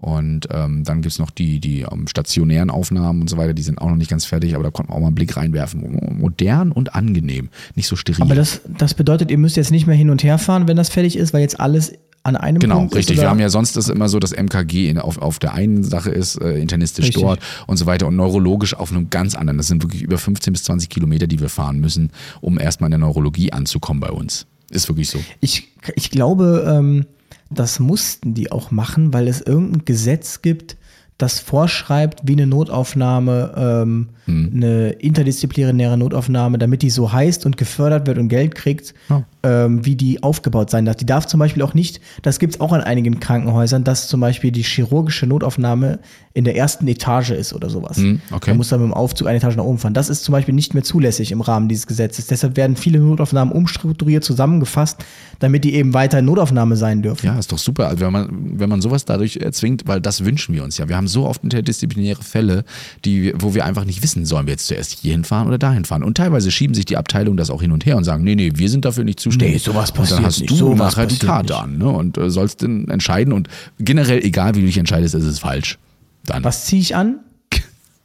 Und 0.00 0.48
ähm, 0.50 0.82
dann 0.84 1.02
gibt 1.02 1.12
es 1.12 1.18
noch 1.18 1.30
die, 1.30 1.60
die 1.60 1.84
um, 1.84 2.00
ähm, 2.00 2.06
stationären 2.08 2.70
Aufnahmen 2.70 3.20
und 3.20 3.28
so 3.28 3.36
weiter, 3.36 3.52
die 3.52 3.62
sind 3.62 3.78
auch 3.82 3.90
noch 3.90 3.96
nicht 3.96 4.10
ganz 4.10 4.24
fertig, 4.24 4.54
aber 4.54 4.64
da 4.64 4.70
konnte 4.70 4.90
man 4.90 4.96
auch 4.96 5.00
mal 5.00 5.08
einen 5.08 5.14
Blick 5.14 5.36
reinwerfen. 5.36 6.18
Modern 6.18 6.72
und 6.72 6.94
angenehm, 6.94 7.50
nicht 7.74 7.86
so 7.86 7.96
steril. 7.96 8.22
Aber 8.22 8.34
das, 8.34 8.62
das 8.78 8.94
bedeutet, 8.94 9.30
ihr 9.30 9.36
müsst 9.36 9.56
jetzt 9.56 9.70
nicht 9.70 9.86
mehr 9.86 9.96
hin 9.96 10.08
und 10.08 10.22
her 10.22 10.38
fahren, 10.38 10.68
wenn 10.68 10.76
das 10.78 10.88
fertig 10.88 11.16
ist, 11.16 11.34
weil 11.34 11.42
jetzt 11.42 11.60
alles 11.60 11.92
an 12.22 12.36
einem 12.36 12.60
genau, 12.60 12.78
Punkt 12.78 12.94
richtig. 12.94 13.16
Ist, 13.16 13.22
wir 13.22 13.28
haben 13.30 13.40
ja 13.40 13.48
sonst 13.50 13.76
das 13.76 13.88
immer 13.88 14.08
so, 14.08 14.18
dass 14.18 14.32
MKG 14.32 14.88
in, 14.88 14.98
auf, 14.98 15.18
auf 15.18 15.38
der 15.38 15.54
einen 15.54 15.84
Sache 15.84 16.10
ist, 16.10 16.40
äh, 16.40 16.58
internistisch 16.58 17.06
richtig. 17.06 17.22
dort 17.22 17.40
und 17.66 17.76
so 17.76 17.86
weiter 17.86 18.06
und 18.06 18.16
neurologisch 18.16 18.74
auf 18.74 18.90
einem 18.90 19.10
ganz 19.10 19.34
anderen. 19.34 19.58
Das 19.58 19.68
sind 19.68 19.82
wirklich 19.82 20.02
über 20.02 20.18
15 20.18 20.52
bis 20.52 20.64
20 20.64 20.88
Kilometer, 20.88 21.26
die 21.26 21.40
wir 21.40 21.48
fahren 21.48 21.78
müssen, 21.78 22.10
um 22.40 22.58
erstmal 22.58 22.88
in 22.88 22.92
der 22.92 22.98
Neurologie 23.00 23.52
anzukommen 23.52 24.00
bei 24.00 24.10
uns. 24.10 24.46
Ist 24.70 24.88
wirklich 24.88 25.10
so. 25.10 25.18
Ich, 25.40 25.72
ich 25.96 26.10
glaube, 26.10 26.64
ähm, 26.66 27.06
das 27.50 27.80
mussten 27.80 28.34
die 28.34 28.52
auch 28.52 28.70
machen, 28.70 29.12
weil 29.12 29.28
es 29.28 29.40
irgendein 29.40 29.84
Gesetz 29.84 30.40
gibt, 30.40 30.76
das 31.18 31.38
vorschreibt, 31.38 32.20
wie 32.24 32.32
eine 32.32 32.46
Notaufnahme, 32.46 33.52
ähm, 33.56 34.08
hm. 34.24 34.52
eine 34.54 34.90
interdisziplinäre 34.92 35.98
Notaufnahme, 35.98 36.56
damit 36.56 36.80
die 36.80 36.88
so 36.88 37.12
heißt 37.12 37.44
und 37.44 37.58
gefördert 37.58 38.06
wird 38.06 38.16
und 38.16 38.28
Geld 38.28 38.54
kriegt, 38.54 38.94
oh. 39.10 39.22
Ähm, 39.42 39.84
wie 39.86 39.96
die 39.96 40.22
aufgebaut 40.22 40.70
sein 40.70 40.84
darf. 40.84 40.96
Die 40.96 41.06
darf 41.06 41.26
zum 41.26 41.40
Beispiel 41.40 41.62
auch 41.62 41.74
nicht, 41.74 42.00
das 42.22 42.38
gibt 42.38 42.54
es 42.54 42.60
auch 42.60 42.72
an 42.72 42.82
einigen 42.82 43.20
Krankenhäusern, 43.20 43.84
dass 43.84 44.08
zum 44.08 44.20
Beispiel 44.20 44.50
die 44.50 44.62
chirurgische 44.62 45.26
Notaufnahme 45.26 46.00
in 46.32 46.44
der 46.44 46.56
ersten 46.56 46.86
Etage 46.86 47.30
ist 47.30 47.52
oder 47.52 47.70
sowas. 47.70 47.96
Hm, 47.96 48.20
okay. 48.30 48.50
Man 48.50 48.58
muss 48.58 48.68
dann 48.68 48.80
mit 48.80 48.90
dem 48.90 48.94
Aufzug 48.94 49.26
eine 49.26 49.38
Etage 49.38 49.56
nach 49.56 49.64
oben 49.64 49.78
fahren. 49.78 49.94
Das 49.94 50.08
ist 50.08 50.22
zum 50.22 50.32
Beispiel 50.32 50.54
nicht 50.54 50.74
mehr 50.74 50.84
zulässig 50.84 51.32
im 51.32 51.40
Rahmen 51.40 51.68
dieses 51.68 51.86
Gesetzes. 51.86 52.26
Deshalb 52.26 52.56
werden 52.56 52.76
viele 52.76 53.00
Notaufnahmen 53.00 53.52
umstrukturiert, 53.52 54.22
zusammengefasst, 54.22 55.04
damit 55.40 55.64
die 55.64 55.74
eben 55.74 55.92
weiter 55.92 56.20
in 56.20 56.26
Notaufnahme 56.26 56.76
sein 56.76 57.02
dürfen. 57.02 57.26
Ja, 57.26 57.38
ist 57.38 57.50
doch 57.50 57.58
super. 57.58 57.88
Also 57.88 58.04
wenn 58.04 58.12
man, 58.12 58.28
wenn 58.60 58.68
man 58.68 58.80
sowas 58.80 59.04
dadurch 59.04 59.38
erzwingt, 59.38 59.84
weil 59.86 60.00
das 60.00 60.24
wünschen 60.24 60.54
wir 60.54 60.62
uns 60.62 60.78
ja. 60.78 60.88
Wir 60.88 60.96
haben 60.96 61.08
so 61.08 61.26
oft 61.26 61.42
interdisziplinäre 61.42 62.22
Fälle, 62.22 62.64
die, 63.04 63.32
wo 63.36 63.54
wir 63.54 63.64
einfach 63.64 63.84
nicht 63.84 64.02
wissen, 64.02 64.24
sollen 64.24 64.46
wir 64.46 64.52
jetzt 64.52 64.66
zuerst 64.66 64.98
hier 65.00 65.12
hinfahren 65.12 65.48
oder 65.48 65.58
dahin 65.58 65.84
fahren. 65.84 66.04
Und 66.04 66.16
teilweise 66.16 66.50
schieben 66.50 66.74
sich 66.74 66.84
die 66.84 66.96
Abteilungen 66.96 67.38
das 67.38 67.50
auch 67.50 67.62
hin 67.62 67.72
und 67.72 67.86
her 67.86 67.96
und 67.96 68.04
sagen, 68.04 68.22
nee, 68.22 68.36
nee, 68.36 68.52
wir 68.54 68.68
sind 68.68 68.84
dafür 68.84 69.02
nicht 69.02 69.18
zuständig. 69.30 69.66
Nee, 69.66 69.72
sowas 69.72 69.92
passiert 69.92 70.18
Und 70.18 70.24
dann 70.24 70.26
hast 70.26 70.40
nicht. 70.40 70.50
du 70.50 70.56
sowas 70.56 70.78
nachher 70.78 71.06
die 71.06 71.18
Karte 71.18 71.56
an 71.56 71.78
ne? 71.78 71.88
und 71.88 72.18
äh, 72.18 72.30
sollst 72.30 72.62
dann 72.62 72.88
entscheiden. 72.88 73.32
Und 73.32 73.48
generell, 73.78 74.24
egal 74.24 74.54
wie 74.54 74.60
du 74.60 74.66
dich 74.66 74.78
entscheidest, 74.78 75.14
ist 75.14 75.24
es 75.24 75.38
falsch. 75.38 75.78
Dann. 76.24 76.44
Was 76.44 76.66
ziehe 76.66 76.80
ich 76.82 76.96
an? 76.96 77.20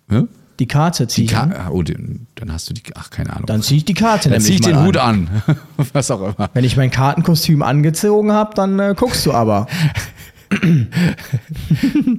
Hm? 0.07 0.28
Die 0.59 0.67
Karte 0.67 1.07
ziehe 1.07 1.26
ich 1.26 1.36
an. 1.36 1.53
Oh, 1.71 1.82
den, 1.82 2.28
dann 2.36 2.51
hast 2.51 2.69
du 2.69 2.73
die, 2.73 2.84
ach, 2.93 3.09
keine 3.09 3.32
Ahnung. 3.32 3.47
Dann 3.47 3.61
ziehe 3.61 3.80
ich 3.80 3.86
die 3.86 3.93
Karte 3.93 4.30
Dann 4.30 4.39
ziehe 4.39 4.55
ich 4.55 4.61
den 4.61 4.76
an. 4.76 4.86
Hut 4.86 4.97
an. 4.97 5.28
Was 5.93 6.11
auch 6.11 6.21
immer. 6.21 6.49
Wenn 6.53 6.63
ich 6.63 6.78
mein 6.78 6.91
Kartenkostüm 6.91 7.61
angezogen 7.61 8.32
habe, 8.32 8.53
dann 8.55 8.80
äh, 8.80 8.93
guckst 8.95 9.26
du 9.26 9.34
aber. 9.34 9.67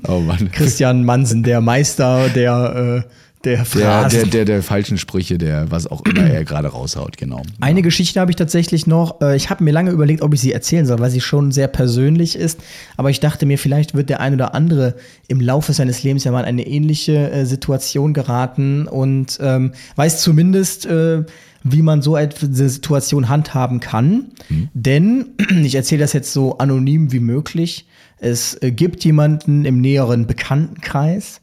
oh 0.09 0.21
Mann. 0.21 0.51
Christian 0.51 1.05
Mansen, 1.05 1.45
der 1.45 1.61
Meister 1.61 2.29
der, 2.29 3.05
äh, 3.07 3.09
der 3.47 3.65
Phrasen. 3.65 4.11
Der, 4.11 4.23
der, 4.23 4.31
der, 4.31 4.45
der, 4.45 4.63
falschen 4.63 4.99
Sprüche, 4.99 5.39
der 5.39 5.71
was 5.71 5.87
auch 5.87 6.03
immer 6.05 6.25
er 6.27 6.45
gerade 6.45 6.69
raushaut, 6.69 7.17
genau. 7.17 7.43
Eine 7.61 7.81
ja. 7.81 7.85
Geschichte 7.85 8.21
habe 8.21 8.31
ich 8.31 8.37
tatsächlich 8.37 8.87
noch. 8.87 9.21
Äh, 9.21 9.37
ich 9.37 9.49
habe 9.49 9.65
mir 9.65 9.71
lange 9.71 9.91
überlegt, 9.93 10.21
ob 10.23 10.35
ich 10.35 10.41
sie 10.41 10.53
erzählen 10.53 10.85
soll, 10.85 10.99
weil 10.99 11.11
sie 11.11 11.21
schon 11.21 11.53
sehr 11.53 11.69
persönlich 11.69 12.37
ist. 12.37 12.61
Aber 12.97 13.11
ich 13.11 13.21
dachte 13.21 13.47
mir, 13.47 13.59
vielleicht 13.59 13.95
wird 13.95 14.11
der 14.11 14.21
ein 14.21 14.35
oder 14.35 14.55
andere 14.55 14.97
im 15.29 15.41
Laufe 15.41 15.73
seines 15.73 16.03
Lebens 16.03 16.25
ja 16.25 16.33
mal 16.33 16.41
in 16.41 16.47
eine 16.47 16.67
ähnliche 16.67 17.31
äh, 17.31 17.47
Situation 17.47 18.13
geraten 18.13 18.87
und 18.89 19.39
ähm, 19.41 19.73
weiß 19.95 20.21
zumindest, 20.21 20.87
äh, 20.87 21.25
wie 21.63 21.83
man 21.83 22.03
so 22.03 22.15
eine 22.15 22.31
Situation 22.33 23.29
handhaben 23.29 23.81
kann. 23.81 24.27
Hm. 24.49 24.69
Denn, 24.75 25.27
ich 25.63 25.75
erzähle 25.75 26.01
das 26.01 26.13
jetzt 26.13 26.33
so 26.33 26.59
anonym 26.59 27.13
wie 27.13 27.21
möglich, 27.21 27.87
es 28.19 28.61
äh, 28.63 28.71
gibt 28.71 29.05
jemanden 29.05 29.65
im 29.65 29.81
näheren 29.81 30.27
Bekanntenkreis, 30.27 31.41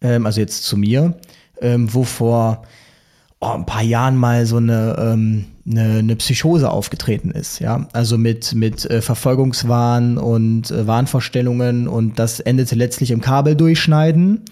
ähm, 0.00 0.26
also 0.26 0.40
jetzt 0.40 0.64
zu 0.64 0.76
mir, 0.76 1.14
ähm, 1.60 1.92
wo 1.92 2.04
vor 2.04 2.62
oh, 3.40 3.54
ein 3.54 3.66
paar 3.66 3.82
Jahren 3.82 4.16
mal 4.16 4.46
so 4.46 4.56
eine, 4.56 4.96
ähm, 4.98 5.44
eine, 5.66 5.98
eine, 5.98 6.16
Psychose 6.16 6.70
aufgetreten 6.70 7.30
ist, 7.30 7.58
ja. 7.60 7.86
Also 7.92 8.18
mit, 8.18 8.54
mit 8.54 8.88
äh, 8.90 9.00
Verfolgungswahn 9.00 10.18
und 10.18 10.70
äh, 10.70 10.86
Wahnvorstellungen 10.86 11.88
und 11.88 12.18
das 12.18 12.40
endete 12.40 12.74
letztlich 12.74 13.10
im 13.10 13.20
Kabeldurchschneiden. 13.20 14.42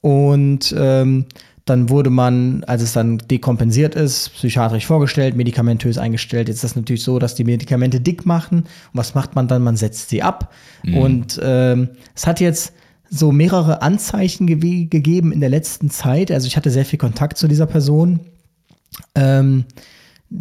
Und 0.00 0.74
ähm, 0.76 1.26
dann 1.64 1.88
wurde 1.88 2.10
man, 2.10 2.62
als 2.64 2.82
es 2.82 2.92
dann 2.92 3.18
dekompensiert 3.18 3.94
ist, 3.94 4.34
psychiatrisch 4.34 4.86
vorgestellt, 4.86 5.34
medikamentös 5.34 5.96
eingestellt. 5.96 6.48
Jetzt 6.48 6.56
ist 6.56 6.64
das 6.64 6.76
natürlich 6.76 7.02
so, 7.02 7.18
dass 7.18 7.34
die 7.34 7.44
Medikamente 7.44 8.00
dick 8.00 8.26
machen. 8.26 8.60
Und 8.60 8.68
was 8.92 9.14
macht 9.14 9.34
man 9.34 9.48
dann? 9.48 9.62
Man 9.62 9.76
setzt 9.76 10.10
sie 10.10 10.22
ab. 10.22 10.52
Mhm. 10.82 10.96
Und 10.98 11.40
ähm, 11.42 11.88
es 12.14 12.26
hat 12.26 12.40
jetzt 12.40 12.74
so 13.10 13.32
mehrere 13.32 13.82
Anzeichen 13.82 14.46
ge 14.46 14.86
gegeben 14.86 15.32
in 15.32 15.40
der 15.40 15.50
letzten 15.50 15.90
Zeit. 15.90 16.30
Also 16.30 16.46
ich 16.46 16.56
hatte 16.56 16.70
sehr 16.70 16.84
viel 16.84 16.98
Kontakt 16.98 17.38
zu 17.38 17.48
dieser 17.48 17.66
Person. 17.66 18.20
Ähm, 19.14 19.64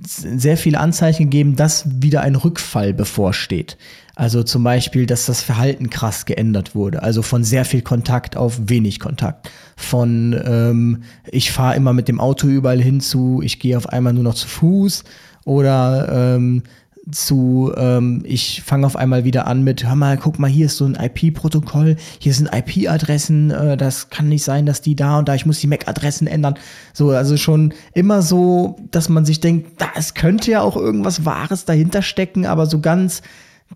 sehr 0.02 0.58
viele 0.58 0.80
Anzeichen 0.80 1.24
gegeben, 1.24 1.56
dass 1.56 1.84
wieder 2.02 2.22
ein 2.22 2.36
Rückfall 2.36 2.94
bevorsteht. 2.94 3.78
Also 4.16 4.44
zum 4.44 4.64
Beispiel, 4.64 5.06
dass 5.06 5.26
das 5.26 5.42
Verhalten 5.42 5.90
krass 5.90 6.26
geändert 6.26 6.76
wurde. 6.76 7.04
Also 7.04 7.22
von 7.22 7.44
sehr 7.44 7.66
viel 7.66 7.82
Kontakt 7.82 8.38
auf 8.38 8.60
wenig 8.70 9.00
Kontakt. 9.00 9.50
Von 9.76 10.40
ähm, 10.46 11.04
ich 11.32 11.52
fahre 11.52 11.76
immer 11.76 11.94
mit 11.94 12.08
dem 12.08 12.20
Auto 12.20 12.48
überall 12.48 12.82
hinzu, 12.82 13.42
ich 13.44 13.60
gehe 13.60 13.78
auf 13.78 13.90
einmal 13.90 14.14
nur 14.14 14.24
noch 14.24 14.36
zu 14.36 14.48
Fuß. 14.48 15.04
Oder 15.46 16.36
ähm, 16.36 16.64
zu, 17.12 17.74
ähm, 17.76 18.24
ich 18.26 18.62
fange 18.62 18.86
auf 18.86 18.96
einmal 18.96 19.26
wieder 19.26 19.46
an 19.48 19.64
mit, 19.64 19.84
hör 19.84 19.96
mal, 19.96 20.18
guck 20.18 20.40
mal, 20.40 20.50
hier 20.50 20.68
ist 20.68 20.78
so 20.78 20.86
ein 20.86 20.96
IP-Protokoll, 20.96 21.98
hier 22.20 22.34
sind 22.34 22.50
IP-Adressen, 22.54 23.52
äh, 23.52 23.78
das 23.78 24.10
kann 24.10 24.30
nicht 24.30 24.44
sein, 24.44 24.66
dass 24.66 24.82
die 24.82 24.96
da 24.96 25.20
und 25.20 25.28
da, 25.28 25.36
ich 25.36 25.46
muss 25.46 25.60
die 25.60 25.68
MAC-Adressen 25.68 26.28
ändern. 26.28 26.56
So, 26.94 27.10
also 27.12 27.36
schon 27.36 27.74
immer 27.94 28.22
so, 28.22 28.78
dass 28.92 29.10
man 29.10 29.26
sich 29.26 29.42
denkt, 29.42 29.82
da, 29.82 29.88
es 29.96 30.14
könnte 30.14 30.52
ja 30.52 30.62
auch 30.62 30.78
irgendwas 30.78 31.26
Wahres 31.26 31.66
dahinter 31.66 32.02
stecken, 32.02 32.46
aber 32.46 32.66
so 32.68 32.80
ganz 32.80 33.22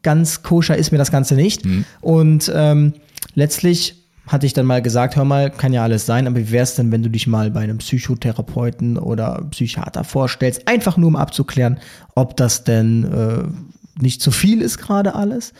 ganz 0.04 0.44
koscher 0.44 0.78
ist 0.78 0.92
mir 0.92 0.98
das 0.98 1.12
Ganze 1.12 1.36
nicht. 1.36 1.66
Mhm. 1.66 1.86
Und 2.02 2.52
ähm, 2.54 2.94
letztlich 3.34 4.07
hatte 4.28 4.46
ich 4.46 4.54
dann 4.54 4.66
mal 4.66 4.82
gesagt, 4.82 5.16
hör 5.16 5.26
mal, 5.26 5.50
kann 5.50 5.74
ja 5.74 5.84
alles 5.84 6.06
sein, 6.06 6.28
aber 6.28 6.38
wie 6.38 6.52
wäre 6.52 6.64
es 6.64 6.76
denn, 6.76 6.92
wenn 6.92 7.04
du 7.04 7.10
dich 7.10 7.28
mal 7.28 7.50
bei 7.52 7.62
einem 7.62 7.78
Psychotherapeuten 7.78 8.98
oder 8.98 9.46
Psychiater 9.52 10.04
vorstellst, 10.04 10.68
einfach 10.68 10.98
nur 10.98 11.08
um 11.08 11.16
abzuklären, 11.16 11.80
ob 12.16 12.36
das 12.36 12.64
denn 12.64 13.06
äh, 13.06 14.02
nicht 14.02 14.22
zu 14.22 14.32
viel 14.32 14.62
ist 14.62 14.78
gerade 14.78 15.16
alles. 15.16 15.54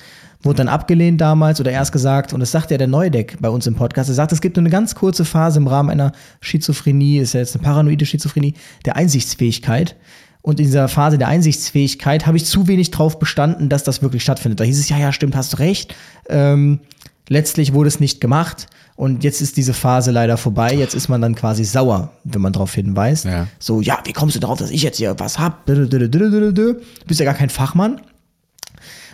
Wurde 0.44 0.58
dann 0.58 0.68
abgelehnt 0.68 1.20
damals 1.20 1.60
oder 1.60 1.72
erst 1.72 1.92
gesagt, 1.92 2.32
und 2.32 2.40
das 2.40 2.52
sagt 2.52 2.70
ja 2.70 2.78
der 2.78 2.88
Neudeck 2.88 3.38
bei 3.40 3.50
uns 3.50 3.66
im 3.66 3.76
Podcast, 3.76 4.10
er 4.10 4.16
sagt, 4.16 4.32
es 4.32 4.42
gibt 4.42 4.56
nur 4.56 4.62
eine 4.62 4.70
ganz 4.70 4.94
kurze 4.94 5.26
Phase 5.26 5.60
im 5.60 5.68
Rahmen 5.68 5.90
einer 5.90 6.12
Schizophrenie, 6.42 7.18
ist 7.18 7.34
ja 7.34 7.40
jetzt 7.40 7.56
eine 7.56 7.64
paranoide 7.64 8.06
Schizophrenie, 8.06 8.54
der 8.86 8.96
Einsichtsfähigkeit. 8.96 9.96
Und 10.44 10.60
in 10.60 10.68
dieser 10.68 10.88
Phase 10.88 11.18
der 11.18 11.28
Einsichtsfähigkeit 11.28 12.26
habe 12.26 12.38
ich 12.38 12.46
zu 12.46 12.68
wenig 12.68 12.92
drauf 12.92 13.20
bestanden, 13.20 13.68
dass 13.68 13.84
das 13.84 14.02
wirklich 14.02 14.24
stattfindet. 14.24 14.60
Da 14.60 14.64
hieß 14.64 14.80
es, 14.80 14.88
ja, 14.88 14.98
ja, 14.98 15.12
stimmt, 15.12 15.36
hast 15.36 15.60
recht. 15.60 15.94
Ähm, 16.30 16.80
letztlich 17.28 17.74
wurde 17.74 17.88
es 17.88 18.00
nicht 18.00 18.22
gemacht. 18.22 18.68
Und 18.96 19.24
jetzt 19.24 19.42
ist 19.42 19.58
diese 19.58 19.74
Phase 19.74 20.12
leider 20.12 20.38
vorbei. 20.38 20.74
Jetzt 20.74 20.96
ist 20.96 21.08
man 21.08 21.22
dann 21.22 21.36
quasi 21.36 21.64
sauer, 21.64 22.12
wenn 22.24 22.42
man 22.42 22.54
darauf 22.54 22.74
hinweist. 22.74 23.26
Ja. 23.26 23.48
So, 23.60 23.82
ja, 23.82 24.00
wie 24.06 24.14
kommst 24.14 24.36
du 24.36 24.40
darauf, 24.40 24.58
dass 24.58 24.72
ich 24.72 24.82
jetzt 24.82 24.98
hier 24.98 25.20
was 25.20 25.38
hab? 25.38 25.66
Du 25.68 26.76
bist 27.06 27.20
ja 27.20 27.26
gar 27.26 27.36
kein 27.36 27.50
Fachmann. 27.50 28.02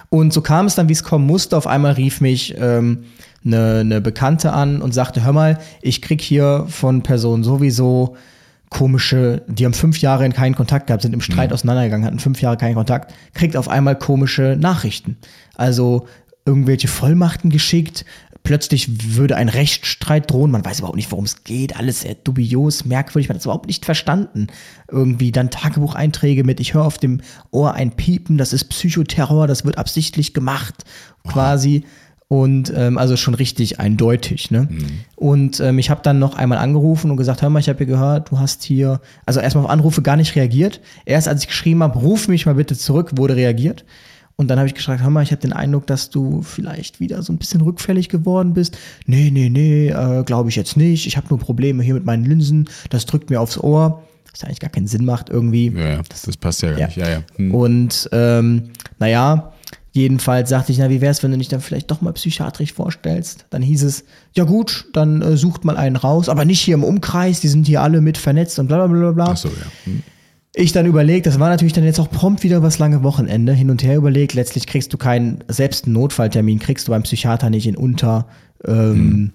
Und 0.10 0.32
so 0.32 0.42
kam 0.42 0.68
es 0.68 0.76
dann, 0.76 0.90
wie 0.90 0.94
es 0.94 1.04
kommen 1.04 1.26
musste. 1.26 1.58
Auf 1.58 1.68
einmal 1.68 1.94
rief 1.94 2.22
mich 2.22 2.56
ähm, 2.58 3.06
eine, 3.44 3.80
eine 3.80 4.00
Bekannte 4.00 4.54
an 4.54 4.82
und 4.82 4.94
sagte, 4.94 5.24
hör 5.24 5.34
mal, 5.34 5.60
ich 5.82 6.02
krieg 6.02 6.22
hier 6.22 6.66
von 6.70 7.02
Person 7.02 7.44
sowieso 7.44 8.16
komische, 8.70 9.44
die 9.48 9.66
haben 9.66 9.74
fünf 9.74 10.00
Jahre 10.00 10.28
keinen 10.30 10.56
Kontakt 10.56 10.88
gehabt, 10.88 11.04
sind 11.04 11.14
im 11.14 11.22
Streit 11.22 11.50
mhm. 11.50 11.54
auseinandergegangen, 11.54 12.06
hatten 12.06 12.20
fünf 12.20 12.42
Jahre 12.42 12.58
keinen 12.58 12.76
Kontakt, 12.76 13.14
kriegt 13.34 13.56
auf 13.56 13.70
einmal 13.70 13.98
komische 13.98 14.58
Nachrichten. 14.60 15.18
Also 15.56 16.08
irgendwelche 16.46 16.88
Vollmachten 16.88 17.50
geschickt, 17.50 18.06
Plötzlich 18.44 19.16
würde 19.16 19.38
ein 19.38 19.48
Rechtsstreit 19.48 20.30
drohen. 20.30 20.52
Man 20.52 20.66
weiß 20.66 20.80
überhaupt 20.80 20.98
nicht, 20.98 21.12
worum 21.12 21.24
es 21.24 21.46
geht. 21.46 21.78
Alles 21.78 22.02
sehr 22.02 22.16
dubios, 22.16 22.84
merkwürdig. 22.84 23.30
Man 23.30 23.36
hat 23.36 23.40
es 23.40 23.46
überhaupt 23.46 23.68
nicht 23.68 23.86
verstanden. 23.86 24.48
Irgendwie 24.92 25.32
dann 25.32 25.50
Tagebucheinträge 25.50 26.44
mit, 26.44 26.60
ich 26.60 26.74
höre 26.74 26.84
auf 26.84 26.98
dem 26.98 27.22
Ohr 27.52 27.74
ein 27.74 27.92
Piepen. 27.92 28.38
Das 28.38 28.52
ist 28.52 28.66
Psychoterror. 28.66 29.48
Das 29.48 29.64
wird 29.64 29.78
absichtlich 29.78 30.34
gemacht. 30.34 30.84
Quasi. 31.26 31.86
Und 32.28 32.74
ähm, 32.76 32.98
also 32.98 33.16
schon 33.16 33.34
richtig 33.34 33.80
eindeutig. 33.80 34.52
Ne? 34.52 34.68
Mhm. 34.70 34.88
Und 35.16 35.60
ähm, 35.62 35.80
ich 35.80 35.90
habe 35.90 36.02
dann 36.04 36.20
noch 36.20 36.36
einmal 36.36 36.58
angerufen 36.58 37.12
und 37.12 37.18
gesagt, 37.18 37.44
hör 37.44 37.50
mal, 37.50 37.60
ich 37.60 37.70
habe 37.70 37.78
hier 37.78 37.88
gehört, 37.88 38.32
du 38.32 38.40
hast 38.40 38.64
hier, 38.64 39.00
also 39.26 39.40
erstmal 39.40 39.64
auf 39.64 39.70
Anrufe 39.70 40.02
gar 40.02 40.18
nicht 40.18 40.36
reagiert. 40.36 40.82
Erst 41.06 41.30
als 41.30 41.44
ich 41.44 41.48
geschrieben 41.48 41.82
habe, 41.82 42.00
ruf 42.00 42.28
mich 42.28 42.46
mal 42.46 42.56
bitte 42.56 42.76
zurück, 42.76 43.12
wurde 43.16 43.38
reagiert. 43.38 43.86
Und 44.36 44.48
dann 44.48 44.58
habe 44.58 44.68
ich 44.68 44.74
gefragt, 44.74 45.04
hör 45.04 45.10
mal, 45.10 45.24
ich 45.24 45.32
habe 45.32 45.42
den 45.42 45.54
Eindruck, 45.54 45.86
dass 45.88 46.10
du 46.10 46.42
vielleicht 46.42 47.00
wieder 47.00 47.22
so 47.22 47.32
ein 47.32 47.38
bisschen 47.38 47.62
rückfällig 47.62 48.10
geworden 48.10 48.54
bist. 48.54 48.78
Nee, 49.06 49.30
nee, 49.32 49.50
nee, 49.50 49.90
äh, 49.90 50.24
glaube 50.24 50.50
ich 50.50 50.56
jetzt 50.56 50.76
nicht. 50.76 51.06
Ich 51.06 51.18
habe 51.18 51.28
nur 51.30 51.40
Probleme 51.40 51.84
hier 51.84 51.94
mit 51.94 52.06
meinen 52.06 52.26
Linsen. 52.26 52.68
Das 52.90 53.06
drückt 53.06 53.30
mir 53.30 53.40
aufs 53.40 53.58
Ohr. 53.58 54.04
Was 54.32 54.44
eigentlich 54.44 54.60
gar 54.60 54.72
keinen 54.72 54.88
Sinn 54.88 55.06
macht 55.06 55.30
irgendwie. 55.30 55.72
Ja, 55.72 55.90
ja 55.90 56.02
das, 56.10 56.24
das, 56.24 56.38
passt 56.38 56.64
ja 56.64 56.72
gar 56.72 56.80
ja. 56.80 56.88
nicht. 56.88 56.98
Ja, 56.98 57.10
ja. 57.10 57.24
Hm. 57.36 57.54
Und 57.54 58.10
ähm, 58.12 58.72
naja, 58.98 59.54
Jedenfalls 59.96 60.50
sagte 60.50 60.72
ich, 60.72 60.80
na, 60.80 60.90
wie 60.90 61.02
wär's, 61.02 61.22
wenn 61.22 61.30
du 61.30 61.38
dich 61.38 61.50
dann 61.50 61.62
vielleicht 61.62 61.92
doch 61.92 62.02
mal 62.02 62.14
psychiatrisch 62.14 62.74
vorstellst? 62.74 63.46
Dann 63.52 63.62
hieß 63.62 63.84
es, 63.84 64.06
ja 64.36 64.44
gut, 64.44 64.88
dann 64.92 65.22
äh, 65.22 65.38
sucht 65.38 65.66
mal 65.66 65.78
einen 65.78 65.98
raus, 65.98 66.30
aber 66.30 66.46
nicht 66.46 66.62
hier 66.62 66.74
im 66.74 66.84
Umkreis, 66.84 67.42
die 67.42 67.48
sind 67.48 67.68
hier 67.68 67.84
alle 67.84 68.02
mit 68.02 68.18
vernetzt 68.18 68.58
und 68.58 68.66
bla 68.66 68.88
bla 68.88 68.98
bla 68.98 69.12
bla. 69.12 69.28
Ach 69.30 69.38
so, 69.38 69.50
ja. 69.50 69.66
Hm. 69.84 70.02
Ich 70.56 70.72
dann 70.72 70.86
überlegt, 70.86 71.26
das 71.26 71.40
war 71.40 71.50
natürlich 71.50 71.74
dann 71.74 71.84
jetzt 71.84 72.00
auch 72.00 72.12
prompt 72.12 72.44
wieder 72.44 72.58
übers 72.58 72.78
lange 72.78 73.02
Wochenende, 73.02 73.54
hin 73.54 73.72
und 73.72 73.84
her 73.84 73.98
überlegt, 73.98 74.34
letztlich 74.34 74.68
kriegst 74.68 74.94
du 74.94 74.98
keinen, 74.98 75.44
selbst 75.48 75.86
einen 75.86 75.94
Notfalltermin 75.94 76.60
kriegst 76.60 76.88
du 76.88 76.92
beim 76.92 77.04
Psychiater 77.04 77.50
nicht 77.50 77.66
in 77.66 77.76
unter, 77.76 78.28
ähm, 78.66 78.94
hm. 78.94 79.32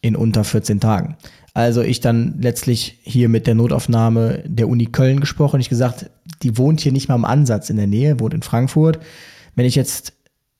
in 0.00 0.16
unter 0.16 0.44
14 0.44 0.78
Tagen. 0.78 1.16
Also 1.54 1.82
ich 1.82 2.00
dann 2.00 2.36
letztlich 2.40 2.98
hier 3.02 3.28
mit 3.28 3.46
der 3.46 3.54
Notaufnahme 3.54 4.42
der 4.46 4.68
Uni 4.68 4.86
Köln 4.86 5.20
gesprochen. 5.20 5.60
Ich 5.60 5.68
gesagt, 5.68 6.10
die 6.42 6.56
wohnt 6.56 6.80
hier 6.80 6.92
nicht 6.92 7.08
mal 7.08 7.14
im 7.16 7.24
Ansatz 7.24 7.70
in 7.70 7.76
der 7.76 7.86
Nähe, 7.86 8.20
wohnt 8.20 8.34
in 8.34 8.42
Frankfurt 8.42 9.00
wenn 9.54 9.66
ich 9.66 9.74
jetzt 9.74 10.12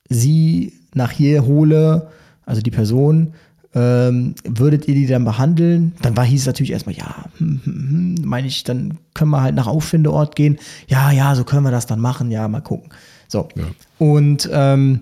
sie 0.08 0.72
nach 0.94 1.10
hier 1.10 1.44
hole, 1.46 2.08
also 2.46 2.60
die 2.60 2.70
Person, 2.70 3.34
ähm, 3.74 4.34
würdet 4.44 4.86
ihr 4.88 4.94
die 4.94 5.06
dann 5.06 5.24
behandeln? 5.24 5.92
Dann 6.02 6.16
war 6.16 6.24
hieß 6.24 6.42
es 6.42 6.46
natürlich 6.46 6.72
erstmal, 6.72 6.94
ja, 6.94 7.26
hm, 7.38 7.60
hm, 7.64 7.74
hm, 7.74 8.14
meine 8.24 8.46
ich, 8.46 8.64
dann 8.64 8.98
können 9.14 9.30
wir 9.30 9.42
halt 9.42 9.54
nach 9.54 9.66
Auffindeort 9.66 10.36
gehen. 10.36 10.58
Ja, 10.86 11.10
ja, 11.10 11.34
so 11.34 11.44
können 11.44 11.64
wir 11.64 11.70
das 11.70 11.86
dann 11.86 12.00
machen, 12.00 12.30
ja, 12.30 12.46
mal 12.48 12.60
gucken. 12.60 12.90
So. 13.28 13.48
Ja. 13.56 13.64
Und 13.98 14.48
ähm, 14.52 15.00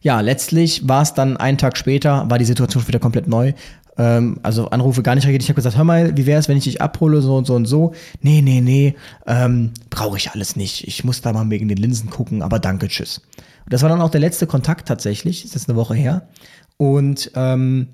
ja, 0.00 0.20
letztlich 0.20 0.88
war 0.88 1.02
es 1.02 1.14
dann 1.14 1.36
einen 1.36 1.58
Tag 1.58 1.78
später, 1.78 2.28
war 2.28 2.38
die 2.38 2.44
Situation 2.44 2.86
wieder 2.86 2.98
komplett 2.98 3.26
neu. 3.26 3.52
Ähm, 3.96 4.38
also 4.42 4.68
Anrufe 4.70 5.02
gar 5.02 5.14
nicht 5.14 5.24
reagiert. 5.24 5.42
Ich 5.42 5.48
habe 5.48 5.56
gesagt, 5.56 5.76
hör 5.76 5.84
mal, 5.84 6.16
wie 6.16 6.26
wäre 6.26 6.40
es, 6.40 6.48
wenn 6.48 6.56
ich 6.56 6.64
dich 6.64 6.80
abhole, 6.82 7.22
so 7.22 7.36
und 7.36 7.46
so 7.46 7.54
und 7.54 7.66
so. 7.66 7.94
Nee, 8.20 8.42
nee, 8.42 8.60
nee, 8.60 8.94
ähm, 9.26 9.72
brauche 9.90 10.16
ich 10.16 10.30
alles 10.30 10.56
nicht. 10.56 10.86
Ich 10.88 11.04
muss 11.04 11.20
da 11.20 11.32
mal 11.32 11.48
wegen 11.50 11.68
den 11.68 11.78
Linsen 11.78 12.10
gucken, 12.10 12.42
aber 12.42 12.58
danke, 12.58 12.88
tschüss. 12.88 13.22
Und 13.64 13.72
das 13.72 13.82
war 13.82 13.88
dann 13.88 14.00
auch 14.00 14.10
der 14.10 14.20
letzte 14.20 14.46
Kontakt 14.46 14.88
tatsächlich, 14.88 15.44
ist 15.44 15.54
jetzt 15.54 15.68
eine 15.68 15.76
Woche 15.76 15.94
her. 15.94 16.26
Und 16.82 17.30
ähm, 17.36 17.86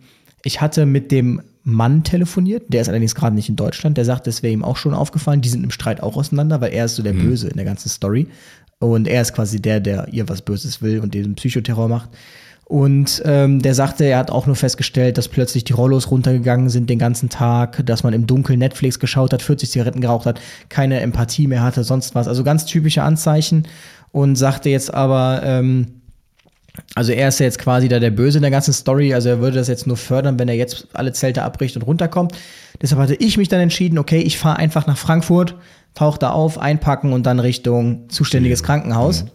ich 0.44 0.62
hatte 0.62 0.86
mit 0.86 1.12
dem 1.12 1.42
Mann 1.62 2.04
telefoniert, 2.04 2.72
der 2.72 2.80
ist 2.80 2.88
allerdings 2.88 3.14
gerade 3.14 3.36
nicht 3.36 3.50
in 3.50 3.56
Deutschland, 3.56 3.98
der 3.98 4.06
sagt, 4.06 4.26
das 4.26 4.42
wäre 4.42 4.54
ihm 4.54 4.64
auch 4.64 4.78
schon 4.78 4.94
aufgefallen, 4.94 5.42
die 5.42 5.50
sind 5.50 5.62
im 5.62 5.70
Streit 5.70 6.02
auch 6.02 6.16
auseinander, 6.16 6.62
weil 6.62 6.72
er 6.72 6.86
ist 6.86 6.96
so 6.96 7.02
der 7.02 7.12
mhm. 7.12 7.28
Böse 7.28 7.48
in 7.48 7.56
der 7.56 7.66
ganzen 7.66 7.90
Story. 7.90 8.28
Und 8.78 9.06
er 9.06 9.20
ist 9.20 9.34
quasi 9.34 9.60
der, 9.60 9.80
der 9.80 10.08
ihr 10.10 10.26
was 10.30 10.40
Böses 10.40 10.80
will 10.80 11.00
und 11.00 11.12
diesen 11.12 11.34
Psychoterror 11.34 11.86
macht. 11.86 12.08
Und 12.64 13.20
ähm, 13.26 13.60
der 13.60 13.74
sagte, 13.74 14.04
er 14.04 14.16
hat 14.16 14.30
auch 14.30 14.46
nur 14.46 14.56
festgestellt, 14.56 15.18
dass 15.18 15.28
plötzlich 15.28 15.64
die 15.64 15.74
Rollos 15.74 16.10
runtergegangen 16.10 16.70
sind 16.70 16.88
den 16.88 16.98
ganzen 16.98 17.28
Tag, 17.28 17.84
dass 17.84 18.04
man 18.04 18.14
im 18.14 18.26
Dunkeln 18.26 18.58
Netflix 18.58 18.98
geschaut 18.98 19.34
hat, 19.34 19.42
40 19.42 19.70
Zigaretten 19.70 20.00
geraucht 20.00 20.24
hat, 20.24 20.40
keine 20.70 21.00
Empathie 21.00 21.46
mehr 21.46 21.62
hatte, 21.62 21.84
sonst 21.84 22.14
was. 22.14 22.26
Also 22.26 22.42
ganz 22.42 22.64
typische 22.64 23.02
Anzeichen. 23.02 23.68
Und 24.12 24.36
sagte 24.36 24.70
jetzt 24.70 24.94
aber, 24.94 25.42
ähm, 25.44 25.97
also 26.94 27.12
er 27.12 27.28
ist 27.28 27.40
ja 27.40 27.46
jetzt 27.46 27.58
quasi 27.58 27.88
da 27.88 27.98
der 28.00 28.10
Böse 28.10 28.38
in 28.38 28.42
der 28.42 28.50
ganzen 28.50 28.72
Story, 28.72 29.14
also 29.14 29.28
er 29.28 29.40
würde 29.40 29.56
das 29.56 29.68
jetzt 29.68 29.86
nur 29.86 29.96
fördern, 29.96 30.38
wenn 30.38 30.48
er 30.48 30.54
jetzt 30.54 30.88
alle 30.92 31.12
Zelte 31.12 31.42
abbricht 31.42 31.76
und 31.76 31.82
runterkommt. 31.82 32.32
Deshalb 32.80 33.00
hatte 33.00 33.14
ich 33.14 33.36
mich 33.36 33.48
dann 33.48 33.60
entschieden, 33.60 33.98
okay, 33.98 34.20
ich 34.20 34.38
fahre 34.38 34.58
einfach 34.58 34.86
nach 34.86 34.98
Frankfurt, 34.98 35.54
tauche 35.94 36.18
da 36.18 36.30
auf, 36.30 36.58
einpacken 36.58 37.12
und 37.12 37.26
dann 37.26 37.40
Richtung 37.40 38.08
zuständiges 38.08 38.62
Krankenhaus. 38.62 39.24
Mhm. 39.24 39.30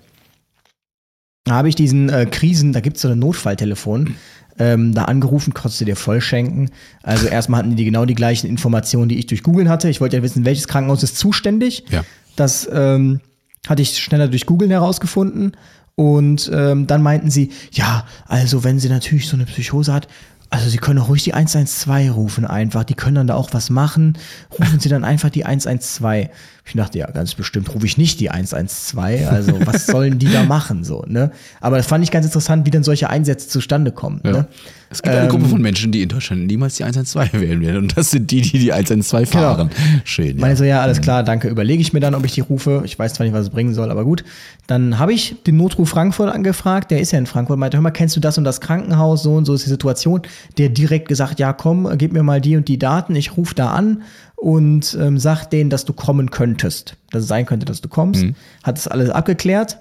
Da 1.45 1.53
habe 1.55 1.69
ich 1.69 1.75
diesen 1.75 2.09
äh, 2.09 2.25
Krisen, 2.25 2.71
da 2.71 2.79
gibt 2.79 2.95
es 2.95 3.01
so 3.01 3.09
ein 3.09 3.19
Notfalltelefon, 3.19 4.15
ähm, 4.59 4.93
da 4.93 5.05
angerufen, 5.05 5.53
konntest 5.53 5.81
du 5.81 5.85
dir 5.85 5.95
voll 5.95 6.21
schenken. 6.21 6.69
Also 7.01 7.27
erstmal 7.27 7.59
hatten 7.59 7.75
die 7.75 7.85
genau 7.85 8.05
die 8.05 8.15
gleichen 8.15 8.47
Informationen, 8.47 9.09
die 9.09 9.17
ich 9.17 9.27
durch 9.27 9.43
Googeln 9.43 9.67
hatte. 9.67 9.89
Ich 9.89 9.99
wollte 9.99 10.15
ja 10.15 10.23
wissen, 10.23 10.45
welches 10.45 10.67
Krankenhaus 10.67 11.03
ist 11.03 11.17
zuständig. 11.17 11.83
Ja. 11.89 12.05
Das 12.35 12.69
ähm, 12.71 13.19
hatte 13.67 13.81
ich 13.81 13.97
schneller 13.97 14.27
durch 14.27 14.45
Googeln 14.45 14.71
herausgefunden. 14.71 15.53
Und 15.95 16.49
ähm, 16.53 16.87
dann 16.87 17.03
meinten 17.03 17.29
sie, 17.29 17.51
ja, 17.71 18.05
also 18.25 18.63
wenn 18.63 18.79
sie 18.79 18.89
natürlich 18.89 19.27
so 19.27 19.35
eine 19.35 19.45
Psychose 19.45 19.93
hat, 19.93 20.07
also 20.53 20.69
Sie 20.69 20.77
können 20.77 20.99
ruhig 20.99 21.23
die 21.23 21.33
112 21.33 22.15
rufen 22.15 22.45
einfach. 22.45 22.83
Die 22.83 22.93
können 22.93 23.15
dann 23.15 23.25
da 23.25 23.33
auch 23.33 23.49
was 23.53 23.71
machen. 23.71 24.19
Rufen 24.59 24.79
Sie 24.79 24.87
dann 24.87 25.03
einfach 25.03 25.31
die 25.31 25.45
112. 25.45 26.29
Ich 26.66 26.74
dachte, 26.74 26.97
ja, 26.97 27.11
ganz 27.11 27.36
bestimmt 27.36 27.74
rufe 27.76 27.86
ich 27.86 27.97
nicht 27.97 28.20
die 28.22 28.30
112. 28.30 29.28
Also 29.30 29.59
was 29.66 29.86
sollen 29.88 30.18
die 30.18 30.32
da 30.32 30.43
machen 30.43 30.84
so, 30.84 31.03
ne? 31.07 31.32
Aber 31.59 31.76
das 31.78 31.88
fand 31.88 32.03
ich 32.03 32.11
ganz 32.11 32.26
interessant, 32.26 32.66
wie 32.66 32.72
dann 32.72 32.84
solche 32.84 33.09
Einsätze 33.09 33.49
zustande 33.49 33.91
kommen. 33.91 34.22
Ja. 34.24 34.32
Ne? 34.32 34.47
Es 34.89 35.01
gibt 35.01 35.16
eine 35.16 35.28
Gruppe 35.28 35.45
von 35.45 35.57
ähm, 35.57 35.64
Menschen, 35.64 35.91
die 35.91 36.03
in 36.03 36.09
Deutschland 36.09 36.45
niemals 36.45 36.76
die 36.76 36.84
112 36.84 37.34
wählen 37.41 37.61
werden. 37.61 37.78
Und 37.78 37.97
das 37.97 38.11
sind 38.11 38.32
die, 38.32 38.41
die 38.41 38.59
die 38.59 38.72
112 38.72 39.30
genau. 39.30 39.41
fahren. 39.41 39.70
Genau. 39.70 40.01
Schön. 40.05 40.38
Ja. 40.38 40.41
Meine 40.41 40.55
so, 40.55 40.64
ja, 40.64 40.82
alles 40.82 40.99
mhm. 40.99 41.03
klar, 41.03 41.24
danke. 41.24 41.49
Überlege 41.49 41.82
ich 41.82 41.93
mir 41.93 41.99
dann, 41.99 42.16
ob 42.16 42.24
ich 42.26 42.34
die 42.34 42.41
rufe. 42.41 42.84
Ich 42.86 42.97
weiß 42.97 43.16
zwar 43.16 43.26
nicht, 43.26 43.34
was 43.34 43.47
es 43.47 43.49
bringen 43.49 43.74
soll, 43.74 43.91
aber 43.91 44.05
gut. 44.05 44.24
Dann 44.68 44.99
habe 44.99 45.11
ich 45.11 45.36
den 45.45 45.57
Notruf 45.57 45.89
Frankfurt 45.89 46.30
angefragt. 46.34 46.91
Der 46.91 47.01
ist 47.01 47.11
ja 47.11 47.20
in 47.20 47.26
Frankfurt. 47.26 47.59
Meinte, 47.59 47.78
hör 47.78 47.82
mal, 47.82 47.91
kennst 47.91 48.16
du 48.16 48.20
das 48.20 48.38
und 48.38 48.43
das 48.43 48.61
Krankenhaus? 48.61 49.24
So 49.24 49.36
und 49.36 49.45
so 49.45 49.53
ist 49.55 49.66
die 49.66 49.70
Situation. 49.70 50.22
Der 50.57 50.70
direkt 50.70 51.07
gesagt, 51.07 51.39
ja, 51.39 51.53
komm, 51.53 51.89
gib 51.97 52.14
mir 52.14 52.24
mal 52.24 52.39
die 52.39 52.55
und 52.55 52.68
die 52.68 52.78
Daten. 52.78 53.16
Ich 53.16 53.36
rufe 53.36 53.55
da 53.55 53.72
an 53.72 54.03
und 54.43 54.97
ähm, 54.99 55.19
sag 55.19 55.45
denen, 55.45 55.69
dass 55.69 55.85
du 55.85 55.93
kommen 55.93 56.29
könntest. 56.29 56.97
Dass 57.11 57.23
es 57.23 57.29
sein 57.29 57.45
könnte, 57.45 57.65
dass 57.65 57.79
du 57.79 57.87
kommst. 57.87 58.23
Mhm. 58.23 58.35
Hat 58.61 58.77
das 58.77 58.89
alles 58.89 59.09
abgeklärt. 59.09 59.77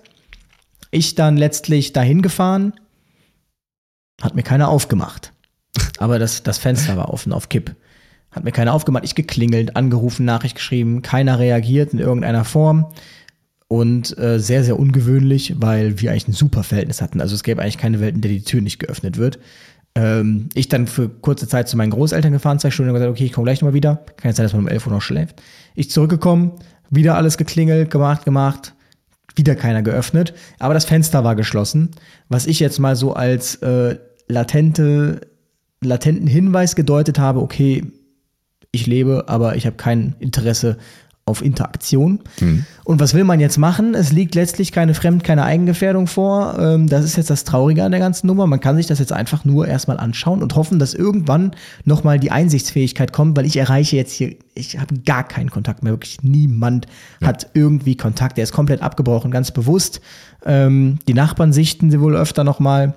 Ich 0.93 1.17
dann 1.17 1.37
letztlich 1.37 1.93
dahin 1.93 2.23
gefahren 2.23 2.73
hat 4.21 4.37
mir 4.37 4.45
keiner 4.45 4.69
aufgemacht. 4.69 5.33
Aber 5.99 6.21
das, 6.21 6.45
das 6.45 6.59
Fenster 6.59 6.97
war 6.97 7.13
offen 7.13 7.33
auf 7.33 7.49
Kipp. 7.49 7.75
Hat 8.31 8.45
mir 8.45 8.53
keiner 8.53 8.73
aufgemacht. 8.73 9.03
Ich 9.05 9.17
geklingelt, 9.17 9.75
angerufen, 9.75 10.25
Nachricht 10.25 10.55
geschrieben. 10.55 11.03
Keiner 11.03 11.41
reagiert 11.41 11.93
in 11.93 11.99
irgendeiner 11.99 12.45
Form. 12.45 12.87
Und 13.67 14.17
äh, 14.17 14.39
sehr, 14.39 14.63
sehr 14.63 14.79
ungewöhnlich, 14.79 15.55
weil 15.57 16.01
wir 16.01 16.13
eigentlich 16.13 16.29
ein 16.29 16.35
super 16.35 16.63
Verhältnis 16.63 17.03
hatten. 17.03 17.21
Also 17.21 17.35
es 17.35 17.43
gäbe 17.43 17.63
eigentlich 17.63 17.79
keine 17.79 17.99
Welt, 17.99 18.15
in 18.15 18.21
der 18.21 18.31
die 18.31 18.45
Tür 18.45 18.61
nicht 18.61 18.79
geöffnet 18.79 19.17
wird. 19.17 19.41
Ähm, 19.95 20.49
ich 20.55 20.69
dann 20.69 20.87
für 20.87 21.09
kurze 21.09 21.47
Zeit 21.49 21.69
zu 21.69 21.77
meinen 21.77 21.91
Großeltern 21.91 22.33
gefahren, 22.33 22.59
zwei 22.59 22.71
Stunden, 22.71 22.91
und 22.91 22.95
gesagt, 22.95 23.11
okay, 23.11 23.25
ich 23.25 23.33
komme 23.33 23.45
gleich 23.45 23.61
nochmal 23.61 23.75
wieder. 23.75 24.05
Keine 24.17 24.35
Zeit, 24.35 24.47
dass 24.47 24.53
man 24.53 24.63
um 24.63 24.69
11 24.69 24.87
Uhr 24.87 24.93
noch 24.93 25.03
schläft. 25.03 25.43
Ich 25.75 25.91
zurückgekommen, 25.91 26.53
wieder 26.91 27.17
alles 27.17 27.37
geklingelt, 27.37 27.91
gemacht, 27.91 28.25
gemacht 28.25 28.75
wieder 29.37 29.55
keiner 29.55 29.83
geöffnet, 29.83 30.35
aber 30.59 30.75
das 30.75 30.85
Fenster 30.85 31.25
war 31.25 31.37
geschlossen, 31.37 31.91
was 32.29 32.47
ich 32.47 32.61
jetzt 32.61 32.79
mal 32.79 32.97
so 32.97 33.15
als 33.15 33.57
äh, 33.57 33.99
latente, 34.29 35.21
latenten 35.81 36.27
Hinweis 36.27 36.77
gedeutet 36.77 37.19
habe, 37.19 37.41
okay, 37.41 37.85
ich 38.73 38.87
lebe, 38.87 39.25
aber 39.29 39.57
ich 39.57 39.67
habe 39.67 39.77
kein 39.77 40.15
Interesse 40.19 40.79
auf 41.25 41.41
Interaktion. 41.41 42.19
Mhm. 42.41 42.65
Und 42.85 43.01
was 43.01 43.15
will 43.15 43.23
man 43.23 43.39
jetzt 43.39 43.57
machen? 43.57 43.95
Es 43.95 44.11
liegt 44.11 44.35
letztlich 44.35 44.73
keine 44.73 44.93
Fremd-, 44.93 45.23
keine 45.23 45.45
Eigengefährdung 45.45 46.09
vor. 46.09 46.59
Ähm, 46.59 46.89
das 46.89 47.05
ist 47.05 47.17
jetzt 47.17 47.31
das 47.31 47.45
Traurige 47.45 47.85
an 47.85 47.93
der 47.93 48.01
ganzen 48.01 48.27
Nummer. 48.27 48.49
Man 48.49 48.59
kann 48.59 48.77
sich 48.77 48.89
das 48.89 48.99
jetzt 48.99 49.13
einfach 49.13 49.45
nur 49.45 49.69
erstmal 49.69 49.99
anschauen 49.99 50.43
und 50.43 50.57
hoffen, 50.57 50.81
dass 50.81 50.95
irgendwann 50.95 51.53
nochmal 51.85 52.19
die 52.19 52.33
Einsichtsfähigkeit 52.33 53.13
kommt, 53.13 53.37
weil 53.37 53.47
ich 53.47 53.57
erreiche 53.57 53.97
jetzt 53.97 54.13
hier, 54.13 54.35
ich 54.55 54.79
habe 54.79 54.99
gar 55.07 55.23
keinen 55.23 55.51
Kontakt 55.51 55.85
mehr. 55.85 55.93
Wirklich 55.93 56.23
niemand 56.23 56.87
ja. 57.21 57.29
hat 57.29 57.51
irgendwie 57.55 57.97
Kontakt. 57.97 58.37
Der 58.37 58.43
ist 58.43 58.53
komplett 58.53 58.83
abgebrochen, 58.83 59.31
ganz 59.31 59.53
bewusst. 59.53 60.01
Ähm, 60.45 60.99
die 61.07 61.15
Nachbarn 61.15 61.53
sichten 61.53 61.93
sie 61.93 62.01
wohl 62.01 62.17
öfter 62.17 62.43
nochmal. 62.43 62.95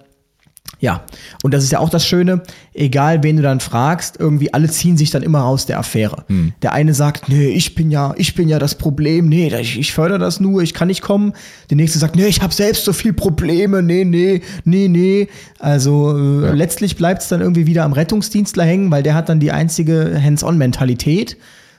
Ja, 0.85 1.03
und 1.41 1.51
das 1.51 1.63
ist 1.63 1.71
ja 1.71 1.79
auch 1.79 1.89
das 1.89 2.05
Schöne, 2.05 2.43
egal 2.75 3.23
wen 3.23 3.37
du 3.37 3.41
dann 3.41 3.59
fragst, 3.59 4.19
irgendwie 4.19 4.53
alle 4.53 4.69
ziehen 4.69 4.97
sich 4.97 5.09
dann 5.09 5.23
immer 5.23 5.39
raus 5.39 5.65
der 5.65 5.79
Affäre. 5.79 6.25
Hm. 6.27 6.53
Der 6.61 6.73
eine 6.73 6.93
sagt, 6.93 7.27
nee, 7.27 7.47
ich 7.47 7.73
bin 7.73 7.89
ja, 7.89 8.13
ich 8.17 8.35
bin 8.35 8.47
ja 8.47 8.59
das 8.59 8.75
Problem, 8.75 9.27
nee, 9.27 9.47
ich, 9.59 9.79
ich 9.79 9.93
fördere 9.93 10.19
das 10.19 10.39
nur, 10.39 10.61
ich 10.61 10.75
kann 10.75 10.89
nicht 10.89 11.01
kommen. 11.01 11.33
Der 11.71 11.77
nächste 11.77 11.97
sagt, 11.97 12.15
nee, 12.15 12.27
ich 12.27 12.43
habe 12.43 12.53
selbst 12.53 12.85
so 12.85 12.93
viel 12.93 13.13
Probleme, 13.13 13.81
nee, 13.81 14.05
nee, 14.05 14.43
nee, 14.63 14.87
nee. 14.87 15.27
Also 15.57 16.15
äh, 16.15 16.45
ja. 16.45 16.53
letztlich 16.53 16.95
bleibt 16.97 17.23
es 17.23 17.29
dann 17.29 17.41
irgendwie 17.41 17.65
wieder 17.65 17.83
am 17.83 17.93
Rettungsdienstler 17.93 18.63
hängen, 18.63 18.91
weil 18.91 19.01
der 19.01 19.15
hat 19.15 19.27
dann 19.27 19.39
die 19.39 19.51
einzige 19.51 20.21
Hands-on-Mentalität 20.21 21.35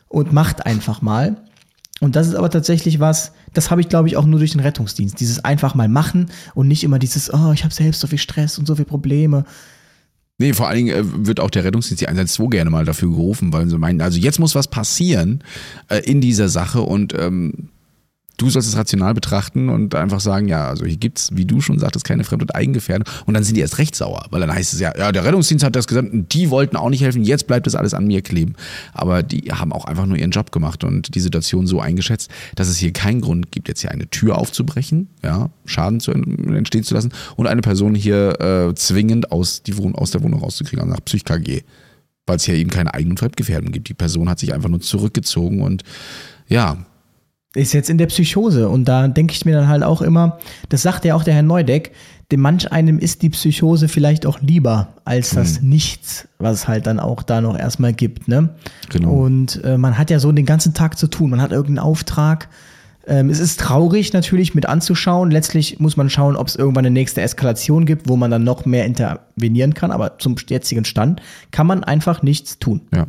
und 0.08 0.32
macht 0.32 0.66
einfach 0.66 1.00
mal. 1.00 1.36
Und 2.00 2.14
das 2.14 2.26
ist 2.26 2.34
aber 2.34 2.50
tatsächlich 2.50 3.00
was, 3.00 3.32
das 3.54 3.70
habe 3.70 3.80
ich, 3.80 3.88
glaube 3.88 4.08
ich, 4.08 4.16
auch 4.16 4.26
nur 4.26 4.38
durch 4.38 4.52
den 4.52 4.60
Rettungsdienst. 4.60 5.18
Dieses 5.18 5.44
einfach 5.44 5.74
mal 5.74 5.88
machen 5.88 6.26
und 6.54 6.68
nicht 6.68 6.84
immer 6.84 6.98
dieses, 6.98 7.32
oh, 7.32 7.52
ich 7.52 7.64
habe 7.64 7.72
selbst 7.72 8.00
so 8.00 8.06
viel 8.06 8.18
Stress 8.18 8.58
und 8.58 8.66
so 8.66 8.74
viele 8.74 8.86
Probleme. 8.86 9.44
Nee, 10.38 10.52
vor 10.52 10.68
allen 10.68 10.76
Dingen 10.76 10.94
äh, 10.94 11.26
wird 11.26 11.40
auch 11.40 11.50
der 11.50 11.64
Rettungsdienst 11.64 12.02
die 12.02 12.08
112 12.08 12.50
gerne 12.50 12.68
mal 12.68 12.84
dafür 12.84 13.08
gerufen, 13.08 13.52
weil 13.54 13.68
sie 13.68 13.78
meinen, 13.78 14.02
also 14.02 14.18
jetzt 14.18 14.38
muss 14.38 14.54
was 14.54 14.68
passieren 14.68 15.42
äh, 15.88 16.00
in 16.00 16.20
dieser 16.20 16.50
Sache 16.50 16.82
und 16.82 17.14
ähm, 17.18 17.70
du 18.36 18.50
sollst 18.50 18.68
es 18.68 18.76
rational 18.76 19.14
betrachten 19.14 19.68
und 19.68 19.94
einfach 19.94 20.20
sagen, 20.20 20.48
ja, 20.48 20.68
also 20.68 20.84
hier 20.84 20.96
gibt's, 20.96 21.30
wie 21.32 21.44
du 21.44 21.60
schon 21.60 21.78
sagtest, 21.78 22.04
keine 22.04 22.24
Fremd- 22.24 22.42
und 22.42 22.54
Eigengefährdung. 22.54 23.08
Und 23.24 23.34
dann 23.34 23.42
sind 23.42 23.56
die 23.56 23.60
erst 23.60 23.78
recht 23.78 23.94
sauer, 23.94 24.26
weil 24.30 24.40
dann 24.40 24.52
heißt 24.52 24.74
es 24.74 24.80
ja, 24.80 24.96
ja, 24.96 25.12
der 25.12 25.24
Rettungsdienst 25.24 25.64
hat 25.64 25.76
das 25.76 25.86
gesagt 25.86 26.08
die 26.12 26.50
wollten 26.50 26.76
auch 26.76 26.90
nicht 26.90 27.02
helfen, 27.02 27.22
jetzt 27.22 27.46
bleibt 27.46 27.66
das 27.66 27.74
alles 27.74 27.94
an 27.94 28.06
mir 28.06 28.22
kleben. 28.22 28.54
Aber 28.92 29.22
die 29.22 29.52
haben 29.52 29.72
auch 29.72 29.84
einfach 29.84 30.06
nur 30.06 30.16
ihren 30.16 30.30
Job 30.30 30.52
gemacht 30.52 30.84
und 30.84 31.14
die 31.14 31.20
Situation 31.20 31.66
so 31.66 31.80
eingeschätzt, 31.80 32.30
dass 32.54 32.68
es 32.68 32.76
hier 32.76 32.92
keinen 32.92 33.20
Grund 33.20 33.50
gibt, 33.50 33.68
jetzt 33.68 33.80
hier 33.80 33.90
eine 33.90 34.08
Tür 34.08 34.38
aufzubrechen, 34.38 35.08
ja, 35.22 35.50
Schaden 35.64 36.00
zu 36.00 36.12
entstehen 36.12 36.84
zu 36.84 36.94
lassen 36.94 37.12
und 37.36 37.46
eine 37.46 37.62
Person 37.62 37.94
hier 37.94 38.40
äh, 38.40 38.74
zwingend 38.74 39.32
aus, 39.32 39.62
die 39.62 39.76
Wohn 39.76 39.94
aus 39.94 40.10
der 40.10 40.22
Wohnung 40.22 40.40
rauszukriegen, 40.40 40.80
also 40.80 40.92
nach 40.92 41.04
Psych-KG. 41.04 41.62
Weil 42.26 42.36
es 42.36 42.44
hier 42.44 42.56
eben 42.56 42.70
keine 42.70 42.92
Eigen- 42.92 43.10
und 43.10 43.20
Fremdgefährdung 43.20 43.70
gibt. 43.70 43.88
Die 43.88 43.94
Person 43.94 44.28
hat 44.28 44.40
sich 44.40 44.52
einfach 44.52 44.68
nur 44.68 44.80
zurückgezogen 44.80 45.62
und 45.62 45.84
ja, 46.48 46.84
ist 47.56 47.72
jetzt 47.72 47.90
in 47.90 47.98
der 47.98 48.06
Psychose. 48.06 48.68
Und 48.68 48.86
da 48.86 49.08
denke 49.08 49.32
ich 49.32 49.44
mir 49.44 49.54
dann 49.56 49.68
halt 49.68 49.82
auch 49.82 50.02
immer, 50.02 50.38
das 50.68 50.82
sagt 50.82 51.04
ja 51.04 51.14
auch 51.14 51.24
der 51.24 51.34
Herr 51.34 51.42
Neudeck, 51.42 51.92
dem 52.32 52.40
manch 52.40 52.72
einem 52.72 52.98
ist 52.98 53.22
die 53.22 53.30
Psychose 53.30 53.88
vielleicht 53.88 54.26
auch 54.26 54.40
lieber 54.40 54.88
als 55.04 55.30
das 55.30 55.60
mhm. 55.60 55.68
Nichts, 55.68 56.28
was 56.38 56.54
es 56.54 56.68
halt 56.68 56.86
dann 56.86 56.98
auch 56.98 57.22
da 57.22 57.40
noch 57.40 57.56
erstmal 57.56 57.92
gibt. 57.92 58.28
Ne? 58.28 58.50
Genau. 58.90 59.10
Und 59.10 59.62
äh, 59.64 59.78
man 59.78 59.96
hat 59.96 60.10
ja 60.10 60.18
so 60.18 60.32
den 60.32 60.46
ganzen 60.46 60.74
Tag 60.74 60.98
zu 60.98 61.06
tun. 61.06 61.30
Man 61.30 61.40
hat 61.40 61.52
irgendeinen 61.52 61.86
Auftrag. 61.86 62.48
Ähm, 63.06 63.30
es 63.30 63.38
ist 63.38 63.60
traurig 63.60 64.12
natürlich 64.12 64.56
mit 64.56 64.66
anzuschauen. 64.66 65.30
Letztlich 65.30 65.78
muss 65.78 65.96
man 65.96 66.10
schauen, 66.10 66.34
ob 66.34 66.48
es 66.48 66.56
irgendwann 66.56 66.86
eine 66.86 66.92
nächste 66.92 67.22
Eskalation 67.22 67.86
gibt, 67.86 68.08
wo 68.08 68.16
man 68.16 68.32
dann 68.32 68.42
noch 68.42 68.66
mehr 68.66 68.84
intervenieren 68.86 69.74
kann. 69.74 69.92
Aber 69.92 70.18
zum 70.18 70.34
jetzigen 70.48 70.84
Stand 70.84 71.22
kann 71.52 71.68
man 71.68 71.84
einfach 71.84 72.22
nichts 72.22 72.58
tun. 72.58 72.80
Ja 72.92 73.06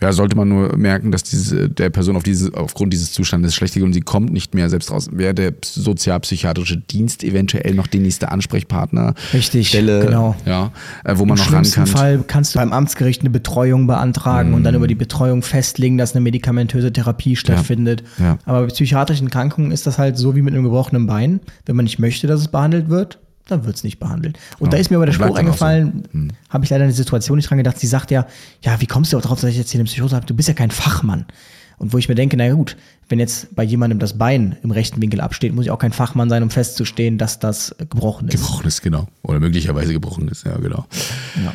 ja, 0.00 0.12
sollte 0.12 0.36
man 0.36 0.48
nur 0.48 0.76
merken, 0.76 1.12
dass 1.12 1.22
diese, 1.22 1.70
der 1.70 1.88
Person 1.88 2.16
auf 2.16 2.22
dieses, 2.22 2.52
aufgrund 2.52 2.92
dieses 2.92 3.12
Zustandes 3.12 3.54
schlecht 3.54 3.74
geht 3.74 3.82
und 3.82 3.92
sie 3.92 4.00
kommt 4.00 4.32
nicht 4.32 4.54
mehr 4.54 4.68
selbst 4.68 4.90
raus, 4.90 5.08
wäre 5.12 5.34
der 5.34 5.54
sozialpsychiatrische 5.64 6.76
Dienst 6.76 7.24
eventuell 7.24 7.74
noch 7.74 7.86
die 7.86 8.00
nächste 8.00 8.30
Ansprechpartner. 8.30 9.14
Richtig, 9.32 9.68
Stelle, 9.68 10.04
genau. 10.04 10.36
Ja, 10.44 10.72
äh, 11.04 11.16
wo 11.16 11.24
man 11.24 11.38
Im 11.38 11.44
noch 11.44 11.52
ran 11.52 11.64
kann. 11.64 11.86
Im 11.86 11.92
Fall 11.92 12.24
kannst 12.26 12.54
du 12.54 12.58
beim 12.58 12.72
Amtsgericht 12.72 13.20
eine 13.20 13.30
Betreuung 13.30 13.86
beantragen 13.86 14.50
mm. 14.50 14.54
und 14.54 14.64
dann 14.64 14.74
über 14.74 14.88
die 14.88 14.94
Betreuung 14.94 15.42
festlegen, 15.42 15.96
dass 15.96 16.12
eine 16.12 16.20
medikamentöse 16.20 16.92
Therapie 16.92 17.36
stattfindet. 17.36 18.02
Ja, 18.18 18.24
ja. 18.24 18.38
Aber 18.44 18.62
bei 18.62 18.66
psychiatrischen 18.66 19.28
Erkrankungen 19.28 19.70
ist 19.70 19.86
das 19.86 19.98
halt 19.98 20.18
so 20.18 20.36
wie 20.36 20.42
mit 20.42 20.54
einem 20.54 20.64
gebrochenen 20.64 21.06
Bein. 21.06 21.40
Wenn 21.66 21.76
man 21.76 21.84
nicht 21.84 21.98
möchte, 21.98 22.26
dass 22.26 22.40
es 22.40 22.48
behandelt 22.48 22.88
wird, 22.88 23.18
dann 23.46 23.64
wird 23.64 23.76
es 23.76 23.84
nicht 23.84 23.98
behandelt. 23.98 24.38
Und 24.58 24.68
ja, 24.68 24.70
da 24.72 24.76
ist 24.78 24.90
mir 24.90 24.96
aber 24.96 25.06
der 25.06 25.12
Spruch 25.12 25.36
eingefallen, 25.36 26.04
so. 26.06 26.12
hm. 26.12 26.30
habe 26.48 26.64
ich 26.64 26.70
leider 26.70 26.84
eine 26.84 26.92
Situation 26.92 27.36
nicht 27.36 27.50
dran 27.50 27.58
gedacht. 27.58 27.78
Sie 27.78 27.86
sagt 27.86 28.10
ja, 28.10 28.26
ja, 28.62 28.80
wie 28.80 28.86
kommst 28.86 29.12
du 29.12 29.18
drauf, 29.18 29.40
dass 29.40 29.50
ich 29.50 29.56
jetzt 29.56 29.70
hier 29.70 29.80
eine 29.80 29.86
Psychose 29.86 30.16
habe? 30.16 30.26
Du 30.26 30.34
bist 30.34 30.48
ja 30.48 30.54
kein 30.54 30.70
Fachmann. 30.70 31.26
Und 31.76 31.92
wo 31.92 31.98
ich 31.98 32.08
mir 32.08 32.14
denke, 32.14 32.36
na 32.36 32.52
gut, 32.52 32.76
wenn 33.08 33.18
jetzt 33.18 33.54
bei 33.54 33.64
jemandem 33.64 33.98
das 33.98 34.16
Bein 34.16 34.56
im 34.62 34.70
rechten 34.70 35.02
Winkel 35.02 35.20
absteht, 35.20 35.54
muss 35.54 35.66
ich 35.66 35.70
auch 35.70 35.78
kein 35.78 35.92
Fachmann 35.92 36.28
sein, 36.28 36.42
um 36.42 36.50
festzustehen, 36.50 37.18
dass 37.18 37.40
das 37.40 37.74
gebrochen 37.78 38.28
ist. 38.28 38.32
Gebrochen 38.32 38.66
ist, 38.66 38.82
genau. 38.82 39.08
Oder 39.22 39.40
möglicherweise 39.40 39.92
gebrochen 39.92 40.28
ist, 40.28 40.46
ja, 40.46 40.56
genau. 40.56 40.86
Ja. 41.42 41.52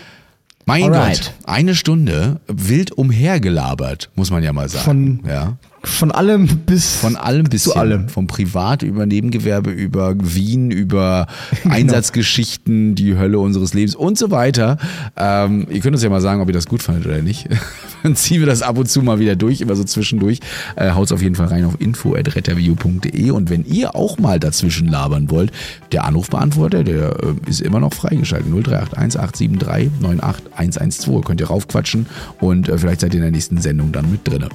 Mein 0.65 0.83
Alright. 0.83 1.33
Gott, 1.39 1.49
eine 1.49 1.73
Stunde 1.73 2.41
wild 2.47 2.91
umhergelabert, 2.91 4.11
muss 4.15 4.29
man 4.29 4.43
ja 4.43 4.53
mal 4.53 4.69
sagen. 4.69 4.85
Von, 4.85 5.19
ja. 5.27 5.57
Von 5.83 6.11
allem 6.11 6.47
bis 6.65 6.95
von 6.95 7.15
allem 7.15 7.45
bis 7.45 7.63
zu 7.63 7.75
allem. 7.75 8.09
Vom 8.09 8.27
Privat 8.27 8.83
über 8.83 9.05
Nebengewerbe, 9.05 9.71
über 9.71 10.15
Wien, 10.17 10.71
über 10.71 11.27
genau. 11.63 11.75
Einsatzgeschichten, 11.75 12.95
die 12.95 13.17
Hölle 13.17 13.39
unseres 13.39 13.73
Lebens 13.73 13.95
und 13.95 14.17
so 14.17 14.31
weiter. 14.31 14.77
Ähm, 15.15 15.67
ihr 15.69 15.79
könnt 15.79 15.95
uns 15.95 16.03
ja 16.03 16.09
mal 16.09 16.21
sagen, 16.21 16.41
ob 16.41 16.47
ihr 16.47 16.53
das 16.53 16.67
gut 16.67 16.83
fandet 16.83 17.05
oder 17.05 17.21
nicht. 17.21 17.47
Dann 18.03 18.15
ziehen 18.15 18.39
wir 18.39 18.47
das 18.47 18.61
ab 18.61 18.77
und 18.77 18.89
zu 18.89 19.01
mal 19.01 19.19
wieder 19.19 19.35
durch, 19.35 19.61
immer 19.61 19.75
so 19.75 19.83
zwischendurch. 19.83 20.39
Äh, 20.75 20.91
haut's 20.91 21.11
auf 21.11 21.21
jeden 21.21 21.35
Fall 21.35 21.47
rein 21.47 21.65
auf 21.65 21.79
info.retterview.de 21.79 23.31
und 23.31 23.49
wenn 23.49 23.65
ihr 23.65 23.95
auch 23.95 24.17
mal 24.19 24.39
dazwischen 24.39 24.87
labern 24.87 25.29
wollt, 25.29 25.51
der 25.91 26.05
Anrufbeantworter, 26.05 26.83
der 26.83 27.15
äh, 27.23 27.49
ist 27.49 27.61
immer 27.61 27.79
noch 27.79 27.93
freigeschaltet. 27.93 28.49
0381 28.49 29.19
873 29.19 29.91
98 30.21 30.81
112. 30.81 31.25
Könnt 31.25 31.41
ihr 31.41 31.47
raufquatschen 31.47 32.05
und 32.39 32.69
äh, 32.69 32.77
vielleicht 32.77 33.01
seid 33.01 33.13
ihr 33.13 33.19
in 33.19 33.23
der 33.23 33.31
nächsten 33.31 33.59
Sendung 33.59 33.91
dann 33.91 34.09
mit 34.11 34.27
drin. 34.27 34.45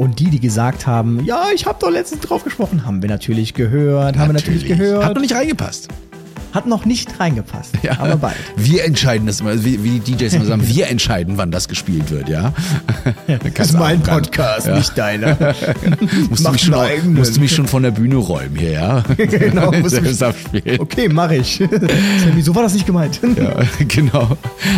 Und 0.00 0.18
die, 0.18 0.30
die 0.30 0.40
gesagt 0.40 0.86
haben, 0.86 1.22
ja, 1.26 1.48
ich 1.54 1.66
habe 1.66 1.78
doch 1.78 1.90
letztens 1.90 2.22
drauf 2.22 2.42
gesprochen, 2.42 2.86
haben 2.86 3.02
wir 3.02 3.10
natürlich 3.10 3.52
gehört, 3.52 4.16
natürlich. 4.16 4.18
haben 4.18 4.28
wir 4.30 4.32
natürlich 4.32 4.64
gehört. 4.66 5.04
Hat 5.04 5.14
noch 5.14 5.20
nicht 5.20 5.34
reingepasst. 5.34 5.88
Hat 6.52 6.66
noch 6.66 6.84
nicht 6.84 7.20
reingepasst, 7.20 7.74
ja. 7.82 7.98
aber 7.98 8.16
bald. 8.16 8.36
Wir 8.56 8.84
entscheiden 8.84 9.26
das 9.26 9.40
immer, 9.40 9.64
wie, 9.64 9.84
wie 9.84 10.00
die 10.00 10.16
DJs 10.16 10.34
immer 10.34 10.44
sagen, 10.44 10.62
wir 10.66 10.88
entscheiden, 10.88 11.38
wann 11.38 11.50
das 11.50 11.68
gespielt 11.68 12.10
wird, 12.10 12.28
ja? 12.28 12.52
das 13.54 13.68
ist 13.70 13.78
mein 13.78 14.00
Podcast, 14.00 14.66
ja. 14.66 14.76
nicht 14.76 14.96
deiner. 14.98 15.36
musst, 16.28 16.44
du 16.44 16.50
mich 16.50 16.62
schon, 16.62 17.14
musst 17.14 17.36
du 17.36 17.40
mich 17.40 17.54
schon 17.54 17.66
von 17.66 17.82
der 17.82 17.92
Bühne 17.92 18.16
räumen 18.16 18.56
hier, 18.56 18.72
ja? 18.72 19.04
genau, 19.16 19.70
musst 19.72 19.96
du 19.96 20.02
mich, 20.02 20.22
abspielen. 20.22 20.80
Okay, 20.80 21.08
mach 21.08 21.30
ich. 21.30 21.62
so 22.42 22.54
war 22.54 22.64
das 22.64 22.74
nicht 22.74 22.86
gemeint. 22.86 23.20
ja, 23.36 23.62
genau. 23.86 24.36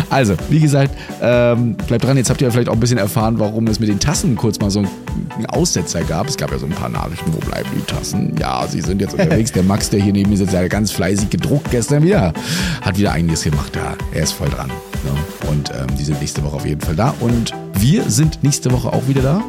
Also, 0.09 0.35
wie 0.49 0.59
gesagt, 0.59 0.95
ähm, 1.21 1.75
bleibt 1.87 2.03
dran, 2.03 2.17
jetzt 2.17 2.29
habt 2.29 2.41
ihr 2.41 2.51
vielleicht 2.51 2.69
auch 2.69 2.73
ein 2.73 2.79
bisschen 2.79 2.99
erfahren, 2.99 3.39
warum 3.39 3.67
es 3.67 3.79
mit 3.79 3.89
den 3.89 3.99
Tassen 3.99 4.35
kurz 4.35 4.59
mal 4.59 4.69
so 4.69 4.79
einen 4.79 5.45
Aussetzer 5.47 6.03
gab. 6.03 6.27
Es 6.27 6.37
gab 6.37 6.51
ja 6.51 6.59
so 6.59 6.65
ein 6.65 6.71
paar 6.71 6.89
Nachrichten, 6.89 7.33
wo 7.33 7.39
bleiben 7.39 7.69
die 7.75 7.91
Tassen? 7.91 8.35
Ja, 8.39 8.65
sie 8.67 8.81
sind 8.81 9.01
jetzt 9.01 9.13
unterwegs. 9.13 9.51
Der 9.51 9.63
Max, 9.63 9.89
der 9.89 10.01
hier 10.01 10.13
neben 10.13 10.29
mir 10.29 10.37
sitzt, 10.37 10.55
hat 10.55 10.69
ganz 10.69 10.91
fleißig 10.91 11.29
gedruckt 11.29 11.62
gestern 11.71 12.03
wieder. 12.03 12.33
Hat 12.81 12.97
wieder 12.97 13.11
einiges 13.11 13.43
gemacht. 13.43 13.75
Ja, 13.75 13.95
er 14.13 14.23
ist 14.23 14.33
voll 14.33 14.49
dran. 14.49 14.67
Ne? 14.67 15.49
Und 15.49 15.71
ähm, 15.71 15.87
die 15.97 16.03
sind 16.03 16.19
nächste 16.19 16.43
Woche 16.43 16.55
auf 16.55 16.65
jeden 16.65 16.81
Fall 16.81 16.95
da. 16.95 17.13
Und 17.19 17.53
wir 17.73 18.09
sind 18.09 18.43
nächste 18.43 18.71
Woche 18.71 18.91
auch 18.91 19.07
wieder 19.07 19.21
da. 19.21 19.43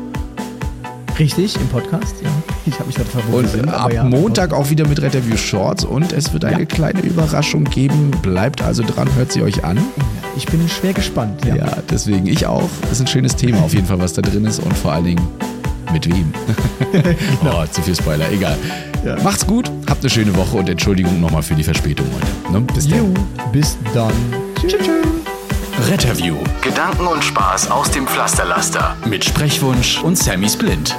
Richtig, 1.18 1.54
im 1.56 1.68
Podcast, 1.68 2.16
ja. 2.22 2.28
Ich 2.66 2.74
habe 2.74 2.86
mich 2.86 2.96
gerade 2.96 3.10
verwundert. 3.10 3.54
Und 3.54 3.68
ab 3.68 3.92
ja, 3.92 4.02
Montag 4.02 4.52
auch 4.52 4.70
wieder 4.70 4.86
mit 4.88 5.00
Retterview 5.00 5.36
Shorts 5.36 5.84
und 5.84 6.12
es 6.12 6.32
wird 6.32 6.44
eine 6.44 6.60
ja. 6.60 6.64
kleine 6.64 7.00
Überraschung 7.02 7.64
geben. 7.64 8.10
Bleibt 8.20 8.62
also 8.62 8.82
dran, 8.82 9.08
hört 9.14 9.30
sie 9.30 9.42
euch 9.42 9.64
an. 9.64 9.78
Ich 10.36 10.46
bin 10.46 10.68
schwer 10.68 10.92
gespannt. 10.92 11.44
Ja, 11.44 11.54
ja 11.54 11.76
deswegen 11.88 12.26
ich 12.26 12.46
auch. 12.46 12.68
Das 12.82 12.92
ist 12.92 13.00
ein 13.02 13.06
schönes 13.06 13.36
Thema 13.36 13.60
auf 13.62 13.72
jeden 13.72 13.86
Fall, 13.86 14.00
was 14.00 14.14
da 14.14 14.22
drin 14.22 14.44
ist 14.44 14.58
und 14.58 14.76
vor 14.76 14.92
allen 14.92 15.04
Dingen 15.04 15.28
mit 15.92 16.08
wem. 16.08 16.32
genau. 17.40 17.62
oh, 17.62 17.66
zu 17.70 17.80
viel 17.82 17.94
Spoiler, 17.94 18.30
egal. 18.32 18.58
Ja. 19.04 19.16
Macht's 19.22 19.46
gut, 19.46 19.70
habt 19.86 20.00
eine 20.00 20.08
schöne 20.08 20.34
Woche 20.34 20.56
und 20.56 20.66
Entschuldigung 20.66 21.20
nochmal 21.20 21.42
für 21.42 21.54
die 21.54 21.62
Verspätung 21.62 22.06
heute. 22.14 22.52
Ne? 22.52 22.60
Bis 22.72 22.88
dann. 22.88 23.14
Bis 23.52 23.76
dann. 23.92 24.12
Tschüss. 24.58 24.72
Tschüss. 24.72 25.06
Retterview. 25.90 26.36
Gedanken 26.62 27.06
und 27.06 27.22
Spaß 27.22 27.70
aus 27.70 27.90
dem 27.90 28.06
Pflasterlaster. 28.06 28.96
Mit 29.06 29.22
Sprechwunsch 29.22 30.02
und 30.02 30.16
Sammy 30.16 30.48
Splint. 30.48 30.96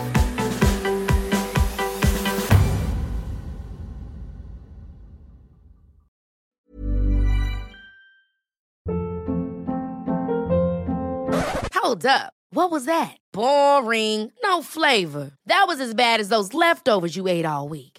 Hold 11.74 12.06
up. 12.06 12.34
What 12.52 12.70
was 12.70 12.86
that? 12.86 13.18
Boring. 13.34 14.32
No 14.44 14.62
flavor. 14.62 15.32
That 15.48 15.66
was 15.68 15.80
as 15.80 15.96
bad 15.96 16.20
as 16.20 16.30
those 16.30 16.54
leftovers 16.54 17.16
you 17.16 17.28
ate 17.28 17.46
all 17.46 17.68
week. 17.68 17.95